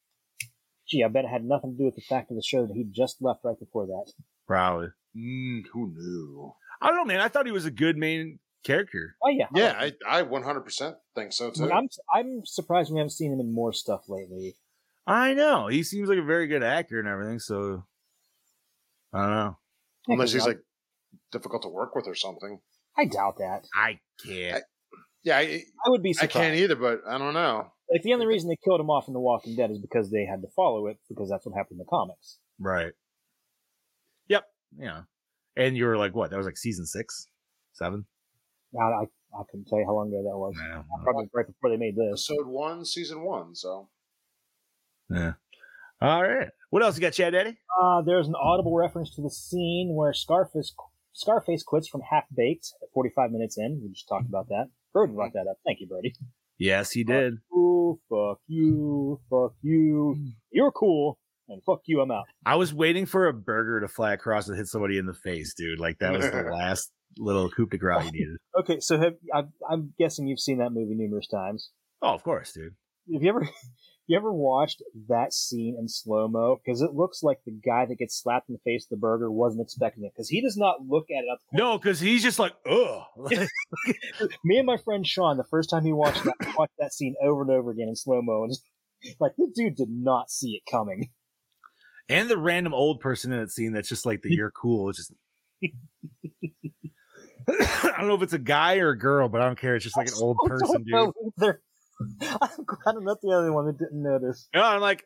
Gee, 0.88 1.02
I 1.02 1.08
bet 1.08 1.24
it 1.24 1.30
had 1.30 1.44
nothing 1.44 1.72
to 1.72 1.78
do 1.78 1.84
with 1.84 1.94
the 1.94 2.02
fact 2.02 2.30
of 2.30 2.36
the 2.36 2.42
show 2.42 2.66
that 2.66 2.76
he 2.76 2.84
just 2.84 3.22
left 3.22 3.40
right 3.44 3.58
before 3.58 3.86
that. 3.86 4.12
Probably. 4.46 4.88
Mm, 5.16 5.62
who 5.72 5.92
knew? 5.94 6.52
I 6.80 6.88
don't 6.88 6.96
know, 6.96 7.04
man. 7.04 7.20
I 7.20 7.28
thought 7.28 7.46
he 7.46 7.52
was 7.52 7.64
a 7.64 7.70
good 7.70 7.96
main 7.96 8.38
character. 8.64 9.16
Oh 9.22 9.28
yeah, 9.28 9.46
Yeah, 9.54 9.74
oh, 9.78 10.08
I, 10.08 10.20
I 10.20 10.22
100% 10.22 10.94
think 11.14 11.32
so 11.32 11.50
too. 11.50 11.70
I'm 11.70 11.88
I'm 12.14 12.42
surprised 12.44 12.90
we 12.92 12.98
haven't 12.98 13.10
seen 13.10 13.32
him 13.32 13.40
in 13.40 13.52
more 13.52 13.72
stuff 13.72 14.08
lately. 14.08 14.56
I 15.06 15.34
know. 15.34 15.68
He 15.68 15.82
seems 15.82 16.08
like 16.08 16.18
a 16.18 16.22
very 16.24 16.46
good 16.46 16.62
actor 16.62 16.98
and 16.98 17.08
everything. 17.08 17.38
So 17.38 17.84
I 19.12 19.20
don't 19.20 19.30
know. 19.30 19.58
Unless 20.08 20.30
Yeah, 20.30 20.34
he's 20.34 20.42
'cause 20.42 20.48
like 20.48 20.60
difficult 21.30 21.62
to 21.62 21.68
work 21.68 21.94
with 21.94 22.08
or 22.08 22.14
something. 22.14 22.60
I, 22.96 23.02
I 23.02 23.04
doubt 23.06 23.38
that. 23.38 23.66
I 23.74 23.98
can't. 24.24 24.64
Yeah, 25.22 25.38
I, 25.38 25.62
I 25.86 25.88
would 25.90 26.02
be 26.02 26.14
I 26.20 26.26
can't 26.26 26.56
either, 26.56 26.76
but 26.76 27.00
I 27.08 27.16
don't 27.18 27.34
know. 27.34 27.72
Like 27.90 28.02
the 28.02 28.12
only 28.12 28.26
reason 28.26 28.48
they 28.48 28.56
killed 28.62 28.80
him 28.80 28.90
off 28.90 29.08
in 29.08 29.14
The 29.14 29.20
Walking 29.20 29.56
Dead 29.56 29.70
is 29.70 29.78
because 29.78 30.10
they 30.10 30.24
had 30.24 30.42
to 30.42 30.48
follow 30.54 30.86
it 30.86 30.98
because 31.08 31.28
that's 31.30 31.46
what 31.46 31.56
happened 31.56 31.76
in 31.76 31.78
the 31.78 31.84
comics. 31.88 32.38
Right. 32.58 32.92
Yep. 34.28 34.44
Yeah. 34.78 35.02
And 35.56 35.76
you 35.76 35.86
were 35.86 35.96
like, 35.96 36.14
what? 36.14 36.30
That 36.30 36.36
was 36.36 36.46
like 36.46 36.56
season 36.56 36.86
six, 36.86 37.26
seven. 37.72 38.06
I 38.78 38.84
I, 38.84 39.02
I 39.38 39.42
couldn't 39.50 39.66
tell 39.66 39.78
you 39.78 39.86
how 39.86 39.94
long 39.94 40.08
ago 40.08 40.22
that 40.22 40.36
was. 40.36 40.54
Yeah. 40.56 40.82
Probably 41.02 41.28
right 41.34 41.46
before 41.46 41.70
they 41.70 41.76
made 41.76 41.96
this. 41.96 42.28
Episode 42.30 42.46
one, 42.46 42.84
season 42.84 43.22
one. 43.24 43.54
So 43.54 43.88
Yeah. 45.10 45.32
All 46.00 46.22
right. 46.22 46.48
What 46.70 46.82
else 46.82 46.96
you 46.96 47.00
got, 47.00 47.12
Chad 47.12 47.32
Daddy? 47.32 47.56
Uh, 47.80 48.02
there's 48.02 48.28
an 48.28 48.34
audible 48.34 48.74
reference 48.76 49.14
to 49.14 49.22
the 49.22 49.30
scene 49.30 49.94
where 49.94 50.12
Scarface 50.12 50.74
Scarface 51.12 51.62
quits 51.62 51.88
from 51.88 52.02
Half 52.10 52.24
Baked 52.34 52.72
at 52.82 52.88
45 52.92 53.30
minutes 53.30 53.56
in. 53.56 53.80
We 53.82 53.90
just 53.90 54.08
talked 54.08 54.28
about 54.28 54.48
that. 54.48 54.68
Brody 54.92 55.12
brought 55.12 55.32
that 55.34 55.46
up. 55.48 55.58
Thank 55.64 55.80
you, 55.80 55.86
Brody. 55.86 56.14
Yes, 56.58 56.90
he 56.92 57.04
did. 57.04 57.34
Ooh, 57.52 57.98
fuck 58.08 58.40
you, 58.46 59.20
fuck 59.30 59.54
you. 59.62 60.16
You're 60.50 60.72
cool, 60.72 61.18
and 61.48 61.62
fuck 61.64 61.80
you, 61.86 62.00
I'm 62.00 62.10
out. 62.10 62.24
I 62.46 62.56
was 62.56 62.72
waiting 62.72 63.06
for 63.06 63.26
a 63.26 63.32
burger 63.32 63.80
to 63.80 63.88
fly 63.88 64.12
across 64.12 64.48
and 64.48 64.56
hit 64.56 64.66
somebody 64.66 64.98
in 64.98 65.06
the 65.06 65.14
face, 65.14 65.54
dude. 65.54 65.80
Like 65.80 65.98
that 65.98 66.12
was 66.12 66.30
the 66.30 66.42
last 66.52 66.90
little 67.18 67.50
coup 67.50 67.66
de 67.66 67.78
grace 67.78 68.04
you 68.06 68.12
needed. 68.12 68.36
Okay, 68.56 68.78
so 68.78 68.98
have 69.00 69.14
I, 69.34 69.42
I'm 69.68 69.92
guessing 69.98 70.28
you've 70.28 70.38
seen 70.38 70.58
that 70.58 70.70
movie 70.70 70.94
numerous 70.94 71.26
times. 71.26 71.70
Oh, 72.00 72.14
of 72.14 72.22
course, 72.22 72.52
dude. 72.52 72.74
Have 73.12 73.22
you 73.22 73.28
ever 73.28 73.48
you 74.06 74.16
ever 74.16 74.32
watched 74.32 74.80
that 75.08 75.32
scene 75.32 75.76
in 75.78 75.88
slow 75.88 76.28
mo? 76.28 76.60
Because 76.64 76.80
it 76.80 76.94
looks 76.94 77.22
like 77.22 77.38
the 77.44 77.52
guy 77.52 77.84
that 77.86 77.98
gets 77.98 78.22
slapped 78.22 78.48
in 78.48 78.54
the 78.54 78.60
face 78.70 78.86
with 78.88 78.96
the 78.96 79.00
burger 79.00 79.30
wasn't 79.30 79.62
expecting 79.62 80.04
it. 80.04 80.12
Because 80.14 80.28
he 80.28 80.40
does 80.40 80.56
not 80.56 80.86
look 80.86 81.06
at 81.10 81.24
it. 81.24 81.30
Up 81.32 81.40
No, 81.52 81.78
because 81.78 81.98
he's 81.98 82.22
just 82.22 82.38
like, 82.38 82.52
ugh. 82.64 83.02
Me 84.44 84.58
and 84.58 84.66
my 84.66 84.76
friend 84.76 85.06
Sean, 85.06 85.36
the 85.36 85.44
first 85.44 85.68
time 85.68 85.84
he 85.84 85.92
watched 85.92 86.22
that, 86.24 86.54
watched 86.56 86.74
that 86.78 86.92
scene 86.92 87.16
over 87.22 87.42
and 87.42 87.50
over 87.50 87.70
again 87.72 87.88
in 87.88 87.96
slow 87.96 88.22
mo, 88.22 88.44
and 88.44 88.52
just, 88.52 88.62
like 89.20 89.32
this 89.36 89.50
dude 89.54 89.74
did 89.74 89.90
not 89.90 90.30
see 90.30 90.50
it 90.50 90.62
coming. 90.70 91.10
And 92.08 92.28
the 92.28 92.38
random 92.38 92.74
old 92.74 93.00
person 93.00 93.32
in 93.32 93.40
that 93.40 93.50
scene 93.50 93.72
that's 93.72 93.88
just 93.88 94.06
like 94.06 94.22
the 94.22 94.30
you're 94.34 94.50
cool. 94.50 94.90
It's 94.90 94.98
just 94.98 95.12
I 97.48 97.94
don't 97.98 98.08
know 98.08 98.14
if 98.14 98.22
it's 98.22 98.32
a 98.32 98.38
guy 98.38 98.78
or 98.78 98.90
a 98.90 98.98
girl, 98.98 99.28
but 99.28 99.40
I 99.42 99.46
don't 99.46 99.58
care. 99.58 99.74
It's 99.76 99.84
just 99.84 99.96
like 99.96 100.08
an 100.08 100.14
old 100.20 100.38
I 100.44 100.48
person, 100.48 100.68
don't 100.68 100.84
dude. 100.84 100.92
know 100.92 101.12
either. 101.38 101.62
I'm 102.40 102.64
glad 102.64 102.96
I'm 102.96 103.04
not 103.04 103.20
the 103.22 103.32
only 103.34 103.50
one 103.50 103.66
that 103.66 103.78
didn't 103.78 104.02
notice. 104.02 104.48
No, 104.54 104.62
I'm 104.62 104.80
like, 104.80 105.04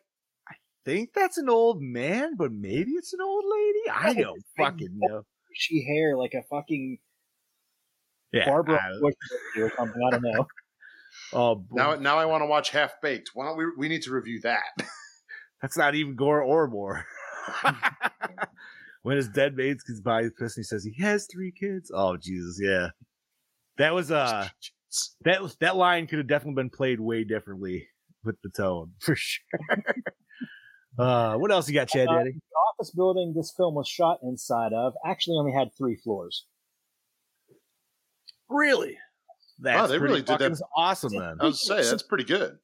I 0.49 0.53
think 0.85 1.11
that's 1.13 1.37
an 1.37 1.49
old 1.49 1.81
man, 1.81 2.35
but 2.37 2.51
maybe 2.51 2.91
it's 2.91 3.13
an 3.13 3.19
old 3.21 3.43
lady. 3.45 3.89
I 3.93 4.13
don't 4.13 4.41
fucking 4.57 4.89
know. 4.97 5.23
She 5.53 5.85
hair, 5.85 6.15
like 6.17 6.33
a 6.33 6.43
fucking 6.49 6.97
Yeah. 8.31 8.45
Barbara 8.45 8.79
I- 8.81 9.59
or 9.61 9.71
something. 9.77 10.01
I 10.07 10.11
don't 10.11 10.21
know. 10.23 10.45
oh, 11.33 11.55
boy. 11.55 11.75
now, 11.75 11.95
now 11.95 12.17
I 12.17 12.25
want 12.25 12.41
to 12.41 12.47
watch 12.47 12.69
Half 12.71 12.93
Baked. 13.01 13.31
Why 13.33 13.45
don't 13.45 13.57
we? 13.57 13.65
We 13.77 13.87
need 13.89 14.03
to 14.03 14.11
review 14.11 14.39
that. 14.41 14.63
That's 15.61 15.77
not 15.77 15.95
even 15.95 16.15
gore 16.15 16.41
or 16.41 16.67
more. 16.67 17.05
when 19.03 19.17
his 19.17 19.27
dead 19.29 19.55
mates 19.55 19.83
gets 19.83 20.01
by 20.01 20.23
his 20.23 20.31
piss 20.37 20.55
and 20.57 20.63
he 20.63 20.67
says 20.67 20.83
he 20.83 21.01
has 21.01 21.27
three 21.31 21.51
kids. 21.51 21.91
Oh 21.93 22.17
Jesus, 22.17 22.59
yeah. 22.61 22.89
That 23.77 23.93
was 23.93 24.11
uh 24.11 24.47
that 25.25 25.41
was 25.41 25.55
that 25.61 25.75
line 25.75 26.07
could 26.07 26.19
have 26.19 26.27
definitely 26.27 26.61
been 26.61 26.69
played 26.69 26.99
way 26.99 27.23
differently 27.23 27.87
with 28.23 28.35
the 28.43 28.49
tone 28.49 28.91
for 28.99 29.15
sure. 29.15 29.41
uh 30.97 31.35
what 31.35 31.51
else 31.51 31.67
you 31.67 31.73
got, 31.73 31.87
Chad 31.87 32.07
Uh, 32.07 32.17
Daddy? 32.17 32.31
The 32.33 32.57
office 32.77 32.91
building 32.91 33.33
this 33.35 33.53
film 33.55 33.75
was 33.75 33.87
shot 33.87 34.19
inside 34.23 34.73
of 34.73 34.93
actually 35.05 35.37
only 35.37 35.53
had 35.53 35.69
three 35.77 35.95
floors. 35.95 36.45
Really? 38.49 38.97
That's 39.59 39.91
they 39.91 39.97
really 39.99 40.21
did 40.21 40.39
that- 40.39 40.39
fucking 40.39 40.57
awesome 40.75 41.13
then. 41.13 41.37
I 41.39 41.45
was 41.45 41.65
say 41.65 41.83
that's 41.83 42.03
pretty 42.03 42.23
good. 42.23 42.57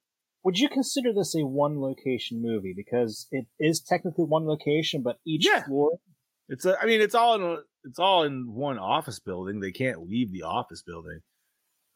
Would 0.45 0.59
you 0.59 0.69
consider 0.69 1.11
this 1.11 1.35
a 1.35 1.45
one 1.45 1.81
location 1.81 2.41
movie 2.41 2.73
because 2.75 3.27
it 3.31 3.47
is 3.59 3.81
technically 3.81 4.25
one 4.25 4.45
location, 4.45 5.01
but 5.01 5.17
each 5.25 5.45
Yeah. 5.47 5.63
floor? 5.63 5.99
It's 6.47 6.65
a, 6.65 6.79
I 6.79 6.85
mean, 6.85 7.01
it's 7.01 7.15
all 7.15 7.33
in 7.35 7.41
a, 7.41 7.57
it's 7.83 7.97
all 7.97 8.23
in 8.23 8.53
one 8.53 8.77
office 8.77 9.19
building. 9.19 9.59
They 9.59 9.71
can't 9.71 10.07
leave 10.07 10.31
the 10.31 10.43
office 10.43 10.83
building. 10.83 11.21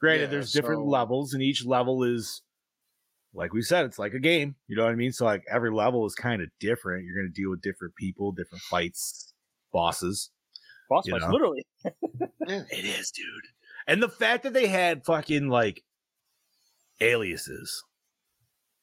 Granted, 0.01 0.23
Yeah, 0.23 0.29
there's 0.31 0.51
different 0.51 0.79
so- 0.81 0.89
levels, 0.89 1.33
and 1.35 1.43
each 1.43 1.63
level 1.63 2.03
is, 2.03 2.41
like 3.35 3.53
we 3.53 3.61
said, 3.61 3.85
it's 3.85 3.99
like 3.99 4.13
a 4.15 4.19
game. 4.19 4.55
You 4.67 4.75
know 4.77 4.83
what 4.85 4.91
I 4.93 4.95
mean? 4.95 5.11
So 5.11 5.25
like 5.25 5.43
every 5.51 5.69
level 5.71 6.05
is 6.07 6.15
kind 6.15 6.41
of 6.41 6.49
different. 6.59 7.05
You're 7.05 7.15
gonna 7.21 7.31
deal 7.33 7.51
with 7.51 7.61
different 7.61 7.93
people, 7.95 8.31
different 8.31 8.63
fights, 8.63 9.31
bosses. 9.71 10.31
Boss 10.89 11.07
fights, 11.07 11.23
know? 11.23 11.31
literally. 11.31 11.67
It 12.47 12.85
is, 12.85 13.11
dude. 13.11 13.25
And 13.85 14.01
the 14.01 14.09
fact 14.09 14.41
that 14.41 14.53
they 14.53 14.65
had 14.67 15.05
fucking 15.05 15.49
like 15.49 15.83
aliases. 16.99 17.83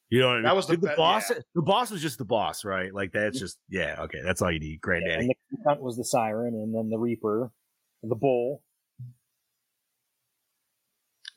You 0.08 0.20
know 0.20 0.28
what 0.28 0.32
I 0.32 0.36
mean? 0.36 0.44
That 0.44 0.56
was 0.56 0.66
the 0.66 0.76
the 0.76 0.94
boss. 0.96 1.30
yeah. 1.30 1.38
The 1.54 1.62
boss 1.62 1.90
was 1.90 2.00
just 2.00 2.18
the 2.18 2.24
boss, 2.24 2.64
right? 2.64 2.94
Like 2.94 3.12
that's 3.12 3.36
mm-hmm. 3.36 3.44
just 3.44 3.58
yeah. 3.68 3.96
Okay, 4.02 4.20
that's 4.24 4.40
all 4.40 4.52
you 4.52 4.60
need. 4.60 4.72
Yeah, 4.72 4.78
Granddaddy. 4.80 5.24
and 5.24 5.34
the 5.50 5.58
cunt 5.66 5.80
was 5.80 5.96
the 5.96 6.04
siren, 6.04 6.54
and 6.54 6.74
then 6.74 6.90
the 6.90 6.98
reaper, 6.98 7.50
the 8.02 8.14
bull. 8.14 8.62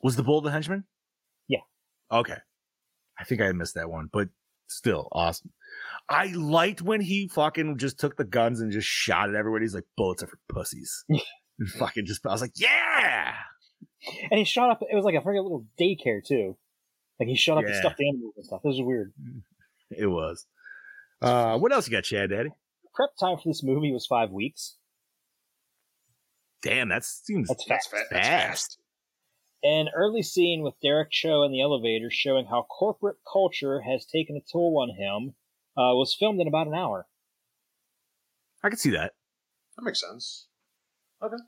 Was 0.02 0.16
the 0.16 0.22
bull 0.22 0.40
the 0.40 0.50
henchman? 0.50 0.84
Yeah. 1.48 1.58
Okay. 2.10 2.36
I 3.18 3.24
think 3.24 3.42
I 3.42 3.52
missed 3.52 3.74
that 3.74 3.90
one, 3.90 4.08
but 4.10 4.28
still 4.66 5.08
awesome. 5.12 5.52
I 6.08 6.26
liked 6.26 6.80
when 6.80 7.00
he 7.00 7.28
fucking 7.28 7.76
just 7.76 7.98
took 7.98 8.16
the 8.16 8.24
guns 8.24 8.60
and 8.60 8.72
just 8.72 8.88
shot 8.88 9.28
at 9.28 9.34
everybody. 9.34 9.64
He's 9.64 9.74
like, 9.74 9.84
bullets 9.96 10.22
are 10.22 10.26
for 10.26 10.38
pussies. 10.48 11.04
and 11.08 11.68
fucking 11.78 12.06
just, 12.06 12.26
I 12.26 12.30
was 12.30 12.40
like, 12.40 12.54
yeah. 12.56 13.34
And 14.30 14.38
he 14.38 14.44
shot 14.44 14.70
up. 14.70 14.80
It 14.80 14.94
was 14.94 15.04
like 15.04 15.14
a 15.14 15.18
freaking 15.18 15.42
little 15.42 15.66
daycare 15.78 16.24
too. 16.26 16.56
Like 17.20 17.28
he 17.28 17.36
shot 17.36 17.58
up 17.58 17.64
the 17.64 17.70
Yeah. 17.70 17.80
stuffed 17.80 18.00
animals 18.00 18.34
and 18.36 18.46
stuff. 18.46 18.62
This 18.64 18.70
was 18.78 18.82
weird. 18.82 19.12
It 19.90 20.06
was. 20.06 20.46
Uh, 21.20 21.58
what 21.58 21.70
else 21.72 21.86
you 21.86 21.92
got, 21.92 22.04
Chad 22.04 22.30
Daddy? 22.30 22.50
Prep 22.94 23.10
time 23.20 23.36
for 23.36 23.48
this 23.48 23.62
movie 23.62 23.92
was 23.92 24.06
five 24.06 24.30
weeks. 24.30 24.76
Damn, 26.62 26.88
that 26.88 27.04
seems 27.04 27.48
That's 27.48 27.64
That's, 27.66 27.86
fast. 27.86 28.04
that's 28.10 28.26
fast. 28.26 28.78
An 29.62 29.88
early 29.94 30.22
scene 30.22 30.62
with 30.62 30.74
Derek 30.82 31.10
Cho 31.10 31.42
in 31.42 31.52
the 31.52 31.60
elevator 31.60 32.10
showing 32.10 32.46
how 32.46 32.62
corporate 32.62 33.18
culture 33.30 33.82
has 33.82 34.06
taken 34.06 34.36
a 34.36 34.40
toll 34.50 34.78
on 34.80 34.96
him 34.96 35.34
uh, 35.76 35.92
was 35.94 36.14
filmed 36.18 36.40
in 36.40 36.48
about 36.48 36.66
an 36.66 36.74
hour. 36.74 37.06
I 38.62 38.68
can 38.70 38.78
see 38.78 38.90
that. 38.90 39.12
That 39.76 39.84
makes 39.84 40.00
sense. 40.00 40.46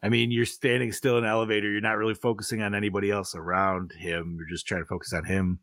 I 0.03 0.09
mean, 0.09 0.31
you're 0.31 0.45
standing 0.47 0.93
still 0.93 1.17
in 1.19 1.25
an 1.25 1.31
elevator. 1.31 1.71
You're 1.71 1.81
not 1.81 1.97
really 1.97 2.15
focusing 2.15 2.63
on 2.63 2.75
anybody 2.75 3.11
else 3.11 3.35
around 3.35 3.93
him. 3.93 4.37
You're 4.39 4.49
just 4.49 4.67
trying 4.67 4.83
to 4.83 4.87
focus 4.87 5.13
on 5.13 5.25
him. 5.25 5.61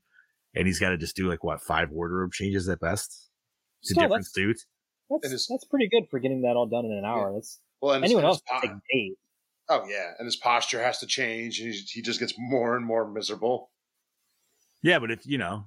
And 0.55 0.66
he's 0.66 0.80
got 0.80 0.89
to 0.89 0.97
just 0.97 1.16
do 1.16 1.28
like 1.30 1.43
what, 1.43 1.62
five 1.62 1.91
wardrobe 1.91 2.32
changes 2.34 2.68
at 2.70 2.80
best? 2.80 3.30
To 3.84 3.93
Still, 3.93 4.03
different 4.03 4.24
that's, 4.24 4.34
suits? 4.34 4.66
that's, 5.10 5.26
It 5.26 5.34
is- 5.36 5.47
that's 5.47 5.66
pretty 5.66 5.88
good 5.89 6.10
for 6.10 6.20
getting 6.20 6.41
that 6.41 6.55
all 6.55 6.66
done 6.66 6.86
in 6.86 6.91
an 6.91 7.05
hour. 7.05 7.32
That's 7.34 7.60
Well, 7.82 7.93
and 7.93 8.03
anyone 8.03 8.24
and 8.24 8.30
else 8.30 8.38
his 8.38 8.43
would 8.51 8.62
po- 8.62 8.68
take 8.76 8.78
days. 8.91 9.16
Oh 9.72 9.86
yeah, 9.88 10.14
and 10.18 10.26
his 10.26 10.36
posture 10.36 10.82
has 10.84 10.97
to 10.99 11.05
change, 11.05 11.60
and 11.60 11.72
he, 11.72 11.80
he 11.88 12.01
just 12.01 12.20
gets 12.20 12.34
more 12.39 12.76
and 12.76 12.84
more 12.84 13.07
miserable. 13.10 13.70
Yeah, 14.82 14.97
but 14.97 15.12
if 15.12 15.26
you 15.28 15.38
know, 15.38 15.66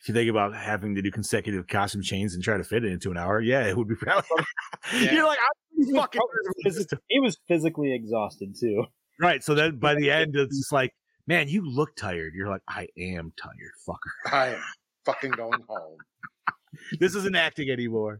if 0.00 0.08
you 0.08 0.14
think 0.14 0.30
about 0.30 0.54
having 0.54 0.94
to 0.94 1.02
do 1.02 1.10
consecutive 1.10 1.66
costume 1.66 2.00
chains 2.02 2.34
and 2.34 2.42
try 2.42 2.56
to 2.56 2.64
fit 2.64 2.84
it 2.84 2.92
into 2.92 3.10
an 3.10 3.18
hour, 3.18 3.40
yeah, 3.40 3.66
it 3.66 3.76
would 3.76 3.88
be 3.88 3.94
probably. 3.96 4.24
Yeah. 4.94 5.12
You're 5.14 5.26
like, 5.26 5.38
I'm 5.38 5.44
He 5.44 5.63
was 5.63 5.63
fucking 5.92 6.20
probably 6.20 6.64
phys- 6.66 6.98
he 7.08 7.20
was 7.20 7.38
physically 7.48 7.94
exhausted 7.94 8.54
too. 8.58 8.84
right. 9.20 9.42
So 9.42 9.54
then 9.54 9.78
by 9.78 9.94
the 9.94 10.10
end, 10.10 10.34
it's 10.36 10.56
just 10.56 10.72
like, 10.72 10.92
man, 11.26 11.48
you 11.48 11.62
look 11.68 11.96
tired. 11.96 12.32
You're 12.34 12.48
like, 12.48 12.62
I 12.68 12.88
am 12.98 13.32
tired, 13.40 13.72
fucker. 13.88 14.32
I 14.32 14.46
am 14.54 14.62
fucking 15.04 15.32
going 15.32 15.60
home. 15.68 15.98
This 16.98 17.14
isn't 17.14 17.36
acting 17.36 17.70
anymore. 17.70 18.18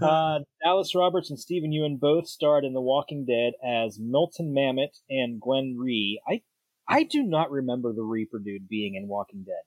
Uh, 0.00 0.40
Dallas 0.62 0.94
Roberts 0.94 1.30
and 1.30 1.38
Steven 1.38 1.70
Yeun 1.72 1.98
both 2.00 2.28
starred 2.28 2.64
in 2.64 2.72
The 2.72 2.80
Walking 2.80 3.24
Dead 3.26 3.52
as 3.64 3.98
Milton 4.00 4.54
Mamet 4.56 4.96
and 5.10 5.40
Glenn 5.40 5.76
Rhee. 5.78 6.20
I 6.28 6.42
I 6.88 7.04
do 7.04 7.22
not 7.22 7.50
remember 7.50 7.92
the 7.92 8.02
Reaper 8.02 8.38
dude 8.38 8.68
being 8.68 8.94
in 8.94 9.08
Walking 9.08 9.44
Dead. 9.44 9.62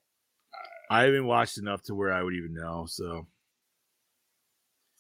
I 0.89 1.03
haven't 1.03 1.25
watched 1.27 1.57
enough 1.57 1.81
to 1.83 1.95
where 1.95 2.13
I 2.13 2.23
would 2.23 2.33
even 2.33 2.53
know. 2.53 2.85
So 2.87 3.27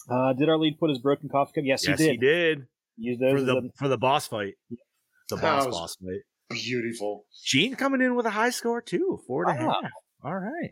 Uh, 0.09 0.33
did 0.33 0.47
our 0.49 0.57
lead 0.57 0.77
put 0.79 0.89
his 0.89 0.99
broken 0.99 1.29
coffee 1.29 1.51
cup? 1.55 1.63
Yes, 1.65 1.87
yes, 1.87 1.99
he 1.99 2.05
did. 2.05 2.11
he 2.11 2.17
did 2.17 2.67
Use 2.97 3.19
those 3.19 3.31
for 3.31 3.37
as 3.37 3.45
the 3.45 3.57
a- 3.57 3.71
for 3.77 3.87
the 3.87 3.97
boss 3.97 4.27
fight. 4.27 4.53
The 5.29 5.37
boss 5.37 5.67
boss 5.67 5.95
fight. 5.97 6.21
Beautiful. 6.49 7.25
Gene 7.45 7.75
coming 7.75 8.01
in 8.01 8.15
with 8.15 8.25
a 8.25 8.29
high 8.31 8.49
score 8.51 8.81
too, 8.81 9.19
four 9.27 9.43
and 9.49 9.51
a 9.59 9.61
half. 9.61 9.67
Wow. 9.83 9.89
All 10.23 10.35
right. 10.39 10.71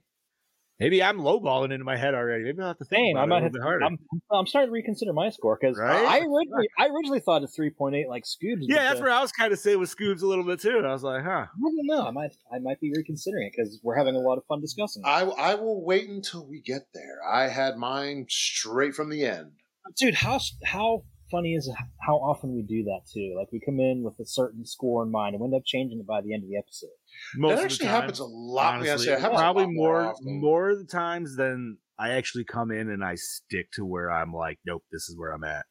Maybe 0.80 1.02
I'm 1.02 1.20
lowballing 1.20 1.72
into 1.72 1.86
my 1.86 1.96
head 1.96 2.14
already. 2.14 2.44
Maybe 2.44 2.62
I'll 2.62 2.68
have 2.70 2.78
to 2.80 2.86
think 2.86 3.06
Same. 3.08 3.16
about 3.16 3.22
I 3.22 3.24
it 3.24 3.26
a 3.26 3.28
might 3.30 3.36
little 3.36 3.46
have. 3.46 3.54
bit 3.54 3.62
harder. 3.62 3.86
I'm, 3.86 3.98
I'm 4.32 4.46
starting 4.48 4.68
to 4.70 4.74
reconsider 4.74 5.14
my 5.14 5.30
score 5.30 5.58
because 5.60 5.78
Right? 5.78 6.06
I 6.06 6.18
originally 6.20 6.68
I 6.78 6.88
originally 6.88 7.20
thought 7.22 7.44
a 7.44 7.48
three 7.48 7.70
point 7.70 7.96
eight 7.96 8.10
like 8.10 8.24
Scoobs. 8.24 8.60
yeah, 8.62 8.84
that's 8.90 9.00
uh, 9.00 9.04
where 9.04 9.12
I 9.12 9.22
was 9.22 9.32
kind 9.32 9.54
of 9.54 9.60
saying 9.60 9.80
with 9.80 9.96
Scoobs 9.96 10.22
a 10.22 10.28
little 10.28 10.44
bit 10.44 10.60
too. 10.60 10.78
And 10.78 10.86
I 10.86 10.92
was 10.92 11.04
like, 11.04 11.24
huh. 11.24 11.30
I 11.30 11.46
don't 11.62 11.86
know. 11.86 12.06
I 12.06 12.12
might 12.12 12.36
I 12.54 12.60
might 12.60 12.80
be 12.82 12.92
reconsidering 12.96 13.48
it 13.48 13.54
because 13.56 13.80
we're 13.84 13.98
having 13.98 14.16
a 14.16 14.20
lot 14.20 14.38
of 14.38 14.46
fun 14.48 14.60
discussing. 14.60 15.04
it. 15.06 15.08
I 15.08 15.22
I 15.22 15.56
will 15.56 15.84
wait 15.86 16.10
until 16.10 16.46
we 16.46 16.60
get 16.62 16.88
there. 16.94 17.20
I 17.32 17.48
had 17.48 17.78
mine 17.78 18.26
straight 18.30 18.94
from 18.96 19.10
the 19.10 19.24
end. 19.26 19.52
dude 19.98 20.16
how 20.16 20.40
how 20.66 21.04
funny 21.32 21.54
is 21.54 21.68
it 21.68 21.76
how 22.06 22.16
often 22.18 22.54
we 22.54 22.62
do 22.62 22.84
that 22.84 23.00
too 23.12 23.34
like 23.38 23.48
we 23.52 23.60
come 23.60 23.80
in 23.80 24.04
with 24.04 24.20
a 24.20 24.26
certain 24.26 24.64
score 24.66 25.04
in 25.04 25.10
mind 25.12 25.34
and 25.34 25.42
we 25.42 25.46
end 25.48 25.56
up 25.56 25.64
changing 25.66 26.00
it 26.00 26.06
by 26.06 26.22
the 26.22 26.34
end 26.34 26.44
of 26.44 26.50
the 26.50 26.56
episode 26.58 26.90
Most 27.36 27.49
that 27.49 27.53
of 27.53 27.59
the 27.59 27.66
actually 27.66 27.86
time, 27.88 28.01
happens 28.01 28.20
a 28.20 28.26
lot. 28.26 28.84
yeah, 28.84 28.91
honestly, 28.91 29.13
it 29.13 29.20
happens 29.20 29.39
a 29.39 29.43
probably 29.43 29.63
lot 29.66 29.74
more 29.74 30.16
more 30.22 30.70
of 30.72 30.80
the 30.80 30.86
times 30.86 31.36
than 31.36 31.78
I 31.97 32.11
actually 32.11 32.43
come 32.45 32.72
in 32.72 32.89
and 32.89 33.03
I 33.03 33.16
stick 33.16 33.72
to 33.74 33.86
where 33.86 34.11
I'm 34.11 34.34
like, 34.34 34.59
nope, 34.66 34.84
this 34.91 35.09
is 35.09 35.16
where 35.18 35.32
I'm 35.32 35.43
at. 35.43 35.66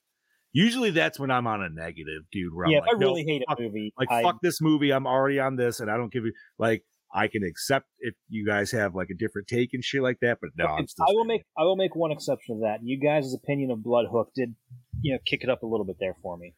Usually 0.53 0.91
that's 0.91 1.19
when 1.19 1.31
I'm 1.31 1.47
on 1.47 1.63
a 1.63 1.69
negative, 1.69 2.23
dude. 2.31 2.55
Where 2.55 2.69
yeah 2.69 2.79
I'm 2.79 2.85
if 2.85 2.87
like, 2.87 2.97
i 2.97 2.99
really 2.99 3.25
no, 3.25 3.33
hate 3.33 3.43
fuck, 3.49 3.59
a 3.59 3.63
movie 3.63 3.93
like 3.99 4.11
I, 4.11 4.23
fuck 4.23 4.37
this 4.43 4.61
movie. 4.61 4.93
I'm 4.93 5.07
already 5.07 5.41
on 5.41 5.57
this, 5.57 5.81
and 5.81 5.91
I 5.91 5.97
don't 5.97 6.13
give 6.13 6.25
you 6.25 6.33
like 6.59 6.85
I 7.13 7.29
can 7.29 7.43
accept 7.45 7.87
if 8.01 8.15
you 8.29 8.47
guys 8.47 8.71
have 8.73 8.95
like 8.95 9.09
a 9.11 9.15
different 9.15 9.49
take 9.49 9.71
and 9.73 9.85
shit 9.85 10.03
like 10.03 10.19
that. 10.23 10.39
But 10.41 10.51
no, 10.57 10.67
I'm 10.67 10.87
still 10.87 11.05
I 11.09 11.13
will 11.13 11.25
standing. 11.25 11.29
make 11.29 11.43
i 11.59 11.63
will 11.63 11.77
make 11.77 11.95
one 11.97 12.13
exception 12.13 12.57
to 12.57 12.61
that 12.63 12.79
you 12.83 13.01
guys' 13.01 13.35
opinion 13.35 13.71
of 13.71 13.83
blood 13.83 14.07
hook 14.11 14.31
did 14.35 14.55
you 15.01 15.13
know 15.13 15.19
kick 15.27 15.43
it 15.43 15.51
up 15.51 15.63
a 15.63 15.67
little 15.67 15.85
bit 15.87 15.97
there 16.01 16.15
for 16.23 16.37
me 16.37 16.55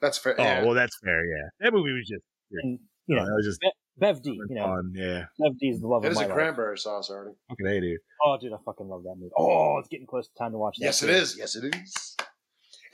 That's 0.00 0.18
fair. 0.18 0.34
Oh 0.38 0.42
yeah. 0.42 0.64
well, 0.64 0.74
that's 0.74 0.98
fair. 1.04 1.24
Yeah, 1.24 1.48
that 1.60 1.72
movie 1.72 1.92
was 1.92 2.08
just 2.08 2.24
and 2.62 2.78
you 3.06 3.16
know 3.16 3.24
that 3.24 3.32
was 3.34 3.46
just 3.46 3.60
bev 3.98 4.22
d 4.22 4.30
you 4.48 4.54
know 4.54 4.64
fun. 4.66 4.92
Yeah, 4.94 5.24
bev 5.38 5.58
d 5.58 5.68
is 5.68 5.80
the 5.80 5.86
love 5.88 6.04
it 6.04 6.08
of 6.08 6.12
is 6.12 6.18
my 6.18 6.24
a 6.24 6.28
life 6.28 6.34
cranberry 6.34 6.78
sauce 6.78 7.10
already. 7.10 7.34
fucking 7.48 7.66
hey, 7.66 7.80
dude. 7.80 7.98
oh 8.24 8.36
dude 8.40 8.52
i 8.52 8.56
fucking 8.64 8.88
love 8.88 9.02
that 9.04 9.14
movie 9.18 9.32
oh 9.36 9.78
it's 9.78 9.88
getting 9.88 10.06
close 10.06 10.28
to 10.28 10.34
time 10.38 10.52
to 10.52 10.58
watch 10.58 10.76
that 10.78 10.84
Yes, 10.86 11.02
it 11.02 11.06
too. 11.08 11.12
is. 11.12 11.36
Yes, 11.38 11.56
it 11.56 11.74
is. 11.74 12.16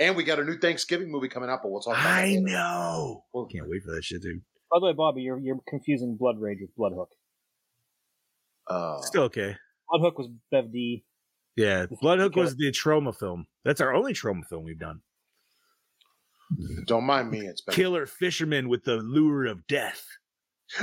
And 0.00 0.16
we 0.16 0.22
got 0.22 0.38
a 0.38 0.44
new 0.44 0.56
Thanksgiving 0.59 1.11
movie 1.11 1.28
coming 1.28 1.50
out, 1.50 1.59
but 1.62 1.72
we'll 1.72 1.80
talk 1.80 1.94
about 1.94 2.04
that 2.04 2.18
I 2.24 2.26
later. 2.28 2.40
know. 2.42 3.24
Can't 3.52 3.68
wait 3.68 3.82
for 3.84 3.92
that 3.94 4.04
shit, 4.04 4.22
dude. 4.22 4.40
by 4.70 4.78
the 4.78 4.86
way 4.86 4.92
bobby 4.92 5.22
you're 5.22 5.38
you're 5.40 5.59
confusing 5.68 6.16
blood 6.16 6.36
rage 6.40 6.59
with 6.61 6.74
blood 6.76 6.92
hook 6.94 7.11
Uh, 8.68 9.00
Still 9.02 9.22
okay. 9.24 9.56
blood 9.90 10.02
hook 10.02 10.18
was 10.18 10.28
bev 10.50 10.70
d 10.72 11.04
Yeah, 11.56 11.86
Blood 12.00 12.18
Hook 12.20 12.36
was 12.36 12.54
the 12.56 12.70
Troma 12.70 13.16
film. 13.16 13.46
That's 13.64 13.80
our 13.80 13.92
only 13.94 14.12
Troma 14.14 14.46
film 14.48 14.62
we've 14.64 14.78
done. 14.78 15.00
Don't 16.86 17.05
mind 17.05 17.30
me. 17.30 17.40
It's 17.40 17.61
been. 17.61 17.74
Killer 17.74 18.07
fisherman 18.07 18.68
with 18.68 18.84
the 18.84 18.96
lure 18.96 19.46
of 19.46 19.66
death. 19.66 20.04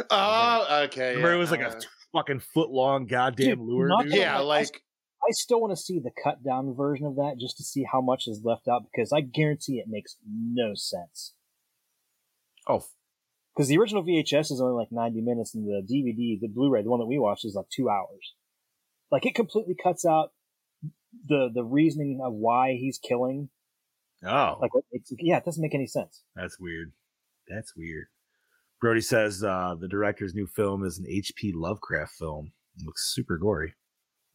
Oh, 0.09 0.81
okay. 0.85 1.09
Remember, 1.15 1.29
yeah, 1.29 1.35
it 1.35 1.37
was 1.37 1.51
like 1.51 1.61
uh, 1.61 1.69
a 1.77 1.81
fucking 2.13 2.39
foot 2.39 2.69
long 2.69 3.05
goddamn 3.05 3.57
Dude, 3.57 3.59
lure. 3.59 3.89
dude? 4.03 4.13
yeah, 4.13 4.37
lie, 4.39 4.57
I 4.57 4.59
like 4.61 4.81
I 5.23 5.31
still 5.31 5.59
want 5.61 5.71
to 5.71 5.81
see 5.81 5.99
the 5.99 6.11
cut 6.23 6.43
down 6.43 6.73
version 6.75 7.05
of 7.05 7.15
that 7.15 7.37
just 7.39 7.57
to 7.57 7.63
see 7.63 7.83
how 7.91 8.01
much 8.01 8.23
is 8.27 8.41
left 8.43 8.67
out 8.67 8.83
because 8.91 9.11
I 9.11 9.21
guarantee 9.21 9.73
it 9.79 9.85
makes 9.87 10.17
no 10.25 10.73
sense. 10.75 11.33
Oh, 12.67 12.83
Because 13.55 13.67
the 13.67 13.77
original 13.77 14.03
VHS 14.03 14.51
is 14.51 14.59
only 14.61 14.73
like 14.73 14.91
90 14.91 15.21
minutes 15.21 15.53
and 15.55 15.65
the 15.65 15.81
DVD, 15.81 16.39
the 16.39 16.47
Blu 16.47 16.69
ray, 16.71 16.81
the 16.83 16.89
one 16.89 16.99
that 16.99 17.05
we 17.05 17.19
watched, 17.19 17.45
is 17.45 17.55
like 17.55 17.69
two 17.69 17.89
hours. 17.89 18.33
Like 19.11 19.25
it 19.25 19.35
completely 19.35 19.75
cuts 19.81 20.03
out 20.05 20.31
the 21.27 21.49
the 21.53 21.63
reasoning 21.63 22.21
of 22.23 22.33
why 22.33 22.73
he's 22.73 22.97
killing. 22.99 23.49
Oh, 24.25 24.57
Like 24.61 24.71
it's, 24.91 25.11
yeah, 25.19 25.37
it 25.37 25.45
doesn't 25.45 25.61
make 25.61 25.75
any 25.75 25.87
sense. 25.87 26.23
that's 26.35 26.59
weird. 26.59 26.91
That's 27.47 27.75
weird. 27.75 28.07
Brody 28.81 29.01
says 29.01 29.43
uh, 29.43 29.75
the 29.79 29.87
director's 29.87 30.33
new 30.33 30.47
film 30.47 30.83
is 30.85 30.97
an 30.99 31.05
H.P. 31.07 31.53
Lovecraft 31.55 32.13
film. 32.13 32.51
It 32.77 32.85
looks 32.85 33.13
super 33.13 33.37
gory. 33.37 33.73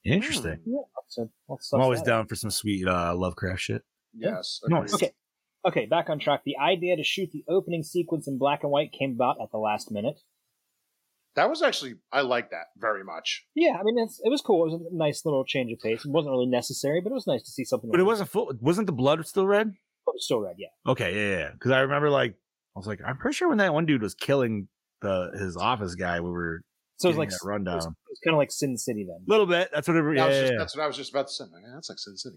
Interesting. 0.04 0.60
Yeah, 0.64 0.78
so 1.08 1.28
I'm 1.74 1.80
always 1.80 2.00
that 2.00 2.06
down 2.06 2.26
for 2.26 2.34
some 2.34 2.50
sweet 2.50 2.86
uh, 2.86 3.14
Lovecraft 3.14 3.60
shit. 3.60 3.82
yes. 4.16 4.60
Nice. 4.66 4.94
Okay. 4.94 5.12
Okay, 5.66 5.84
back 5.84 6.08
on 6.08 6.18
track. 6.18 6.40
The 6.44 6.56
idea 6.56 6.96
to 6.96 7.04
shoot 7.04 7.30
the 7.32 7.44
opening 7.46 7.82
sequence 7.82 8.26
in 8.26 8.38
black 8.38 8.62
and 8.62 8.72
white 8.72 8.92
came 8.92 9.12
about 9.12 9.36
at 9.42 9.50
the 9.50 9.58
last 9.58 9.90
minute. 9.90 10.18
That 11.36 11.48
was 11.48 11.62
actually 11.62 11.94
I 12.12 12.22
like 12.22 12.50
that 12.50 12.66
very 12.76 13.04
much. 13.04 13.44
Yeah, 13.54 13.76
I 13.78 13.82
mean, 13.84 13.98
it's, 13.98 14.20
it 14.24 14.28
was 14.30 14.40
cool. 14.40 14.66
It 14.66 14.72
was 14.72 14.80
a 14.92 14.96
nice 14.96 15.24
little 15.24 15.44
change 15.44 15.72
of 15.72 15.78
pace. 15.80 16.04
It 16.04 16.10
wasn't 16.10 16.32
really 16.32 16.46
necessary, 16.46 17.00
but 17.00 17.10
it 17.10 17.14
was 17.14 17.26
nice 17.26 17.42
to 17.44 17.50
see 17.50 17.64
something. 17.64 17.90
But 17.90 18.00
it 18.00 18.04
wasn't 18.04 18.30
full. 18.30 18.52
Wasn't 18.60 18.86
the 18.86 18.92
blood 18.92 19.24
still 19.26 19.46
red? 19.46 19.68
Oh, 19.68 19.70
that. 19.70 20.10
It 20.10 20.14
was 20.14 20.24
still 20.24 20.40
red, 20.40 20.56
yeah. 20.58 20.68
Okay, 20.90 21.14
yeah, 21.14 21.38
yeah. 21.38 21.50
Because 21.52 21.70
I 21.70 21.80
remember, 21.80 22.10
like, 22.10 22.32
I 22.32 22.78
was 22.78 22.86
like, 22.86 23.00
I'm 23.06 23.16
pretty 23.16 23.34
sure 23.36 23.48
when 23.48 23.58
that 23.58 23.72
one 23.72 23.86
dude 23.86 24.02
was 24.02 24.14
killing 24.14 24.68
the 25.02 25.30
his 25.38 25.56
office 25.56 25.94
guy, 25.94 26.20
we 26.20 26.30
were 26.30 26.62
So 26.96 27.08
it's 27.08 27.16
getting 27.16 27.18
like 27.18 27.28
that 27.30 27.34
It's, 27.36 27.44
rundown. 27.44 27.76
it's 28.10 28.20
kind 28.24 28.34
of 28.34 28.38
like 28.38 28.50
Sin 28.50 28.76
City 28.76 29.06
then. 29.08 29.24
A 29.26 29.30
little 29.30 29.46
bit. 29.46 29.70
That's 29.72 29.86
what 29.88 29.96
every, 29.96 30.18
I 30.18 30.24
yeah, 30.24 30.28
was 30.28 30.36
just, 30.36 30.46
yeah, 30.46 30.52
yeah. 30.52 30.58
That's 30.58 30.76
what 30.76 30.82
I 30.82 30.86
was 30.86 30.96
just 30.96 31.10
about 31.10 31.28
to 31.28 31.32
say. 31.32 31.44
Like, 31.44 31.62
yeah, 31.64 31.72
that's 31.74 31.88
like 31.88 31.98
Sin 31.98 32.16
City. 32.16 32.36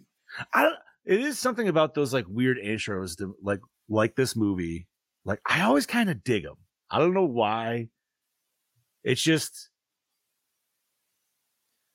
I 0.53 0.63
don't, 0.63 0.75
it 1.05 1.19
is 1.19 1.39
something 1.39 1.67
about 1.67 1.93
those 1.93 2.13
like 2.13 2.25
weird 2.27 2.57
intros 2.57 3.17
to 3.17 3.35
like 3.41 3.59
like 3.89 4.15
this 4.15 4.35
movie. 4.35 4.87
Like 5.25 5.39
I 5.45 5.61
always 5.61 5.85
kind 5.85 6.09
of 6.09 6.23
dig 6.23 6.43
them. 6.43 6.55
I 6.89 6.99
don't 6.99 7.13
know 7.13 7.25
why. 7.25 7.89
It's 9.03 9.21
just 9.21 9.69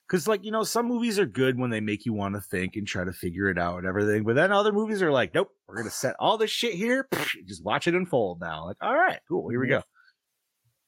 because 0.07 0.27
like 0.29 0.45
you 0.45 0.51
know 0.51 0.63
some 0.63 0.87
movies 0.87 1.19
are 1.19 1.27
good 1.27 1.59
when 1.59 1.71
they 1.71 1.81
make 1.81 2.05
you 2.07 2.13
want 2.13 2.35
to 2.35 2.41
think 2.41 2.77
and 2.77 2.87
try 2.87 3.05
to 3.05 3.13
figure 3.13 3.49
it 3.49 3.59
out 3.59 3.79
and 3.79 3.87
everything, 3.87 4.25
but 4.25 4.35
then 4.35 4.53
other 4.53 4.73
movies 4.73 5.03
are 5.03 5.13
like, 5.13 5.35
nope, 5.35 5.49
we're 5.67 5.77
gonna 5.77 5.91
set 5.91 6.17
all 6.19 6.39
this 6.39 6.51
shit 6.51 6.75
here, 6.75 7.09
just 7.47 7.65
watch 7.65 7.87
it 7.87 7.95
unfold 7.95 8.41
now. 8.41 8.67
Like, 8.67 8.77
all 8.83 8.95
right, 8.95 9.21
cool, 9.29 9.49
here 9.49 9.61
we 9.61 9.69
go. 9.69 9.83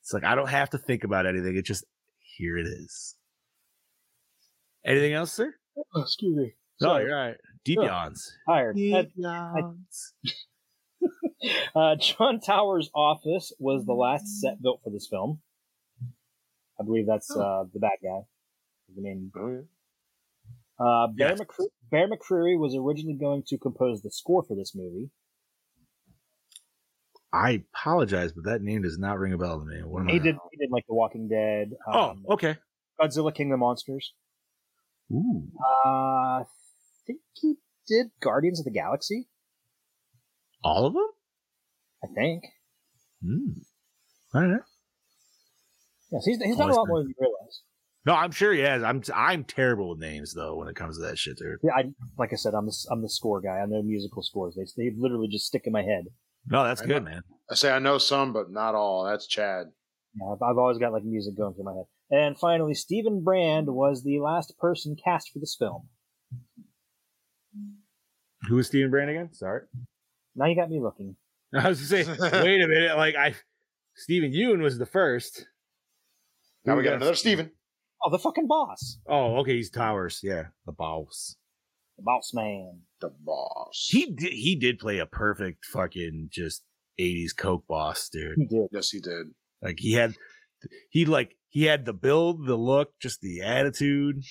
It's 0.03 0.13
like 0.13 0.25
I 0.25 0.35
don't 0.35 0.49
have 0.49 0.71
to 0.71 0.79
think 0.79 1.05
about 1.05 1.27
anything. 1.27 1.57
It 1.57 1.65
just 1.65 1.85
here 2.37 2.57
it 2.59 2.67
is. 2.67 3.17
Anything 4.85 5.13
else, 5.13 5.33
sir? 5.33 5.55
oh, 5.95 6.03
Excuse 6.03 6.37
me. 6.37 6.55
No, 6.81 6.89
Sorry. 6.89 7.05
you're 7.05 7.15
right. 7.17 7.37
Deep 7.67 7.77
Sure. 7.77 7.85
yawns. 7.85 8.33
Tired. 8.49 8.77
Uh, 8.79 9.03
yawns. 9.15 10.15
Uh, 11.75 11.97
John 11.97 12.41
Towers' 12.41 12.91
office 12.95 13.53
was 13.59 13.85
the 13.85 13.93
last 13.93 14.41
set 14.41 14.61
built 14.63 14.81
for 14.83 14.91
this 14.91 15.07
film. 15.11 15.41
I 16.81 16.85
believe 16.85 17.07
that's 17.07 17.31
uh, 17.31 17.65
the 17.73 17.79
bad 17.79 17.99
guy. 18.03 18.21
The 18.97 19.03
name. 19.03 19.31
Oh, 19.37 19.49
yeah. 19.49 19.61
Uh, 20.85 21.07
Bear, 21.09 21.29
Yes. 21.31 21.41
McCre- 21.41 21.69
Bear 21.91 22.09
McCreary 22.09 22.59
was 22.59 22.75
originally 22.75 23.17
going 23.19 23.43
to 23.49 23.59
compose 23.59 24.01
the 24.03 24.11
score 24.11 24.43
for 24.43 24.55
this 24.57 24.75
movie. 24.75 25.11
I 27.33 27.63
apologize, 27.75 28.33
but 28.33 28.45
that 28.45 28.63
name 28.63 28.83
does 28.83 28.99
not 28.99 29.19
ring 29.19 29.33
a 29.33 29.39
bell 29.39 29.61
to 29.61 29.65
me. 29.67 29.83
What 29.85 30.01
am 30.01 30.09
I- 30.09 30.13
He 30.13 30.19
did. 30.19 30.37
He 30.51 30.57
did 30.57 30.71
like 30.71 30.87
The 30.89 30.95
Walking 30.95 31.29
Dead. 31.29 31.73
Oh, 31.87 32.11
Um, 32.11 32.25
okay. 32.31 32.57
Godzilla 33.01 33.35
King 33.35 33.49
of 33.53 33.55
the 33.55 33.59
Monsters. 33.59 34.15
Ooh. 35.13 35.49
Uh, 35.85 35.89
I 36.41 36.45
think 37.07 37.21
he 37.35 37.57
did 37.87 38.11
Guardians 38.21 38.59
of 38.59 38.65
the 38.65 38.71
Galaxy. 38.73 39.29
All 40.65 40.87
of 40.87 40.95
them? 40.95 41.07
I 42.03 42.07
think. 42.15 42.45
Hmm. 43.23 43.53
All 44.35 44.47
right. 44.49 44.61
Yes, 46.13 46.25
he's, 46.25 46.43
he's 46.43 46.57
done 46.57 46.71
a 46.71 46.75
lot 46.75 46.89
more 46.89 47.01
than 47.01 47.09
you 47.09 47.15
realize. 47.19 47.63
No, 48.07 48.15
I'm 48.15 48.31
sure 48.31 48.53
he 48.53 48.61
has. 48.61 48.83
I'm 48.83 49.03
I'm 49.15 49.45
terrible 49.45 49.91
with 49.91 49.99
names 49.99 50.33
though 50.33 50.57
when 50.57 50.69
it 50.69 50.77
comes 50.77 50.99
to 50.99 51.07
that 51.07 51.19
shit, 51.19 51.37
dude. 51.37 51.59
Yeah, 51.63 51.73
I 51.77 51.85
like 52.19 52.33
I 52.33 52.37
said, 52.37 52.55
I'm 52.55 52.67
the 52.67 52.87
I'm 52.91 53.03
the 53.03 53.11
score 53.11 53.41
guy. 53.41 53.59
I 53.59 53.67
know 53.67 53.83
musical 53.83 54.23
scores. 54.23 54.57
They 54.57 54.65
they 54.77 54.97
literally 54.97 55.29
just 55.29 55.47
stick 55.47 55.63
in 55.67 55.73
my 55.73 55.83
head. 55.83 56.05
No, 56.47 56.65
that's 56.65 56.81
I 56.81 56.87
good, 56.87 57.05
know. 57.05 57.11
man. 57.11 57.23
I 57.51 57.55
say 57.55 57.71
I 57.71 57.79
know 57.79 57.99
some, 57.99 58.33
but 58.33 58.51
not 58.51 58.75
all. 58.75 59.05
That's 59.05 59.27
Chad. 59.27 59.67
Yeah, 60.15 60.33
I've, 60.33 60.43
I've 60.43 60.59
always 60.59 60.79
got 60.79 60.93
like 60.93 61.05
music 61.05 61.37
going 61.37 61.55
through 61.55 61.65
my 61.65 61.75
head. 61.75 61.85
And 62.11 62.39
finally, 62.39 62.75
Steven 62.75 63.23
Brand 63.23 63.69
was 63.69 64.03
the 64.03 64.19
last 64.19 64.57
person 64.59 64.97
cast 65.03 65.31
for 65.33 65.39
this 65.39 65.55
film. 65.59 65.89
Who 68.49 68.59
is 68.59 68.69
Steven 68.69 68.91
Brand 68.91 69.11
again? 69.11 69.33
Sorry. 69.35 69.63
Now 70.35 70.47
you 70.47 70.57
got 70.57 70.71
me 70.71 70.81
looking. 70.81 71.17
I 71.55 71.69
was 71.69 71.91
gonna 71.91 72.05
say, 72.05 72.43
wait 72.43 72.63
a 72.63 72.69
minute. 72.69 72.97
Like 72.97 73.15
I, 73.15 73.35
Steven 73.95 74.33
Yeun 74.33 74.63
was 74.63 74.79
the 74.79 74.87
first. 74.87 75.47
Now 76.65 76.77
we 76.77 76.83
got 76.83 76.91
got- 76.91 76.97
another 76.97 77.15
Steven. 77.15 77.51
Oh, 78.03 78.11
the 78.11 78.19
fucking 78.19 78.47
boss, 78.47 78.99
Oh, 79.07 79.37
okay. 79.41 79.57
He's 79.57 79.69
Towers. 79.71 80.21
Yeah, 80.23 80.45
the 80.65 80.73
boss. 80.73 81.37
the 81.99 82.03
boss 82.03 82.31
man. 82.33 82.81
The 83.03 83.11
boss. 83.25 83.89
He 83.91 84.07
did. 84.11 84.33
He 84.33 84.57
did 84.57 84.79
play 84.79 84.99
a 84.99 85.07
perfect 85.07 85.67
fucking 85.67 86.29
just 86.33 86.63
'80s 86.99 87.37
coke 87.37 87.67
boss, 87.69 88.09
dude. 88.09 88.37
He 88.39 88.47
did. 88.47 88.69
yes, 88.73 88.89
he 88.89 89.01
did. 89.01 89.27
Like 89.61 89.77
he 89.79 89.93
had, 89.93 90.15
he 90.89 91.05
like 91.05 91.37
he 91.51 91.65
had 91.65 91.85
the 91.85 91.93
build, 91.93 92.47
the 92.47 92.57
look, 92.57 92.93
just 93.01 93.21
the 93.21 93.43
attitude, 93.43 94.23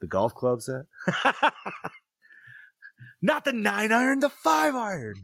the 0.00 0.08
golf 0.08 0.34
club 0.34 0.60
set. 0.62 0.82
Not 3.22 3.44
the 3.44 3.52
nine 3.52 3.92
iron, 3.92 4.20
the 4.20 4.30
five 4.30 4.74
iron. 4.74 5.14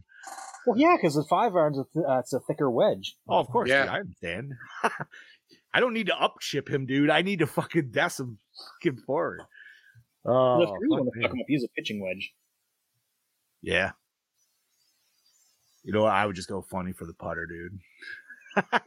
Well, 0.67 0.79
yeah, 0.79 0.97
because 0.97 1.15
the 1.15 1.25
five 1.29 1.55
irons, 1.55 1.79
a 1.79 1.85
th- 1.95 2.05
uh, 2.09 2.19
it's 2.19 2.33
a 2.33 2.41
thicker 2.41 2.71
wedge. 2.71 3.17
Oh, 3.29 3.39
of 3.39 3.49
course, 3.49 3.69
Yeah. 3.71 3.85
yeah, 3.85 3.93
I 3.93 3.99
understand. 4.01 4.53
I 5.77 5.81
don't 5.81 5.93
need 5.93 6.07
to 6.07 6.15
upship 6.15 6.69
him, 6.71 6.87
dude. 6.87 7.11
I 7.11 7.21
need 7.21 7.41
to 7.41 7.47
fucking 7.47 7.91
desk 7.91 8.19
him 8.21 8.39
fucking 8.83 9.03
forward. 9.03 9.43
Oh, 10.25 10.63
if 10.63 10.69
you 10.71 10.79
really 10.81 11.03
want 11.03 11.13
to 11.15 11.21
fuck 11.21 11.33
him 11.35 11.41
up, 11.41 11.47
use 11.51 11.65
a 11.65 11.69
pitching 11.77 12.01
wedge. 12.01 12.33
yeah. 13.61 13.91
You 15.85 15.93
know 15.93 16.03
what? 16.05 16.13
I 16.13 16.25
would 16.25 16.35
just 16.35 16.49
go 16.49 16.63
funny 16.63 16.93
for 16.93 17.05
the 17.05 17.13
putter, 17.13 17.47
dude. 17.47 17.79
I 18.73 18.81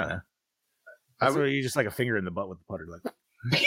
don't 0.00 0.08
know. 0.10 0.14
I 0.14 0.20
That's 1.20 1.34
would- 1.34 1.40
where 1.40 1.48
you 1.48 1.62
just 1.62 1.74
like 1.76 1.86
a 1.86 1.90
finger 1.90 2.18
in 2.18 2.26
the 2.26 2.30
butt 2.30 2.48
with 2.50 2.58
the 2.58 2.64
putter, 2.68 2.86
like. 2.86 3.02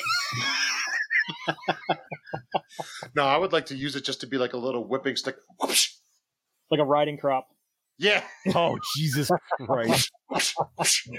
No, 3.15 3.23
I 3.25 3.37
would 3.37 3.51
like 3.51 3.65
to 3.67 3.75
use 3.75 3.95
it 3.95 4.05
just 4.05 4.21
to 4.21 4.27
be 4.27 4.37
like 4.37 4.53
a 4.53 4.57
little 4.57 4.87
whipping 4.87 5.15
stick. 5.15 5.35
Whoosh. 5.59 5.89
like 6.71 6.79
a 6.79 6.85
riding 6.85 7.17
crop. 7.17 7.47
Yeah. 7.99 8.23
Oh 8.55 8.77
Jesus 8.95 9.29
Christ! 9.65 10.11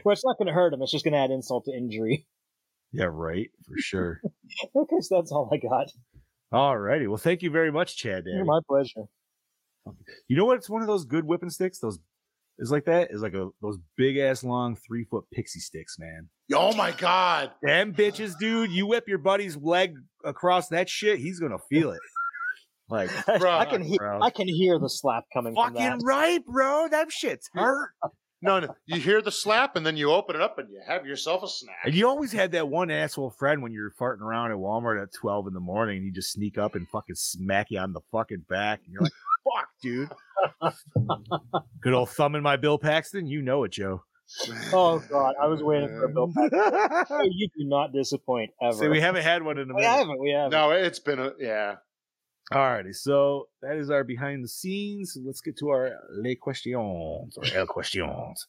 Well, 0.05 0.13
it's 0.13 0.25
not 0.25 0.39
going 0.39 0.47
to 0.47 0.53
hurt 0.53 0.73
him. 0.73 0.83
It's 0.83 0.93
just 0.93 1.05
going 1.05 1.13
to 1.13 1.19
add 1.19 1.31
insult 1.31 1.65
to 1.67 1.73
injury. 1.73 2.27
Yeah, 2.93 3.09
right, 3.11 3.51
for 3.67 3.75
sure. 3.77 4.21
okay, 4.77 4.97
so 5.01 5.17
that's 5.17 5.33
all 5.33 5.51
I 5.53 5.59
got. 5.59 5.89
Alrighty, 6.53 7.07
well, 7.09 7.17
thank 7.17 7.43
you 7.43 7.51
very 7.51 7.71
much, 7.71 7.97
Chad. 7.97 8.25
Daddy. 8.25 8.43
My 8.45 8.61
pleasure. 8.69 9.03
You 10.29 10.37
know 10.37 10.45
what? 10.45 10.57
It's 10.57 10.71
one 10.71 10.81
of 10.81 10.87
those 10.89 11.05
good 11.05 11.25
whipping 11.25 11.51
sticks? 11.51 11.79
Those 11.81 11.99
is 12.59 12.71
like 12.71 12.85
that 12.85 13.11
is 13.11 13.23
like 13.23 13.35
a 13.35 13.49
those 13.63 13.79
big 13.97 14.19
ass 14.19 14.45
long 14.45 14.77
three 14.77 15.05
foot 15.05 15.25
pixie 15.33 15.61
sticks, 15.61 15.99
man. 15.99 16.29
Oh 16.53 16.75
my 16.75 16.93
God. 16.93 17.51
Them 17.63 17.93
bitches, 17.93 18.39
dude. 18.39 18.71
You 18.71 18.87
whip 18.87 19.09
your 19.09 19.19
buddy's 19.19 19.57
leg 19.57 19.95
across 20.25 20.69
that 20.69 20.89
shit, 20.89 21.19
he's 21.19 21.41
gonna 21.41 21.59
feel 21.69 21.91
it. 21.91 22.01
Like 22.91 23.11
Bro, 23.39 23.51
I 23.59 23.65
can 23.67 23.83
hear. 23.83 23.99
bro. 23.99 24.21
I 24.21 24.31
can 24.31 24.49
hear 24.49 24.79
the 24.79 24.91
slap 24.91 25.25
coming 25.33 25.55
from 25.55 25.75
that. 25.75 25.81
fucking 25.93 26.05
right, 26.05 26.45
bro. 26.45 26.89
That 26.91 27.13
shit's 27.13 27.49
hurt. 27.55 27.91
No, 28.43 28.59
no. 28.59 28.75
You 28.87 28.99
hear 29.01 29.21
the 29.21 29.31
slap 29.31 29.77
and 29.77 29.85
then 29.85 29.97
you 29.99 30.11
open 30.11 30.35
it 30.35 30.41
up 30.41 30.59
and 30.59 30.69
you 30.71 30.81
have 30.87 31.05
yourself 31.07 31.43
a 31.43 31.47
snack. 31.49 31.77
And 31.85 31.95
you 31.95 32.09
always 32.09 32.33
had 32.33 32.53
that 32.53 32.69
one 32.69 32.91
asshole 32.91 33.31
friend 33.39 33.63
when 33.63 33.71
you're 33.73 33.93
farting 34.01 34.23
around 34.23 34.51
at 34.51 34.57
Walmart 34.57 35.01
at 35.03 35.11
twelve 35.13 35.47
in 35.47 35.53
the 35.55 35.61
morning, 35.61 35.99
and 35.99 36.07
you 36.07 36.13
just 36.13 36.33
sneak 36.33 36.57
up 36.59 36.75
and 36.75 36.89
fucking 36.89 37.17
smack 37.17 37.67
you 37.71 37.79
on 37.79 37.93
the 37.93 38.01
fucking 38.13 38.45
back, 38.49 38.81
and 38.85 38.93
you're 38.95 39.03
like, 39.03 39.13
"Fuck, 39.45 39.69
dude." 39.83 40.11
Good 41.83 41.93
old 41.93 42.11
thumb 42.11 42.35
in 42.35 42.43
my 42.43 42.57
Bill 42.57 42.79
Paxton. 42.79 43.27
You 43.27 43.43
know 43.43 43.65
it, 43.65 43.73
Joe. 43.73 44.05
Oh 44.73 45.03
god, 45.11 45.35
I 45.43 45.47
was 45.49 45.63
waiting 45.63 45.89
for 45.89 46.05
a 46.05 46.09
Bill. 46.09 46.33
Paxton. 46.35 47.31
You 47.33 47.49
do 47.49 47.65
not 47.69 47.93
disappoint 47.93 48.53
ever. 48.63 48.73
See, 48.73 48.89
we 48.89 49.01
haven't 49.01 49.23
had 49.23 49.43
one 49.43 49.59
in 49.59 49.65
a 49.65 49.75
minute. 49.75 49.77
we 49.81 49.85
haven't. 49.85 50.21
We 50.21 50.31
haven't. 50.31 50.53
No, 50.53 50.71
it's 50.71 50.99
been 51.01 51.19
a 51.19 51.33
yeah. 51.39 51.77
Alrighty, 52.53 52.95
so 52.97 53.49
that 53.63 53.77
is 53.77 53.91
our 53.91 54.03
behind 54.03 54.43
the 54.43 54.49
scenes. 54.49 55.17
Let's 55.25 55.41
get 55.41 55.57
to 55.59 55.69
our 55.69 55.93
les 56.11 56.35
questions 56.35 56.75
or 57.37 57.45
el 57.55 57.67
questions. 57.67 58.47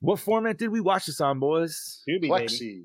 What 0.00 0.18
format 0.18 0.58
did 0.58 0.68
we 0.70 0.80
watch 0.80 1.06
this 1.06 1.20
on, 1.20 1.38
boys? 1.38 2.02
Tubi, 2.08 2.22
baby. 2.22 2.28
Plexi. 2.30 2.84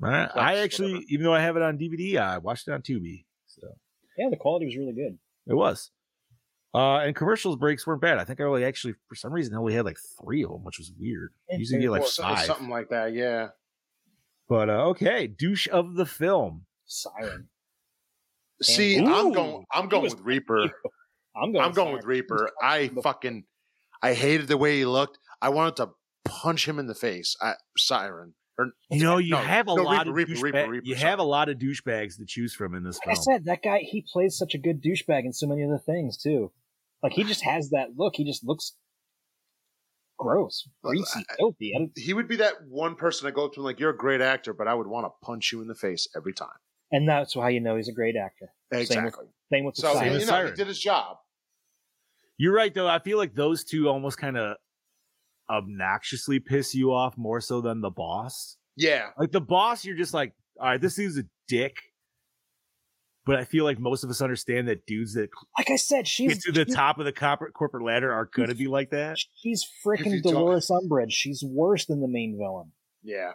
Right. 0.00 0.28
Plex, 0.28 0.36
I 0.36 0.56
actually, 0.58 0.92
whatever. 0.94 1.06
even 1.10 1.24
though 1.24 1.34
I 1.34 1.40
have 1.40 1.56
it 1.56 1.62
on 1.62 1.78
DVD, 1.78 2.16
I 2.18 2.38
watched 2.38 2.66
it 2.66 2.72
on 2.72 2.82
Tubi. 2.82 3.24
So 3.46 3.68
Yeah, 4.18 4.30
the 4.30 4.36
quality 4.36 4.66
was 4.66 4.76
really 4.76 4.92
good. 4.94 5.18
it 5.46 5.54
was. 5.54 5.90
Uh, 6.74 6.98
and 7.00 7.14
commercials 7.14 7.56
breaks 7.56 7.86
weren't 7.86 8.00
bad. 8.00 8.18
I 8.18 8.24
think 8.24 8.40
I 8.40 8.44
only 8.44 8.64
actually, 8.64 8.94
for 9.06 9.14
some 9.14 9.32
reason, 9.32 9.54
only 9.54 9.74
had 9.74 9.84
like 9.84 9.98
three 10.20 10.42
of 10.42 10.50
them, 10.50 10.64
which 10.64 10.78
was 10.78 10.90
weird. 10.98 11.30
Yeah, 11.50 11.58
Usually 11.58 11.82
get 11.82 11.90
like 11.90 12.04
five. 12.06 12.46
something 12.46 12.70
like 12.70 12.88
that. 12.88 13.12
Yeah. 13.12 13.48
But 14.48 14.70
uh, 14.70 14.86
okay, 14.88 15.26
douche 15.26 15.68
of 15.70 15.94
the 15.94 16.06
film. 16.06 16.64
Siren. 16.86 17.48
See, 18.62 18.98
Ooh, 18.98 19.06
I'm 19.06 19.32
going. 19.32 19.64
I'm 19.72 19.88
going 19.88 20.04
with 20.04 20.20
Reaper. 20.20 20.70
I'm 21.36 21.52
going. 21.52 21.64
I'm 21.64 21.72
going 21.72 21.92
with 21.94 22.04
Reaper. 22.04 22.50
I 22.62 22.88
fucking, 23.02 23.44
I 24.02 24.14
hated 24.14 24.48
the 24.48 24.56
way 24.56 24.76
he 24.78 24.84
looked. 24.84 25.18
I 25.40 25.48
wanted 25.48 25.76
to 25.76 25.90
punch 26.24 26.66
him 26.68 26.78
in 26.78 26.86
the 26.86 26.94
face. 26.94 27.36
I, 27.40 27.54
Siren. 27.76 28.34
Or, 28.58 28.66
You 28.90 29.02
know, 29.02 29.16
you 29.18 29.30
No, 29.30 29.38
have 29.38 29.66
a 29.68 29.74
no, 29.74 29.82
lot 29.82 30.06
Reaper, 30.06 30.10
of 30.10 30.14
Reaper, 30.14 30.42
Reaper, 30.42 30.58
douchebag- 30.58 30.68
Reaper, 30.68 30.84
you 30.86 30.94
sorry. 30.94 31.08
have 31.10 31.18
a 31.18 31.22
lot 31.24 31.48
of 31.48 31.56
douchebags 31.58 32.16
to 32.18 32.26
choose 32.26 32.52
from 32.54 32.74
in 32.74 32.84
this 32.84 32.98
Like 33.06 33.16
I 33.16 33.20
said, 33.20 33.44
that 33.46 33.62
guy 33.62 33.78
he 33.82 34.04
plays 34.12 34.36
such 34.36 34.54
a 34.54 34.58
good 34.58 34.82
douchebag 34.82 35.24
in 35.24 35.32
so 35.32 35.46
many 35.46 35.64
other 35.64 35.78
things 35.84 36.18
too. 36.18 36.52
Like 37.02 37.12
he 37.12 37.24
just 37.24 37.42
has 37.44 37.70
that 37.70 37.96
look. 37.96 38.14
He 38.16 38.24
just 38.24 38.44
looks 38.44 38.74
gross, 40.18 40.68
greasy, 40.84 41.24
I- 41.30 41.34
filthy. 41.38 41.72
He 41.96 42.12
would 42.14 42.28
be 42.28 42.36
that 42.36 42.54
one 42.68 42.94
person 42.94 43.26
I 43.26 43.30
go 43.30 43.46
up 43.46 43.54
to 43.54 43.60
and 43.60 43.64
like, 43.64 43.80
you're 43.80 43.90
a 43.90 43.96
great 43.96 44.20
actor, 44.20 44.52
but 44.52 44.68
I 44.68 44.74
would 44.74 44.86
want 44.86 45.06
to 45.06 45.10
punch 45.26 45.50
you 45.50 45.60
in 45.62 45.66
the 45.68 45.74
face 45.74 46.06
every 46.14 46.34
time. 46.34 46.48
And 46.92 47.08
that's 47.08 47.34
why 47.34 47.48
you 47.50 47.60
know 47.60 47.76
he's 47.76 47.88
a 47.88 47.92
great 47.92 48.14
actor. 48.16 48.52
Same 48.72 48.80
with, 48.80 48.90
Exactly. 48.90 49.26
same 49.52 49.64
with 49.64 49.74
the 49.76 49.80
So 49.82 49.94
Same 49.94 50.20
you 50.20 50.26
know, 50.26 50.46
he 50.46 50.52
did 50.52 50.66
his 50.68 50.78
job. 50.78 51.16
You're 52.38 52.54
right, 52.54 52.72
though. 52.74 52.88
I 52.88 52.98
feel 52.98 53.18
like 53.18 53.34
those 53.34 53.64
two 53.64 53.88
almost 53.88 54.18
kind 54.18 54.36
of 54.36 54.56
obnoxiously 55.50 56.38
piss 56.40 56.74
you 56.74 56.92
off 56.92 57.16
more 57.16 57.40
so 57.40 57.60
than 57.60 57.80
the 57.80 57.90
boss. 57.90 58.56
Yeah. 58.76 59.08
Like 59.18 59.32
the 59.32 59.40
boss, 59.40 59.84
you're 59.84 59.96
just 59.96 60.14
like, 60.14 60.32
all 60.60 60.68
right, 60.68 60.80
this 60.80 60.94
dude's 60.94 61.18
a 61.18 61.24
dick. 61.48 61.76
but 63.24 63.36
I 63.36 63.44
feel 63.44 63.64
like 63.64 63.78
most 63.78 64.02
of 64.02 64.10
us 64.10 64.20
understand 64.20 64.68
that 64.68 64.84
dudes 64.86 65.14
that 65.14 65.28
Like 65.56 65.70
I 65.70 65.76
said, 65.76 66.08
she's 66.08 66.42
to 66.44 66.52
the 66.52 66.64
she's- 66.64 66.74
top 66.76 66.98
of 66.98 67.04
the 67.04 67.12
corporate 67.12 67.54
corporate 67.54 67.84
ladder 67.84 68.12
are 68.12 68.28
gonna 68.34 68.54
be 68.54 68.66
like 68.66 68.90
that. 68.90 69.18
She's 69.36 69.64
freaking 69.86 70.22
Dolores 70.22 70.68
Umbridge. 70.70 71.10
She's 71.12 71.42
worse 71.46 71.86
than 71.86 72.00
the 72.00 72.08
main 72.08 72.36
villain. 72.38 72.72
Yeah. 73.02 73.32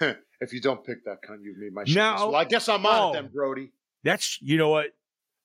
if 0.40 0.52
you 0.52 0.60
don't 0.60 0.84
pick 0.84 1.04
that 1.04 1.18
cunt, 1.28 1.38
you've 1.42 1.58
made 1.58 1.72
my 1.72 1.84
shit. 1.84 1.96
No. 1.96 2.14
Well, 2.28 2.36
I 2.36 2.44
guess 2.44 2.68
I'm 2.68 2.84
on 2.86 2.92
Oh. 3.00 3.10
it 3.10 3.22
then, 3.22 3.30
Brody. 3.32 3.72
That's 4.04 4.38
you 4.40 4.56
know 4.58 4.68
what? 4.70 4.86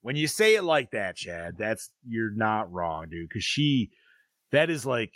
When 0.02 0.16
you 0.16 0.28
say 0.28 0.56
it 0.56 0.64
like 0.64 0.92
that, 0.92 1.16
Chad, 1.16 1.56
that's 1.58 1.90
you're 2.08 2.32
not 2.36 2.72
wrong, 2.72 3.08
dude. 3.10 3.28
Because 3.28 3.44
she, 3.44 3.90
that 4.52 4.70
is 4.70 4.86
like 4.86 5.14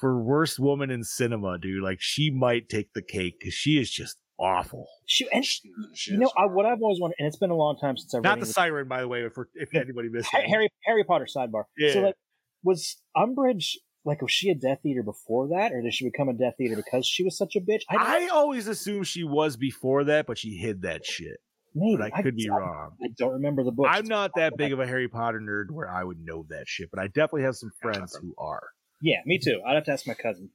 for 0.00 0.22
worst 0.22 0.58
woman 0.58 0.90
in 0.90 1.02
cinema, 1.04 1.58
dude. 1.58 1.82
Like 1.82 1.98
she 2.00 2.30
might 2.30 2.68
take 2.68 2.92
the 2.94 3.02
cake 3.02 3.34
because 3.38 3.54
she 3.54 3.78
is 3.78 3.90
just 3.90 4.16
awful. 4.38 4.86
She 5.06 5.26
and 5.32 5.44
She- 5.44 5.70
she 5.94 6.12
you 6.12 6.18
know. 6.18 6.30
I, 6.36 6.46
what 6.46 6.64
I've 6.66 6.80
always 6.82 7.00
wanted, 7.00 7.16
and 7.18 7.26
it's 7.26 7.36
been 7.36 7.50
a 7.50 7.56
long 7.56 7.76
time 7.78 7.96
since 7.96 8.14
I've 8.14 8.22
Not 8.22 8.30
read 8.36 8.38
the 8.42 8.46
any- 8.46 8.52
siren, 8.52 8.88
by 8.88 9.00
the 9.00 9.08
way. 9.08 9.22
If 9.22 9.32
if 9.54 9.74
anybody 9.74 10.08
missed 10.08 10.32
it. 10.32 10.48
Harry 10.48 10.70
Harry 10.84 11.04
Potter 11.04 11.26
sidebar. 11.26 11.64
Yeah. 11.76 11.92
So 11.92 12.00
like, 12.00 12.14
was 12.62 12.96
Umbridge 13.16 13.74
like 14.08 14.22
was 14.22 14.32
she 14.32 14.48
a 14.48 14.54
Death 14.54 14.84
Eater 14.84 15.02
before 15.02 15.48
that, 15.48 15.72
or 15.72 15.82
did 15.82 15.94
she 15.94 16.04
become 16.04 16.28
a 16.28 16.32
Death 16.32 16.54
Eater 16.60 16.76
because 16.76 17.06
she 17.06 17.22
was 17.22 17.36
such 17.36 17.54
a 17.54 17.60
bitch? 17.60 17.82
I, 17.90 18.24
I 18.24 18.28
always 18.32 18.66
assumed 18.66 19.06
she 19.06 19.22
was 19.22 19.56
before 19.56 20.04
that, 20.04 20.26
but 20.26 20.38
she 20.38 20.56
hid 20.56 20.82
that 20.82 21.04
shit. 21.04 21.36
maybe 21.74 21.98
But 21.98 22.14
I 22.14 22.22
could 22.22 22.34
be 22.34 22.48
I, 22.50 22.56
wrong. 22.56 22.92
I 23.02 23.08
don't 23.16 23.34
remember 23.34 23.62
the 23.62 23.70
book. 23.70 23.86
I'm 23.88 24.06
not 24.06 24.32
that 24.36 24.56
big 24.56 24.72
of 24.72 24.80
a 24.80 24.86
Harry 24.86 25.08
Potter 25.08 25.40
nerd 25.40 25.70
where 25.70 25.88
I 25.88 26.02
would 26.02 26.18
know 26.24 26.46
that 26.48 26.64
shit, 26.66 26.90
but 26.90 26.98
I 26.98 27.06
definitely 27.08 27.42
have 27.42 27.56
some 27.56 27.70
friends 27.80 28.18
who 28.20 28.34
are. 28.38 28.62
Yeah, 29.02 29.18
me 29.26 29.38
too. 29.38 29.60
I'd 29.66 29.74
have 29.74 29.84
to 29.84 29.92
ask 29.92 30.06
my 30.06 30.14
cousin. 30.14 30.50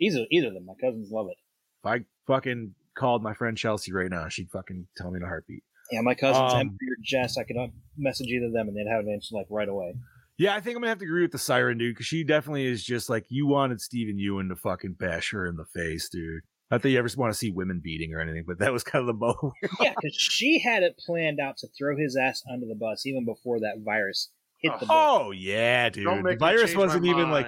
Either 0.00 0.26
either 0.30 0.48
of 0.48 0.54
them. 0.54 0.66
My 0.66 0.74
cousins 0.80 1.10
love 1.10 1.26
it. 1.30 1.36
If 1.82 1.90
I 1.90 2.04
fucking 2.32 2.74
called 2.96 3.22
my 3.22 3.34
friend 3.34 3.56
Chelsea 3.56 3.92
right 3.92 4.10
now, 4.10 4.28
she'd 4.28 4.50
fucking 4.50 4.86
tell 4.96 5.10
me 5.10 5.16
in 5.16 5.22
a 5.22 5.26
heartbeat. 5.26 5.62
Yeah, 5.90 6.02
my 6.02 6.14
cousins, 6.14 6.52
Um, 6.52 6.60
Emily 6.60 6.76
or 6.90 6.96
Jess, 7.02 7.38
I 7.38 7.44
could 7.44 7.56
message 7.96 8.26
either 8.26 8.46
of 8.46 8.52
them 8.52 8.68
and 8.68 8.76
they'd 8.76 8.90
have 8.90 9.04
an 9.04 9.12
answer 9.12 9.34
like 9.34 9.46
right 9.48 9.68
away. 9.68 9.94
Yeah, 10.38 10.54
I 10.54 10.60
think 10.60 10.76
I'm 10.76 10.82
gonna 10.82 10.90
have 10.90 10.98
to 10.98 11.04
agree 11.04 11.22
with 11.22 11.32
the 11.32 11.38
siren 11.38 11.78
dude 11.78 11.94
because 11.94 12.06
she 12.06 12.22
definitely 12.22 12.66
is 12.66 12.84
just 12.84 13.10
like 13.10 13.26
you 13.28 13.46
wanted 13.46 13.80
Steven 13.80 14.18
Yeun 14.18 14.48
to 14.50 14.56
fucking 14.56 14.92
bash 14.92 15.32
her 15.32 15.46
in 15.46 15.56
the 15.56 15.64
face, 15.64 16.08
dude. 16.08 16.42
Not 16.70 16.82
that 16.82 16.90
you 16.90 16.98
ever 16.98 17.08
want 17.16 17.32
to 17.32 17.38
see 17.38 17.50
women 17.50 17.80
beating 17.82 18.14
or 18.14 18.20
anything, 18.20 18.44
but 18.46 18.58
that 18.58 18.72
was 18.72 18.84
kind 18.84 19.00
of 19.00 19.06
the 19.06 19.14
moment. 19.14 19.54
yeah, 19.80 19.94
because 20.00 20.14
she 20.14 20.60
had 20.60 20.82
it 20.82 21.00
planned 21.04 21.40
out 21.40 21.56
to 21.58 21.68
throw 21.76 21.96
his 21.96 22.16
ass 22.16 22.42
under 22.50 22.66
the 22.66 22.76
bus 22.76 23.04
even 23.04 23.24
before 23.24 23.58
that 23.60 23.82
virus 23.84 24.30
hit 24.58 24.72
the 24.78 24.86
boat. 24.86 24.94
oh 24.94 25.30
yeah, 25.32 25.88
dude. 25.88 26.04
Don't 26.04 26.18
The 26.18 26.22
make 26.22 26.40
me 26.40 26.46
virus 26.46 26.70
change 26.70 26.76
wasn't 26.76 27.06
even 27.06 27.30
like, 27.30 27.46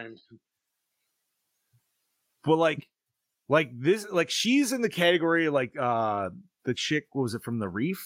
but 2.43 2.57
like, 2.57 2.89
like 3.49 3.71
this, 3.79 4.07
like 4.11 4.31
she's 4.31 4.73
in 4.73 4.81
the 4.81 4.89
category 4.89 5.49
like 5.49 5.77
uh 5.79 6.31
the 6.65 6.75
chick. 6.75 7.05
What 7.13 7.23
was 7.23 7.35
it 7.35 7.45
from 7.45 7.61
the 7.61 7.69
Reef? 7.69 8.05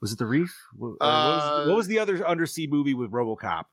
Was 0.00 0.12
it 0.12 0.18
the 0.18 0.26
Reef? 0.26 0.54
What, 0.76 0.90
what 0.90 1.00
was, 1.00 1.42
Uh, 1.42 1.68
what 1.68 1.76
was 1.76 1.86
the 1.88 1.98
other 1.98 2.26
undersea 2.26 2.66
movie 2.68 2.94
with 2.94 3.10
RoboCop? 3.10 3.64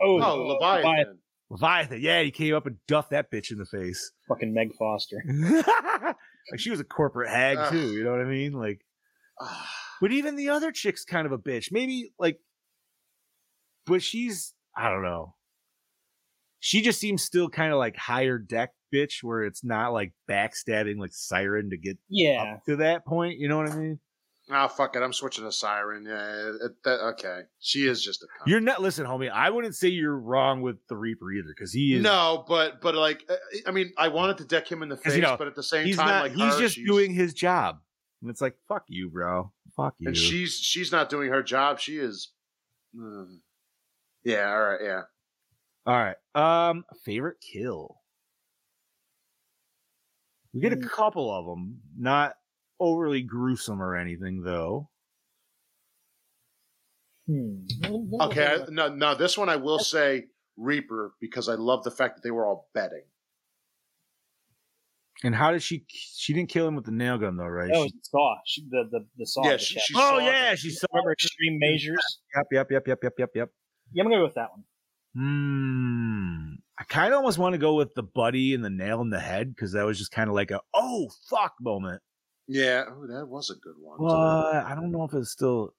Oh, 0.00 0.20
Oh, 0.22 0.42
Leviathan. 0.46 1.18
Leviathan. 1.50 2.00
Yeah, 2.00 2.22
he 2.22 2.30
came 2.30 2.54
up 2.54 2.66
and 2.66 2.76
duffed 2.88 3.10
that 3.10 3.30
bitch 3.30 3.50
in 3.50 3.58
the 3.58 3.64
face. 3.66 4.12
fucking 4.28 4.52
Meg 4.52 4.70
Foster. 4.78 5.16
like 6.50 6.58
she 6.58 6.70
was 6.70 6.80
a 6.80 6.84
corporate 6.84 7.30
hag 7.30 7.56
Ugh. 7.58 7.72
too. 7.72 7.92
You 7.92 8.04
know 8.04 8.10
what 8.10 8.20
I 8.20 8.24
mean? 8.24 8.52
Like, 8.52 8.80
but 10.00 10.12
even 10.12 10.36
the 10.36 10.48
other 10.50 10.72
chick's 10.72 11.04
kind 11.04 11.26
of 11.26 11.32
a 11.32 11.38
bitch. 11.38 11.68
Maybe 11.70 12.12
like, 12.18 12.38
but 13.86 14.02
she's 14.02 14.54
I 14.76 14.90
don't 14.90 15.02
know. 15.02 15.34
She 16.60 16.80
just 16.82 17.00
seems 17.00 17.22
still 17.22 17.48
kind 17.48 17.72
of 17.72 17.78
like 17.78 17.96
higher 17.96 18.38
deck 18.38 18.70
bitch, 18.94 19.22
where 19.22 19.42
it's 19.42 19.64
not 19.64 19.92
like 19.92 20.12
backstabbing 20.30 20.98
like 20.98 21.12
Siren 21.12 21.70
to 21.70 21.76
get 21.76 21.98
Yeah. 22.08 22.54
up 22.54 22.64
to 22.66 22.76
that 22.76 23.04
point. 23.04 23.38
You 23.38 23.48
know 23.48 23.56
what 23.58 23.70
I 23.70 23.76
mean? 23.76 24.00
Ah, 24.50 24.66
fuck 24.66 24.96
it. 24.96 25.02
I'm 25.02 25.12
switching 25.12 25.44
to 25.44 25.52
Siren. 25.52 26.04
Yeah, 26.04 26.50
it, 26.66 26.72
that, 26.84 27.00
okay. 27.14 27.42
She 27.60 27.86
is 27.86 28.02
just 28.02 28.22
a 28.22 28.26
cunt. 28.26 28.48
You're 28.48 28.60
not 28.60 28.82
listen, 28.82 29.06
homie. 29.06 29.30
I 29.30 29.48
wouldn't 29.50 29.76
say 29.76 29.88
you're 29.88 30.18
wrong 30.18 30.62
with 30.62 30.76
the 30.88 30.96
Reaper 30.96 31.30
either, 31.32 31.48
because 31.56 31.72
he 31.72 31.94
is 31.94 32.02
No, 32.02 32.44
but 32.48 32.80
but 32.80 32.94
like 32.96 33.24
uh, 33.30 33.36
I 33.66 33.70
mean, 33.70 33.92
I 33.96 34.08
wanted 34.08 34.38
to 34.38 34.44
deck 34.44 34.70
him 34.70 34.82
in 34.82 34.88
the 34.88 34.96
face, 34.96 35.14
you 35.14 35.22
know, 35.22 35.36
but 35.38 35.46
at 35.46 35.54
the 35.54 35.62
same 35.62 35.86
he's 35.86 35.96
time, 35.96 36.06
not. 36.08 36.22
like 36.24 36.32
he's 36.32 36.54
her, 36.54 36.60
just 36.60 36.74
she's- 36.74 36.86
doing 36.86 37.14
his 37.14 37.32
job, 37.34 37.78
and 38.20 38.30
it's 38.30 38.40
like 38.40 38.56
fuck 38.68 38.82
you, 38.88 39.08
bro. 39.10 39.52
Fuck 39.76 39.94
you. 39.98 40.08
and 40.08 40.16
she's 40.16 40.54
she's 40.54 40.90
not 40.90 41.08
doing 41.08 41.30
her 41.30 41.42
job. 41.42 41.78
She 41.78 41.96
is. 41.98 42.32
Hmm. 42.96 43.36
yeah. 44.24 44.50
All 44.52 44.60
right. 44.62 44.80
Yeah. 44.82 45.02
All 45.86 45.96
right. 45.96 46.68
Um, 46.68 46.84
favorite 47.04 47.38
kill. 47.40 47.96
We 50.52 50.60
get 50.60 50.72
a 50.72 50.76
Mm. 50.76 50.90
couple 50.90 51.32
of 51.34 51.46
them, 51.46 51.80
not 51.96 52.34
overly 52.82 53.22
gruesome 53.22 53.80
or 53.80 53.96
anything, 53.96 54.42
though. 54.42 54.88
Hmm. 57.26 57.64
Okay. 58.20 58.44
I, 58.46 58.58
no, 58.68 58.88
no. 58.88 59.14
This 59.14 59.38
one 59.38 59.48
I 59.48 59.56
will 59.56 59.78
say 59.78 60.24
Reaper 60.56 61.14
because 61.20 61.48
I 61.48 61.54
love 61.54 61.84
the 61.84 61.90
fact 61.90 62.16
that 62.16 62.22
they 62.22 62.30
were 62.32 62.44
all 62.46 62.68
betting. 62.74 63.04
And 65.24 65.34
how 65.34 65.52
did 65.52 65.62
she? 65.62 65.84
She 65.88 66.32
didn't 66.32 66.48
kill 66.48 66.66
him 66.66 66.74
with 66.74 66.84
the 66.84 66.90
nail 66.90 67.16
gun, 67.16 67.36
though, 67.36 67.46
right? 67.46 67.70
No, 67.70 67.84
She- 67.84 67.92
it's 67.96 68.10
Saw. 68.10 68.34
She, 68.44 68.62
the 68.68 68.88
the 68.90 69.06
the 69.16 69.26
Saw. 69.26 69.44
Yeah, 69.44 69.52
the 69.52 69.58
she- 69.58 69.78
she 69.78 69.94
oh 69.96 70.00
saw 70.00 70.18
yeah, 70.18 70.50
him. 70.50 70.56
she 70.56 70.70
saw. 70.70 70.86
Remember 70.92 71.12
Extreme 71.12 71.58
Measures? 71.60 72.20
Yep, 72.34 72.46
yep, 72.50 72.70
yep, 72.72 72.88
yep, 72.88 72.98
yep, 73.04 73.12
yep, 73.18 73.30
yep. 73.36 73.50
Yeah, 73.92 74.02
I'm 74.02 74.10
gonna 74.10 74.18
go 74.20 74.24
with 74.24 74.34
that 74.34 74.48
one. 74.50 74.64
Hmm. 75.14 76.54
I 76.78 76.84
kind 76.84 77.12
of 77.12 77.18
almost 77.18 77.38
want 77.38 77.52
to 77.52 77.58
go 77.58 77.74
with 77.74 77.94
the 77.94 78.02
buddy 78.02 78.54
and 78.54 78.64
the 78.64 78.70
nail 78.70 79.00
in 79.00 79.10
the 79.10 79.20
head 79.20 79.54
because 79.54 79.72
that 79.72 79.84
was 79.84 79.96
just 79.98 80.10
kind 80.10 80.28
of 80.28 80.34
like 80.34 80.50
a 80.50 80.60
oh 80.74 81.08
fuck 81.30 81.54
moment. 81.60 82.02
Yeah. 82.48 82.84
Oh, 82.88 83.06
that 83.06 83.26
was 83.26 83.50
a 83.50 83.54
good 83.54 83.74
one. 83.80 83.98
But 83.98 84.64
I 84.66 84.74
don't 84.74 84.90
know 84.92 85.04
if 85.04 85.14
it's 85.14 85.30
still. 85.30 85.74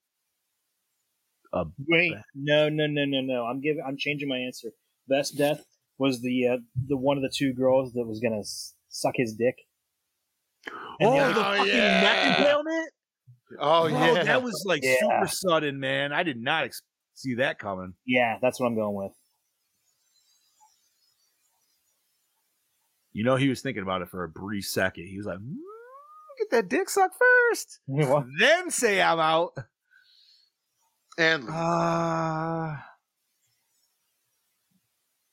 A 1.54 1.66
Wait, 1.88 2.14
no, 2.34 2.68
no, 2.70 2.88
no, 2.88 3.06
no, 3.06 3.22
no. 3.22 3.46
I'm 3.46 3.62
giving. 3.62 3.84
I'm 3.88 3.96
changing 3.98 4.28
my 4.28 4.38
answer. 4.38 4.70
Best 5.08 5.38
death 5.38 5.64
was 6.00 6.22
the 6.22 6.48
uh, 6.48 6.58
the 6.88 6.98
one 6.98 7.18
of 7.18 7.22
the 7.24 7.32
two 7.36 7.54
girls 7.54 7.94
that 7.94 8.08
was 8.08 8.20
gonna 8.20 8.40
s- 8.40 8.74
suck 8.90 9.14
his 9.18 9.36
dick. 9.36 9.56
And 11.00 11.10
oh, 11.10 11.28
the 11.28 11.34
the 11.34 11.40
Oh, 11.40 11.44
fucking 11.58 11.68
yeah. 11.76 12.02
neck 12.02 12.40
impalement. 12.40 12.90
Oh 13.60 13.90
Bro, 13.90 14.00
yeah. 14.16 14.24
that 14.24 14.42
was 14.42 14.64
like 14.66 14.82
Yeah. 14.84 14.96
super 15.00 15.28
sudden, 15.28 15.80
man. 15.80 16.12
I 16.12 16.24
did 16.24 16.38
not 16.42 16.64
ex- 16.64 16.82
see 17.14 17.36
that 17.36 17.60
coming. 17.60 17.94
Yeah, 18.08 18.38
that's 18.42 18.60
what 18.60 18.66
I'm 18.66 18.76
going 18.76 18.96
with. 18.96 19.12
You 23.12 23.24
know, 23.24 23.36
he 23.36 23.50
was 23.50 23.62
thinking 23.62 23.84
about 23.84 24.02
it 24.02 24.10
for 24.10 24.24
a 24.24 24.30
brief 24.30 24.66
second. 24.66 25.06
He 25.06 25.18
was 25.18 25.28
like, 25.28 25.38
"Mm, 25.38 25.54
"Get 26.44 26.52
that 26.52 26.70
dick 26.70 26.90
suck 26.90 27.12
first, 27.18 27.80
What? 27.86 28.26
then 28.40 28.70
say 28.72 29.02
I'm 29.02 29.20
out." 29.20 29.54
and 31.18 31.48
Uh, 31.50 32.76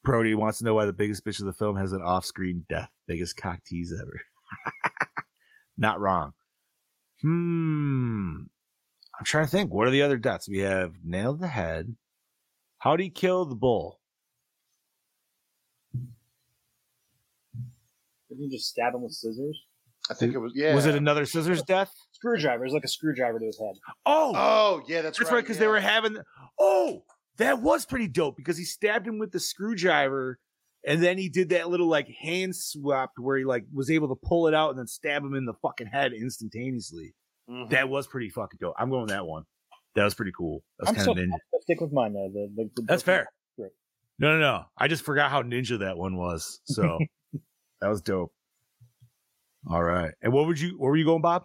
Brody 0.04 0.34
wants 0.34 0.58
to 0.58 0.64
know 0.64 0.74
why 0.74 0.84
the 0.86 0.92
biggest 0.92 1.24
bitch 1.24 1.40
of 1.40 1.46
the 1.46 1.52
film 1.52 1.76
has 1.76 1.92
an 1.92 2.02
off-screen 2.02 2.64
death. 2.68 2.90
Biggest 3.06 3.36
cock 3.36 3.60
tease 3.64 3.92
ever. 3.98 4.20
Not 5.76 6.00
wrong. 6.00 6.32
Hmm. 7.22 8.42
I'm 9.18 9.24
trying 9.24 9.44
to 9.44 9.50
think. 9.50 9.72
What 9.72 9.86
are 9.88 9.90
the 9.90 10.02
other 10.02 10.16
deaths? 10.16 10.48
We 10.48 10.58
have 10.58 10.94
nailed 11.04 11.40
the 11.40 11.48
head. 11.48 11.96
How 12.78 12.96
do 12.96 13.02
he 13.02 13.10
kill 13.10 13.44
the 13.44 13.54
bull? 13.54 14.00
Didn't 18.28 18.44
you 18.44 18.50
just 18.50 18.68
stab 18.68 18.94
him 18.94 19.02
with 19.02 19.12
scissors? 19.12 19.60
I 20.10 20.14
think 20.14 20.34
it 20.34 20.38
was 20.38 20.52
yeah. 20.54 20.74
Was 20.74 20.86
it 20.86 20.94
another 20.96 21.24
scissors 21.24 21.62
death? 21.62 21.92
Screwdriver. 22.12 22.64
It 22.64 22.66
was 22.66 22.74
like 22.74 22.84
a 22.84 22.88
screwdriver 22.88 23.38
to 23.38 23.46
his 23.46 23.58
head. 23.58 23.74
Oh, 24.04 24.32
Oh 24.34 24.82
yeah, 24.88 25.02
that's, 25.02 25.18
right. 25.18 25.24
That's 25.24 25.30
right. 25.30 25.36
right, 25.36 25.44
because 25.44 25.58
they 25.58 25.66
were 25.68 25.80
having. 25.80 26.16
Oh, 26.58 27.04
that 27.38 27.60
was 27.62 27.86
pretty 27.86 28.08
dope 28.08 28.36
because 28.36 28.58
he 28.58 28.64
stabbed 28.64 29.06
him 29.06 29.18
with 29.18 29.30
the 29.32 29.40
screwdriver, 29.40 30.38
and 30.86 31.02
then 31.02 31.16
he 31.16 31.28
did 31.28 31.50
that 31.50 31.70
little 31.70 31.88
like 31.88 32.08
hand 32.20 32.54
swap 32.56 33.12
where 33.16 33.38
he 33.38 33.44
like 33.44 33.64
was 33.72 33.90
able 33.90 34.08
to 34.08 34.20
pull 34.26 34.48
it 34.48 34.54
out 34.54 34.70
and 34.70 34.78
then 34.78 34.86
stab 34.86 35.22
him 35.24 35.34
in 35.34 35.44
the 35.46 35.54
fucking 35.62 35.86
head 35.86 36.12
instantaneously. 36.12 37.14
Mhm. 37.48 37.70
That 37.70 37.88
was 37.88 38.06
pretty 38.06 38.28
fucking 38.30 38.58
dope. 38.60 38.74
I'm 38.78 38.90
going 38.90 39.02
with 39.02 39.10
that 39.10 39.26
one. 39.26 39.44
That 39.94 40.04
was 40.04 40.14
pretty 40.14 40.32
cool. 40.36 40.62
That 40.78 40.88
I'm 40.88 40.94
was 40.94 41.02
still 41.02 41.14
kind 41.14 41.26
of 41.28 41.32
I'm 41.32 41.38
ninja. 41.38 41.52
gonna 41.52 41.62
stick 41.62 41.80
with 41.80 41.92
mine 41.92 42.12
though. 42.12 42.30
The, 42.32 42.48
the, 42.56 42.70
the 42.76 42.82
That's 42.82 43.02
fair. 43.02 43.26
Right. 43.58 43.70
No, 44.18 44.32
no, 44.34 44.38
no. 44.40 44.64
I 44.76 44.88
just 44.88 45.04
forgot 45.04 45.30
how 45.30 45.42
ninja 45.42 45.78
that 45.80 45.96
one 45.96 46.16
was. 46.16 46.60
So 46.64 46.98
that 47.80 47.88
was 47.88 48.02
dope. 48.02 48.32
All 49.68 49.82
right. 49.82 50.12
And 50.22 50.32
what 50.32 50.46
would 50.46 50.58
you? 50.60 50.70
Where 50.78 50.90
were 50.90 50.96
you 50.96 51.04
going, 51.04 51.22
Bob? 51.22 51.44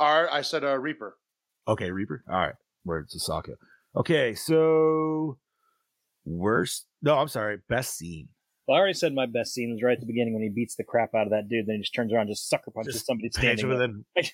All 0.00 0.22
right, 0.22 0.32
I 0.32 0.42
said 0.42 0.64
uh, 0.64 0.78
Reaper. 0.78 1.16
Okay, 1.68 1.90
Reaper. 1.90 2.24
All 2.28 2.34
right. 2.38 2.54
Where's 2.84 3.14
Sasaka? 3.14 3.54
Okay, 3.96 4.34
so 4.34 5.38
worst. 6.24 6.86
No, 7.02 7.18
I'm 7.18 7.28
sorry. 7.28 7.58
Best 7.68 7.96
scene. 7.96 8.28
Well, 8.66 8.76
I 8.76 8.80
already 8.80 8.94
said 8.94 9.14
my 9.14 9.26
best 9.26 9.52
scene 9.54 9.72
was 9.72 9.82
right 9.82 9.92
at 9.94 10.00
the 10.00 10.06
beginning 10.06 10.34
when 10.34 10.42
he 10.42 10.48
beats 10.48 10.76
the 10.76 10.84
crap 10.84 11.14
out 11.14 11.26
of 11.26 11.30
that 11.30 11.48
dude. 11.48 11.66
Then 11.66 11.76
he 11.76 11.82
just 11.82 11.94
turns 11.94 12.12
around, 12.12 12.22
and 12.22 12.30
just 12.30 12.48
sucker 12.48 12.70
punches 12.70 12.94
Just 12.94 13.06
somebody 13.06 13.28
Pinch 13.28 13.34
standing 13.60 13.64
him 13.70 13.78
there. 13.78 13.84
and 13.84 14.04
then 14.16 14.24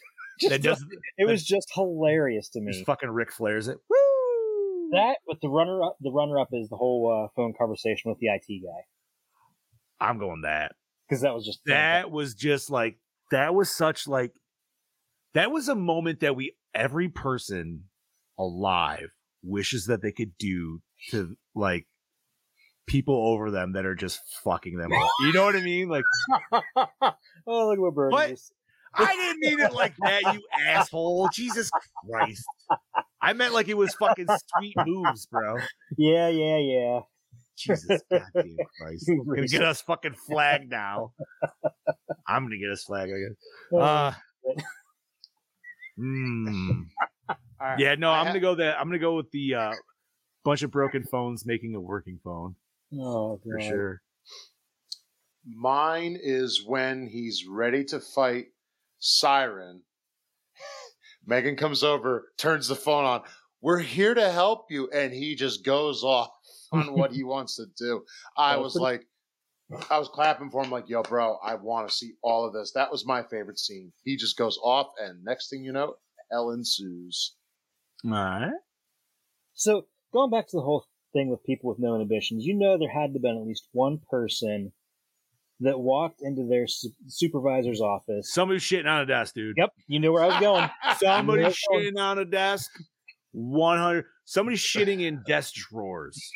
Just- 0.40 0.50
that 0.50 0.62
does 0.62 0.84
it 1.18 1.24
was 1.26 1.44
just 1.44 1.68
hilarious 1.74 2.48
to 2.50 2.60
just 2.64 2.78
me. 2.80 2.84
fucking 2.84 3.10
Rick 3.10 3.32
flares 3.32 3.66
it. 3.68 3.78
Woo! 3.90 4.90
That, 4.92 5.16
but 5.26 5.40
the 5.42 5.48
runner 5.48 5.82
up, 5.82 5.96
the 6.00 6.12
runner 6.12 6.38
up 6.38 6.48
is 6.52 6.68
the 6.68 6.76
whole 6.76 7.10
uh, 7.12 7.28
phone 7.36 7.52
conversation 7.58 8.10
with 8.10 8.18
the 8.20 8.28
IT 8.28 8.46
guy 8.62 8.84
I'm 10.00 10.18
going 10.18 10.42
that. 10.42 10.72
Because 11.09 11.22
that 11.22 11.35
was 11.35 11.44
just 11.44 11.60
That 11.66 12.10
was 12.10 12.35
just 12.35 12.70
like 12.70 12.98
that 13.30 13.55
was 13.55 13.70
such 13.70 14.06
like 14.06 14.32
that 15.35 15.51
was 15.51 15.68
a 15.68 15.74
moment 15.74 16.20
that 16.20 16.36
we 16.36 16.55
every 16.74 17.09
person 17.09 17.85
alive 18.39 19.10
wishes 19.43 19.86
that 19.86 20.02
they 20.02 20.12
could 20.12 20.32
do 20.39 20.80
to 21.10 21.36
like 21.55 21.86
people 22.86 23.14
over 23.32 23.51
them 23.51 23.72
that 23.72 23.86
are 23.86 23.94
just 23.94 24.20
fucking 24.44 24.76
them 24.76 24.93
up. 24.93 25.09
You 25.20 25.32
know 25.32 25.44
what 25.44 25.56
I 25.56 25.60
mean? 25.60 25.89
Like 25.89 26.05
oh, 27.47 27.68
look 27.68 27.78
what 27.78 27.94
Bernie. 27.94 28.36
I 28.94 29.14
didn't 29.14 29.40
mean 29.40 29.60
it 29.60 29.72
like 29.72 29.94
that, 29.98 30.22
you 30.35 30.43
asshole. 30.66 31.28
Jesus 31.32 31.70
Christ. 32.09 32.44
I 33.20 33.32
meant 33.32 33.55
like 33.55 33.68
it 33.68 33.76
was 33.76 33.94
fucking 33.94 34.26
sweet 34.56 34.74
moves, 34.86 35.26
bro. 35.26 35.56
Yeah, 35.97 36.28
yeah, 36.28 36.59
yeah. 36.59 37.01
Jesus 37.59 38.02
goddamn 38.10 38.56
Christ. 38.80 39.05
You 39.09 39.24
Gonna 39.24 39.47
get 39.47 39.62
us 39.62 39.82
fucking 39.82 40.14
flagged 40.26 40.70
now. 40.70 41.12
I'm 42.26 42.44
gonna 42.44 42.59
get 42.59 42.70
us 42.70 42.85
flagged, 42.85 43.12
I 43.12 43.18
guess. 43.28 43.36
Oh, 43.72 43.78
Uh, 43.78 44.14
mm. 45.98 46.85
Yeah, 47.78 47.97
no, 47.97 48.10
I 48.10 48.20
I'm 48.20 48.26
ha- 48.26 48.30
gonna 48.32 48.40
go 48.40 48.55
that. 48.55 48.78
I'm 48.78 48.86
gonna 48.86 48.98
go 49.01 49.16
with 49.16 49.30
the 49.32 49.55
uh, 49.55 49.72
bunch 50.44 50.62
of 50.62 50.70
broken 50.70 51.02
phones 51.05 51.44
making 51.44 51.74
a 51.74 51.80
working 51.80 52.20
phone 52.22 52.55
oh, 52.98 53.40
for 53.43 53.60
sure. 53.60 54.01
Mine 55.44 56.16
is 56.22 56.64
when 56.66 57.06
he's 57.06 57.47
ready 57.48 57.82
to 57.85 57.98
fight 58.01 58.47
Siren. 58.98 59.82
Megan 61.26 61.56
comes 61.56 61.82
over, 61.82 62.32
turns 62.39 62.68
the 62.68 62.74
phone 62.76 63.05
on. 63.05 63.22
We're 63.60 63.80
here 63.80 64.14
to 64.14 64.30
help 64.30 64.66
you. 64.70 64.89
And 64.90 65.12
he 65.12 65.35
just 65.35 65.64
goes 65.64 66.02
off 66.05 66.30
on 66.72 66.92
what 66.94 67.12
he 67.12 67.24
wants 67.24 67.56
to 67.56 67.66
do. 67.76 68.04
I 68.36 68.56
was 68.56 68.74
like, 68.74 69.06
I 69.90 69.98
was 69.98 70.08
clapping 70.08 70.50
for 70.50 70.64
him, 70.64 70.70
like, 70.70 70.88
yo, 70.88 71.02
bro, 71.02 71.38
I 71.44 71.54
want 71.54 71.88
to 71.88 71.94
see 71.94 72.12
all 72.22 72.46
of 72.46 72.54
this. 72.54 72.72
That 72.72 72.90
was 72.90 73.06
my 73.06 73.22
favorite 73.22 73.58
scene. 73.58 73.92
He 74.02 74.16
just 74.16 74.36
goes 74.36 74.58
off, 74.62 74.88
and 74.98 75.22
next 75.24 75.50
thing 75.50 75.62
you 75.62 75.72
know, 75.72 75.94
hell 76.30 76.50
ensues. 76.50 77.34
All 78.04 78.12
right. 78.12 78.52
So 79.54 79.86
going 80.12 80.30
back 80.30 80.48
to 80.48 80.56
the 80.56 80.62
whole 80.62 80.86
thing 81.12 81.28
with 81.28 81.44
people 81.44 81.68
with 81.68 81.78
no 81.78 81.94
inhibitions, 81.94 82.44
you 82.46 82.54
know 82.54 82.78
there 82.78 82.90
had 82.90 83.08
to 83.08 83.14
have 83.14 83.22
been 83.22 83.36
at 83.36 83.46
least 83.46 83.68
one 83.72 84.00
person 84.10 84.72
that 85.60 85.78
walked 85.78 86.22
into 86.22 86.46
their 86.48 86.66
su- 86.66 86.92
supervisor's 87.08 87.80
office. 87.80 88.32
Somebody's 88.32 88.62
shitting 88.62 88.86
on 88.86 89.00
a 89.00 89.06
desk, 89.06 89.34
dude. 89.34 89.56
Yep, 89.56 89.72
you 89.88 89.98
knew 89.98 90.12
where 90.12 90.22
I 90.22 90.26
was 90.28 90.40
going. 90.40 90.70
Somebody 90.98 91.42
You 91.42 91.48
know 91.48 91.52
where 91.68 91.80
I 91.80 91.84
was 91.84 91.84
shitting 91.84 91.98
on 91.98 92.18
a 92.18 92.24
desk. 92.24 92.70
100. 93.32 94.04
Somebody 94.24 94.56
shitting 94.56 95.02
in 95.02 95.22
desk 95.26 95.54
drawers. 95.54 96.30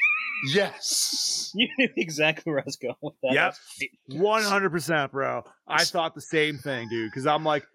Yes. 0.53 1.39
You 1.55 1.69
knew 1.77 1.89
exactly 1.99 2.51
where 2.51 2.61
I 2.61 2.65
was 2.65 2.77
going 2.77 2.95
with 3.03 3.13
that. 3.23 3.35
Yep. 3.35 4.19
100%, 4.19 5.11
bro. 5.11 5.45
I 5.69 5.85
thought 5.85 6.15
the 6.15 6.23
same 6.23 6.57
thing, 6.57 6.89
dude. 6.89 7.11
Because 7.11 7.27
I'm 7.27 7.45
like, 7.45 7.67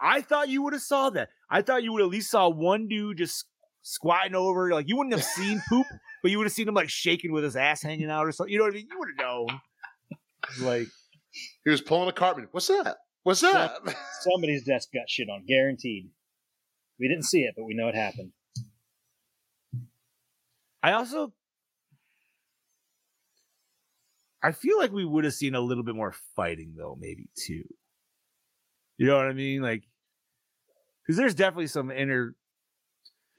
I 0.00 0.22
thought 0.22 0.48
you 0.48 0.62
would 0.62 0.72
have 0.72 0.80
saw 0.80 1.10
that. 1.10 1.28
I 1.50 1.60
thought 1.60 1.82
you 1.82 1.92
would 1.92 2.00
at 2.00 2.08
least 2.08 2.30
saw 2.30 2.48
one 2.48 2.88
dude 2.88 3.18
just 3.18 3.44
squatting 3.82 4.34
over. 4.34 4.70
Like, 4.72 4.88
you 4.88 4.96
wouldn't 4.96 5.14
have 5.14 5.22
seen 5.36 5.62
poop, 5.68 5.86
but 6.22 6.30
you 6.30 6.38
would 6.38 6.46
have 6.46 6.54
seen 6.54 6.66
him, 6.66 6.72
like, 6.72 6.88
shaking 6.88 7.30
with 7.30 7.44
his 7.44 7.56
ass 7.56 7.82
hanging 7.82 8.10
out 8.10 8.26
or 8.26 8.32
something. 8.32 8.50
You 8.50 8.58
know 8.58 8.64
what 8.64 8.72
I 8.72 8.76
mean? 8.76 8.88
You 8.90 8.98
would 9.00 9.08
have 9.18 9.26
known. 9.26 9.60
Like, 10.62 10.88
He 11.64 11.70
was 11.70 11.82
pulling 11.82 12.08
a 12.08 12.12
Cartman. 12.12 12.48
What's 12.52 12.68
that? 12.68 12.96
What's 13.22 13.42
that? 13.42 13.72
Somebody's 14.22 14.64
desk 14.64 14.88
got 14.94 15.10
shit 15.10 15.28
on, 15.28 15.44
guaranteed. 15.46 16.08
We 16.98 17.08
didn't 17.08 17.24
see 17.24 17.42
it, 17.42 17.52
but 17.54 17.64
we 17.64 17.74
know 17.74 17.88
it 17.88 17.94
happened. 17.94 18.32
I 20.82 20.92
also 20.92 21.34
I 24.46 24.52
feel 24.52 24.78
like 24.78 24.92
we 24.92 25.04
would 25.04 25.24
have 25.24 25.34
seen 25.34 25.56
a 25.56 25.60
little 25.60 25.82
bit 25.82 25.96
more 25.96 26.14
fighting 26.36 26.74
though, 26.76 26.96
maybe 27.00 27.28
too. 27.36 27.64
You 28.96 29.06
know 29.08 29.16
what 29.16 29.26
I 29.26 29.32
mean? 29.32 29.60
Like 29.60 29.82
because 31.02 31.16
there's 31.16 31.34
definitely 31.34 31.66
some 31.66 31.90
inner 31.90 32.36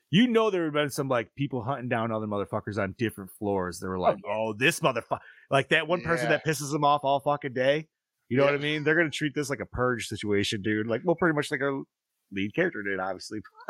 you 0.09 0.27
know 0.27 0.49
there 0.49 0.65
have 0.65 0.73
been 0.73 0.89
some 0.89 1.07
like 1.07 1.33
people 1.35 1.63
hunting 1.63 1.87
down 1.87 2.11
other 2.11 2.27
motherfuckers 2.27 2.77
on 2.77 2.93
different 2.97 3.31
floors. 3.39 3.79
They 3.79 3.87
were 3.87 3.99
like, 3.99 4.17
"Oh, 4.25 4.49
oh 4.49 4.53
this 4.53 4.81
motherfucker!" 4.81 5.19
Like 5.49 5.69
that 5.69 5.87
one 5.87 6.01
person 6.01 6.25
Yeah. 6.25 6.31
that 6.37 6.45
pisses 6.45 6.71
them 6.71 6.83
off 6.83 7.05
all 7.05 7.21
fucking 7.21 7.53
day. 7.53 7.87
You 8.27 8.37
know 8.37 8.43
what 8.43 8.53
I 8.53 8.57
mean? 8.57 8.83
They're 8.83 8.95
gonna 8.95 9.09
treat 9.09 9.33
this 9.33 9.49
like 9.49 9.61
a 9.61 9.65
purge 9.65 10.07
situation, 10.07 10.61
dude. 10.61 10.87
Like, 10.87 11.01
well, 11.05 11.15
pretty 11.15 11.35
much 11.35 11.51
like 11.51 11.61
our 11.61 11.83
lead 12.33 12.53
character 12.53 12.83
did, 12.83 12.99
obviously. 12.99 13.39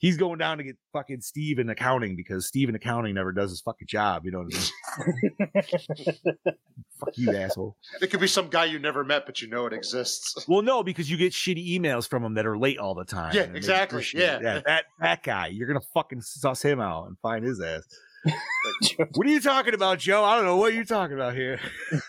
He's 0.00 0.16
going 0.16 0.38
down 0.38 0.56
to 0.58 0.64
get 0.64 0.76
fucking 0.94 1.20
Steve 1.20 1.58
in 1.58 1.68
accounting 1.68 2.16
because 2.16 2.46
Steve 2.46 2.70
in 2.70 2.74
accounting 2.74 3.14
never 3.14 3.32
does 3.32 3.50
his 3.50 3.60
fucking 3.60 3.86
job. 3.86 4.24
You 4.24 4.30
know 4.32 4.44
what 4.44 4.54
I 4.54 5.52
mean? 5.52 6.32
Fuck 6.98 7.16
you, 7.16 7.36
asshole. 7.36 7.76
it 8.00 8.10
could 8.10 8.20
be 8.20 8.26
some 8.26 8.48
guy 8.48 8.64
you 8.64 8.78
never 8.78 9.04
met, 9.04 9.26
but 9.26 9.42
you 9.42 9.48
know 9.48 9.66
it 9.66 9.72
exists. 9.74 10.46
Well, 10.48 10.62
no, 10.62 10.82
because 10.82 11.10
you 11.10 11.18
get 11.18 11.32
shitty 11.34 11.78
emails 11.78 12.08
from 12.08 12.24
him 12.24 12.32
that 12.34 12.46
are 12.46 12.56
late 12.58 12.78
all 12.78 12.94
the 12.94 13.04
time. 13.04 13.34
Yeah, 13.34 13.42
and 13.42 13.50
it 13.50 13.54
makes 13.54 13.66
exactly. 13.66 13.96
your 13.98 14.02
shit- 14.02 14.42
Yeah. 14.42 14.60
that 14.64 14.84
that 15.00 15.22
guy. 15.22 15.48
You're 15.48 15.68
gonna 15.68 15.80
fucking 15.94 16.22
suss 16.22 16.62
him 16.62 16.80
out 16.80 17.06
and 17.08 17.18
find 17.20 17.44
his 17.44 17.60
ass. 17.60 17.82
what 19.14 19.26
are 19.26 19.30
you 19.30 19.40
talking 19.40 19.74
about, 19.74 19.98
Joe? 19.98 20.24
I 20.24 20.36
don't 20.36 20.44
know 20.46 20.56
what 20.56 20.72
you're 20.74 20.84
talking 20.84 21.14
about 21.14 21.34
here. 21.34 21.60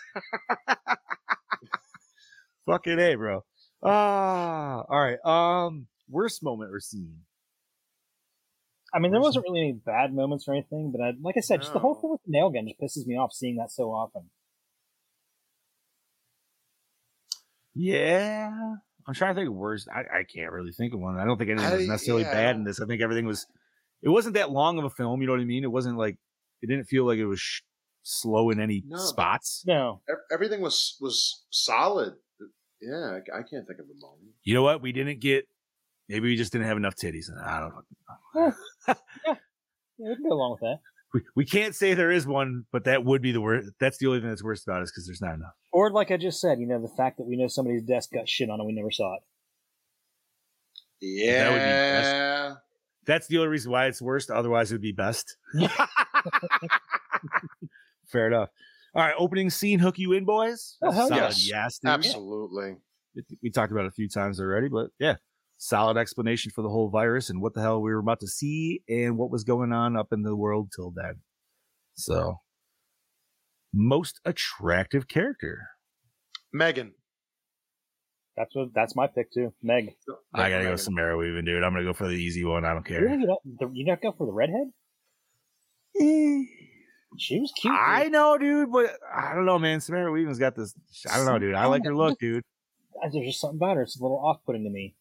fucking 2.66 2.98
a, 2.98 3.14
bro. 3.16 3.44
Ah, 3.82 4.84
all 4.88 5.00
right. 5.00 5.18
Um, 5.24 5.86
worst 6.08 6.42
moment 6.42 6.70
or 6.72 6.80
scene. 6.80 7.18
I 8.94 8.98
mean, 8.98 9.10
there 9.12 9.20
wasn't 9.20 9.44
really 9.48 9.60
any 9.62 9.72
bad 9.72 10.14
moments 10.14 10.46
or 10.46 10.52
anything, 10.52 10.92
but 10.92 11.00
I, 11.02 11.12
like 11.22 11.36
I 11.36 11.40
said, 11.40 11.60
just 11.62 11.72
the 11.72 11.78
whole 11.78 11.94
thing 11.94 12.10
with 12.10 12.20
the 12.26 12.30
nail 12.32 12.50
gun 12.50 12.66
just 12.68 12.80
pisses 12.80 13.06
me 13.06 13.16
off 13.16 13.32
seeing 13.32 13.56
that 13.56 13.70
so 13.70 13.84
often. 13.90 14.30
Yeah, 17.74 18.50
I'm 19.06 19.14
trying 19.14 19.34
to 19.34 19.40
think 19.40 19.48
of 19.48 19.54
worst. 19.54 19.88
I, 19.92 20.00
I 20.00 20.24
can't 20.24 20.52
really 20.52 20.72
think 20.72 20.92
of 20.94 21.00
one. 21.00 21.18
I 21.18 21.24
don't 21.24 21.38
think 21.38 21.50
anything 21.50 21.70
was 21.72 21.88
I- 21.88 21.92
necessarily 21.92 22.22
yeah. 22.24 22.32
bad 22.32 22.56
in 22.56 22.64
this. 22.64 22.80
I 22.80 22.86
think 22.86 23.00
everything 23.02 23.26
was. 23.26 23.46
It 24.02 24.08
wasn't 24.08 24.34
that 24.34 24.50
long 24.50 24.78
of 24.78 24.84
a 24.84 24.90
film. 24.90 25.20
You 25.20 25.26
know 25.28 25.32
what 25.32 25.40
I 25.40 25.44
mean? 25.44 25.64
It 25.64 25.70
wasn't 25.72 25.96
like 25.96 26.18
it 26.60 26.66
didn't 26.66 26.84
feel 26.84 27.06
like 27.06 27.18
it 27.18 27.26
was 27.26 27.40
sh- 27.40 27.60
slow 28.02 28.50
in 28.50 28.60
any 28.60 28.82
No. 28.86 28.98
spots. 28.98 29.62
No, 29.66 30.02
Everything 30.30 30.60
was 30.60 30.96
was 31.00 31.44
solid. 31.50 32.14
Yeah, 32.80 33.18
I, 33.32 33.38
I 33.38 33.42
can't 33.42 33.66
think 33.66 33.78
of 33.78 33.86
a 33.86 34.00
moment. 34.00 34.32
You 34.42 34.54
know 34.54 34.62
what? 34.62 34.82
We 34.82 34.92
didn't 34.92 35.20
get. 35.20 35.46
Maybe 36.08 36.28
we 36.28 36.36
just 36.36 36.52
didn't 36.52 36.66
have 36.66 36.76
enough 36.76 36.94
titties. 36.96 37.26
I 37.44 37.60
don't 37.60 37.74
know. 37.74 38.52
yeah, 38.88 39.34
we 39.98 40.14
can 40.16 40.24
go 40.28 40.34
along 40.34 40.52
with 40.52 40.60
that. 40.60 40.78
We, 41.14 41.20
we 41.36 41.44
can't 41.44 41.74
say 41.74 41.94
there 41.94 42.10
is 42.10 42.26
one, 42.26 42.64
but 42.72 42.84
that 42.84 43.04
would 43.04 43.20
be 43.22 43.32
the 43.32 43.40
worst. 43.40 43.70
That's 43.78 43.98
the 43.98 44.06
only 44.06 44.20
thing 44.20 44.30
that's 44.30 44.42
worst 44.42 44.66
about 44.66 44.80
it 44.80 44.84
is 44.84 44.90
because 44.92 45.06
there's 45.06 45.20
not 45.20 45.34
enough. 45.34 45.52
Or 45.70 45.90
like 45.90 46.10
I 46.10 46.16
just 46.16 46.40
said, 46.40 46.58
you 46.58 46.66
know, 46.66 46.80
the 46.80 46.88
fact 46.96 47.18
that 47.18 47.24
we 47.24 47.36
know 47.36 47.48
somebody's 47.48 47.82
desk 47.82 48.10
got 48.12 48.28
shit 48.28 48.48
on 48.50 48.60
and 48.60 48.66
we 48.66 48.72
never 48.74 48.90
saw 48.90 49.14
it. 49.16 49.22
Yeah. 51.00 51.44
That 51.44 51.50
would 51.50 51.58
be 51.58 51.64
best. 51.64 52.58
That's 53.04 53.26
the 53.26 53.38
only 53.38 53.48
reason 53.48 53.72
why 53.72 53.86
it's 53.86 54.00
worst. 54.00 54.30
Otherwise, 54.30 54.70
it 54.70 54.76
would 54.76 54.80
be 54.82 54.92
best. 54.92 55.36
Fair 58.10 58.26
enough. 58.28 58.48
All 58.94 59.02
right, 59.02 59.14
opening 59.18 59.48
scene, 59.50 59.78
hook 59.78 59.98
you 59.98 60.12
in, 60.12 60.24
boys. 60.24 60.76
Oh, 60.82 60.90
hell 60.90 61.08
yes. 61.10 61.48
yes, 61.48 61.78
dude. 61.78 61.90
Absolutely. 61.90 62.76
We- 63.14 63.22
We 63.42 63.50
talked 63.50 63.72
about 63.72 63.84
it 63.84 63.88
a 63.88 63.92
few 63.92 64.08
times 64.08 64.40
already, 64.40 64.68
but 64.68 64.88
yeah, 64.98 65.16
solid 65.62 65.96
explanation 65.96 66.50
for 66.50 66.62
the 66.62 66.68
whole 66.68 66.90
virus 66.90 67.30
and 67.30 67.40
what 67.40 67.54
the 67.54 67.60
hell 67.60 67.80
we 67.80 67.92
were 67.92 68.00
about 68.00 68.18
to 68.18 68.26
see 68.26 68.82
and 68.88 69.16
what 69.16 69.30
was 69.30 69.44
going 69.44 69.72
on 69.72 69.96
up 69.96 70.08
in 70.12 70.22
the 70.22 70.34
world 70.34 70.72
till 70.74 70.90
then. 70.90 71.20
So, 71.94 72.38
most 73.72 74.20
attractive 74.24 75.06
character. 75.06 75.68
Megan. 76.52 76.94
That's 78.36 78.54
what. 78.56 78.68
That's 78.74 78.96
my 78.96 79.06
pick 79.06 79.32
too. 79.32 79.52
Meg. 79.62 79.94
I 80.34 80.48
gotta 80.48 80.64
go 80.64 80.70
Megan. 80.70 80.78
Samara 80.78 81.16
Weaving, 81.16 81.44
dude. 81.44 81.62
I'm 81.62 81.72
gonna 81.72 81.84
go 81.84 81.92
for 81.92 82.08
the 82.08 82.14
easy 82.14 82.44
one. 82.44 82.64
I 82.64 82.72
don't 82.72 82.84
care. 82.84 83.02
Really? 83.02 83.20
You 83.20 83.26
don't, 83.26 83.58
the, 83.58 83.70
you 83.72 83.86
don't 83.86 84.00
go 84.00 84.12
for 84.16 84.26
the 84.26 84.32
redhead? 84.32 84.72
She 87.18 87.38
was 87.38 87.52
cute. 87.60 87.74
I 87.74 88.08
know, 88.08 88.38
dude, 88.38 88.72
but 88.72 88.86
I 89.14 89.34
don't 89.34 89.44
know, 89.44 89.58
man. 89.58 89.82
Samara 89.82 90.10
Weaving's 90.10 90.38
got 90.38 90.56
this. 90.56 90.72
I 91.12 91.18
don't 91.18 91.26
know, 91.26 91.38
dude. 91.38 91.54
I 91.54 91.66
like 91.66 91.84
her 91.84 91.94
look, 91.94 92.18
dude. 92.18 92.42
There's 93.12 93.26
just 93.26 93.40
something 93.42 93.58
about 93.58 93.76
her. 93.76 93.82
It's 93.82 94.00
a 94.00 94.02
little 94.02 94.16
off-putting 94.16 94.64
to 94.64 94.70
me. 94.70 94.94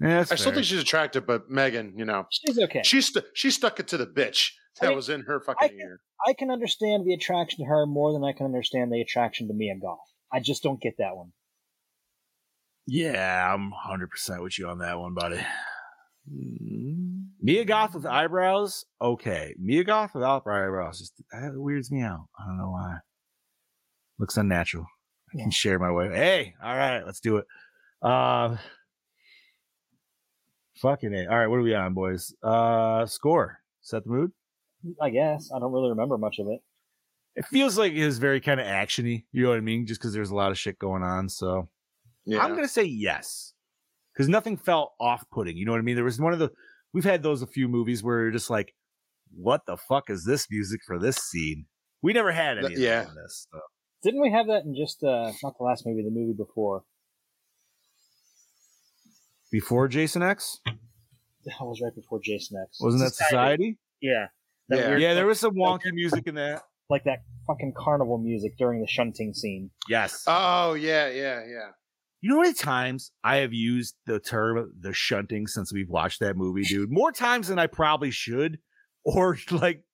Yeah, 0.00 0.18
that's 0.18 0.32
I 0.32 0.36
still 0.36 0.52
think 0.52 0.64
she's 0.64 0.80
attractive, 0.80 1.26
but 1.26 1.50
Megan, 1.50 1.94
you 1.96 2.04
know, 2.04 2.26
She's 2.30 2.58
okay. 2.58 2.82
she 2.84 3.00
stu- 3.00 3.22
she 3.34 3.50
stuck 3.50 3.80
it 3.80 3.88
to 3.88 3.96
the 3.96 4.06
bitch 4.06 4.52
that 4.80 4.86
I 4.86 4.88
mean, 4.90 4.96
was 4.96 5.08
in 5.08 5.22
her 5.22 5.40
I 5.42 5.44
fucking 5.44 5.68
can- 5.70 5.78
ear. 5.78 6.00
I 6.26 6.32
can 6.34 6.50
understand 6.50 7.04
the 7.06 7.14
attraction 7.14 7.64
to 7.64 7.68
her 7.68 7.86
more 7.86 8.12
than 8.12 8.22
I 8.24 8.32
can 8.32 8.44
understand 8.46 8.92
the 8.92 9.00
attraction 9.00 9.48
to 9.48 9.54
Mia 9.54 9.74
Goth. 9.80 9.98
I 10.32 10.40
just 10.40 10.62
don't 10.62 10.80
get 10.80 10.94
that 10.98 11.16
one. 11.16 11.32
Yeah, 12.86 13.52
I'm 13.54 13.72
100% 13.72 14.42
with 14.42 14.58
you 14.58 14.68
on 14.68 14.78
that 14.78 14.98
one, 14.98 15.14
buddy. 15.14 15.40
Mia 17.40 17.64
Goth 17.64 17.94
with 17.94 18.06
eyebrows, 18.06 18.84
okay. 19.00 19.54
Mia 19.58 19.84
Goth 19.84 20.10
without 20.14 20.46
eyebrows, 20.46 20.98
just 20.98 21.14
that 21.32 21.52
weirds 21.54 21.90
me 21.90 22.02
out. 22.02 22.26
I 22.38 22.46
don't 22.46 22.58
know 22.58 22.70
why. 22.70 22.96
Looks 24.18 24.36
unnatural. 24.36 24.86
I 25.32 25.38
Yeah. 25.38 25.44
can 25.44 25.50
share 25.50 25.78
my 25.78 25.90
way. 25.92 26.08
Hey, 26.08 26.54
all 26.62 26.76
right, 26.76 27.04
let's 27.04 27.20
do 27.20 27.36
it. 27.38 27.46
Uh, 28.02 28.56
fucking 30.80 31.12
it. 31.14 31.28
All 31.28 31.36
right, 31.38 31.46
what 31.46 31.56
are 31.56 31.62
we 31.62 31.74
on, 31.74 31.94
boys? 31.94 32.34
Uh, 32.42 33.06
score. 33.06 33.60
Set 33.80 34.04
the 34.04 34.10
mood. 34.10 34.32
I 35.00 35.10
guess 35.10 35.50
I 35.54 35.58
don't 35.58 35.72
really 35.72 35.90
remember 35.90 36.18
much 36.18 36.38
of 36.38 36.46
it. 36.48 36.60
It 37.36 37.44
feels 37.46 37.78
like 37.78 37.92
it 37.92 37.98
is 37.98 38.18
very 38.18 38.40
kind 38.40 38.60
of 38.60 38.66
actiony. 38.66 39.24
You 39.32 39.44
know 39.44 39.50
what 39.50 39.58
I 39.58 39.60
mean? 39.62 39.86
Just 39.86 40.00
because 40.00 40.12
there's 40.12 40.30
a 40.30 40.34
lot 40.34 40.50
of 40.50 40.58
shit 40.58 40.78
going 40.78 41.02
on. 41.02 41.28
So 41.28 41.68
Yeah. 42.24 42.40
I'm 42.40 42.54
gonna 42.54 42.68
say 42.68 42.84
yes, 42.84 43.54
because 44.12 44.28
nothing 44.28 44.56
felt 44.56 44.92
off-putting. 45.00 45.56
You 45.56 45.64
know 45.66 45.72
what 45.72 45.78
I 45.78 45.82
mean? 45.82 45.96
There 45.96 46.04
was 46.04 46.20
one 46.20 46.32
of 46.32 46.38
the 46.38 46.50
we've 46.92 47.04
had 47.04 47.22
those 47.22 47.42
a 47.42 47.46
few 47.46 47.68
movies 47.68 48.02
where 48.02 48.22
you're 48.22 48.30
just 48.30 48.50
like, 48.50 48.74
what 49.36 49.66
the 49.66 49.76
fuck 49.76 50.10
is 50.10 50.24
this 50.24 50.46
music 50.50 50.80
for 50.86 50.98
this 50.98 51.16
scene? 51.16 51.66
We 52.02 52.12
never 52.12 52.32
had 52.32 52.58
any. 52.58 52.66
Of 52.66 52.72
Yeah. 52.72 53.02
yeah. 53.02 53.06
this. 53.22 53.46
So. 53.52 53.60
Didn't 54.02 54.20
we 54.20 54.30
have 54.32 54.46
that 54.46 54.64
in 54.64 54.74
just 54.76 55.02
uh 55.02 55.32
not 55.42 55.58
the 55.58 55.64
last 55.64 55.84
movie, 55.86 56.02
the 56.02 56.10
movie 56.10 56.36
before? 56.36 56.84
Before 59.50 59.88
Jason 59.88 60.22
X, 60.22 60.60
That 60.66 61.54
was 61.60 61.80
right 61.82 61.94
before 61.94 62.20
Jason 62.22 62.58
X. 62.62 62.78
wasn't 62.80 63.02
that 63.04 63.14
Society? 63.14 63.78
Yeah. 64.00 64.26
That 64.68 64.78
Yeah. 64.78 64.96
Yeah, 64.98 65.14
there 65.14 65.26
was 65.26 65.40
some 65.40 65.54
wonky 65.54 65.92
music 65.92 66.26
in 66.26 66.34
that. 66.34 66.62
like 66.90 67.04
that 67.04 67.20
fucking 67.46 67.72
carnival 67.76 68.18
music 68.18 68.56
during 68.58 68.80
the 68.80 68.86
shunting 68.86 69.32
scene. 69.34 69.70
Yes. 69.88 70.24
Oh 70.26 70.74
yeah, 70.74 71.08
yeah, 71.08 71.40
yeah. 71.46 71.68
You 72.20 72.30
know 72.30 72.36
how 72.36 72.42
many 72.42 72.54
times 72.54 73.12
I 73.22 73.36
have 73.36 73.52
used 73.54 73.94
the 74.06 74.18
term 74.20 74.72
the 74.80 74.92
shunting 74.92 75.46
since 75.46 75.72
we've 75.72 75.88
watched 75.88 76.20
that 76.20 76.36
movie, 76.36 76.62
dude? 76.64 76.90
More 76.90 77.12
times 77.12 77.48
than 77.48 77.58
I 77.58 77.66
probably 77.68 78.10
should. 78.10 78.58
Or 79.04 79.38
like 79.50 79.84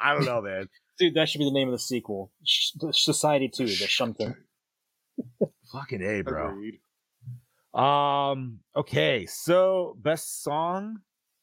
I 0.00 0.14
don't 0.14 0.24
know, 0.24 0.40
man. 0.40 0.68
Dude, 0.98 1.14
that 1.14 1.28
should 1.28 1.38
be 1.38 1.44
the 1.44 1.52
name 1.52 1.68
of 1.68 1.72
the 1.72 1.78
sequel. 1.78 2.32
Sh- 2.44 2.72
Society 2.92 3.48
2, 3.54 3.66
the 3.66 3.72
shunting. 3.72 4.34
Fucking 5.72 6.02
A, 6.02 6.22
bro. 6.22 6.48
Agreed. 6.50 6.80
Um, 7.78 8.60
okay, 8.74 9.26
so 9.26 9.96
best 10.00 10.42
song? 10.42 10.98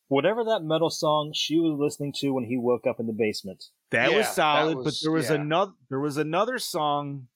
Whatever 0.07 0.43
that 0.45 0.63
metal 0.63 0.89
song 0.89 1.31
she 1.33 1.57
was 1.59 1.77
listening 1.79 2.13
to 2.17 2.31
when 2.31 2.43
he 2.43 2.57
woke 2.57 2.85
up 2.87 2.99
in 2.99 3.07
the 3.07 3.13
basement. 3.13 3.63
That 3.91 4.11
Yeah, 4.11 4.17
was 4.17 4.25
that 4.27 4.35
solid, 4.35 4.77
was- 4.77 4.85
but 4.85 4.93
there 5.01 5.11
was 5.11 5.29
yeah. 5.29 5.35
another 5.35 5.71
there 5.89 5.99
was 5.99 6.17
another 6.17 6.59
song 6.59 7.27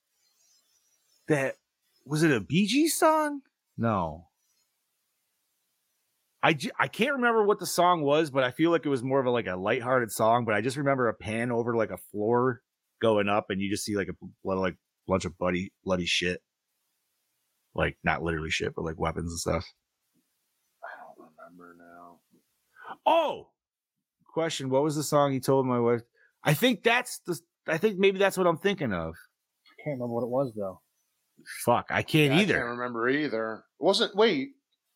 that 1.28 1.56
was 2.06 2.24
it 2.24 2.32
a 2.32 2.40
Bee 2.42 2.68
Gees 2.68 2.96
song? 2.98 3.42
No. 3.78 4.26
I, 6.42 6.54
j- 6.54 6.72
I 6.80 6.88
can't 6.88 7.14
remember 7.16 7.44
what 7.44 7.60
the 7.60 7.66
song 7.66 8.02
was, 8.02 8.32
but 8.32 8.44
I 8.46 8.52
feel 8.52 8.72
like 8.72 8.86
it 8.86 8.90
was 8.90 9.04
more 9.04 9.20
of 9.20 9.26
a 9.26 9.32
like 9.32 9.48
a 9.48 9.58
lighthearted 9.58 10.12
song. 10.12 10.46
But 10.46 10.56
I 10.56 10.62
just 10.62 10.78
remember 10.78 11.08
a 11.10 11.14
pan 11.14 11.52
over 11.52 11.76
like 11.76 11.92
a 11.92 11.98
floor 12.12 12.62
going 13.02 13.28
up, 13.30 13.48
and 13.50 13.60
you 13.62 13.70
just 13.70 13.84
see 13.84 13.96
like 13.98 14.08
a 14.10 14.26
blood 14.44 14.58
like 14.60 14.76
bunch 15.08 15.26
of 15.26 15.38
bloody 15.38 15.74
bloody 15.84 16.06
shit, 16.06 16.42
like 17.80 17.98
not 18.04 18.22
literally 18.22 18.52
shit, 18.52 18.74
but 18.76 18.84
like 18.86 19.00
weapons 19.00 19.32
and 19.32 19.40
stuff. 19.40 19.66
I 20.84 20.88
don't 21.18 21.28
remember 21.58 21.76
now. 21.80 22.20
Oh, 23.06 23.50
question: 24.34 24.70
What 24.70 24.84
was 24.84 24.96
the 24.96 25.04
song 25.04 25.32
he 25.32 25.40
told 25.40 25.66
my 25.66 25.80
wife? 25.80 26.02
I 26.44 26.54
think 26.54 26.84
that's 26.84 27.20
the. 27.26 27.40
I 27.68 27.78
think 27.78 27.98
maybe 27.98 28.20
that's 28.20 28.38
what 28.38 28.48
I'm 28.48 28.58
thinking 28.58 28.94
of. 28.94 29.14
I 29.14 29.84
can't 29.84 30.00
remember 30.00 30.14
what 30.16 30.24
it 30.24 30.30
was 30.30 30.54
though. 30.56 30.82
Fuck, 31.66 31.88
I 31.90 32.02
can't 32.04 32.34
Yeah, 32.34 32.40
I 32.40 32.42
either. 32.44 32.54
can't 32.56 32.66
remember 32.78 33.10
either. 33.10 33.64
It 33.80 33.84
wasn't. 33.84 34.16
Wait, 34.16 34.50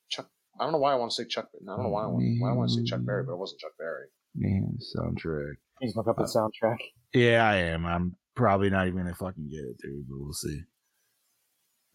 Chuck. 0.09 0.27
I 0.59 0.63
don't 0.63 0.73
know 0.73 0.79
why 0.79 0.91
I 0.91 0.95
want 0.95 1.11
to 1.11 1.15
say 1.15 1.27
Chuck. 1.27 1.47
I 1.53 1.65
don't 1.65 1.83
know 1.83 1.89
why 1.89 2.03
I 2.03 2.07
want. 2.07 2.25
Why 2.39 2.49
I 2.49 2.53
want 2.53 2.69
to 2.69 2.75
say 2.75 2.83
Chuck 2.83 3.01
Berry, 3.05 3.23
but 3.25 3.33
it 3.33 3.37
wasn't 3.37 3.61
Chuck 3.61 3.71
Berry. 3.79 4.07
Man, 4.35 4.77
soundtrack. 4.97 5.53
He's 5.79 5.95
look 5.95 6.07
up 6.07 6.17
the 6.17 6.23
uh, 6.23 6.27
soundtrack. 6.27 6.77
Yeah, 7.13 7.47
I 7.47 7.55
am. 7.57 7.85
I'm 7.85 8.15
probably 8.35 8.69
not 8.69 8.87
even 8.87 8.97
gonna 8.99 9.15
fucking 9.15 9.47
get 9.49 9.59
it, 9.59 9.77
dude. 9.81 10.07
But 10.09 10.17
we'll 10.19 10.33
see. 10.33 10.61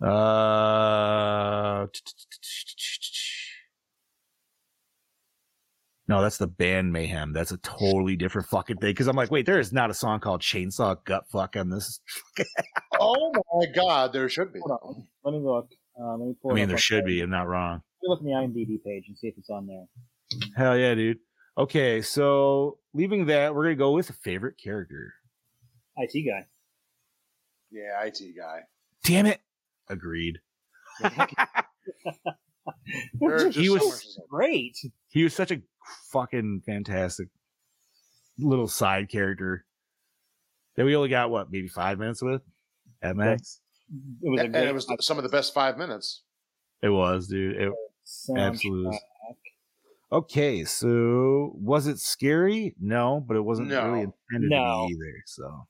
Uh, 0.00 1.86
no, 6.08 6.22
that's 6.22 6.38
the 6.38 6.46
band 6.46 6.92
Mayhem. 6.92 7.32
That's 7.32 7.50
a 7.52 7.56
totally 7.58 8.16
different 8.16 8.48
fucking 8.48 8.76
thing. 8.78 8.90
Because 8.90 9.08
I'm 9.08 9.16
like, 9.16 9.30
wait, 9.30 9.46
there 9.46 9.58
is 9.58 9.72
not 9.72 9.90
a 9.90 9.94
song 9.94 10.20
called 10.20 10.40
Chainsaw 10.40 10.96
Gut 11.04 11.24
Fuck 11.30 11.56
on 11.56 11.70
this. 11.70 12.00
Oh 13.00 13.30
my 13.32 13.66
God, 13.76 14.12
there 14.12 14.28
should 14.28 14.52
be. 14.52 14.58
Hold 14.58 14.80
on. 14.82 15.06
Let 15.22 15.32
me 15.32 15.38
look. 15.40 15.68
Uh, 16.00 16.16
let 16.16 16.26
me 16.26 16.34
pull 16.42 16.50
I 16.50 16.54
mean, 16.54 16.68
there 16.68 16.76
should 16.78 17.04
the- 17.04 17.18
be. 17.18 17.20
I'm 17.20 17.30
not 17.30 17.46
wrong. 17.46 17.80
Let 18.02 18.20
me 18.22 18.32
look 18.32 18.32
in 18.42 18.52
the 18.54 18.60
IMDb 18.60 18.82
page 18.84 19.04
and 19.06 19.16
see 19.16 19.28
if 19.28 19.34
it's 19.38 19.50
on 19.50 19.68
there. 19.68 19.84
Hell 20.56 20.76
yeah, 20.76 20.96
dude. 20.96 21.18
Okay, 21.56 22.02
so 22.02 22.78
leaving 22.94 23.26
that, 23.26 23.54
we're 23.54 23.62
gonna 23.64 23.76
go 23.76 23.92
with 23.92 24.10
a 24.10 24.14
favorite 24.14 24.56
character. 24.60 25.14
IT 25.96 26.26
guy. 26.28 26.46
Yeah, 27.70 28.02
IT 28.04 28.18
guy. 28.36 28.62
Damn 29.04 29.26
it. 29.26 29.40
Agreed. 29.90 30.38
There 33.20 33.34
are 33.34 33.38
just 33.46 33.58
He 33.58 33.70
was- 33.70 33.82
much. 33.82 34.26
Great. 34.28 34.76
he 35.08 35.24
was 35.24 35.34
such 35.34 35.50
a 35.50 35.62
fucking 36.10 36.62
fantastic 36.66 37.28
little 38.38 38.68
side 38.68 39.08
character 39.08 39.64
that 40.76 40.84
we 40.84 40.94
only 40.94 41.08
got 41.08 41.30
what 41.30 41.50
maybe 41.50 41.66
five 41.68 41.98
minutes 41.98 42.22
with 42.22 42.42
at 43.02 43.16
max. 43.16 43.60
It 44.22 44.28
was 44.30 44.40
a 44.42 44.44
and 44.44 44.54
it 44.56 44.74
was 44.74 44.86
some 45.00 45.16
of 45.16 45.22
the 45.24 45.30
best 45.30 45.54
five 45.54 45.78
minutes. 45.78 46.22
It 46.82 46.90
was, 46.90 47.26
dude. 47.28 47.56
It, 47.56 47.72
soundtrack. 48.06 48.46
absolutely. 48.46 49.00
Okay, 50.12 50.64
so 50.64 51.52
was 51.54 51.86
it 51.86 51.98
scary? 51.98 52.74
No, 52.80 53.24
but 53.26 53.36
it 53.36 53.40
wasn't 53.40 53.68
No. 53.68 53.86
really 53.86 54.00
intended 54.30 54.50
No. 54.50 54.84
to 54.84 54.88
be 54.88 54.94
either. 54.94 55.22
So 55.26 55.66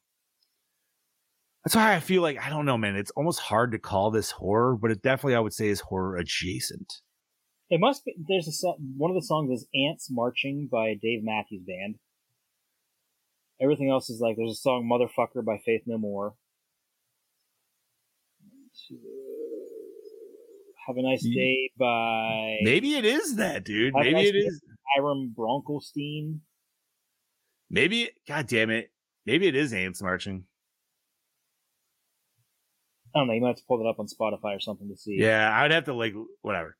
that's 1.68 1.76
why 1.76 1.94
I 1.94 2.00
feel 2.00 2.22
like 2.22 2.38
I 2.38 2.48
don't 2.48 2.64
know, 2.64 2.78
man. 2.78 2.96
It's 2.96 3.10
almost 3.10 3.40
hard 3.40 3.72
to 3.72 3.78
call 3.78 4.10
this 4.10 4.30
horror, 4.30 4.74
but 4.74 4.90
it 4.90 5.02
definitely 5.02 5.34
I 5.34 5.40
would 5.40 5.52
say 5.52 5.68
is 5.68 5.80
horror 5.80 6.16
adjacent. 6.16 6.94
It 7.68 7.78
must 7.78 8.06
be. 8.06 8.14
There's 8.26 8.48
a 8.48 8.52
so- 8.52 8.78
one 8.96 9.10
of 9.10 9.14
the 9.14 9.26
songs 9.26 9.50
is 9.50 9.68
"Ants 9.74 10.08
Marching" 10.10 10.66
by 10.72 10.94
Dave 10.94 11.22
Matthews 11.22 11.62
Band. 11.66 11.96
Everything 13.60 13.90
else 13.90 14.08
is 14.08 14.18
like 14.18 14.36
there's 14.38 14.52
a 14.52 14.54
song 14.54 14.88
"Motherfucker" 14.90 15.44
by 15.44 15.58
Faith 15.58 15.82
No 15.84 15.98
More. 15.98 16.36
Have 20.86 20.96
a 20.96 21.02
nice 21.02 21.22
day 21.22 21.70
by 21.78 22.60
Maybe 22.62 22.94
it 22.94 23.04
is 23.04 23.36
that, 23.36 23.66
dude. 23.66 23.92
Have 23.94 24.04
Maybe 24.04 24.14
nice 24.14 24.28
it 24.28 24.36
is. 24.36 24.62
Hiram 24.96 25.34
Bronkelstein. 25.36 26.38
Maybe, 27.68 28.08
god 28.26 28.46
damn 28.46 28.70
it. 28.70 28.90
Maybe 29.26 29.46
it 29.48 29.54
is 29.54 29.74
ants 29.74 30.00
marching. 30.00 30.44
I 33.14 33.18
don't 33.20 33.26
know. 33.28 33.32
You 33.34 33.40
might 33.40 33.48
have 33.48 33.56
to 33.56 33.64
pull 33.66 33.80
it 33.80 33.88
up 33.88 33.98
on 33.98 34.06
Spotify 34.06 34.56
or 34.56 34.60
something 34.60 34.88
to 34.88 34.96
see. 34.96 35.16
Yeah, 35.18 35.50
I'd 35.52 35.70
have 35.70 35.84
to 35.84 35.94
like 35.94 36.14
whatever. 36.42 36.76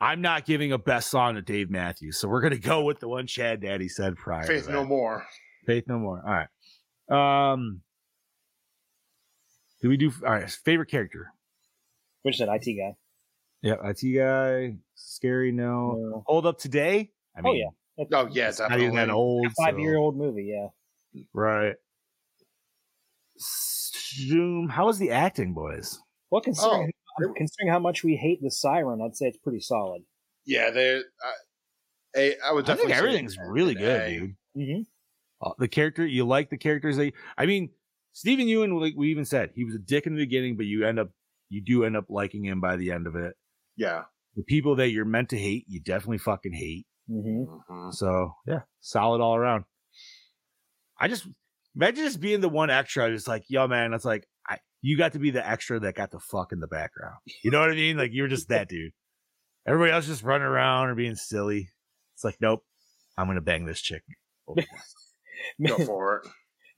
I'm 0.00 0.20
not 0.20 0.44
giving 0.44 0.72
a 0.72 0.78
best 0.78 1.10
song 1.10 1.34
to 1.36 1.42
Dave 1.42 1.70
Matthews, 1.70 2.18
so 2.18 2.28
we're 2.28 2.40
gonna 2.42 2.58
go 2.58 2.82
with 2.84 3.00
the 3.00 3.08
one 3.08 3.26
Chad 3.26 3.60
Daddy 3.60 3.88
said 3.88 4.16
prior. 4.16 4.44
Faith. 4.44 4.68
No 4.68 4.84
More. 4.84 5.24
Faith 5.66 5.84
no 5.88 5.98
more. 5.98 6.22
All 6.26 6.32
right. 7.10 7.50
Um. 7.52 7.80
Do 9.80 9.88
we 9.88 9.96
do 9.96 10.12
all 10.24 10.32
right? 10.32 10.50
Favorite 10.50 10.90
character? 10.90 11.30
Which 12.22 12.36
said 12.38 12.48
IT 12.50 12.64
guy. 12.76 12.96
Yeah, 13.62 13.76
IT 13.82 14.14
guy. 14.16 14.76
Scary. 14.94 15.52
No. 15.52 15.92
No. 15.92 16.22
Hold 16.26 16.46
up 16.46 16.58
today. 16.58 17.10
I 17.36 17.40
Oh 17.44 17.52
yeah. 17.52 17.68
It's 17.96 18.10
Oh 18.12 18.28
yeah, 18.30 18.48
it's 18.48 18.58
not 18.58 18.68
definitely. 18.68 18.86
even 18.86 18.96
that 18.96 19.10
old. 19.10 19.46
Five 19.56 19.74
so- 19.74 19.78
year 19.78 19.96
old 19.96 20.16
movie. 20.16 20.44
Yeah. 20.54 21.22
Right. 21.32 21.76
Zoom. 23.94 24.68
How 24.68 24.86
was 24.86 24.98
the 24.98 25.10
acting, 25.10 25.54
boys? 25.54 25.98
Well, 26.30 26.40
considering 26.40 26.90
Oh, 27.22 27.32
considering 27.36 27.70
how 27.72 27.78
much 27.78 28.02
we 28.02 28.16
hate 28.16 28.40
the 28.42 28.50
siren, 28.50 29.00
I'd 29.00 29.14
say 29.16 29.26
it's 29.26 29.38
pretty 29.38 29.60
solid. 29.60 30.02
Yeah, 30.46 30.70
they. 30.70 30.96
I, 30.96 32.18
a, 32.18 32.34
I 32.48 32.52
would 32.52 32.64
I 32.68 32.74
think 32.74 32.88
definitely. 32.88 32.92
say 32.92 32.98
everything's 32.98 33.36
an 33.38 33.46
really 33.48 33.74
A. 33.74 33.78
good, 33.78 34.08
dude. 34.08 34.36
Mm-hmm. 34.58 34.80
Uh, 35.46 35.52
the 35.58 35.68
character 35.68 36.04
you 36.06 36.24
like 36.24 36.48
the 36.50 36.56
characters 36.56 36.96
they 36.96 37.12
i 37.36 37.44
mean 37.44 37.68
Steven 38.12 38.46
Yeun 38.46 38.80
like 38.80 38.94
we 38.96 39.10
even 39.10 39.24
said 39.24 39.50
he 39.54 39.64
was 39.64 39.74
a 39.74 39.78
dick 39.78 40.06
in 40.06 40.14
the 40.14 40.22
beginning 40.22 40.56
but 40.56 40.64
you 40.66 40.86
end 40.86 40.98
up 41.00 41.10
you 41.50 41.60
do 41.60 41.84
end 41.84 41.96
up 41.96 42.04
liking 42.08 42.44
him 42.44 42.60
by 42.60 42.76
the 42.76 42.92
end 42.92 43.06
of 43.08 43.16
it 43.16 43.34
Yeah. 43.76 44.04
the 44.36 44.44
people 44.44 44.76
that 44.76 44.90
you're 44.90 45.04
meant 45.04 45.30
to 45.30 45.38
hate 45.38 45.64
you 45.68 45.80
definitely 45.80 46.18
fucking 46.18 46.52
hate 46.52 46.86
Mm-hmm. 47.10 47.72
Mhm. 47.72 47.92
so 47.92 48.32
yeah 48.46 48.60
solid 48.80 49.20
all 49.20 49.34
around 49.34 49.64
i 50.98 51.08
just 51.08 51.26
imagine 51.76 52.04
just 52.04 52.20
being 52.20 52.40
the 52.40 52.48
one 52.48 52.70
extra 52.70 53.10
just 53.10 53.28
like 53.28 53.44
yo 53.48 53.66
man 53.66 53.92
it's 53.94 54.04
like 54.04 54.26
I, 54.48 54.58
you 54.82 54.96
got 54.98 55.12
to 55.12 55.18
be 55.18 55.30
the 55.30 55.46
extra 55.46 55.80
that 55.80 55.94
got 55.94 56.10
the 56.10 56.20
fuck 56.20 56.52
in 56.52 56.60
the 56.60 56.66
background 56.66 57.16
you 57.42 57.50
know 57.50 57.60
what 57.60 57.70
i 57.70 57.74
mean 57.74 57.96
like 57.96 58.10
you're 58.12 58.28
just 58.28 58.48
that 58.48 58.68
dude 58.68 58.92
everybody 59.66 59.92
else 59.92 60.06
just 60.06 60.22
running 60.22 60.46
around 60.46 60.88
or 60.88 60.94
being 60.94 61.14
silly 61.16 61.68
it's 62.14 62.24
like 62.24 62.36
nope 62.40 62.62
i'm 63.18 63.26
gonna 63.26 63.40
bang 63.40 63.64
this 63.64 63.80
chick 63.80 64.02
Go 65.66 65.76
for 65.84 66.18
it. 66.18 66.28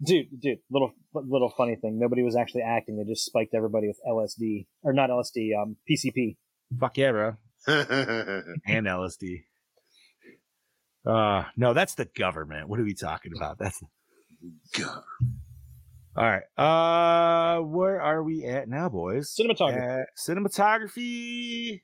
dude, 0.05 0.27
dude, 0.41 0.59
little 0.71 0.93
little 1.15 1.53
funny 1.57 1.77
thing. 1.77 1.99
Nobody 2.01 2.23
was 2.23 2.35
actually 2.37 2.63
acting. 2.63 2.97
They 2.97 3.05
just 3.11 3.25
spiked 3.25 3.55
everybody 3.55 3.87
with 3.87 3.99
LSD 4.09 4.67
or 4.83 4.93
not 4.93 5.09
LSD, 5.11 5.51
um, 5.61 5.77
PCP. 5.89 6.37
fuck 6.79 6.97
yeah 6.99 7.13
bro 7.13 7.37
and 7.67 8.87
LSD. 8.87 9.45
Uh 11.07 11.45
no, 11.57 11.73
that's 11.75 11.95
the 11.95 12.07
government. 12.17 12.69
What 12.69 12.81
are 12.81 12.85
we 12.85 12.95
talking 12.95 13.33
about? 13.37 13.59
That's 13.59 13.81
God. 14.79 15.03
all 16.17 16.25
right. 16.25 16.43
Uh 16.57 17.61
where 17.63 18.01
are 18.01 18.23
we 18.23 18.45
at 18.45 18.69
now, 18.69 18.89
boys? 18.89 19.35
Cinematography. 19.39 20.01
At 20.03 20.09
cinematography. 20.19 21.81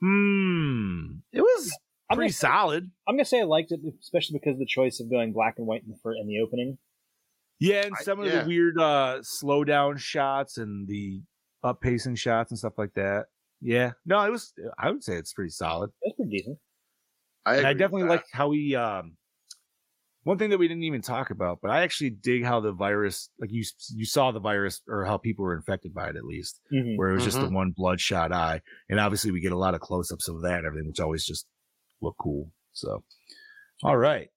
Hmm. 0.00 1.18
It 1.32 1.40
was 1.40 1.76
I'm 2.10 2.16
pretty 2.16 2.28
gonna, 2.30 2.38
solid. 2.38 2.90
I'm 3.06 3.16
gonna 3.16 3.24
say 3.24 3.40
I 3.40 3.44
liked 3.44 3.72
it, 3.72 3.80
especially 4.00 4.38
because 4.38 4.54
of 4.54 4.58
the 4.60 4.66
choice 4.66 5.00
of 5.00 5.10
going 5.10 5.32
black 5.32 5.54
and 5.58 5.66
white 5.66 5.82
in 5.82 5.88
the 5.90 6.10
in 6.20 6.26
the 6.26 6.40
opening. 6.40 6.78
Yeah, 7.58 7.82
and 7.84 7.94
I- 7.98 8.02
some 8.02 8.20
of 8.20 8.26
yeah. 8.26 8.42
the 8.42 8.46
weird 8.48 8.78
uh 8.78 9.18
slow 9.22 9.64
down 9.64 9.96
shots 9.98 10.58
and 10.58 10.86
the 10.88 11.22
up 11.64 11.80
pacing 11.80 12.14
shots 12.14 12.52
and 12.52 12.58
stuff 12.58 12.74
like 12.78 12.94
that. 12.94 13.26
Yeah, 13.60 13.92
no, 14.06 14.20
it 14.24 14.30
was. 14.30 14.52
I 14.78 14.90
would 14.92 15.02
say 15.02 15.14
it's 15.16 15.32
pretty 15.32 15.50
solid. 15.50 15.90
That's 16.04 16.14
pretty 16.14 16.30
decent. 16.38 16.58
I, 17.44 17.56
And 17.56 17.66
I 17.66 17.72
definitely 17.72 18.02
that. 18.04 18.08
like 18.10 18.24
how 18.32 18.52
he. 18.52 18.76
Um, 18.76 19.16
one 20.28 20.36
thing 20.36 20.50
that 20.50 20.58
we 20.58 20.68
didn't 20.68 20.82
even 20.82 21.00
talk 21.00 21.30
about, 21.30 21.60
but 21.62 21.70
I 21.70 21.80
actually 21.84 22.10
dig 22.10 22.44
how 22.44 22.60
the 22.60 22.72
virus, 22.72 23.30
like 23.40 23.50
you, 23.50 23.64
you 23.94 24.04
saw 24.04 24.30
the 24.30 24.40
virus 24.40 24.82
or 24.86 25.06
how 25.06 25.16
people 25.16 25.42
were 25.46 25.56
infected 25.56 25.94
by 25.94 26.10
it 26.10 26.16
at 26.16 26.24
least, 26.24 26.60
Mhm. 26.70 26.96
where 26.98 27.08
it 27.08 27.14
was 27.14 27.24
just 27.24 27.40
the 27.40 27.46
Mhm. 27.46 27.54
one 27.54 27.70
bloodshot 27.74 28.30
eye, 28.30 28.60
and 28.90 29.00
obviously 29.00 29.30
we 29.30 29.40
get 29.40 29.52
a 29.52 29.56
lot 29.58 29.74
of 29.74 29.80
close-ups 29.80 30.28
of 30.28 30.42
that 30.42 30.58
and 30.58 30.66
everything, 30.66 30.86
which 30.86 31.00
always 31.00 31.24
just 31.24 31.46
look 32.02 32.14
cool. 32.20 32.52
So, 32.74 33.04
all 33.82 33.96
right, 33.96 34.28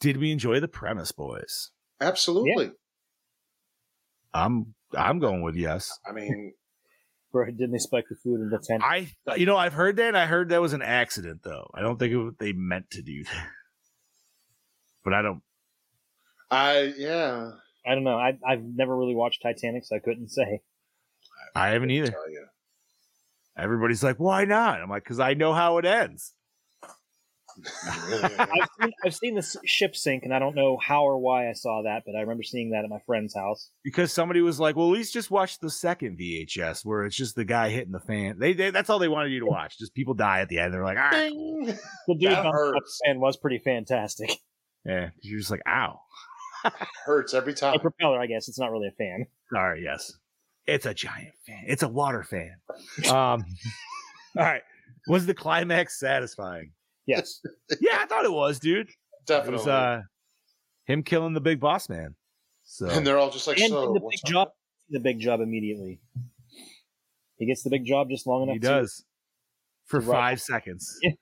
did 0.00 0.16
we 0.16 0.32
enjoy 0.32 0.58
the 0.58 0.68
premise, 0.68 1.12
boys? 1.12 1.70
absolutely. 2.00 2.72
I'm 4.34 4.74
I'm 4.92 5.18
going 5.18 5.42
with 5.42 5.54
yes. 5.56 5.96
I 6.06 6.12
mean, 6.12 6.54
Bro, 7.32 7.46
didn't 7.52 7.72
they 7.72 7.78
spike 7.78 8.04
the 8.08 8.16
food 8.16 8.40
in 8.40 8.50
the 8.50 8.58
tent? 8.58 8.82
I 8.84 9.12
you 9.36 9.46
know 9.46 9.56
I've 9.56 9.72
heard 9.74 9.96
that 9.96 10.08
and 10.08 10.16
I 10.16 10.26
heard 10.26 10.48
that 10.50 10.60
was 10.60 10.72
an 10.72 10.82
accident 10.82 11.40
though. 11.44 11.70
I 11.74 11.80
don't 11.82 11.98
think 11.98 12.12
it, 12.14 12.38
they 12.38 12.52
meant 12.52 12.90
to 12.90 13.02
do 13.02 13.24
that. 13.24 13.48
But 15.06 15.14
I 15.14 15.22
don't. 15.22 15.40
I 16.50 16.92
yeah. 16.98 17.52
I 17.86 17.94
don't 17.94 18.02
know. 18.02 18.16
I, 18.16 18.36
I've 18.44 18.64
never 18.64 18.96
really 18.96 19.14
watched 19.14 19.40
Titanic, 19.40 19.84
so 19.84 19.94
I 19.94 20.00
couldn't 20.00 20.30
say. 20.30 20.62
I 21.54 21.68
haven't 21.68 21.92
either. 21.92 22.10
Tell 22.10 22.28
you. 22.28 22.44
Everybody's 23.56 24.02
like, 24.02 24.18
why 24.18 24.44
not? 24.44 24.82
I'm 24.82 24.90
like, 24.90 25.04
because 25.04 25.20
I 25.20 25.34
know 25.34 25.54
how 25.54 25.78
it 25.78 25.84
ends. 25.84 26.34
I've 27.86 28.68
seen, 28.80 28.92
I've 29.04 29.14
seen 29.14 29.34
the 29.36 29.60
ship 29.64 29.94
sink, 29.94 30.24
and 30.24 30.34
I 30.34 30.40
don't 30.40 30.56
know 30.56 30.76
how 30.76 31.04
or 31.04 31.18
why 31.18 31.48
I 31.48 31.52
saw 31.52 31.82
that, 31.84 32.02
but 32.04 32.16
I 32.16 32.22
remember 32.22 32.42
seeing 32.42 32.70
that 32.70 32.82
at 32.82 32.90
my 32.90 32.98
friend's 33.06 33.34
house. 33.34 33.70
Because 33.84 34.12
somebody 34.12 34.42
was 34.42 34.58
like, 34.58 34.74
well, 34.74 34.88
at 34.88 34.98
least 34.98 35.14
just 35.14 35.30
watch 35.30 35.60
the 35.60 35.70
second 35.70 36.18
VHS 36.18 36.84
where 36.84 37.04
it's 37.04 37.16
just 37.16 37.36
the 37.36 37.44
guy 37.44 37.68
hitting 37.70 37.92
the 37.92 38.00
fan. 38.00 38.40
They, 38.40 38.54
they 38.54 38.70
that's 38.70 38.90
all 38.90 38.98
they 38.98 39.08
wanted 39.08 39.30
you 39.30 39.40
to 39.40 39.46
watch. 39.46 39.78
Just 39.78 39.94
people 39.94 40.14
die 40.14 40.40
at 40.40 40.48
the 40.48 40.58
end. 40.58 40.74
They're 40.74 40.84
like, 40.84 40.98
all 40.98 41.10
right, 41.10 41.32
cool. 41.32 41.64
The 42.08 42.14
dude 42.14 42.32
That 42.32 42.44
on 42.44 42.72
the 42.72 42.82
fan 43.06 43.20
was 43.20 43.36
pretty 43.36 43.60
fantastic. 43.60 44.32
yeah. 44.86 45.06
'cause 45.06 45.12
You're 45.22 45.38
just 45.40 45.50
like, 45.50 45.62
ow. 45.68 46.00
Hurts 47.04 47.34
every 47.34 47.54
time. 47.54 47.70
A 47.74 47.76
time. 47.76 47.80
propeller, 47.82 48.18
I 48.20 48.26
guess. 48.26 48.48
It's 48.48 48.58
not 48.58 48.70
really 48.70 48.88
a 48.88 48.92
fan. 48.92 49.26
All 49.54 49.62
right, 49.68 49.80
yes. 49.82 50.12
It's 50.66 50.84
a 50.86 50.94
giant 50.94 51.34
fan. 51.46 51.64
It's 51.66 51.82
a 51.82 51.88
water 51.88 52.22
fan. 52.24 52.56
Um, 53.08 53.44
all 54.36 54.42
right. 54.44 54.62
Was 55.08 55.26
the 55.26 55.34
climax 55.34 56.00
satisfying? 56.00 56.72
Yes. 57.06 57.40
Yeah, 57.80 57.98
I 58.00 58.06
thought 58.06 58.24
it 58.24 58.32
was, 58.32 58.58
dude. 58.58 58.88
It 58.88 58.94
Definitely. 59.26 59.58
was 59.58 59.68
uh, 59.68 60.00
him 60.86 61.02
killing 61.04 61.34
the 61.34 61.40
big 61.40 61.60
boss 61.60 61.88
man. 61.88 62.16
So 62.64 62.88
and 62.88 63.06
they're 63.06 63.16
all 63.18 63.30
just 63.30 63.46
like, 63.46 63.58
and 63.60 63.68
so 63.70 63.92
the 63.92 64.00
big 64.00 64.18
job, 64.26 64.48
the 64.90 64.98
big 64.98 65.20
job 65.20 65.40
immediately. 65.40 66.00
He 67.38 67.46
gets 67.46 67.62
the 67.62 67.70
big 67.70 67.84
job 67.84 68.08
just 68.10 68.26
long 68.26 68.42
enough. 68.44 68.54
he 68.54 68.60
to- 68.60 68.66
does 68.66 69.04
for 69.84 70.00
Right. 70.00 70.16
five 70.16 70.40
seconds. 70.40 70.98
Yeah. 71.02 71.12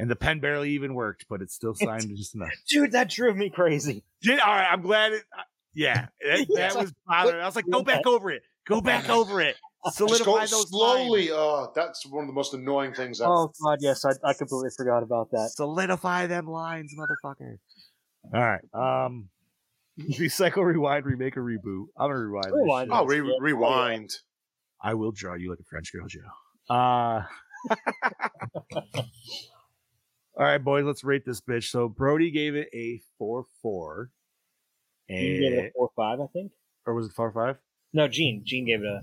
And 0.00 0.10
the 0.10 0.16
pen 0.16 0.40
barely 0.40 0.70
even 0.70 0.94
worked, 0.94 1.26
but 1.28 1.42
it 1.42 1.50
still 1.50 1.74
signed 1.74 2.08
just 2.16 2.34
enough. 2.34 2.50
Dude, 2.68 2.92
that 2.92 3.10
drove 3.10 3.36
me 3.36 3.50
crazy. 3.50 4.02
Did, 4.22 4.40
all 4.40 4.54
right, 4.54 4.68
I'm 4.70 4.80
glad 4.80 5.12
it. 5.12 5.24
uh, 5.36 5.42
yeah, 5.74 6.06
that, 6.26 6.46
that 6.54 6.74
was 6.74 6.92
bothering. 7.06 7.40
I 7.40 7.44
was 7.46 7.54
like, 7.54 7.68
go 7.70 7.82
back 7.82 8.06
over 8.06 8.30
it. 8.30 8.42
Go 8.66 8.80
back 8.80 9.08
over 9.10 9.40
it. 9.40 9.56
Solidify 9.92 10.24
go 10.24 10.38
those 10.40 10.68
slowly. 10.70 11.28
lines. 11.28 11.30
Oh, 11.32 11.72
that's 11.74 12.06
one 12.06 12.24
of 12.24 12.28
the 12.28 12.34
most 12.34 12.52
annoying 12.54 12.92
things. 12.94 13.20
I've, 13.20 13.28
Oh 13.28 13.52
god, 13.62 13.78
yes, 13.80 14.04
I, 14.04 14.10
I 14.24 14.32
completely 14.34 14.70
forgot 14.76 15.02
about 15.02 15.30
that. 15.32 15.50
Solidify 15.54 16.26
them 16.26 16.46
lines, 16.46 16.94
motherfucker. 16.98 17.56
All 18.34 18.40
right. 18.40 18.60
Um, 18.74 19.28
recycle, 19.98 20.64
rewind, 20.64 21.06
remake, 21.06 21.36
or 21.36 21.42
reboot. 21.42 21.86
I'm 21.96 22.10
gonna 22.10 22.18
rewind. 22.18 22.44
this 22.46 22.52
Rewind. 22.54 22.90
Oh, 22.92 23.04
re- 23.06 23.36
rewind. 23.40 24.10
I 24.82 24.94
will 24.94 25.12
draw 25.12 25.34
you 25.34 25.50
like 25.50 25.60
a 25.60 25.64
French 25.64 25.92
girl, 25.92 26.06
Joe. 26.08 26.74
Uh 26.74 27.22
all 30.36 30.44
right, 30.44 30.62
boys, 30.62 30.84
let's 30.84 31.04
rate 31.04 31.24
this 31.24 31.40
bitch. 31.40 31.70
So 31.70 31.88
Brody 31.88 32.30
gave 32.30 32.54
it 32.54 32.68
a 32.72 33.00
four 33.18 33.44
four. 33.62 34.10
Gene 35.08 35.40
gave 35.40 35.52
it 35.52 35.64
a 35.66 35.70
four 35.74 35.90
five, 35.96 36.20
I 36.20 36.26
think. 36.32 36.52
or 36.86 36.94
was 36.94 37.06
it 37.06 37.12
four 37.12 37.32
five? 37.32 37.56
No, 37.92 38.06
Gene. 38.08 38.42
Gene 38.44 38.64
gave 38.66 38.80
it 38.80 38.86
a. 38.86 39.00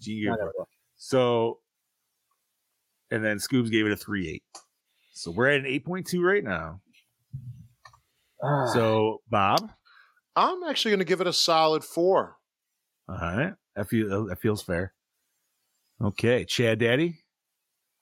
Gene 0.00 0.24
gave 0.24 0.32
it 0.32 0.40
a 0.40 0.62
a. 0.62 0.64
So 0.96 1.60
and 3.10 3.24
then 3.24 3.36
Scoobs 3.38 3.70
gave 3.70 3.86
it 3.86 3.92
a 3.92 3.96
three 3.96 4.28
eight. 4.28 4.42
So 5.12 5.30
we're 5.30 5.48
at 5.50 5.60
an 5.60 5.66
eight 5.66 5.84
point 5.84 6.06
two 6.06 6.22
right 6.22 6.42
now. 6.44 6.80
Ah, 8.42 8.66
So 8.72 9.20
Bob, 9.30 9.70
I'm 10.34 10.62
actually 10.64 10.90
going 10.92 10.98
to 11.00 11.04
give 11.04 11.20
it 11.20 11.26
a 11.26 11.32
solid 11.32 11.84
four. 11.84 12.36
all 13.08 13.16
right, 13.16 13.54
that 13.76 13.88
feels 13.88 14.28
that 14.28 14.38
feels 14.40 14.62
fair. 14.62 14.92
Okay, 16.02 16.44
Chad 16.44 16.78
Daddy. 16.78 17.18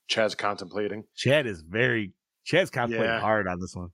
Chad's 0.08 0.34
contemplating. 0.34 1.04
Chad 1.16 1.46
is 1.46 1.62
very 1.62 2.12
Chad's 2.44 2.70
contemplating 2.70 3.14
Yeah. 3.14 3.20
hard 3.20 3.46
on 3.48 3.58
this 3.60 3.74
one. 3.74 3.90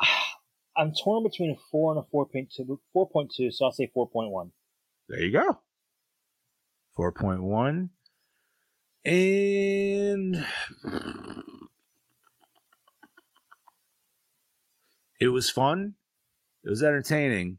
I'm 0.76 0.92
torn 1.02 1.22
between 1.22 1.52
a 1.52 1.56
four 1.70 1.92
and 1.92 2.00
a 2.00 2.04
four 2.10 2.26
point 2.26 2.52
two. 2.54 2.80
Four 2.92 3.08
point 3.08 3.32
two, 3.34 3.50
so 3.50 3.64
I'll 3.66 3.72
say 3.72 3.90
four 3.94 4.08
point 4.08 4.30
one. 4.30 4.52
There 5.08 5.20
you 5.22 5.32
go. 5.32 5.60
4.1. 6.98 7.90
And 9.04 10.46
it 15.20 15.28
was 15.28 15.50
fun. 15.50 15.94
It 16.64 16.70
was 16.70 16.82
entertaining. 16.82 17.58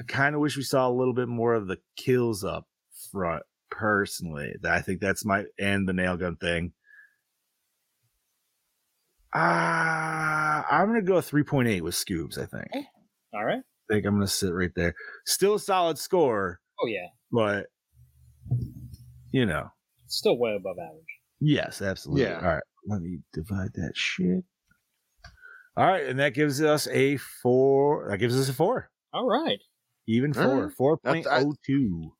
I 0.00 0.02
kind 0.04 0.34
of 0.34 0.40
wish 0.40 0.56
we 0.56 0.62
saw 0.62 0.88
a 0.88 0.90
little 0.92 1.14
bit 1.14 1.28
more 1.28 1.54
of 1.54 1.66
the 1.68 1.78
kills 1.96 2.42
up 2.44 2.66
front, 3.12 3.42
personally. 3.70 4.54
I 4.68 4.80
think 4.80 5.00
that's 5.00 5.24
my 5.24 5.44
and 5.58 5.88
the 5.88 5.92
nail 5.92 6.16
gun 6.16 6.36
thing. 6.36 6.72
Ah, 9.34 10.64
I'm 10.70 10.86
gonna 10.88 11.02
go 11.02 11.14
3.8 11.16 11.80
with 11.82 11.94
Scoobs, 11.94 12.38
I 12.38 12.46
think. 12.46 12.66
Eh. 12.72 12.82
All 13.34 13.44
right. 13.44 13.58
I 13.60 13.94
think 13.94 14.06
I'm 14.06 14.14
gonna 14.14 14.26
sit 14.26 14.52
right 14.52 14.70
there. 14.74 14.94
Still 15.26 15.54
a 15.54 15.58
solid 15.60 15.98
score, 15.98 16.60
Oh 16.82 16.86
yeah, 16.86 17.06
but 17.32 17.66
you 19.30 19.46
know, 19.46 19.68
still 20.06 20.38
way 20.38 20.54
above 20.54 20.76
average. 20.78 21.04
yes, 21.40 21.80
absolutely. 21.82 22.24
Yeah. 22.24 22.36
All 22.40 22.54
right, 22.54 22.62
let 22.86 23.00
me 23.00 23.18
divide 23.32 23.70
that 23.74 23.92
shit. 23.94 24.44
All 25.76 25.86
right, 25.86 26.06
and 26.06 26.18
that 26.18 26.34
gives 26.34 26.60
us 26.62 26.86
a 26.88 27.16
four. 27.16 28.08
That 28.10 28.18
gives 28.18 28.38
us 28.38 28.48
a 28.48 28.52
four, 28.54 28.90
All 29.12 29.26
right. 29.28 29.58
even 30.06 30.32
four, 30.34 30.42
mm-hmm. 30.44 30.58
right. 30.58 30.66
Uh, 30.66 30.70
four 30.76 30.98
That- 31.04 31.12
point 31.12 31.26
oh 31.30 31.54
two. 31.64 32.12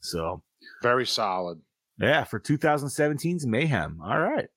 So 0.00 0.42
Very 0.82 1.06
solid. 1.06 1.60
yeah, 1.98 2.24
for 2.24 2.40
2017's 2.40 3.46
Mayhem. 3.46 4.00
All 4.02 4.18
right, 4.20 4.48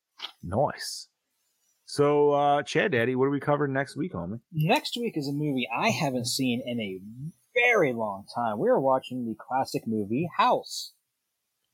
nice. 0.41 1.07
So, 1.85 2.31
uh, 2.31 2.63
Chad 2.63 2.91
Daddy, 2.91 3.15
what 3.15 3.25
are 3.25 3.29
we 3.31 3.39
covering 3.39 3.73
next 3.73 3.95
week, 3.95 4.13
homie? 4.13 4.39
Next 4.51 4.97
week 4.97 5.17
is 5.17 5.27
a 5.27 5.33
movie 5.33 5.67
I 5.75 5.89
haven't 5.89 6.27
seen 6.27 6.61
in 6.65 6.79
a 6.79 6.99
very 7.53 7.93
long 7.93 8.25
time. 8.33 8.57
We 8.59 8.69
are 8.69 8.79
watching 8.79 9.25
the 9.25 9.35
classic 9.35 9.83
movie 9.85 10.29
House. 10.37 10.93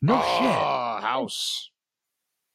No 0.02 0.16
shit, 0.16 1.04
House. 1.04 1.72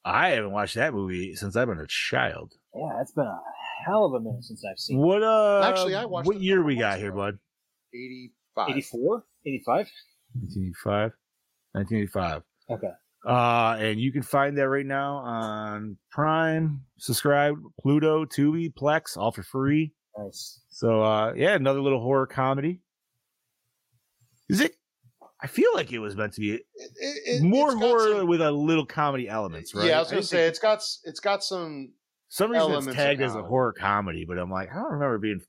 I 0.04 0.30
haven't 0.30 0.52
watched 0.52 0.74
that 0.74 0.92
movie 0.92 1.34
since 1.34 1.56
I've 1.56 1.68
been 1.68 1.78
a 1.78 1.86
child. 1.86 2.52
Yeah, 2.74 3.00
it's 3.00 3.12
been 3.12 3.26
a 3.26 3.40
hell 3.86 4.04
of 4.04 4.14
a 4.14 4.20
minute 4.20 4.44
since 4.44 4.62
I've 4.68 4.78
seen. 4.78 4.98
What 4.98 5.22
uh? 5.22 5.62
Actually, 5.64 5.94
I 5.94 6.04
watched 6.04 6.26
What 6.26 6.40
year 6.40 6.62
we 6.62 6.76
got 6.76 6.90
months 6.90 7.02
here, 7.02 7.12
bud? 7.12 7.38
85. 7.94 8.70
84? 8.70 9.24
85? 9.46 9.76
1985. 10.34 11.12
1985. 11.72 12.42
Okay. 12.70 12.94
Uh, 13.26 13.76
and 13.78 13.98
you 13.98 14.12
can 14.12 14.22
find 14.22 14.56
that 14.58 14.68
right 14.68 14.84
now 14.84 15.16
on 15.16 15.96
Prime, 16.10 16.82
subscribe, 16.98 17.56
Pluto, 17.80 18.24
Tubi, 18.26 18.72
Plex, 18.72 19.16
all 19.16 19.32
for 19.32 19.42
free. 19.42 19.92
Nice. 20.18 20.60
So, 20.68 21.02
uh, 21.02 21.32
yeah, 21.34 21.54
another 21.54 21.80
little 21.80 22.00
horror 22.00 22.26
comedy. 22.26 22.80
Is 24.48 24.60
it? 24.60 24.74
I 25.40 25.46
feel 25.46 25.70
like 25.74 25.92
it 25.92 25.98
was 25.98 26.16
meant 26.16 26.32
to 26.34 26.40
be 26.40 26.52
It- 26.52 26.62
it- 26.96 27.42
more 27.42 27.74
horror 27.76 28.18
some- 28.18 28.26
with 28.28 28.40
a 28.40 28.50
little 28.50 28.86
comedy 28.86 29.28
elements, 29.28 29.74
right? 29.74 29.86
Yeah, 29.86 29.96
I 29.96 30.00
was 30.00 30.08
didn't 30.08 30.22
to 30.22 30.28
say 30.28 30.46
it's 30.46 30.58
got 30.58 30.82
it's 31.04 31.20
got 31.20 31.42
some. 31.42 31.92
some 32.28 32.50
reason 32.50 32.62
elements 32.62 32.86
it's 32.88 32.96
tagged 32.96 33.20
as 33.22 33.34
a 33.34 33.42
horror 33.42 33.72
comedy, 33.72 34.24
but 34.26 34.38
I'm 34.38 34.50
like, 34.50 34.70
I 34.70 34.74
don't 34.74 34.92
remember 34.92 35.18
being. 35.18 35.40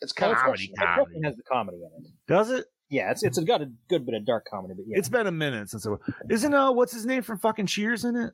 It's 0.00 0.12
kind 0.12 0.32
of 0.32 0.38
Comedy, 0.38 0.72
definitely- 0.76 1.02
it 1.02 1.04
comedy. 1.04 1.20
has 1.24 1.36
the 1.36 1.42
comedy 1.42 1.76
in 1.78 2.04
it. 2.06 2.10
Does 2.26 2.50
it? 2.50 2.66
Yeah, 2.90 3.10
it's 3.12 3.22
it's 3.22 3.38
got 3.38 3.62
a 3.62 3.70
good 3.88 4.04
bit 4.04 4.14
of 4.16 4.26
dark 4.26 4.46
comedy, 4.50 4.74
but 4.76 4.84
yeah. 4.86 4.98
It's 4.98 5.08
been 5.08 5.26
a 5.26 5.32
minute 5.32 5.70
since 5.70 5.86
I. 5.86 5.92
Isn't 6.28 6.52
uh, 6.52 6.72
what's 6.72 6.92
his 6.92 7.06
name 7.06 7.22
from 7.22 7.38
fucking 7.38 7.66
Cheers 7.66 8.04
in 8.04 8.16
it? 8.16 8.32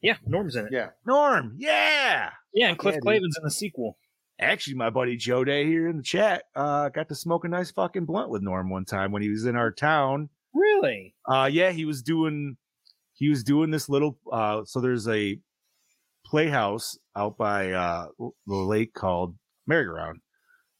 yeah, 0.00 0.16
Norm's 0.26 0.56
in 0.56 0.64
it. 0.66 0.72
yeah. 0.72 0.88
Norm. 1.06 1.54
Yeah. 1.58 2.30
Yeah, 2.54 2.68
and 2.70 2.78
Cliff 2.78 2.94
Yeah, 2.94 2.96
dude. 3.00 3.02
Clavin's 3.04 3.36
in 3.36 3.44
the 3.44 3.50
sequel. 3.50 3.98
Actually, 4.40 4.76
my 4.76 4.88
buddy 4.88 5.16
Joe 5.16 5.44
Day 5.44 5.66
here 5.66 5.88
in 5.88 5.96
the 5.98 6.02
chat 6.02 6.44
uh, 6.54 6.88
got 6.88 7.08
to 7.08 7.14
smoke 7.14 7.44
a 7.44 7.48
nice 7.48 7.70
fucking 7.70 8.04
blunt 8.06 8.30
with 8.30 8.40
Norm 8.40 8.70
one 8.70 8.84
time 8.84 9.12
when 9.12 9.20
he 9.20 9.28
was 9.28 9.44
in 9.44 9.56
our 9.56 9.70
town. 9.72 10.30
Really? 10.54 11.14
Uh, 11.26 11.50
yeah, 11.52 11.70
he 11.72 11.84
was 11.84 12.02
doing 12.02 12.56
he 13.12 13.28
was 13.28 13.42
doing 13.44 13.70
this 13.72 13.88
little. 13.88 14.16
Uh, 14.32 14.64
so 14.64 14.80
there's 14.80 15.06
a 15.08 15.38
playhouse 16.24 16.96
out 17.16 17.36
by 17.36 17.72
uh, 17.72 18.06
the 18.18 18.54
lake 18.54 18.94
called 18.94 19.36
Merry-Go-Round, 19.66 20.20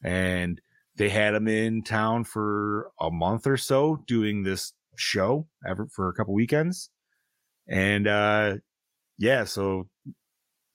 and 0.03 0.61
they 0.99 1.09
had 1.09 1.35
him 1.35 1.49
in 1.49 1.83
town 1.83 2.25
for 2.25 2.91
a 3.01 3.11
month 3.11 3.47
or 3.47 3.57
so 3.57 4.03
doing 4.07 4.43
this 4.43 4.73
show 4.97 5.47
ever 5.67 5.87
for 5.87 6.09
a 6.09 6.13
couple 6.13 6.35
weekends, 6.35 6.91
and 7.69 8.07
uh, 8.07 8.57
yeah, 9.19 9.45
so 9.45 9.89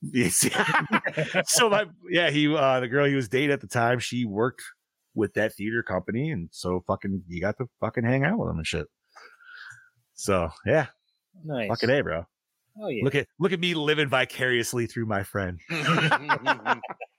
so 1.46 1.70
my 1.70 1.86
yeah 2.10 2.30
he 2.30 2.54
uh, 2.54 2.80
the 2.80 2.88
girl 2.88 3.06
he 3.06 3.16
was 3.16 3.30
dating 3.30 3.52
at 3.52 3.62
the 3.62 3.68
time 3.68 4.00
she 4.00 4.26
worked 4.26 4.64
with 5.16 5.34
that 5.36 5.54
theater 5.54 5.84
company, 5.84 6.32
and 6.32 6.50
so 6.52 6.84
fucking 6.88 7.24
he 7.30 7.40
got 7.40 7.58
to 7.58 7.68
fucking 7.80 8.04
hang 8.04 8.24
out 8.24 8.38
with 8.40 8.50
him 8.50 8.58
and 8.58 8.68
shit. 8.68 8.88
So 10.14 10.50
yeah, 10.66 10.88
Nice. 11.44 11.70
fucking 11.70 11.90
a, 11.90 12.02
bro. 12.02 12.26
Oh 12.82 12.88
yeah. 12.88 13.04
Look 13.04 13.16
at 13.16 13.28
look 13.40 13.52
at 13.52 13.60
me 13.60 13.74
living 13.76 14.08
vicariously 14.08 14.88
through 14.88 15.06
my 15.06 15.24
friend. 15.24 15.60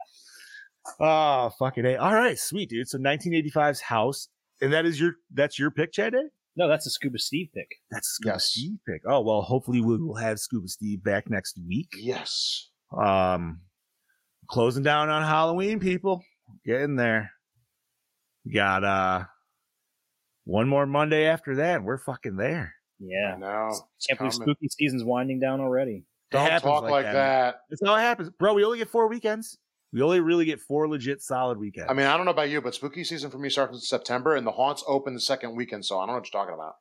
Oh, 1.00 1.50
fucking 1.58 1.84
a. 1.86 1.96
All 1.96 2.14
right, 2.14 2.38
sweet 2.38 2.68
dude. 2.68 2.88
So 2.88 2.98
1985's 2.98 3.80
House, 3.80 4.28
and 4.60 4.72
that 4.72 4.84
is 4.86 5.00
your 5.00 5.14
that's 5.32 5.58
your 5.58 5.70
pick, 5.70 5.92
Chad. 5.92 6.12
Day? 6.12 6.24
no, 6.56 6.68
that's 6.68 6.86
a 6.86 6.90
Scuba 6.90 7.18
Steve 7.18 7.48
pick. 7.54 7.68
That's 7.90 8.06
Scuba 8.08 8.34
Yes. 8.34 8.44
Steve 8.44 8.78
pick. 8.88 9.02
Oh 9.06 9.20
well, 9.22 9.42
hopefully 9.42 9.80
we 9.80 9.96
will 9.96 10.14
have 10.16 10.38
Scuba 10.38 10.68
Steve 10.68 11.02
back 11.02 11.28
next 11.30 11.58
week. 11.66 11.88
yes. 11.98 12.68
Um, 12.96 13.60
closing 14.48 14.82
down 14.84 15.08
on 15.08 15.22
Halloween, 15.22 15.80
people. 15.80 16.22
Getting 16.64 16.96
there. 16.96 17.32
We 18.44 18.52
got 18.52 18.84
uh 18.84 19.24
one 20.44 20.68
more 20.68 20.86
Monday 20.86 21.26
after 21.26 21.56
that. 21.56 21.76
and 21.76 21.84
We're 21.86 21.98
fucking 21.98 22.36
there. 22.36 22.74
Yeah. 23.00 23.36
No. 23.38 23.68
It's 23.70 24.06
Can't 24.06 24.18
believe 24.18 24.34
spooky 24.34 24.68
season's 24.68 25.02
winding 25.02 25.40
down 25.40 25.60
already. 25.60 26.04
Don't 26.30 26.60
talk 26.60 26.82
like 26.84 27.06
that. 27.06 27.60
That's 27.70 27.80
how 27.84 27.94
it 27.96 28.00
happens, 28.00 28.28
bro. 28.38 28.54
We 28.54 28.64
only 28.64 28.78
get 28.78 28.90
four 28.90 29.08
weekends. 29.08 29.58
We 29.94 30.02
only 30.02 30.18
really 30.18 30.44
get 30.44 30.60
four 30.60 30.88
legit 30.88 31.22
solid 31.22 31.56
weekends. 31.56 31.88
I 31.88 31.94
mean, 31.94 32.06
I 32.06 32.16
don't 32.16 32.26
know 32.26 32.32
about 32.32 32.50
you, 32.50 32.60
but 32.60 32.74
spooky 32.74 33.04
season 33.04 33.30
for 33.30 33.38
me 33.38 33.48
starts 33.48 33.74
in 33.74 33.80
September, 33.80 34.34
and 34.34 34.44
the 34.44 34.50
haunts 34.50 34.82
open 34.88 35.14
the 35.14 35.20
second 35.20 35.54
weekend, 35.54 35.84
so 35.86 35.98
I 35.98 36.00
don't 36.00 36.08
know 36.08 36.14
what 36.14 36.32
you're 36.32 36.42
talking 36.42 36.54
about. 36.54 36.74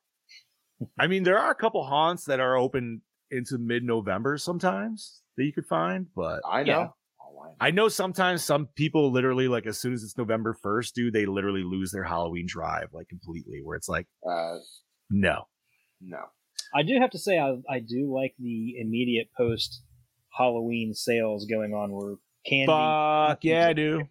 I 1.00 1.06
mean, 1.06 1.22
there 1.22 1.38
are 1.38 1.52
a 1.52 1.56
couple 1.56 1.86
haunts 1.86 2.26
that 2.26 2.40
are 2.40 2.58
open 2.58 3.04
into 3.30 3.60
mid-November 3.60 4.40
sometimes 4.40 5.22
that 5.38 5.46
you 5.46 5.54
could 5.54 5.68
find, 5.68 6.08
but 6.16 6.42
I 6.50 6.64
know. 6.64 6.72
Yeah. 6.72 6.88
Oh, 7.22 7.40
I 7.40 7.48
know. 7.50 7.56
I 7.62 7.72
know 7.72 7.88
sometimes 7.88 8.44
some 8.44 8.68
people 8.76 9.12
literally 9.12 9.48
like 9.48 9.68
as 9.68 9.78
soon 9.78 9.94
as 9.94 10.02
it's 10.02 10.18
November 10.18 10.58
first, 10.60 10.96
dude, 10.96 11.14
they 11.14 11.28
literally 11.28 11.64
lose 11.64 11.92
their 11.92 12.04
Halloween 12.04 12.46
drive 12.48 12.90
like 12.94 13.10
completely. 13.10 13.62
Where 13.64 13.78
it's 13.78 13.88
like, 13.88 14.08
Uh, 14.28 14.58
no, 15.12 15.44
no. 16.02 16.24
I 16.76 16.82
do 16.82 16.98
have 17.00 17.12
to 17.12 17.20
say 17.20 17.38
I 17.38 17.58
I 17.70 17.80
do 17.80 18.12
like 18.12 18.34
the 18.40 18.76
immediate 18.80 19.28
post 19.38 19.84
Halloween 20.36 20.94
sales 20.96 21.46
going 21.46 21.74
on 21.74 21.92
where 21.92 22.16
candy. 22.46 22.68
fuck 22.68 23.44
yeah, 23.44 23.68
I 23.68 23.74
do. 23.74 24.02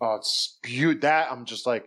Oh, 0.00 0.16
it's 0.16 0.58
beaut. 0.62 1.00
That 1.02 1.30
I'm 1.30 1.44
just 1.44 1.66
like, 1.66 1.86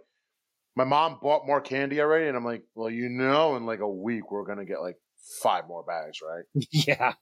my 0.75 0.83
mom 0.85 1.19
bought 1.21 1.45
more 1.45 1.61
candy 1.61 1.99
already, 2.01 2.27
and 2.27 2.37
I'm 2.37 2.45
like, 2.45 2.63
well, 2.75 2.89
you 2.89 3.09
know, 3.09 3.55
in 3.57 3.65
like 3.65 3.79
a 3.79 3.89
week 3.89 4.31
we're 4.31 4.45
gonna 4.45 4.65
get 4.65 4.81
like 4.81 4.97
five 5.41 5.67
more 5.67 5.83
bags, 5.83 6.19
right? 6.21 6.43
yeah. 6.71 7.13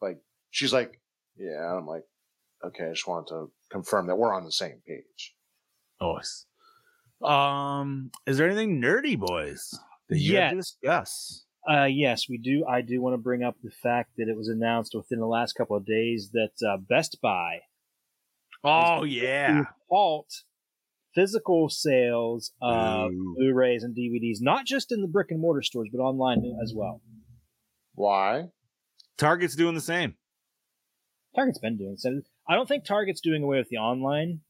Like 0.00 0.18
she's 0.50 0.72
like, 0.72 1.00
yeah. 1.36 1.74
I'm 1.76 1.86
like, 1.86 2.04
okay. 2.64 2.86
I 2.86 2.90
just 2.90 3.06
wanted 3.06 3.28
to 3.28 3.50
confirm 3.70 4.06
that 4.06 4.16
we're 4.16 4.34
on 4.34 4.44
the 4.44 4.52
same 4.52 4.80
page. 4.86 5.34
Oh, 6.00 6.16
s- 6.16 6.46
um, 7.22 8.10
is 8.26 8.38
there 8.38 8.46
anything 8.46 8.80
nerdy, 8.80 9.18
boys, 9.18 9.78
that 10.08 10.18
you 10.18 10.36
have 10.36 10.50
to 10.52 10.56
Yes. 10.56 10.66
discuss? 10.82 11.44
Uh, 11.68 11.84
yes, 11.84 12.26
we 12.28 12.38
do. 12.38 12.64
I 12.66 12.80
do 12.80 13.00
want 13.02 13.14
to 13.14 13.18
bring 13.18 13.42
up 13.42 13.56
the 13.62 13.70
fact 13.70 14.12
that 14.16 14.28
it 14.28 14.36
was 14.36 14.48
announced 14.48 14.94
within 14.94 15.20
the 15.20 15.26
last 15.26 15.52
couple 15.54 15.76
of 15.76 15.84
days 15.84 16.30
that 16.32 16.52
uh, 16.66 16.78
Best 16.78 17.18
Buy 17.20 17.60
Oh 18.62 19.04
yeah, 19.04 19.48
to 19.48 19.68
halt 19.88 20.28
physical 21.14 21.68
sales 21.68 22.52
of 22.60 23.10
Ooh. 23.10 23.34
Blu-rays 23.36 23.82
and 23.82 23.96
DVDs, 23.96 24.38
not 24.40 24.66
just 24.66 24.92
in 24.92 25.00
the 25.00 25.08
brick 25.08 25.30
and 25.30 25.40
mortar 25.40 25.62
stores, 25.62 25.88
but 25.92 26.00
online 26.00 26.42
as 26.62 26.72
well. 26.74 27.00
Why? 27.94 28.44
Target's 29.18 29.56
doing 29.56 29.74
the 29.74 29.80
same. 29.80 30.14
Target's 31.34 31.58
been 31.58 31.78
doing 31.78 31.96
so. 31.96 32.20
I 32.48 32.54
don't 32.54 32.68
think 32.68 32.84
Target's 32.84 33.20
doing 33.20 33.42
away 33.42 33.58
with 33.58 33.68
the 33.68 33.78
online. 33.78 34.40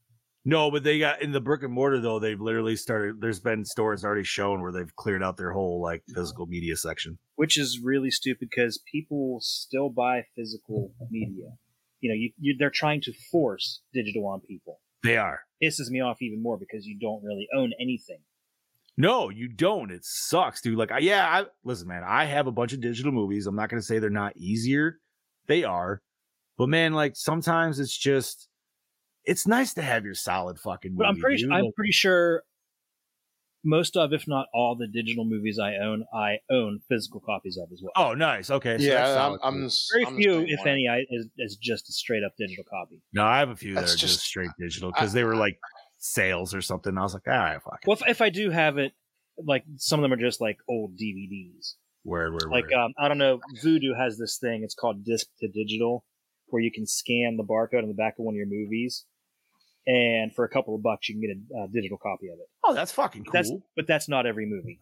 No, 0.43 0.71
but 0.71 0.83
they 0.83 0.97
got 0.97 1.21
in 1.21 1.31
the 1.31 1.41
brick 1.41 1.61
and 1.61 1.71
mortar 1.71 1.99
though. 1.99 2.19
They've 2.19 2.39
literally 2.39 2.75
started. 2.75 3.21
There's 3.21 3.39
been 3.39 3.63
stores 3.63 4.03
already 4.03 4.23
shown 4.23 4.61
where 4.61 4.71
they've 4.71 4.95
cleared 4.95 5.21
out 5.21 5.37
their 5.37 5.51
whole 5.51 5.81
like 5.81 6.03
physical 6.15 6.47
media 6.47 6.75
section. 6.75 7.19
which 7.35 7.57
is 7.57 7.79
really 7.83 8.09
stupid 8.09 8.49
because 8.49 8.81
people 8.91 9.37
still 9.41 9.89
buy 9.89 10.23
physical 10.35 10.93
media. 11.09 11.45
You 11.99 12.09
know, 12.09 12.15
you, 12.15 12.31
you 12.39 12.55
they're 12.57 12.71
trying 12.71 13.01
to 13.01 13.13
force 13.31 13.81
digital 13.93 14.27
on 14.27 14.41
people. 14.41 14.79
They 15.03 15.17
are. 15.17 15.41
Pisses 15.63 15.89
me 15.89 16.01
off 16.01 16.21
even 16.21 16.41
more 16.41 16.57
because 16.57 16.85
you 16.85 16.97
don't 16.99 17.23
really 17.23 17.47
own 17.55 17.71
anything. 17.79 18.19
No, 18.97 19.29
you 19.29 19.47
don't. 19.47 19.91
It 19.91 20.03
sucks, 20.03 20.61
dude. 20.61 20.77
Like, 20.77 20.91
I, 20.91 20.99
yeah, 20.99 21.25
I 21.25 21.45
listen, 21.63 21.87
man. 21.87 22.03
I 22.05 22.25
have 22.25 22.47
a 22.47 22.51
bunch 22.51 22.73
of 22.73 22.81
digital 22.81 23.11
movies. 23.11 23.45
I'm 23.47 23.55
not 23.55 23.69
gonna 23.69 23.81
say 23.81 23.99
they're 23.99 24.09
not 24.09 24.35
easier. 24.37 24.97
They 25.47 25.63
are, 25.63 26.01
but 26.57 26.69
man, 26.69 26.93
like 26.93 27.15
sometimes 27.15 27.79
it's 27.79 27.97
just, 27.97 28.47
it's 29.25 29.47
nice 29.47 29.73
to 29.75 29.81
have 29.81 30.05
your 30.05 30.15
solid 30.15 30.59
fucking. 30.59 30.91
Movie, 30.91 30.97
But 30.99 31.07
I'm 31.07 31.19
pretty 31.19 31.43
dude. 31.43 31.51
I'm 31.51 31.71
pretty 31.75 31.91
sure 31.91 32.43
most 33.63 33.95
of, 33.95 34.11
if 34.13 34.27
not 34.27 34.47
all, 34.53 34.75
the 34.75 34.87
digital 34.87 35.23
movies 35.23 35.59
I 35.59 35.75
own, 35.75 36.03
I 36.13 36.37
own 36.49 36.79
physical 36.89 37.19
copies 37.19 37.57
of 37.57 37.71
as 37.71 37.81
well. 37.83 37.91
oh, 37.95 38.13
nice. 38.15 38.49
Okay. 38.49 38.77
so 38.77 38.83
yeah, 38.83 39.27
I'm, 39.27 39.37
I'm, 39.43 39.69
too. 39.69 39.75
Very 39.93 40.05
I'm 40.05 40.15
few, 40.15 40.39
if 40.47 40.65
way. 40.65 40.71
any, 40.71 40.87
I, 40.87 41.01
is, 41.09 41.27
is 41.37 41.57
just 41.57 41.87
a 41.89 41.93
straight 41.93 42.23
up 42.23 42.33
digital 42.37 42.63
copy. 42.69 43.01
no, 43.13 43.23
I 43.23 43.39
have 43.39 43.49
a 43.49 43.55
few 43.55 43.75
that 43.75 43.81
That's 43.81 43.93
are 43.93 43.97
just, 43.97 44.15
just- 44.15 44.25
straight 44.25 44.49
digital 44.59 44.91
because 44.91 45.13
they 45.13 45.23
were 45.23 45.35
like 45.35 45.59
sales 45.99 46.55
or 46.55 46.61
something. 46.61 46.97
I 46.97 47.01
was 47.03 47.13
like, 47.13 47.27
all 47.27 47.33
right, 47.33 47.61
fuck. 47.61 47.79
it. 47.83 47.87
Well, 47.87 47.97
if, 48.01 48.07
if 48.07 48.21
I 48.21 48.29
do 48.29 48.49
have 48.49 48.77
it, 48.77 48.93
like 49.45 49.63
some 49.77 49.99
of 49.99 50.01
them 50.03 50.13
are 50.13 50.21
just 50.21 50.41
like 50.41 50.57
old 50.67 50.97
DVDs. 50.97 51.75
Where, 52.03 52.31
word, 52.31 52.47
like 52.49 52.63
word. 52.63 52.73
um, 52.73 52.93
I 52.97 53.07
don't 53.07 53.19
know, 53.19 53.39
Vudu 53.63 53.95
has 53.95 54.17
this 54.17 54.37
thing. 54.39 54.63
It's 54.63 54.73
called 54.73 55.05
disc 55.05 55.27
to 55.39 55.47
digital, 55.47 56.03
where 56.47 56.61
you 56.63 56.71
can 56.71 56.87
scan 56.87 57.37
the 57.37 57.43
barcode 57.43 57.83
on 57.83 57.89
the 57.89 57.93
back 57.93 58.15
of 58.17 58.25
one 58.25 58.33
of 58.33 58.37
your 58.37 58.47
movies, 58.47 59.05
and 59.87 60.33
for 60.33 60.45
a 60.45 60.49
couple 60.49 60.75
of 60.75 60.83
bucks 60.83 61.09
you 61.09 61.15
can 61.15 61.21
get 61.21 61.57
a 61.57 61.63
uh, 61.63 61.67
digital 61.67 61.97
copy 61.97 62.27
of 62.27 62.39
it. 62.39 62.47
oh, 62.63 62.73
that's 62.73 62.91
fucking 62.91 63.23
cool. 63.25 63.31
That's 63.33 63.51
but 63.75 63.87
that's 63.87 64.07
not 64.07 64.25
every 64.25 64.45
movie. 64.45 64.79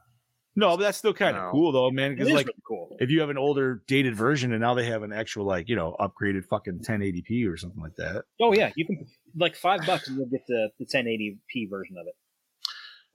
no, 0.56 0.76
but 0.78 0.84
that's 0.84 0.98
still 0.98 1.14
kind 1.14 1.38
of 1.38 1.44
No. 1.44 1.52
cool 1.52 1.72
though, 1.72 1.90
man. 1.92 2.16
Because 2.16 2.32
like, 2.34 2.48
really 2.48 2.60
cool. 2.68 2.98
if 3.00 3.10
you 3.10 3.22
have 3.22 3.30
an 3.30 3.38
older 3.38 3.84
dated 3.88 4.16
version 4.16 4.52
and 4.52 4.62
now 4.62 4.74
they 4.74 4.86
have 4.86 5.04
an 5.04 5.14
actual 5.14 5.46
like 5.46 5.70
you 5.70 5.76
know 5.76 5.96
upgraded 6.00 6.46
fucking 6.46 6.80
1080p 6.88 7.48
or 7.50 7.56
something 7.58 7.82
like 7.82 7.96
that. 7.96 8.26
Oh 8.42 8.54
yeah, 8.54 8.72
you 8.76 8.86
can 8.86 9.06
like 9.38 9.56
five 9.56 9.86
bucks 9.86 10.08
and 10.08 10.18
you'll 10.18 10.28
get 10.28 10.46
the 10.48 10.70
the 10.80 10.86
1080p 10.86 11.70
version 11.70 11.96
of 11.98 12.08
it. 12.08 12.16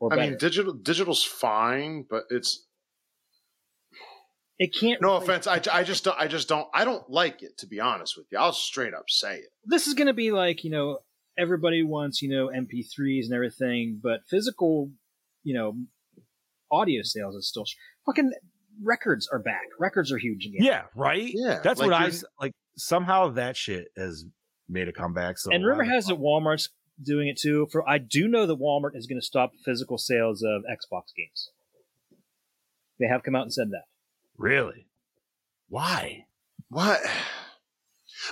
Or 0.00 0.12
I 0.12 0.16
better. 0.16 0.30
mean, 0.30 0.38
digital 0.38 0.72
digital's 0.72 1.22
fine, 1.22 2.04
but 2.08 2.24
it's 2.30 2.66
it 4.58 4.72
can't. 4.78 5.00
no 5.02 5.16
replace- 5.16 5.46
offense. 5.46 5.68
I, 5.68 5.78
I 5.80 5.82
just 5.84 6.04
don't. 6.04 6.18
I 6.18 6.28
just 6.28 6.48
don't. 6.48 6.68
I 6.72 6.84
don't 6.84 7.08
like 7.10 7.42
it 7.42 7.58
to 7.58 7.66
be 7.66 7.80
honest 7.80 8.16
with 8.16 8.26
you. 8.30 8.38
I'll 8.38 8.52
straight 8.52 8.94
up 8.94 9.10
say 9.10 9.36
it. 9.38 9.50
This 9.64 9.86
is 9.86 9.94
going 9.94 10.06
to 10.06 10.12
be 10.12 10.30
like 10.30 10.62
you 10.64 10.70
know 10.70 10.98
everybody 11.38 11.82
wants 11.82 12.22
you 12.22 12.28
know 12.28 12.48
MP3s 12.48 13.24
and 13.24 13.34
everything, 13.34 14.00
but 14.02 14.20
physical, 14.28 14.90
you 15.42 15.54
know, 15.54 15.74
audio 16.70 17.02
sales 17.02 17.34
is 17.36 17.48
still 17.48 17.64
fucking 18.06 18.32
records 18.82 19.28
are 19.32 19.38
back. 19.38 19.64
Records 19.78 20.12
are 20.12 20.18
huge 20.18 20.46
again. 20.46 20.62
Yeah, 20.62 20.82
right. 20.94 21.30
Yeah, 21.32 21.60
that's 21.62 21.80
like 21.80 21.90
what 21.90 22.00
I 22.00 22.10
like. 22.40 22.52
Somehow 22.76 23.30
that 23.30 23.56
shit 23.56 23.88
has 23.96 24.24
made 24.68 24.88
a 24.88 24.92
comeback. 24.92 25.38
So 25.38 25.50
and 25.52 25.64
rumor 25.64 25.84
has 25.84 26.08
it 26.08 26.18
Walmart's 26.18 26.70
doing 27.02 27.28
it 27.28 27.38
too. 27.38 27.68
For 27.70 27.88
I 27.88 27.98
do 27.98 28.28
know 28.28 28.46
that 28.46 28.58
Walmart 28.58 28.94
is 28.96 29.06
going 29.06 29.20
to 29.20 29.24
stop 29.26 29.52
physical 29.64 29.98
sales 29.98 30.42
of 30.42 30.62
Xbox 30.62 31.14
games. 31.16 31.50
They 32.98 33.06
have 33.06 33.22
come 33.22 33.34
out 33.34 33.42
and 33.42 33.52
said 33.52 33.70
that. 33.70 33.84
really. 34.36 34.86
Why? 35.68 36.26
What? 36.68 37.00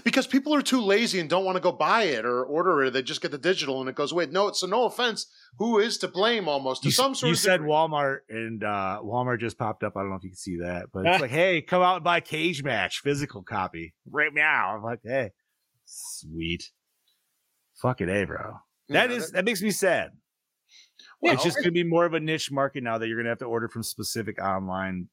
Because 0.05 0.27
people 0.27 0.55
are 0.55 0.63
too 0.63 0.81
lazy 0.81 1.21
and 1.21 1.29
don't 1.29 1.45
want 1.45 1.57
to 1.57 1.61
go 1.63 1.73
buy 1.73 2.05
it 2.05 2.25
or 2.25 2.45
order 2.45 2.83
it. 2.85 2.93
They 2.93 3.03
just 3.03 3.21
get 3.21 3.31
the 3.31 3.39
digital 3.39 3.81
and 3.81 3.89
it 3.89 3.95
goes 3.95 4.13
away. 4.13 4.27
No, 4.27 4.53
so 4.53 4.67
no 4.67 4.85
offense. 4.85 5.27
Who 5.59 5.79
is 5.79 5.99
to 5.99 6.09
blame 6.09 6.49
almost 6.49 6.83
to 6.83 6.89
You, 6.89 6.93
some 6.93 7.15
sort 7.15 7.25
of 7.25 7.29
you 7.29 7.33
of 7.35 7.39
said 7.39 7.57
degree. 7.59 7.71
Walmart 7.71 8.19
and 8.29 8.65
uh, 8.65 9.01
Walmart 9.03 9.41
just 9.41 9.59
popped 9.59 9.83
up. 9.83 9.97
I 9.97 10.01
don't 10.01 10.11
know 10.11 10.17
if 10.17 10.25
you 10.25 10.31
can 10.31 10.37
see 10.37 10.59
that, 10.59 10.87
but 10.93 11.07
it's 11.07 11.21
like, 11.21 11.31
hey, 11.31 11.63
come 11.63 11.83
out 11.83 11.97
and 11.97 12.05
buy 12.05 12.21
Cage 12.21 12.63
Match 12.63 13.01
physical 13.01 13.43
copy 13.43 13.95
right 14.11 14.33
now. 14.33 14.77
I'm 14.77 14.83
like, 14.83 15.01
hey, 15.05 15.31
sweet, 15.85 16.71
fucking 17.81 18.09
a, 18.09 18.25
bro. 18.25 18.55
That 18.89 19.11
Yeah, 19.11 19.17
is 19.17 19.31
that 19.33 19.45
makes 19.45 19.63
me 19.63 19.71
sad. 19.71 20.11
Well, 21.21 21.35
it's 21.35 21.45
just 21.45 21.57
gonna 21.59 21.71
be 21.71 21.85
more 21.85 22.05
of 22.05 22.15
a 22.15 22.21
niche 22.21 22.51
market 22.51 22.83
now 22.83 22.99
that 22.99 23.09
you're 23.09 23.19
gonna 23.19 23.29
have 23.29 23.39
to 23.39 23.45
order 23.45 23.69
from 23.69 23.83
specific 23.83 24.43
online 24.43 25.09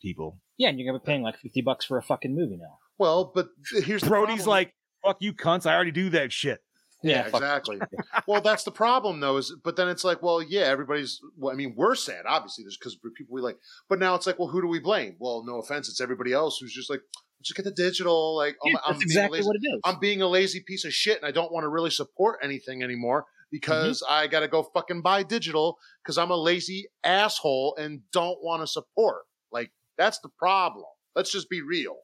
people. 0.00 0.38
Yeah, 0.56 0.68
and 0.68 0.78
you're 0.78 0.90
going 0.90 1.00
to 1.00 1.04
be 1.04 1.10
paying 1.10 1.22
like 1.22 1.38
fifty 1.38 1.60
bucks 1.60 1.84
for 1.84 1.98
a 1.98 2.02
fucking 2.02 2.34
movie 2.34 2.56
now. 2.56 2.78
Well, 2.98 3.32
but 3.34 3.48
here's 3.84 4.02
the 4.02 4.08
Brody's 4.08 4.36
problem. 4.36 4.48
like, 4.48 4.74
fuck 5.04 5.16
you, 5.20 5.32
cunts. 5.32 5.66
I 5.66 5.74
already 5.74 5.90
do 5.90 6.10
that 6.10 6.32
shit. 6.32 6.60
Yeah, 7.02 7.24
fuck- 7.24 7.42
exactly. 7.42 7.78
well, 8.26 8.40
that's 8.40 8.64
the 8.64 8.72
problem, 8.72 9.20
though. 9.20 9.36
Is 9.36 9.54
but 9.62 9.76
then 9.76 9.88
it's 9.88 10.04
like, 10.04 10.22
well, 10.22 10.42
yeah, 10.42 10.62
everybody's. 10.62 11.20
Well, 11.36 11.52
I 11.52 11.56
mean, 11.56 11.74
we're 11.76 11.94
sad, 11.94 12.24
obviously, 12.26 12.64
there's 12.64 12.76
because 12.76 12.96
people 13.16 13.34
we 13.34 13.40
like. 13.40 13.56
But 13.88 14.00
now 14.00 14.14
it's 14.14 14.26
like, 14.26 14.38
well, 14.38 14.48
who 14.48 14.60
do 14.60 14.68
we 14.68 14.80
blame? 14.80 15.16
Well, 15.18 15.44
no 15.46 15.60
offense, 15.60 15.88
it's 15.88 16.00
everybody 16.00 16.32
else 16.32 16.58
who's 16.60 16.74
just 16.74 16.90
like, 16.90 17.00
just 17.40 17.56
get 17.56 17.64
the 17.64 17.70
digital. 17.70 18.36
Like, 18.36 18.56
Yeah, 18.64 18.78
I'm, 18.78 18.80
I'm 18.84 18.92
that's 18.94 19.04
exactly 19.04 19.38
lazy, 19.38 19.46
what 19.46 19.56
it 19.56 19.66
is. 19.66 19.80
I'm 19.84 20.00
being 20.00 20.22
a 20.22 20.28
lazy 20.28 20.60
piece 20.66 20.84
of 20.84 20.92
shit, 20.92 21.18
and 21.18 21.26
I 21.26 21.30
don't 21.30 21.52
want 21.52 21.64
to 21.64 21.68
really 21.68 21.90
support 21.90 22.40
anything 22.42 22.82
anymore. 22.82 23.26
Mm-hmm. 23.48 23.56
because 23.56 24.02
I 24.06 24.26
got 24.26 24.40
to 24.40 24.48
go 24.48 24.62
fucking 24.74 25.00
buy 25.00 25.22
digital 25.22 25.78
because 26.02 26.18
I'm 26.18 26.30
a 26.30 26.36
lazy 26.36 26.88
asshole 27.02 27.76
and 27.78 28.02
don't 28.12 28.36
want 28.42 28.60
to 28.60 28.66
support. 28.66 29.22
Like, 29.50 29.70
that's 29.96 30.18
the 30.18 30.28
problem. 30.28 30.84
Let's 31.16 31.32
just 31.32 31.48
be 31.48 31.62
real. 31.62 31.96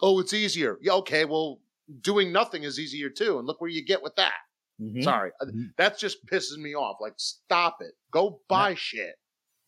Oh, 0.00 0.20
it's 0.20 0.32
easier. 0.34 0.78
Yeah, 0.82 0.92
okay. 0.94 1.24
Well, 1.24 1.60
doing 2.00 2.32
nothing 2.32 2.62
is 2.64 2.78
easier 2.80 3.10
too. 3.10 3.38
And 3.38 3.46
look 3.46 3.60
where 3.60 3.70
you 3.70 3.84
get 3.84 4.02
with 4.02 4.14
that. 4.16 4.34
Mhm. 4.80 5.02
Sorry. 5.04 5.30
Uh, 5.40 5.46
Mhm. 5.46 5.74
That 5.76 5.98
just 5.98 6.24
pisses 6.26 6.56
me 6.58 6.74
off. 6.74 6.96
Like, 7.00 7.14
stop 7.16 7.76
it. 7.80 7.92
Go 8.10 8.40
buy 8.48 8.74
shit. 8.74 9.14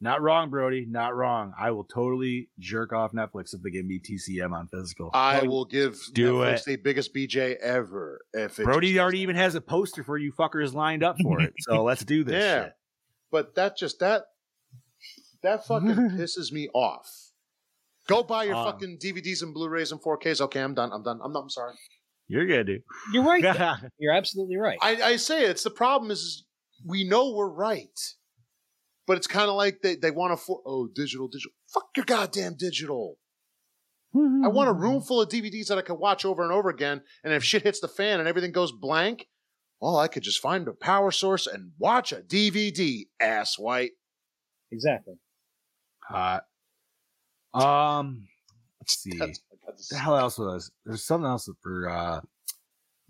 Not 0.01 0.20
wrong, 0.20 0.51
Brody. 0.51 0.85
Not 0.85 1.15
wrong. 1.15 1.55
I 1.59 1.70
will 1.70 1.85
totally 1.85 2.51
jerk 2.59 2.93
off 2.93 3.12
Netflix 3.12 3.55
if 3.55 3.62
they 3.62 3.70
give 3.70 3.86
me 3.86 3.98
TCM 3.98 4.53
on 4.53 4.69
physical. 4.69 5.11
I 5.15 5.40
Oh, 5.40 5.47
will 5.48 5.65
give 5.65 5.98
do 6.12 6.35
Netflix 6.40 6.59
it. 6.59 6.65
the 6.66 6.77
biggest 6.77 7.15
BJ 7.15 7.57
ever. 7.62 8.20
If 8.35 8.59
it 8.59 8.65
Brody 8.65 8.98
already 9.01 9.20
even 9.20 9.36
has 9.36 9.55
a 9.55 9.61
poster 9.62 10.05
for 10.05 10.19
you 10.19 10.32
fuckers 10.32 10.74
lined 10.74 11.03
up 11.03 11.16
for 11.23 11.40
it. 11.40 11.55
So 11.61 11.82
let's 11.85 12.05
do 12.05 12.24
this. 12.24 12.43
Yeah. 12.43 12.65
shit. 12.65 12.73
but 13.31 13.55
that 13.55 13.77
just 13.78 14.01
that 14.01 14.24
that 15.43 15.65
fucking 15.66 15.89
pisses 16.19 16.53
me 16.53 16.69
off. 16.74 17.26
Go 18.09 18.23
buy 18.23 18.45
your 18.45 18.55
Um, 18.55 18.65
fucking 18.66 18.99
DVDs 19.03 19.43
and 19.43 19.53
Blu-rays 19.53 19.93
and 19.93 20.01
4Ks. 20.01 20.41
Okay, 20.41 20.61
I'm 20.61 20.74
done. 20.74 20.91
I'm 20.93 21.03
done. 21.03 21.20
I'm, 21.23 21.35
I'm 21.35 21.51
sorry. 21.51 21.74
You're 22.28 22.47
good, 22.47 22.66
dude. 22.66 22.83
You're 23.12 23.24
right. 23.24 23.43
though. 23.43 23.74
You're 23.99 24.15
absolutely 24.15 24.57
right. 24.57 24.78
I, 24.83 25.03
I 25.03 25.16
say 25.16 25.45
it's 25.45 25.62
the 25.62 25.70
problem 25.70 26.11
is, 26.11 26.19
is 26.20 26.45
we 26.85 27.09
know 27.09 27.33
we're 27.35 27.49
right, 27.51 27.99
but 29.07 29.16
it's 29.16 29.27
kind 29.27 29.49
of 29.49 29.55
like 29.57 29.81
they, 29.83 29.97
they 29.97 30.11
want 30.11 30.33
to 30.33 30.37
for 30.37 30.61
oh 30.66 30.89
digital 30.95 31.28
digital. 31.28 31.53
Fuck 31.73 31.87
your 31.97 32.05
goddamn 32.05 32.57
digital. 32.59 33.16
I 34.15 34.49
want 34.49 34.70
a 34.70 34.73
room 34.85 35.03
full 35.03 35.20
of 35.20 35.28
DVDs 35.28 35.66
that 35.69 35.78
I 35.78 35.83
can 35.83 35.99
watch 35.99 36.24
over 36.24 36.43
and 36.43 36.51
over 36.53 36.69
again. 36.69 37.03
And 37.23 37.33
if 37.33 37.45
shit 37.45 37.62
hits 37.62 37.81
the 37.81 37.89
fan 37.89 38.19
and 38.19 38.28
everything 38.28 38.51
goes 38.53 38.73
blank, 38.73 39.27
well, 39.81 39.97
I 39.99 40.09
could 40.09 40.23
just 40.23 40.41
find 40.41 40.66
a 40.69 40.73
power 40.73 41.11
source 41.11 41.47
and 41.47 41.73
watch 41.78 42.12
a 42.12 42.16
DVD. 42.16 43.03
Ass 43.20 43.59
white. 43.59 43.93
exactly. 44.73 45.15
Hot. 46.09 46.45
Um, 47.57 48.27
let's 48.81 48.99
see. 49.03 49.16
That's- 49.19 49.41
that's- 49.66 49.89
the 49.89 49.99
hell 49.99 50.16
else 50.16 50.39
was 50.39 50.70
there's 50.87 51.05
something 51.05 51.27
else 51.28 51.49
for 51.62 51.89
uh 51.91 52.20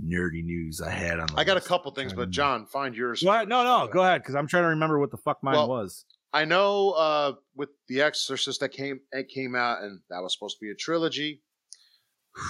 nerdy 0.03 0.43
news 0.45 0.81
I 0.81 0.91
had 0.91 1.21
on. 1.21 1.27
The 1.29 1.35
I 1.39 1.45
got 1.45 1.57
a 1.57 1.61
couple 1.61 1.91
things, 1.93 2.13
but 2.13 2.31
John, 2.31 2.67
find 2.67 2.95
yours. 2.95 3.23
Go 3.23 3.31
ahead. 3.31 3.49
No, 3.49 3.63
no, 3.63 3.87
go 3.93 4.03
ahead, 4.03 4.23
because 4.23 4.35
I'm 4.35 4.47
trying 4.49 4.65
to 4.65 4.69
remember 4.71 4.99
what 4.99 5.11
the 5.11 5.17
fuck 5.17 5.43
mine 5.43 5.55
Well, 5.55 5.69
was. 5.69 6.05
I 6.33 6.45
know 6.45 6.91
uh, 6.91 7.33
with 7.55 7.69
The 7.89 8.03
Exorcist 8.03 8.61
that 8.61 8.71
came 8.71 9.01
it 9.13 9.29
came 9.29 9.55
out, 9.55 9.83
and 9.83 10.01
that 10.11 10.21
was 10.23 10.35
supposed 10.35 10.57
to 10.59 10.65
be 10.65 10.71
a 10.71 10.75
trilogy. 10.75 11.43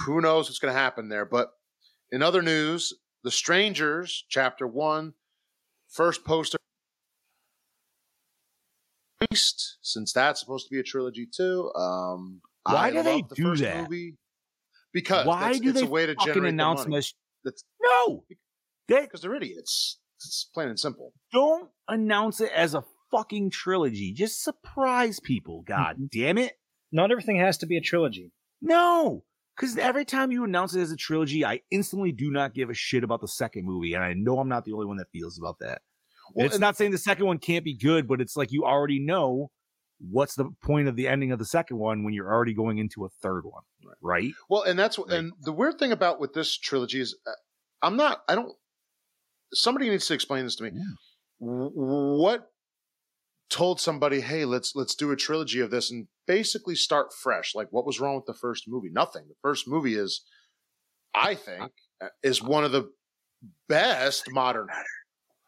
Who 0.05 0.19
knows 0.19 0.49
what's 0.49 0.59
going 0.59 0.73
to 0.73 0.79
happen 0.79 1.09
there? 1.09 1.25
But 1.25 1.49
in 2.11 2.21
other 2.23 2.41
news, 2.41 2.93
The 3.23 3.31
Strangers, 3.31 4.25
Chapter 4.29 4.67
One, 4.67 5.13
first 5.89 6.25
poster. 6.25 6.57
Released, 9.21 9.77
Since 9.81 10.13
that's 10.13 10.39
supposed 10.39 10.67
to 10.67 10.71
be 10.73 10.79
a 10.79 10.83
trilogy 10.83 11.27
too. 11.31 11.71
Um, 11.75 12.41
Why 12.63 12.75
I 12.87 12.91
do 12.91 13.03
they 13.03 13.21
the 13.27 13.35
do 13.35 13.43
first 13.43 13.61
that? 13.63 13.83
Movie 13.83 14.15
because 14.93 15.25
Why 15.25 15.39
that's- 15.41 15.59
do 15.59 15.69
it's 15.69 15.79
they 15.81 15.85
a 15.85 15.89
way 15.89 16.05
to 16.05 16.15
fucking 16.15 16.33
generate 16.33 16.53
announce 16.53 16.83
the 16.83 16.89
money. 16.89 16.99
this? 16.99 17.13
That's 17.43 17.63
No, 17.81 18.25
they 18.87 19.01
because 19.01 19.21
they're 19.21 19.35
idiots. 19.35 19.99
It's 20.17 20.49
plain 20.53 20.69
and 20.69 20.79
simple. 20.79 21.13
don't 21.31 21.69
announce 21.87 22.41
it 22.41 22.51
as 22.51 22.73
a 22.73 22.83
fucking 23.11 23.51
trilogy. 23.51 24.11
Just 24.13 24.43
surprise 24.43 25.19
people. 25.19 25.61
God 25.61 26.09
damn 26.11 26.37
it. 26.37 26.53
Not 26.91 27.11
everything 27.11 27.37
has 27.39 27.57
to 27.59 27.65
be 27.67 27.77
a 27.77 27.81
trilogy. 27.81 28.31
No, 28.61 29.23
because 29.55 29.77
every 29.77 30.03
time 30.05 30.31
you 30.31 30.43
announce 30.43 30.73
it 30.73 30.81
as 30.81 30.91
a 30.91 30.95
trilogy, 30.97 31.45
I 31.45 31.61
instantly 31.69 32.11
do 32.11 32.31
not 32.31 32.53
give 32.55 32.69
a 32.69 32.73
shit 32.73 33.03
about 33.03 33.21
the 33.21 33.27
second 33.27 33.65
movie, 33.65 33.93
and 33.93 34.03
I 34.03 34.13
know 34.13 34.39
I'm 34.39 34.49
not 34.49 34.65
the 34.65 34.73
only 34.73 34.87
one 34.87 34.97
that 34.97 35.11
feels 35.13 35.37
about 35.37 35.59
that. 35.59 35.81
Well, 36.33 36.45
it's 36.45 36.59
not 36.59 36.77
saying 36.77 36.91
the 36.91 36.97
second 36.97 37.25
one 37.25 37.37
can't 37.39 37.63
be 37.65 37.75
good, 37.75 38.07
but 38.07 38.21
it's 38.21 38.35
like 38.35 38.51
you 38.51 38.65
already 38.65 38.99
know 38.99 39.49
what's 39.99 40.35
the 40.35 40.49
point 40.63 40.87
of 40.87 40.95
the 40.95 41.07
ending 41.07 41.31
of 41.31 41.39
the 41.39 41.45
second 41.45 41.77
one 41.77 42.03
when 42.03 42.13
you're 42.13 42.31
already 42.31 42.53
going 42.53 42.77
into 42.77 43.05
a 43.05 43.09
third 43.21 43.43
one, 43.45 43.63
right? 44.01 44.31
Well, 44.49 44.63
and 44.63 44.77
that's 44.77 44.97
what, 44.97 45.09
Right. 45.09 45.17
and 45.19 45.33
the 45.41 45.51
weird 45.51 45.79
thing 45.79 45.91
about 45.91 46.19
with 46.19 46.33
this 46.33 46.55
trilogy 46.57 47.01
is, 47.01 47.17
uh, 47.25 47.31
I'm 47.81 47.95
not, 47.97 48.21
I 48.27 48.35
don't. 48.35 48.53
Somebody 49.53 49.89
needs 49.89 50.05
to 50.07 50.13
explain 50.13 50.43
this 50.43 50.55
to 50.57 50.63
me. 50.65 50.71
Yeah. 50.73 50.83
What 51.39 52.51
told 53.49 53.79
somebody, 53.79 54.21
hey, 54.21 54.43
let's 54.45 54.75
let's 54.75 54.93
do 54.95 55.11
a 55.11 55.15
trilogy 55.15 55.61
of 55.61 55.71
this 55.71 55.89
and 55.89 56.07
basically 56.25 56.75
start 56.75 57.13
fresh? 57.13 57.55
Like, 57.55 57.67
what 57.71 57.85
was 57.85 57.99
wrong 57.99 58.15
with 58.15 58.25
the 58.25 58.33
first 58.33 58.65
movie? 58.67 58.89
Nothing. 58.91 59.23
The 59.27 59.35
first 59.41 59.67
movie 59.67 59.95
is, 59.95 60.23
I 61.15 61.35
think, 61.35 61.71
uh, 62.01 62.09
is 62.23 62.41
one 62.43 62.63
of 62.65 62.71
the 62.71 62.91
best 63.69 64.25
modern. 64.31 64.67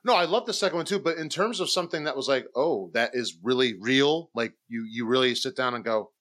No, 0.06 0.16
I 0.16 0.26
love 0.26 0.46
the 0.46 0.54
second 0.54 0.78
one 0.78 0.86
too, 0.86 1.00
but 1.00 1.18
in 1.18 1.28
terms 1.30 1.60
of 1.60 1.70
something 1.70 2.06
that 2.06 2.16
was 2.16 2.28
like, 2.28 2.46
oh, 2.56 2.90
that 2.94 3.12
is 3.14 3.38
really 3.44 3.74
real. 3.80 4.30
Like 4.34 4.54
you, 4.68 4.86
you 4.90 5.06
really 5.06 5.36
sit 5.36 5.56
down 5.58 5.74
and 5.74 5.84
go, 5.84 6.12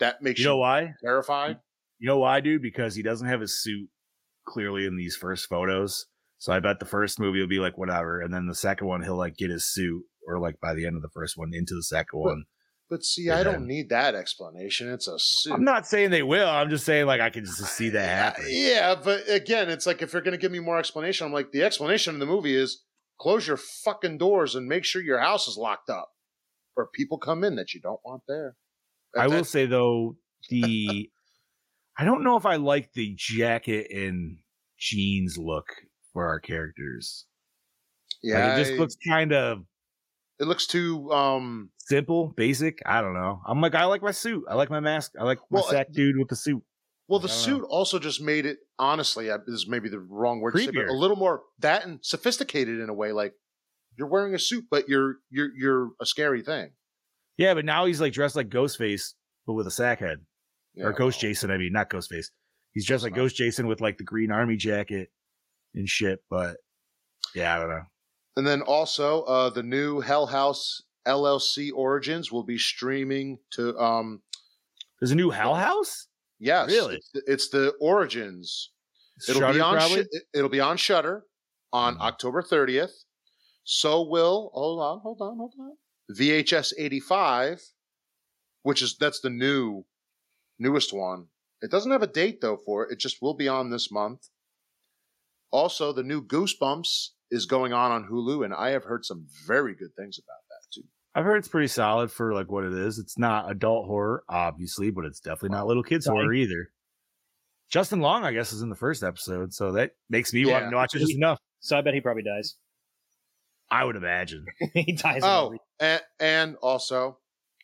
that 0.00 0.22
makes 0.22 0.40
You 0.40 0.44
you, 0.44 0.50
know 0.50 0.56
why? 0.58 0.94
terrified. 1.02 1.58
You 2.00 2.08
know 2.08 2.18
why, 2.18 2.40
dude? 2.40 2.62
Because 2.62 2.94
he 2.96 3.02
doesn't 3.02 3.28
have 3.28 3.40
his 3.40 3.62
suit 3.62 3.88
clearly 4.46 4.86
in 4.86 4.96
these 4.96 5.14
first 5.16 5.48
photos. 5.48 6.06
So 6.38 6.52
I 6.52 6.58
bet 6.58 6.80
the 6.80 6.84
first 6.86 7.20
movie 7.20 7.38
will 7.40 7.46
be 7.46 7.60
like 7.60 7.78
whatever, 7.78 8.20
and 8.20 8.34
then 8.34 8.46
the 8.46 8.54
second 8.56 8.88
one 8.88 9.02
he'll 9.04 9.16
like 9.16 9.36
get 9.36 9.50
his 9.50 9.64
suit, 9.72 10.02
or 10.26 10.40
like 10.40 10.58
by 10.60 10.74
the 10.74 10.84
end 10.86 10.96
of 10.96 11.02
the 11.02 11.08
first 11.14 11.36
one 11.36 11.50
into 11.54 11.74
the 11.74 11.84
second 11.84 12.18
Well, 12.18 12.34
one. 12.34 12.44
But 12.90 13.04
see, 13.04 13.28
And 13.28 13.38
I 13.38 13.42
don't 13.44 13.52
then- 13.60 13.66
need 13.68 13.88
that 13.90 14.16
explanation. 14.16 14.90
It's 14.92 15.06
a 15.06 15.14
suit. 15.20 15.52
I'm 15.52 15.62
not 15.62 15.86
saying 15.86 16.10
they 16.10 16.24
will. 16.24 16.48
I'm 16.48 16.68
just 16.68 16.84
saying 16.84 17.06
like 17.06 17.20
I 17.20 17.30
can 17.30 17.44
just 17.44 17.64
see 17.76 17.90
that 17.90 18.08
happen. 18.08 18.46
Yeah, 18.48 18.96
but 18.96 19.22
again, 19.28 19.68
it's 19.70 19.86
like 19.86 20.02
if 20.02 20.12
you're 20.12 20.22
going 20.22 20.32
to 20.32 20.38
give 20.38 20.50
me 20.50 20.58
more 20.58 20.78
explanation, 20.80 21.24
I'm 21.28 21.32
like, 21.32 21.52
the 21.52 21.62
explanation 21.62 22.14
in 22.14 22.18
the 22.18 22.26
movie 22.26 22.56
is 22.56 22.82
close 23.22 23.46
your 23.46 23.56
fucking 23.56 24.18
doors 24.18 24.56
and 24.56 24.66
make 24.66 24.84
sure 24.84 25.00
your 25.00 25.20
house 25.20 25.46
is 25.46 25.56
locked 25.56 25.88
up, 25.88 26.10
or 26.76 26.88
people 26.92 27.18
come 27.18 27.44
in 27.44 27.54
that 27.54 27.72
you 27.72 27.80
don't 27.80 28.00
want 28.04 28.22
there. 28.26 28.56
I 29.16 29.28
will 29.28 29.44
say 29.44 29.66
though, 29.66 30.16
the 30.50 31.08
I 31.98 32.04
don't 32.04 32.24
know 32.24 32.36
if 32.36 32.44
I 32.44 32.56
like 32.56 32.92
the 32.94 33.14
jacket 33.16 33.86
and 33.92 34.38
jeans 34.78 35.36
look 35.38 35.66
for 36.12 36.26
our 36.26 36.40
characters. 36.40 37.26
yeah, 38.22 38.48
like, 38.48 38.58
it 38.58 38.60
just 38.62 38.72
I- 38.72 38.76
looks 38.76 38.96
kind 39.06 39.32
of 39.32 39.58
it 40.40 40.46
looks 40.46 40.66
too. 40.66 41.12
Um, 41.12 41.70
simple, 41.78 42.32
basic. 42.36 42.80
I 42.84 43.00
don't 43.00 43.14
know. 43.14 43.40
I'm 43.46 43.60
like, 43.60 43.76
I 43.76 43.84
like 43.84 44.02
my 44.02 44.10
suit. 44.10 44.42
I 44.50 44.54
like 44.56 44.70
my 44.70 44.80
mask. 44.80 45.12
I 45.20 45.22
like 45.22 45.38
my 45.50 45.60
Well, 45.60 45.70
sack 45.70 45.92
dude 45.92 46.16
with 46.18 46.28
the 46.28 46.34
suit. 46.34 46.64
Well, 47.12 47.20
the 47.20 47.28
don't 47.28 47.36
know. 47.36 47.42
suit 47.58 47.64
also 47.68 47.98
just 47.98 48.20
made 48.20 48.46
it. 48.46 48.58
Honestly, 48.78 49.30
I- 49.30 49.36
this 49.38 49.54
is 49.54 49.66
maybe 49.68 49.88
the 49.88 50.00
wrong 50.00 50.40
word 50.40 50.52
to 50.54 50.58
say, 50.64 50.70
but 50.72 50.86
a 50.88 50.92
little 50.92 51.16
more 51.16 51.42
that 51.60 51.84
and 51.86 52.00
sophisticated 52.02 52.80
in 52.80 52.88
a 52.88 52.94
way. 52.94 53.12
Like 53.12 53.34
you're 53.96 54.08
wearing 54.08 54.34
a 54.34 54.38
suit, 54.38 54.64
but 54.70 54.88
you're 54.88 55.16
you're 55.30 55.50
you're 55.56 55.90
a 56.00 56.06
scary 56.06 56.42
thing. 56.42 56.72
Yeah, 57.36 57.54
but 57.54 57.64
now 57.64 57.86
he's 57.86 58.00
like 58.00 58.12
dressed 58.12 58.36
like 58.36 58.48
Ghostface, 58.48 59.12
but 59.46 59.54
with 59.54 59.66
a 59.66 59.70
sack 59.70 60.00
head. 60.00 60.18
Yeah, 60.74 60.86
or 60.86 60.92
Ghost 60.92 61.20
Jason, 61.20 61.50
I 61.50 61.58
mean, 61.58 61.72
not 61.72 61.90
Ghostface. 61.90 62.26
He's 62.72 62.86
dressed 62.86 63.04
like. 63.04 63.14
Ghost 63.14 63.36
Jason 63.36 63.66
with 63.66 63.80
like 63.80 63.98
the 63.98 64.04
green 64.04 64.30
army 64.32 64.56
jacket 64.56 65.10
and 65.74 65.88
shit. 65.88 66.20
But 66.30 66.56
yeah, 67.34 67.54
I 67.56 67.60
don't 67.60 67.68
know. 67.68 67.82
And 68.36 68.46
then 68.46 68.62
also, 68.62 69.22
uh, 69.24 69.50
the 69.50 69.62
new 69.62 70.00
Hell 70.00 70.26
House 70.26 70.82
LLC 71.06 71.70
Origins 71.74 72.32
will 72.32 72.44
be 72.44 72.56
streaming 72.56 73.38
to. 73.52 73.76
Um, 73.78 74.22
There's 75.00 75.10
a 75.10 75.16
new 75.16 75.30
Hell 75.30 75.54
House. 75.54 76.08
Yes, 76.42 76.68
Really? 76.68 76.96
It's 76.96 77.10
the, 77.12 77.22
it's 77.28 77.48
the 77.50 77.70
Origins. 77.80 78.70
It'll 79.28 79.40
Shudder, 79.42 79.54
be 79.54 79.60
on. 79.60 79.78
Sh- 79.88 80.18
it'll 80.34 80.48
be 80.50 80.58
on 80.58 80.76
Shudder 80.76 81.24
on 81.72 81.94
Mhm. 81.96 82.00
October 82.00 82.42
30th. 82.42 83.04
So 83.62 84.02
will 84.02 84.50
hold 84.52 84.80
on, 84.80 84.98
hold 85.00 85.20
on, 85.22 85.36
hold 85.36 85.54
on. 85.60 85.76
VHS 86.10 86.72
85, 86.76 87.62
which 88.62 88.82
is 88.82 88.96
that's 88.98 89.20
the 89.20 89.30
new 89.30 89.84
newest 90.58 90.92
one. 90.92 91.28
It 91.62 91.70
doesn't 91.70 91.92
have 91.92 92.02
a 92.02 92.08
date 92.08 92.40
though 92.40 92.56
for 92.56 92.84
it. 92.86 92.92
It 92.94 92.98
just 92.98 93.22
will 93.22 93.34
be 93.34 93.46
on 93.46 93.70
this 93.70 93.92
month. 93.92 94.28
Also, 95.52 95.92
the 95.92 96.02
new 96.02 96.26
Goosebumps 96.26 97.10
is 97.30 97.46
going 97.46 97.72
on 97.72 97.92
on 97.92 98.08
Hulu, 98.08 98.44
and 98.44 98.52
I 98.52 98.70
have 98.70 98.82
heard 98.84 99.04
some 99.04 99.26
very 99.46 99.76
good 99.76 99.94
things 99.94 100.18
about. 100.18 100.41
I've 101.14 101.24
heard 101.24 101.36
it's 101.36 101.48
pretty 101.48 101.68
solid 101.68 102.10
for 102.10 102.32
like 102.34 102.50
what 102.50 102.64
it 102.64 102.72
is. 102.72 102.98
It's 102.98 103.18
not 103.18 103.50
adult 103.50 103.86
horror, 103.86 104.24
obviously, 104.28 104.90
but 104.90 105.04
it's 105.04 105.20
definitely 105.20 105.50
not 105.56 105.66
little 105.66 105.82
kids 105.82 106.06
Right. 106.06 106.14
horror 106.14 106.32
either. 106.32 106.70
Justin 107.70 108.00
Long, 108.00 108.24
I 108.24 108.32
guess, 108.32 108.52
is 108.52 108.62
in 108.62 108.68
the 108.70 108.76
first 108.76 109.02
episode, 109.02 109.52
so 109.54 109.72
that 109.72 109.92
makes 110.10 110.32
me 110.32 110.40
Yeah. 110.40 110.52
want 110.60 110.70
to 110.70 110.76
watch 110.76 110.94
it 110.94 111.00
just 111.00 111.14
enough. 111.14 111.38
So 111.60 111.76
I 111.76 111.80
bet 111.82 111.94
he 111.94 112.00
probably 112.00 112.22
dies. 112.22 112.56
I 113.70 113.84
would 113.84 113.96
imagine. 113.96 114.44
he 114.74 114.92
dies. 114.92 115.22
Oh, 115.24 115.54
and, 115.80 116.02
and 116.20 116.56
also, 116.56 117.18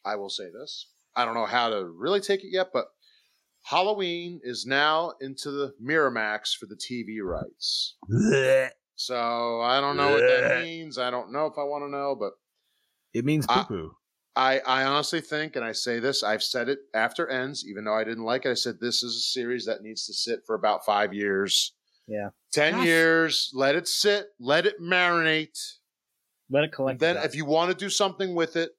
I 0.05 0.16
will 0.16 0.31
say 0.31 0.51
this. 0.51 0.89
I 1.15 1.25
don't 1.25 1.35
know 1.35 1.47
how 1.47 1.69
to 1.70 1.85
really 1.85 2.20
take 2.20 2.45
it 2.45 2.49
yet, 2.51 2.69
but 2.73 2.87
Halloween 3.65 4.41
is 4.43 4.65
now 4.66 5.12
into 5.20 5.51
the 5.51 5.75
Miramax 5.83 6.57
for 6.57 6.66
the 6.66 6.77
TV 6.77 7.20
rights. 7.23 7.97
Blech. 8.11 8.70
So 8.95 9.61
I 9.61 9.81
don't 9.81 9.97
know 9.97 10.11
what 10.11 10.20
that 10.27 10.61
means. 10.65 10.99
I 10.99 11.11
don't 11.11 11.33
know 11.33 11.47
if 11.47 11.55
I 11.59 11.65
want 11.65 11.85
to 11.85 11.91
know, 11.91 12.16
but 12.19 12.33
it 13.15 13.25
means 13.25 13.47
poo 13.47 13.61
I- 13.61 13.65
poo. 13.65 13.93
I, 14.37 14.61
I 14.61 14.85
honestly 14.85 15.21
think, 15.21 15.57
and 15.57 15.65
I 15.65 15.73
say 15.73 15.99
this, 15.99 16.23
I've 16.23 16.45
said 16.45 16.69
it 16.69 16.79
after 16.95 17.29
ends, 17.29 17.65
even 17.69 17.83
though 17.83 17.95
I 17.95 18.05
didn't 18.05 18.23
like 18.23 18.47
it. 18.47 18.51
I 18.51 18.55
said 18.55 18.77
this 18.81 19.03
is 19.03 19.17
a 19.17 19.19
series 19.19 19.65
that 19.67 19.83
needs 19.83 20.07
to 20.07 20.15
sit 20.15 20.41
for 20.47 20.55
about 20.55 20.85
five 20.87 21.13
years 21.13 21.75
Yeah. 22.07 22.29
10 22.53 22.77
Yes. 22.77 22.87
years, 22.87 23.51
let 23.53 23.75
it 23.75 23.89
sit, 23.89 24.27
let 24.39 24.65
it 24.65 24.81
marinate. 24.81 25.59
Let 26.51 26.63
it 26.63 26.73
collect. 26.73 27.01
then 27.01 27.17
dust. 27.17 27.27
if 27.27 27.35
you 27.35 27.47
want 27.47 27.73
to 27.73 27.77
do 27.77 27.91
something 27.91 28.37
with 28.37 28.55
it, 28.55 28.71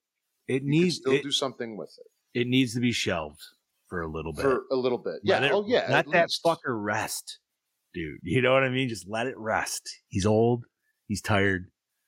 It 0.47 0.63
you 0.63 0.69
needs 0.69 0.95
can 0.99 1.01
still 1.03 1.13
it, 1.15 1.23
do 1.23 1.31
something 1.31 1.75
with 1.75 1.93
it 1.99 2.39
it 2.39 2.47
needs 2.47 2.73
to 2.75 2.79
be 2.79 2.93
shelved 2.93 3.41
for 3.89 4.01
a 4.01 4.07
little 4.07 4.31
bit. 4.31 4.43
for 4.43 4.63
a 4.71 4.75
little 4.77 4.97
bit. 4.99 5.15
Yeah. 5.23 5.43
It- 5.43 5.51
oh, 5.51 5.65
yeah. 5.67 5.87
Let 5.89 6.09
that 6.11 6.25
least. 6.27 6.41
fucker 6.45 6.59
rest, 6.67 7.39
dude. 7.93 8.19
You 8.23 8.41
know 8.41 8.53
what 8.53 8.63
I 8.63 8.69
mean? 8.69 8.87
Just 8.87 9.09
let 9.09 9.27
it 9.27 9.37
rest. 9.37 9.89
He's 10.07 10.25
old. 10.25 10.63
He's 11.07 11.21
tired. 11.21 11.65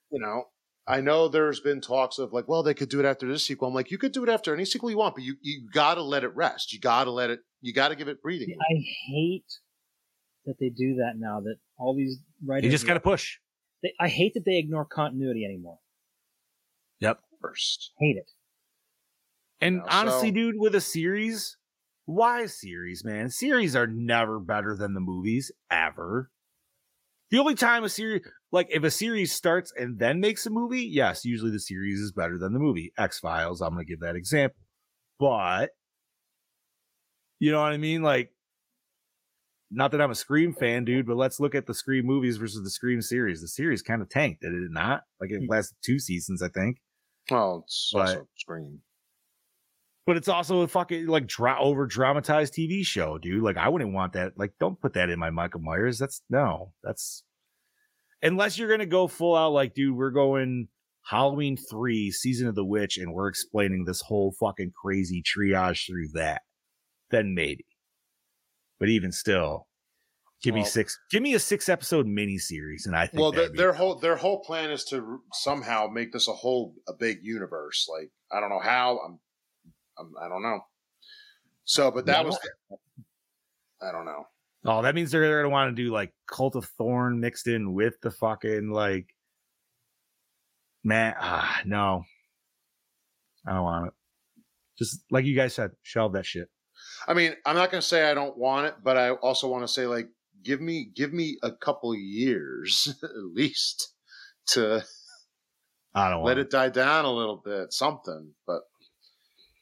you 0.10 0.22
know, 0.22 0.43
I 0.91 0.99
know 0.99 1.30
there's 1.30 1.61
been 1.61 1.80
talks 1.80 2.19
of 2.19 2.34
like, 2.34 2.49
well, 2.49 2.63
they 2.63 2.73
could 2.73 2.89
do 2.89 2.99
it 2.99 3.05
after 3.05 3.26
this 3.26 3.45
sequel. 3.45 3.69
I'm 3.69 3.73
like, 3.73 3.91
you 3.91 3.97
could 3.97 4.11
do 4.11 4.23
it 4.23 4.30
after 4.30 4.53
any 4.53 4.65
sequel 4.65 4.91
you 4.91 4.97
want, 4.97 5.15
but 5.15 5.23
you 5.23 5.35
you 5.41 5.69
gotta 5.73 6.03
let 6.03 6.26
it 6.26 6.35
rest. 6.35 6.73
You 6.73 6.80
gotta 6.80 7.11
let 7.11 7.30
it. 7.30 7.39
You 7.61 7.73
gotta 7.73 7.95
give 7.95 8.09
it 8.09 8.22
breathing. 8.22 8.53
I 8.59 8.76
hate 9.07 9.45
that 10.45 10.55
they 10.59 10.69
do 10.69 10.95
that 10.95 11.13
now. 11.18 11.39
That 11.39 11.55
all 11.77 11.95
these 11.95 12.19
writers. 12.45 12.65
You 12.65 12.72
just 12.72 12.85
got 12.85 12.95
to 12.95 12.99
push. 12.99 13.38
They, 13.81 13.93
I 13.99 14.09
hate 14.09 14.34
that 14.34 14.43
they 14.45 14.57
ignore 14.57 14.85
continuity 14.85 15.45
anymore. 15.45 15.80
Yep. 16.99 17.19
First, 17.41 17.91
Hate 17.99 18.18
it. 18.18 18.30
And 19.59 19.77
know, 19.77 19.85
honestly, 19.89 20.30
so- 20.30 20.34
dude, 20.34 20.55
with 20.57 20.76
a 20.76 20.81
series, 20.81 21.57
why 22.05 22.45
series, 22.47 23.03
man? 23.05 23.30
Series 23.30 23.76
are 23.76 23.88
never 23.88 24.39
better 24.39 24.76
than 24.76 24.93
the 24.93 24.99
movies 24.99 25.51
ever. 25.72 26.30
The 27.30 27.39
only 27.39 27.55
time 27.55 27.84
a 27.84 27.89
series, 27.89 28.22
like 28.51 28.67
if 28.69 28.83
a 28.83 28.91
series 28.91 29.31
starts 29.31 29.71
and 29.77 29.97
then 29.97 30.19
makes 30.19 30.45
a 30.45 30.49
movie, 30.49 30.81
yes, 30.83 31.23
usually 31.25 31.51
the 31.51 31.59
series 31.59 31.99
is 31.99 32.11
better 32.11 32.37
than 32.37 32.53
the 32.53 32.59
movie. 32.59 32.91
X 32.97 33.19
Files, 33.19 33.61
I'm 33.61 33.73
going 33.73 33.85
to 33.85 33.89
give 33.89 34.01
that 34.01 34.15
example. 34.15 34.59
But, 35.19 35.69
you 37.39 37.51
know 37.51 37.61
what 37.61 37.71
I 37.71 37.77
mean? 37.77 38.01
Like, 38.01 38.31
not 39.69 39.91
that 39.91 40.01
I'm 40.01 40.11
a 40.11 40.15
Scream 40.15 40.53
fan, 40.53 40.83
dude, 40.83 41.07
but 41.07 41.15
let's 41.15 41.39
look 41.39 41.55
at 41.55 41.65
the 41.65 41.73
Scream 41.73 42.05
movies 42.05 42.37
versus 42.37 42.61
the 42.63 42.69
Scream 42.69 43.01
series. 43.01 43.39
The 43.41 43.47
series 43.47 43.81
kind 43.81 44.01
of 44.01 44.09
tanked, 44.09 44.41
did 44.41 44.51
it 44.53 44.71
not? 44.71 45.03
Like, 45.21 45.31
it 45.31 45.39
hmm. 45.39 45.49
lasted 45.49 45.77
two 45.83 45.99
seasons, 45.99 46.41
I 46.41 46.49
think. 46.49 46.77
well, 47.29 47.63
it's 47.65 47.91
But- 47.93 47.99
also 48.01 48.27
Scream. 48.37 48.81
but 50.05 50.17
it's 50.17 50.27
also 50.27 50.61
a 50.61 50.67
fucking 50.67 51.07
like 51.07 51.27
dra- 51.27 51.61
over 51.61 51.85
dramatized 51.85 52.53
TV 52.53 52.85
show, 52.85 53.17
dude. 53.17 53.43
Like 53.43 53.55
I 53.57 53.69
wouldn't 53.69 53.93
want 53.93 54.13
that. 54.13 54.33
Like, 54.37 54.53
don't 54.59 54.81
put 54.81 54.93
that 54.93 55.09
in 55.09 55.19
my 55.19 55.29
Michael 55.29 55.61
Myers. 55.61 55.99
That's 55.99 56.21
no, 56.29 56.73
that's 56.83 57.23
unless 58.22 58.57
you're 58.57 58.69
gonna 58.69 58.85
go 58.85 59.07
full 59.07 59.35
out. 59.35 59.53
Like, 59.53 59.73
dude, 59.73 59.95
we're 59.95 60.11
going 60.11 60.68
Halloween 61.03 61.57
three, 61.57 62.11
season 62.11 62.48
of 62.48 62.56
the 62.56 62.65
witch, 62.65 62.98
and 62.98 63.14
we're 63.14 63.27
explaining 63.27 63.85
this 63.85 64.02
whole 64.02 64.34
fucking 64.39 64.72
crazy 64.80 65.23
triage 65.23 65.88
through 65.88 66.10
that. 66.14 66.41
Then 67.10 67.34
maybe, 67.34 67.65
but 68.80 68.89
even 68.89 69.11
still, 69.11 69.68
give 70.41 70.56
me 70.56 70.64
six. 70.64 70.98
Give 71.10 71.22
me 71.22 71.34
a 71.34 71.39
six 71.39 71.68
episode 71.68 72.07
mini 72.07 72.38
series, 72.38 72.85
and 72.85 72.95
I 72.95 73.07
think 73.07 73.22
Well, 73.22 73.31
that'd 73.31 73.57
their, 73.57 73.73
whole 73.73 73.99
their 73.99 74.15
whole 74.15 74.41
plan 74.41 74.72
is 74.72 74.85
to 74.85 75.22
somehow 75.34 75.88
make 75.88 76.14
this 76.14 76.27
a 76.27 76.34
whole 76.34 76.76
a 76.88 76.93
big 76.93 77.19
universe. 77.22 77.89
Like 77.91 78.11
I 78.31 78.39
don't 78.39 78.49
know 78.49 78.61
how. 78.61 78.99
I'm, 79.06 79.19
I'm 79.99 80.14
I 80.23 80.30
don't 80.30 80.43
know. 80.43 80.61
So, 81.65 81.91
but 81.91 82.06
that 82.06 82.26
was. 82.26 82.39
I 83.81 83.91
don't 83.91 84.06
know. 84.06 84.26
Oh, 84.65 84.81
that 84.83 84.93
means 84.93 85.11
they're 85.11 85.41
gonna 85.41 85.49
want 85.49 85.75
to 85.75 85.83
do 85.83 85.91
like 85.91 86.13
Cult 86.27 86.55
of 86.55 86.65
Thorn 86.77 87.19
mixed 87.19 87.47
in 87.47 87.73
with 87.73 87.95
the 88.01 88.11
fucking 88.11 88.69
like 88.69 89.07
man. 90.83 91.15
Ah, 91.19 91.61
no, 91.65 92.03
I 93.47 93.53
don't 93.53 93.63
want 93.63 93.88
it. 93.88 93.93
Just 94.77 95.03
like 95.09 95.25
you 95.25 95.35
guys 95.35 95.53
said, 95.53 95.71
shelve 95.81 96.13
that 96.13 96.25
shit. 96.25 96.49
I 97.07 97.13
mean, 97.13 97.35
I'm 97.45 97.55
not 97.55 97.71
going 97.71 97.81
to 97.81 97.88
say 97.88 98.09
I 98.09 98.13
don't 98.13 98.38
want 98.38 98.67
it, 98.67 98.75
but 98.83 98.97
I 98.97 99.11
also 99.11 99.47
want 99.47 99.63
to 99.63 99.67
say 99.67 99.85
like, 99.85 100.09
give 100.43 100.61
me 100.61 100.89
give 100.95 101.13
me 101.13 101.38
a 101.43 101.51
couple 101.51 101.95
years 101.95 102.95
at 103.03 103.09
least 103.33 103.93
to 104.47 104.83
I 105.93 106.09
don't 106.09 106.23
let 106.23 106.38
want 106.38 106.39
it 106.39 106.49
die 106.49 106.69
down 106.69 107.05
a 107.05 107.11
little 107.11 107.41
bit, 107.43 107.73
something. 107.73 108.31
But 108.47 108.61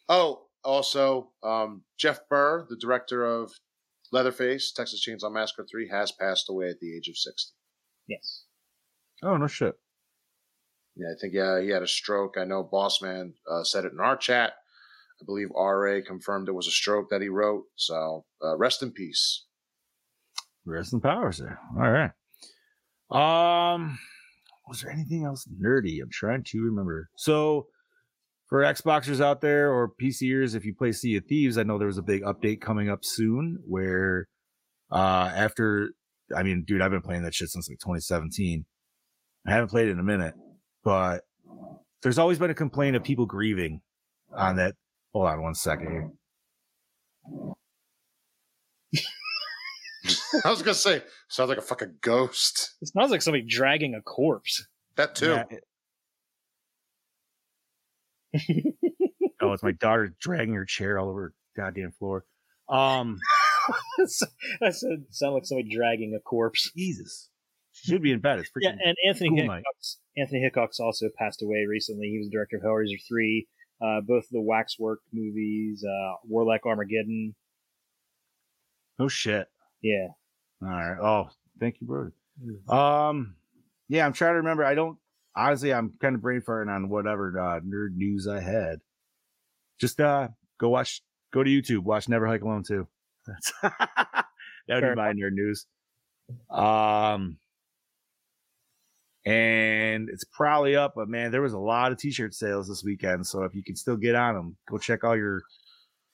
oh, 0.08 0.46
also, 0.64 1.32
um, 1.44 1.84
Jeff 1.98 2.22
Burr, 2.30 2.66
the 2.70 2.78
director 2.78 3.26
of 3.26 3.52
Leatherface, 4.12 4.72
Texas 4.72 5.06
Chainsaw 5.06 5.32
Massacre 5.32 5.66
Three, 5.70 5.90
has 5.90 6.12
passed 6.12 6.50
away 6.50 6.70
at 6.70 6.80
the 6.80 6.96
age 6.96 7.08
of 7.08 7.18
sixty. 7.18 7.54
Yes. 8.08 8.44
Oh 9.24 9.38
no 9.38 9.48
shit. 9.48 9.76
Yeah, 10.96 11.08
I 11.08 11.20
think 11.20 11.34
yeah, 11.34 11.62
he 11.62 11.70
had 11.70 11.84
a 11.84 11.88
stroke. 11.88 12.36
I 12.38 12.44
know 12.44 12.64
Bossman 12.64 13.34
uh, 13.50 13.64
said 13.64 13.86
it 13.86 13.94
in 13.94 14.00
our 14.00 14.18
chat. 14.18 14.54
I 15.22 15.26
believe 15.26 15.50
RA 15.56 16.00
confirmed 16.06 16.48
it 16.48 16.54
was 16.54 16.68
a 16.68 16.72
stroke 16.72 17.10
that 17.10 17.22
he 17.22 17.30
wrote. 17.30 17.66
So 17.76 18.26
uh, 18.44 18.58
rest 18.58 18.82
in 18.82 18.92
peace. 18.92 19.46
Rest 20.66 20.94
in 20.94 21.02
power, 21.02 21.32
sir. 21.32 21.58
All 21.78 21.90
right. 21.90 22.12
Um, 23.12 23.98
was 24.68 24.82
there 24.82 24.92
anything 24.92 25.26
else 25.26 25.48
nerdy? 25.62 26.02
I'm 26.02 26.12
trying 26.12 26.44
to 26.44 26.62
remember. 26.62 27.10
So, 27.16 27.68
for 28.50 28.62
Xboxers 28.62 29.22
out 29.22 29.42
there 29.42 29.72
or 29.72 29.92
PCers, 30.02 30.56
if 30.56 30.66
you 30.66 30.74
play 30.74 30.92
Sea 30.92 31.18
of 31.18 31.26
Thieves, 31.26 31.58
I 31.58 31.64
know 31.64 31.78
there 31.78 31.88
was 31.88 31.98
a 32.00 32.04
big 32.04 32.24
update 32.24 32.62
coming 32.62 32.90
up 32.90 33.06
soon 33.06 33.60
where, 33.68 34.28
uh, 34.92 35.32
after, 35.36 35.92
I 36.36 36.42
mean, 36.44 36.64
dude, 36.68 36.82
I've 36.82 36.92
been 36.92 37.02
playing 37.02 37.24
that 37.24 37.36
shit 37.36 37.50
since 37.50 37.70
like 37.70 37.80
2017. 37.80 38.66
I 39.48 39.52
haven't 39.52 39.70
played 39.70 39.88
it 39.88 39.92
in 39.92 40.00
a 40.00 40.04
minute, 40.04 40.34
but 40.84 41.22
there's 42.02 42.18
always 42.18 42.40
been 42.40 42.50
a 42.50 42.56
complaint 42.56 42.96
of 42.96 43.04
people 43.04 43.26
grieving 43.26 43.82
on 44.36 44.56
that. 44.58 44.76
Hold 45.14 45.28
on 45.28 45.42
one 45.42 45.56
second 45.56 45.92
here. 45.92 46.10
I 50.46 50.50
was 50.50 50.62
gonna 50.62 50.74
say 50.76 51.04
sounds 51.28 51.50
like 51.50 51.58
a 51.58 51.62
fucking 51.64 51.96
ghost. 52.02 52.76
It 52.82 52.90
sounds 52.90 53.12
like 53.12 53.22
somebody 53.22 53.44
dragging 53.48 53.96
a 53.96 54.02
corpse. 54.02 54.66
That 54.96 55.16
too. 55.16 55.30
Yeah, 55.32 55.44
it- 55.50 55.64
oh, 59.42 59.54
it's 59.54 59.64
my 59.64 59.72
daughter 59.72 60.16
dragging 60.20 60.56
her 60.56 60.66
chair 60.66 61.00
all 61.00 61.10
over 61.10 61.34
the 61.56 61.62
goddamn 61.62 61.92
floor. 61.92 62.26
Um, 62.70 63.18
that 63.98 64.76
said, 64.76 65.06
sound 65.10 65.36
like 65.36 65.46
somebody 65.46 65.70
dragging 65.74 66.14
a 66.16 66.20
corpse. 66.20 66.72
Jesus, 66.76 67.30
she 67.72 67.92
should 67.92 68.04
be 68.04 68.12
in 68.12 68.20
bed. 68.20 68.40
It's 68.40 68.50
freaking. 68.50 68.64
Yeah, 68.64 68.76
and 68.86 68.96
Anthony 69.08 69.30
cool. 69.30 69.56
Hickox, 69.56 69.98
Anthony 70.18 70.42
Hickox 70.42 70.80
also 70.80 71.08
passed 71.18 71.42
away 71.42 71.66
recently. 71.68 72.10
He 72.10 72.20
was 72.20 72.28
the 72.28 72.32
director 72.32 72.58
of 72.58 72.64
Hellraiser 72.64 73.00
three, 73.08 73.48
uh, 73.82 74.02
both 74.02 74.26
the 74.32 74.42
Waxwork 74.42 75.00
movies, 75.12 75.84
uh, 75.84 76.16
Warlock 76.28 76.66
Armageddon. 76.66 77.36
Oh 79.00 79.08
shit. 79.08 79.48
Yeah, 79.82 80.08
All 80.62 80.68
right. 80.68 80.98
Oh, 81.02 81.30
thank 81.60 81.78
you, 81.80 81.88
brother. 81.88 82.12
Um, 82.68 83.36
yeah, 83.88 84.06
I'm 84.06 84.12
trying 84.12 84.34
to 84.34 84.38
remember. 84.40 84.66
I 84.66 84.76
don't 84.76 84.98
honestly. 85.40 85.74
I'm 85.74 85.94
kind 86.02 86.16
of 86.16 86.22
brain 86.22 86.42
farting 86.42 86.74
on 86.74 86.90
whatever 86.90 87.40
uh, 87.40 87.60
nerd 87.62 87.96
news 87.96 88.28
I 88.28 88.42
had. 88.42 88.80
Just 89.80 90.00
uh, 90.00 90.30
go 90.60 90.70
watch. 90.70 91.02
Go 91.32 91.44
to 91.44 91.50
YouTube. 91.50 91.84
Watch 91.84 92.10
Never 92.10 92.28
Hike 92.28 92.42
Alone 92.42 92.64
too. 92.64 92.88
That's 93.26 93.54
that 93.62 94.26
would 94.68 94.82
Fair 94.82 94.96
be 94.96 95.02
my 95.02 95.14
nerd 95.14 95.34
news. 95.34 95.66
Um, 96.50 97.38
and 99.26 100.10
it's 100.10 100.24
probably 100.24 100.76
up, 100.76 100.94
but 100.96 101.08
man, 101.08 101.32
there 101.32 101.42
was 101.42 101.54
a 101.54 101.60
lot 101.60 101.92
of 101.92 101.98
t-shirt 101.98 102.34
sales 102.34 102.68
this 102.68 102.84
weekend. 102.84 103.28
So 103.28 103.44
if 103.44 103.54
you 103.54 103.64
can 103.64 103.76
still 103.76 103.98
get 103.98 104.16
on 104.16 104.36
them, 104.36 104.58
go 104.70 104.78
check 104.78 105.04
all 105.04 105.16
your 105.16 105.42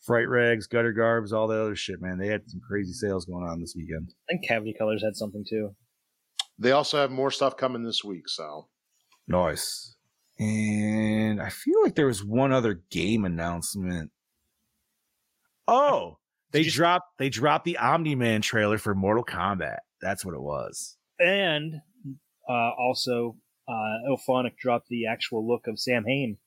fright 0.01 0.27
rags, 0.27 0.67
gutter 0.67 0.91
garbs, 0.91 1.31
all 1.31 1.47
the 1.47 1.61
other 1.61 1.75
shit, 1.75 2.01
man. 2.01 2.17
They 2.17 2.27
had 2.27 2.49
some 2.49 2.61
crazy 2.67 2.93
sales 2.93 3.25
going 3.25 3.45
on 3.45 3.59
this 3.59 3.73
weekend. 3.75 4.13
I 4.29 4.33
think 4.33 4.47
Cavity 4.47 4.75
Colors 4.77 5.03
had 5.03 5.15
something 5.15 5.45
too. 5.47 5.75
They 6.57 6.71
also 6.71 6.97
have 6.97 7.11
more 7.11 7.31
stuff 7.31 7.57
coming 7.57 7.83
this 7.83 8.03
week. 8.03 8.27
So 8.27 8.67
Nice. 9.27 9.95
And 10.39 11.41
I 11.41 11.49
feel 11.49 11.81
like 11.83 11.95
there 11.95 12.07
was 12.07 12.23
one 12.23 12.51
other 12.51 12.81
game 12.91 13.25
announcement. 13.25 14.11
Oh, 15.67 16.19
they 16.51 16.59
Did 16.59 16.65
you- 16.67 16.71
dropped 16.73 17.17
they 17.17 17.29
dropped 17.29 17.65
the 17.65 17.77
Omni 17.77 18.15
Man 18.15 18.41
trailer 18.41 18.77
for 18.77 18.93
Mortal 18.93 19.23
Kombat. 19.23 19.79
That's 20.01 20.23
what 20.25 20.35
it 20.35 20.41
was. 20.41 20.97
And 21.19 21.75
uh, 22.47 22.71
also, 22.77 23.37
uh, 23.67 23.95
IllFonic 24.09 24.57
dropped 24.57 24.87
the 24.89 25.07
actual 25.07 25.47
look 25.47 25.67
of 25.67 25.79
Samhain 25.79 26.37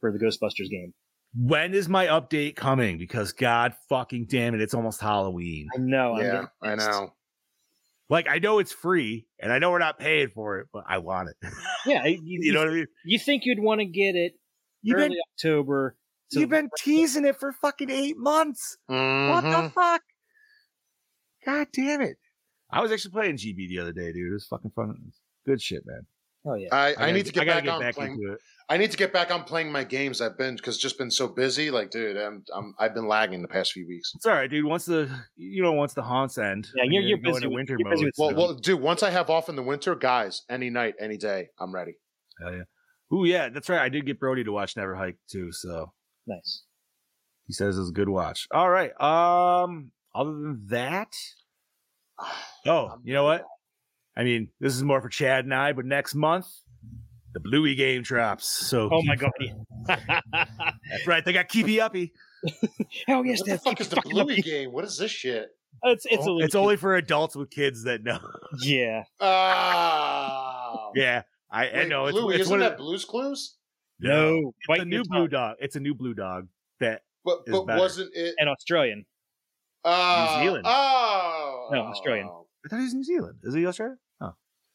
for 0.00 0.12
the 0.12 0.18
Ghostbusters 0.18 0.70
game. 0.70 0.94
When 1.38 1.74
is 1.74 1.88
my 1.88 2.06
update 2.06 2.56
coming? 2.56 2.96
Because 2.96 3.32
God 3.32 3.74
fucking 3.90 4.26
damn 4.30 4.54
it, 4.54 4.62
it's 4.62 4.72
almost 4.72 5.00
Halloween. 5.02 5.68
I 5.74 5.78
know. 5.78 6.14
I'm 6.14 6.22
yeah, 6.24 6.44
I 6.62 6.74
know. 6.76 7.12
Like 8.08 8.28
I 8.28 8.38
know 8.38 8.58
it's 8.60 8.72
free 8.72 9.26
and 9.40 9.52
I 9.52 9.58
know 9.58 9.70
we're 9.70 9.78
not 9.80 9.98
paying 9.98 10.28
for 10.28 10.58
it, 10.60 10.68
but 10.72 10.84
I 10.88 10.98
want 10.98 11.28
it. 11.30 11.36
Yeah, 11.86 12.04
you, 12.06 12.18
you 12.24 12.52
know 12.52 12.60
what 12.60 12.68
I 12.68 12.72
mean? 12.72 12.86
you 13.04 13.18
think 13.18 13.44
you'd 13.44 13.60
want 13.60 13.80
to 13.80 13.84
get 13.86 14.14
it 14.16 14.32
You've 14.82 14.98
early 14.98 15.08
been 15.10 15.18
October? 15.34 15.96
so- 16.28 16.40
you've 16.40 16.48
been 16.50 16.68
teasing 16.78 17.24
it 17.24 17.36
for 17.38 17.52
fucking 17.52 17.90
eight 17.90 18.16
months. 18.18 18.76
What 18.86 19.42
the 19.42 19.48
Mhm. 19.48 19.72
fuck? 19.72 20.02
God 21.44 21.68
damn 21.72 22.00
it. 22.00 22.16
I 22.70 22.80
was 22.82 22.90
actually 22.90 23.12
playing 23.12 23.36
GB 23.36 23.68
the 23.68 23.78
other 23.78 23.92
day, 23.92 24.12
dude. 24.12 24.30
It 24.30 24.32
was 24.32 24.46
fucking 24.46 24.72
fun. 24.74 24.96
Good 25.46 25.62
shit, 25.62 25.82
man. 25.86 26.06
Oh 26.46 26.54
yeah. 26.54 26.68
I, 26.72 26.88
I, 26.88 26.94
gotta 26.94 27.12
need 27.12 27.26
to 27.26 27.32
get 27.32 27.42
I 27.42 27.46
back 27.54 27.64
get 27.64 27.72
on 27.74 27.80
back 27.80 27.94
playing. 27.96 28.36
I 28.68 28.76
need 28.78 28.90
to 28.90 28.96
get 28.96 29.12
back 29.12 29.30
on 29.32 29.44
playing 29.44 29.70
my 29.70 29.84
games. 29.84 30.20
I've 30.20 30.36
been 30.38 30.56
because 30.56 30.78
just 30.78 30.96
been 30.98 31.10
so 31.10 31.28
busy. 31.28 31.70
Like, 31.70 31.90
dude, 31.90 32.16
I'm, 32.16 32.44
I'm 32.54 32.74
I've 32.78 32.94
been 32.94 33.06
lagging 33.08 33.42
the 33.42 33.48
past 33.48 33.72
few 33.72 33.86
weeks. 33.86 34.12
It's 34.14 34.26
all 34.26 34.32
right, 34.32 34.48
dude. 34.50 34.64
Once 34.64 34.84
the 34.86 35.10
you 35.36 35.62
know 35.62 35.72
once 35.72 35.94
the 35.94 36.02
haunts 36.02 36.38
end, 36.38 36.68
Yeah, 36.76 36.84
you're- 36.84 37.02
you 37.04 37.08
you're 37.10 37.18
go 37.18 37.22
busy 37.32 37.36
into 37.36 37.48
with- 37.48 37.54
winter 37.56 37.76
you're 37.78 37.88
mode. 37.88 37.94
busy 37.94 38.04
with 38.06 38.14
Well, 38.18 38.34
well, 38.34 38.54
dude, 38.54 38.80
once 38.80 39.02
I 39.02 39.10
have 39.10 39.28
off 39.30 39.48
in 39.48 39.56
the 39.56 39.62
winter, 39.62 39.94
guys, 39.94 40.42
any 40.48 40.70
night, 40.70 40.94
any 41.00 41.16
day, 41.16 41.48
I'm 41.58 41.74
ready. 41.74 41.94
Hell 42.40 42.52
yeah. 42.54 43.16
Ooh, 43.16 43.24
yeah, 43.24 43.48
that's 43.50 43.68
right. 43.68 43.80
I 43.80 43.88
did 43.88 44.04
get 44.06 44.18
Brody 44.20 44.42
to 44.44 44.52
watch 44.52 44.76
Never 44.76 44.94
Hike 44.96 45.18
too, 45.30 45.52
so 45.52 45.92
Nice. 46.26 46.64
he 47.46 47.52
says 47.52 47.78
it's 47.78 47.90
a 47.90 47.92
good 47.92 48.08
watch. 48.08 48.48
All 48.50 48.68
right. 48.68 48.90
Um, 49.00 49.92
other 50.14 50.30
than 50.32 50.66
that, 50.70 51.12
oh, 52.66 52.96
you 53.04 53.14
know 53.14 53.24
what? 53.24 53.44
I 54.16 54.24
mean, 54.24 54.48
this 54.60 54.74
is 54.74 54.82
more 54.82 55.00
for 55.00 55.08
Chad 55.08 55.44
and 55.44 55.54
I, 55.54 55.72
but 55.72 55.84
next 55.84 56.14
month 56.14 56.46
the 57.34 57.40
Bluey 57.40 57.74
game 57.74 58.00
drops. 58.02 58.48
So 58.48 58.88
Oh 58.90 59.02
my 59.02 59.14
god. 59.16 59.30
that's 59.86 61.06
right. 61.06 61.22
They 61.24 61.32
got 61.34 61.48
Keepy 61.48 61.80
Uppy. 61.80 62.12
Hell 63.06 63.26
yes, 63.26 63.40
what 63.40 63.48
the 63.50 63.58
fuck 63.58 63.80
is 63.80 63.88
the 63.88 64.00
Bluey 64.00 64.38
up. 64.38 64.44
game? 64.44 64.72
What 64.72 64.84
is 64.84 64.96
this 64.96 65.10
shit? 65.10 65.48
It's 65.82 66.06
it's 66.06 66.26
a 66.26 66.36
It's 66.38 66.54
only 66.54 66.76
for 66.76 66.96
adults 66.96 67.36
with 67.36 67.50
kids 67.50 67.84
that 67.84 68.02
know. 68.02 68.18
yeah. 68.62 69.02
Oh, 69.20 70.92
yeah, 70.94 71.22
I, 71.50 71.68
I 71.68 71.84
know. 71.84 72.06
It's, 72.06 72.18
Bluey, 72.18 72.36
it's 72.36 72.42
isn't 72.46 72.58
that 72.60 72.78
the- 72.78 72.82
Blue's 72.82 73.04
Clues? 73.04 73.56
no. 74.00 74.52
It's 74.68 74.82
a 74.82 74.84
new 74.86 75.04
blue 75.04 75.28
dog. 75.28 75.56
It's 75.60 75.76
a 75.76 75.80
new 75.80 75.94
blue 75.94 76.14
dog 76.14 76.48
that 76.80 77.02
But 77.24 77.40
Is 77.46 77.52
but 77.66 77.66
wasn't 77.78 78.10
it? 78.14 78.34
And 78.38 78.48
Australian. 78.48 79.04
Uh, 79.84 80.36
New 80.38 80.44
Zealand. 80.46 80.64
Oh, 80.66 81.68
No, 81.70 81.80
Australian. 81.82 82.26
I 82.28 82.68
thought 82.68 82.78
he 82.78 82.82
was 82.84 82.94
New 82.94 83.04
Zealand. 83.04 83.38
Is 83.44 83.54
he 83.54 83.66
Australia? 83.66 83.96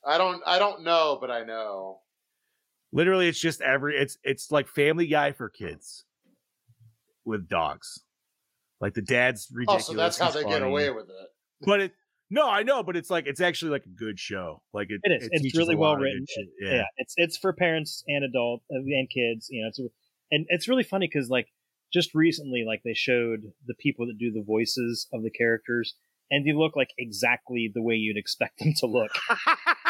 I 0.05 0.17
don't 0.17 0.41
I 0.45 0.59
don't 0.59 0.83
know, 0.83 1.17
but 1.19 1.31
I 1.31 1.43
know. 1.43 1.99
Literally, 2.93 3.27
it's 3.27 3.39
just 3.39 3.61
every 3.61 3.97
it's 3.97 4.17
it's 4.23 4.51
like 4.51 4.67
Family 4.67 5.07
Guy 5.07 5.31
for 5.31 5.49
kids 5.49 6.05
with 7.25 7.47
dogs. 7.47 8.03
Like 8.79 8.93
the 8.93 9.01
dad's 9.01 9.47
ridiculous. 9.53 9.89
Oh, 9.89 9.93
ridiculous. 9.93 10.15
so 10.15 10.23
that's 10.23 10.35
how 10.35 10.39
he's 10.39 10.45
they 10.45 10.49
get 10.49 10.63
away 10.63 10.89
with 10.89 11.09
it. 11.09 11.27
But 11.65 11.79
it 11.81 11.91
no, 12.31 12.49
I 12.49 12.63
know, 12.63 12.81
but 12.81 12.95
it's 12.95 13.09
like 13.09 13.27
it's 13.27 13.41
actually 13.41 13.71
like 13.71 13.85
a 13.85 13.89
good 13.89 14.17
show. 14.17 14.61
Like 14.73 14.87
it, 14.89 15.01
It 15.03 15.21
is. 15.21 15.29
It's 15.31 15.57
really 15.57 15.75
well 15.75 15.97
written. 15.97 16.25
Yeah. 16.61 16.75
Yeah. 16.75 16.83
it's 16.97 17.13
it's 17.17 17.37
for 17.37 17.51
parents 17.51 18.05
and 18.07 18.23
adult 18.23 18.61
uh, 18.71 18.77
and 18.77 19.09
kids. 19.09 19.47
You 19.51 19.63
know, 19.63 19.67
it's 19.67 19.79
and 20.31 20.45
it's 20.47 20.69
really 20.69 20.83
funny 20.83 21.09
because 21.13 21.29
like 21.29 21.47
just 21.91 22.15
recently, 22.15 22.63
like 22.65 22.83
they 22.85 22.93
showed 22.93 23.51
the 23.67 23.73
people 23.75 24.07
that 24.07 24.17
do 24.17 24.31
the 24.31 24.41
voices 24.41 25.07
of 25.11 25.23
the 25.23 25.29
characters, 25.29 25.95
and 26.31 26.47
they 26.47 26.53
look 26.53 26.77
like 26.77 26.91
exactly 26.97 27.69
the 27.73 27.81
way 27.81 27.95
you'd 27.95 28.17
expect 28.17 28.59
them 28.59 28.73
to 28.77 28.85
look. 28.85 29.11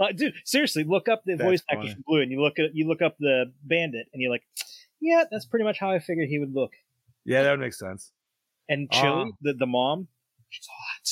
like, 0.00 0.16
dude, 0.16 0.34
seriously, 0.44 0.84
look 0.84 1.08
up 1.08 1.22
the 1.24 1.34
That's 1.34 1.42
voice 1.42 1.62
actors 1.70 1.84
funny. 1.90 1.94
from 1.94 2.04
Blue, 2.06 2.20
and 2.22 2.30
you 2.30 2.40
look 2.42 2.58
at 2.58 2.74
you 2.74 2.86
look 2.88 3.02
up 3.02 3.16
the 3.18 3.52
Bandit, 3.62 4.06
and 4.12 4.20
you're 4.22 4.30
like, 4.30 4.44
yeah, 5.00 5.24
that's 5.30 5.46
pretty 5.46 5.64
much 5.64 5.78
how 5.78 5.90
I 5.90 5.98
figured 5.98 6.28
he 6.28 6.38
would 6.38 6.54
look. 6.54 6.72
yeah, 7.24 7.42
that 7.42 7.50
would 7.52 7.60
make 7.60 7.74
sense. 7.74 8.12
And 8.68 8.90
Chili, 8.90 9.24
Ah. 9.28 9.36
the 9.40 9.54
the 9.54 9.66
mom, 9.66 10.08
she's 10.50 10.66
hot. 10.66 11.08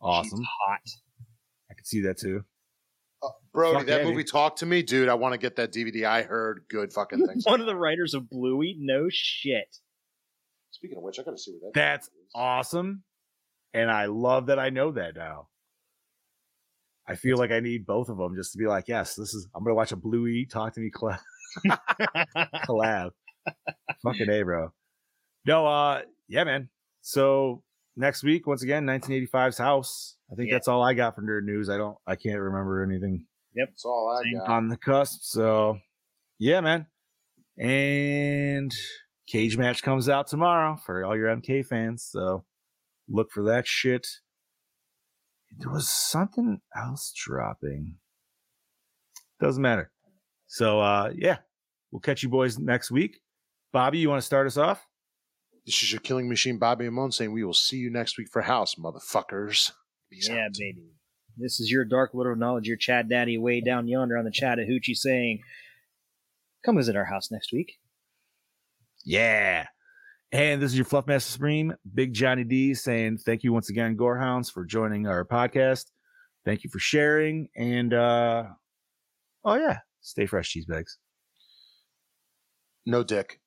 Awesome. 0.00 0.38
She's 0.38 0.46
hot. 0.66 0.80
I 1.70 1.74
could 1.74 1.86
see 1.86 2.02
that 2.02 2.18
too. 2.18 2.44
Uh, 3.22 3.28
Brody, 3.52 3.78
Fuck 3.78 3.86
that 3.86 4.00
yeah, 4.02 4.04
movie 4.06 4.22
dude. 4.22 4.30
Talk 4.32 4.56
to 4.56 4.66
Me, 4.66 4.82
dude. 4.82 5.08
I 5.08 5.14
want 5.14 5.32
to 5.32 5.38
get 5.38 5.56
that 5.56 5.72
DVD. 5.72 6.04
I 6.04 6.22
heard 6.22 6.64
good 6.68 6.92
fucking 6.92 7.26
things. 7.26 7.44
One 7.46 7.60
of 7.60 7.66
the 7.66 7.74
writers 7.74 8.14
of 8.14 8.28
Bluey, 8.30 8.76
no 8.78 9.06
shit. 9.10 9.76
Speaking 10.70 10.98
of 10.98 11.02
which, 11.02 11.18
I 11.18 11.22
got 11.22 11.30
to 11.32 11.38
see 11.38 11.52
what 11.60 11.72
that. 11.72 11.80
That's 11.80 12.06
is. 12.08 12.12
awesome. 12.34 13.02
And 13.72 13.90
I 13.90 14.06
love 14.06 14.46
that 14.46 14.58
I 14.58 14.68
know 14.70 14.92
that 14.92 15.16
now. 15.16 15.48
I 17.08 17.14
feel 17.14 17.36
like 17.38 17.50
I 17.52 17.60
need 17.60 17.86
both 17.86 18.08
of 18.08 18.18
them 18.18 18.34
just 18.34 18.52
to 18.52 18.58
be 18.58 18.66
like, 18.66 18.88
yes, 18.88 19.14
this 19.14 19.32
is. 19.34 19.46
I'm 19.54 19.62
gonna 19.62 19.74
watch 19.74 19.92
a 19.92 19.96
Bluey 19.96 20.46
Talk 20.46 20.74
to 20.74 20.80
Me 20.80 20.90
collab. 20.90 21.18
collab. 22.66 23.10
Fucking 24.02 24.28
a, 24.28 24.42
bro. 24.42 24.72
No, 25.44 25.66
uh, 25.66 26.02
yeah, 26.28 26.44
man. 26.44 26.68
So 27.02 27.62
next 27.96 28.24
week, 28.24 28.46
once 28.46 28.62
again, 28.62 28.84
1985's 28.86 29.58
house. 29.58 30.16
I 30.30 30.34
think 30.34 30.48
Yeah. 30.48 30.56
that's 30.56 30.66
all 30.68 30.82
I 30.82 30.94
got 30.94 31.14
from 31.14 31.26
nerd 31.26 31.44
news. 31.44 31.70
I 31.70 31.76
don't. 31.76 31.96
I 32.06 32.16
can't 32.16 32.40
remember 32.40 32.82
anything 32.82 33.24
Yep, 33.54 33.68
That's 33.70 33.84
all 33.84 34.08
I 34.22 34.32
got. 34.38 34.48
on 34.52 34.68
the 34.68 34.76
cusp. 34.76 35.20
So, 35.22 35.78
yeah, 36.38 36.60
man. 36.60 36.86
And 37.58 38.70
Cage 39.28 39.56
Match 39.56 39.82
comes 39.82 40.08
out 40.08 40.26
tomorrow 40.26 40.76
for 40.84 41.04
all 41.04 41.16
your 41.16 41.34
MK 41.34 41.64
fans. 41.66 42.04
So 42.10 42.44
look 43.08 43.30
for 43.30 43.44
that 43.44 43.66
shit. 43.66 44.06
There 45.58 45.70
was 45.70 45.88
something 45.88 46.60
else 46.76 47.12
dropping. 47.16 47.96
Doesn't 49.40 49.62
matter. 49.62 49.90
So, 50.46 50.80
uh, 50.80 51.12
yeah, 51.14 51.38
we'll 51.90 52.00
catch 52.00 52.22
you 52.22 52.28
boys 52.28 52.58
next 52.58 52.90
week. 52.90 53.20
Bobby, 53.72 53.98
you 53.98 54.08
want 54.08 54.20
to 54.20 54.26
start 54.26 54.46
us 54.46 54.56
off? 54.56 54.86
This 55.64 55.82
is 55.82 55.92
your 55.92 56.00
killing 56.00 56.28
machine, 56.28 56.58
Bobby 56.58 56.86
Amon, 56.86 57.10
saying 57.10 57.32
we 57.32 57.42
will 57.42 57.52
see 57.52 57.78
you 57.78 57.90
next 57.90 58.16
week 58.18 58.28
for 58.30 58.42
House, 58.42 58.76
motherfuckers. 58.76 59.72
Peace 60.10 60.28
yeah, 60.28 60.44
out. 60.46 60.52
baby. 60.58 60.92
This 61.36 61.60
is 61.60 61.70
your 61.70 61.84
dark 61.84 62.14
lord 62.14 62.32
of 62.32 62.38
knowledge, 62.38 62.68
your 62.68 62.76
Chad 62.76 63.08
Daddy 63.08 63.36
way 63.36 63.60
down 63.60 63.88
yonder 63.88 64.16
on 64.16 64.24
the 64.24 64.30
Chattahoochee 64.30 64.94
saying, 64.94 65.40
Come 66.64 66.76
visit 66.76 66.96
our 66.96 67.04
house 67.04 67.30
next 67.30 67.52
week. 67.52 67.74
Yeah. 69.04 69.66
And 70.32 70.60
this 70.60 70.72
is 70.72 70.76
your 70.76 70.84
Fluffmaster 70.86 71.30
Supreme, 71.30 71.74
Big 71.94 72.12
Johnny 72.12 72.44
D, 72.44 72.74
saying 72.74 73.18
thank 73.18 73.44
you 73.44 73.52
once 73.52 73.70
again, 73.70 73.96
Gorehounds, 73.96 74.52
for 74.52 74.64
joining 74.64 75.06
our 75.06 75.24
podcast. 75.24 75.86
Thank 76.44 76.64
you 76.64 76.70
for 76.70 76.78
sharing. 76.78 77.48
And 77.56 77.94
uh 77.94 78.44
oh 79.44 79.54
yeah, 79.54 79.78
stay 80.00 80.26
fresh, 80.26 80.50
cheese 80.50 80.66
bags. 80.66 80.98
No 82.84 83.02
dick. 83.02 83.40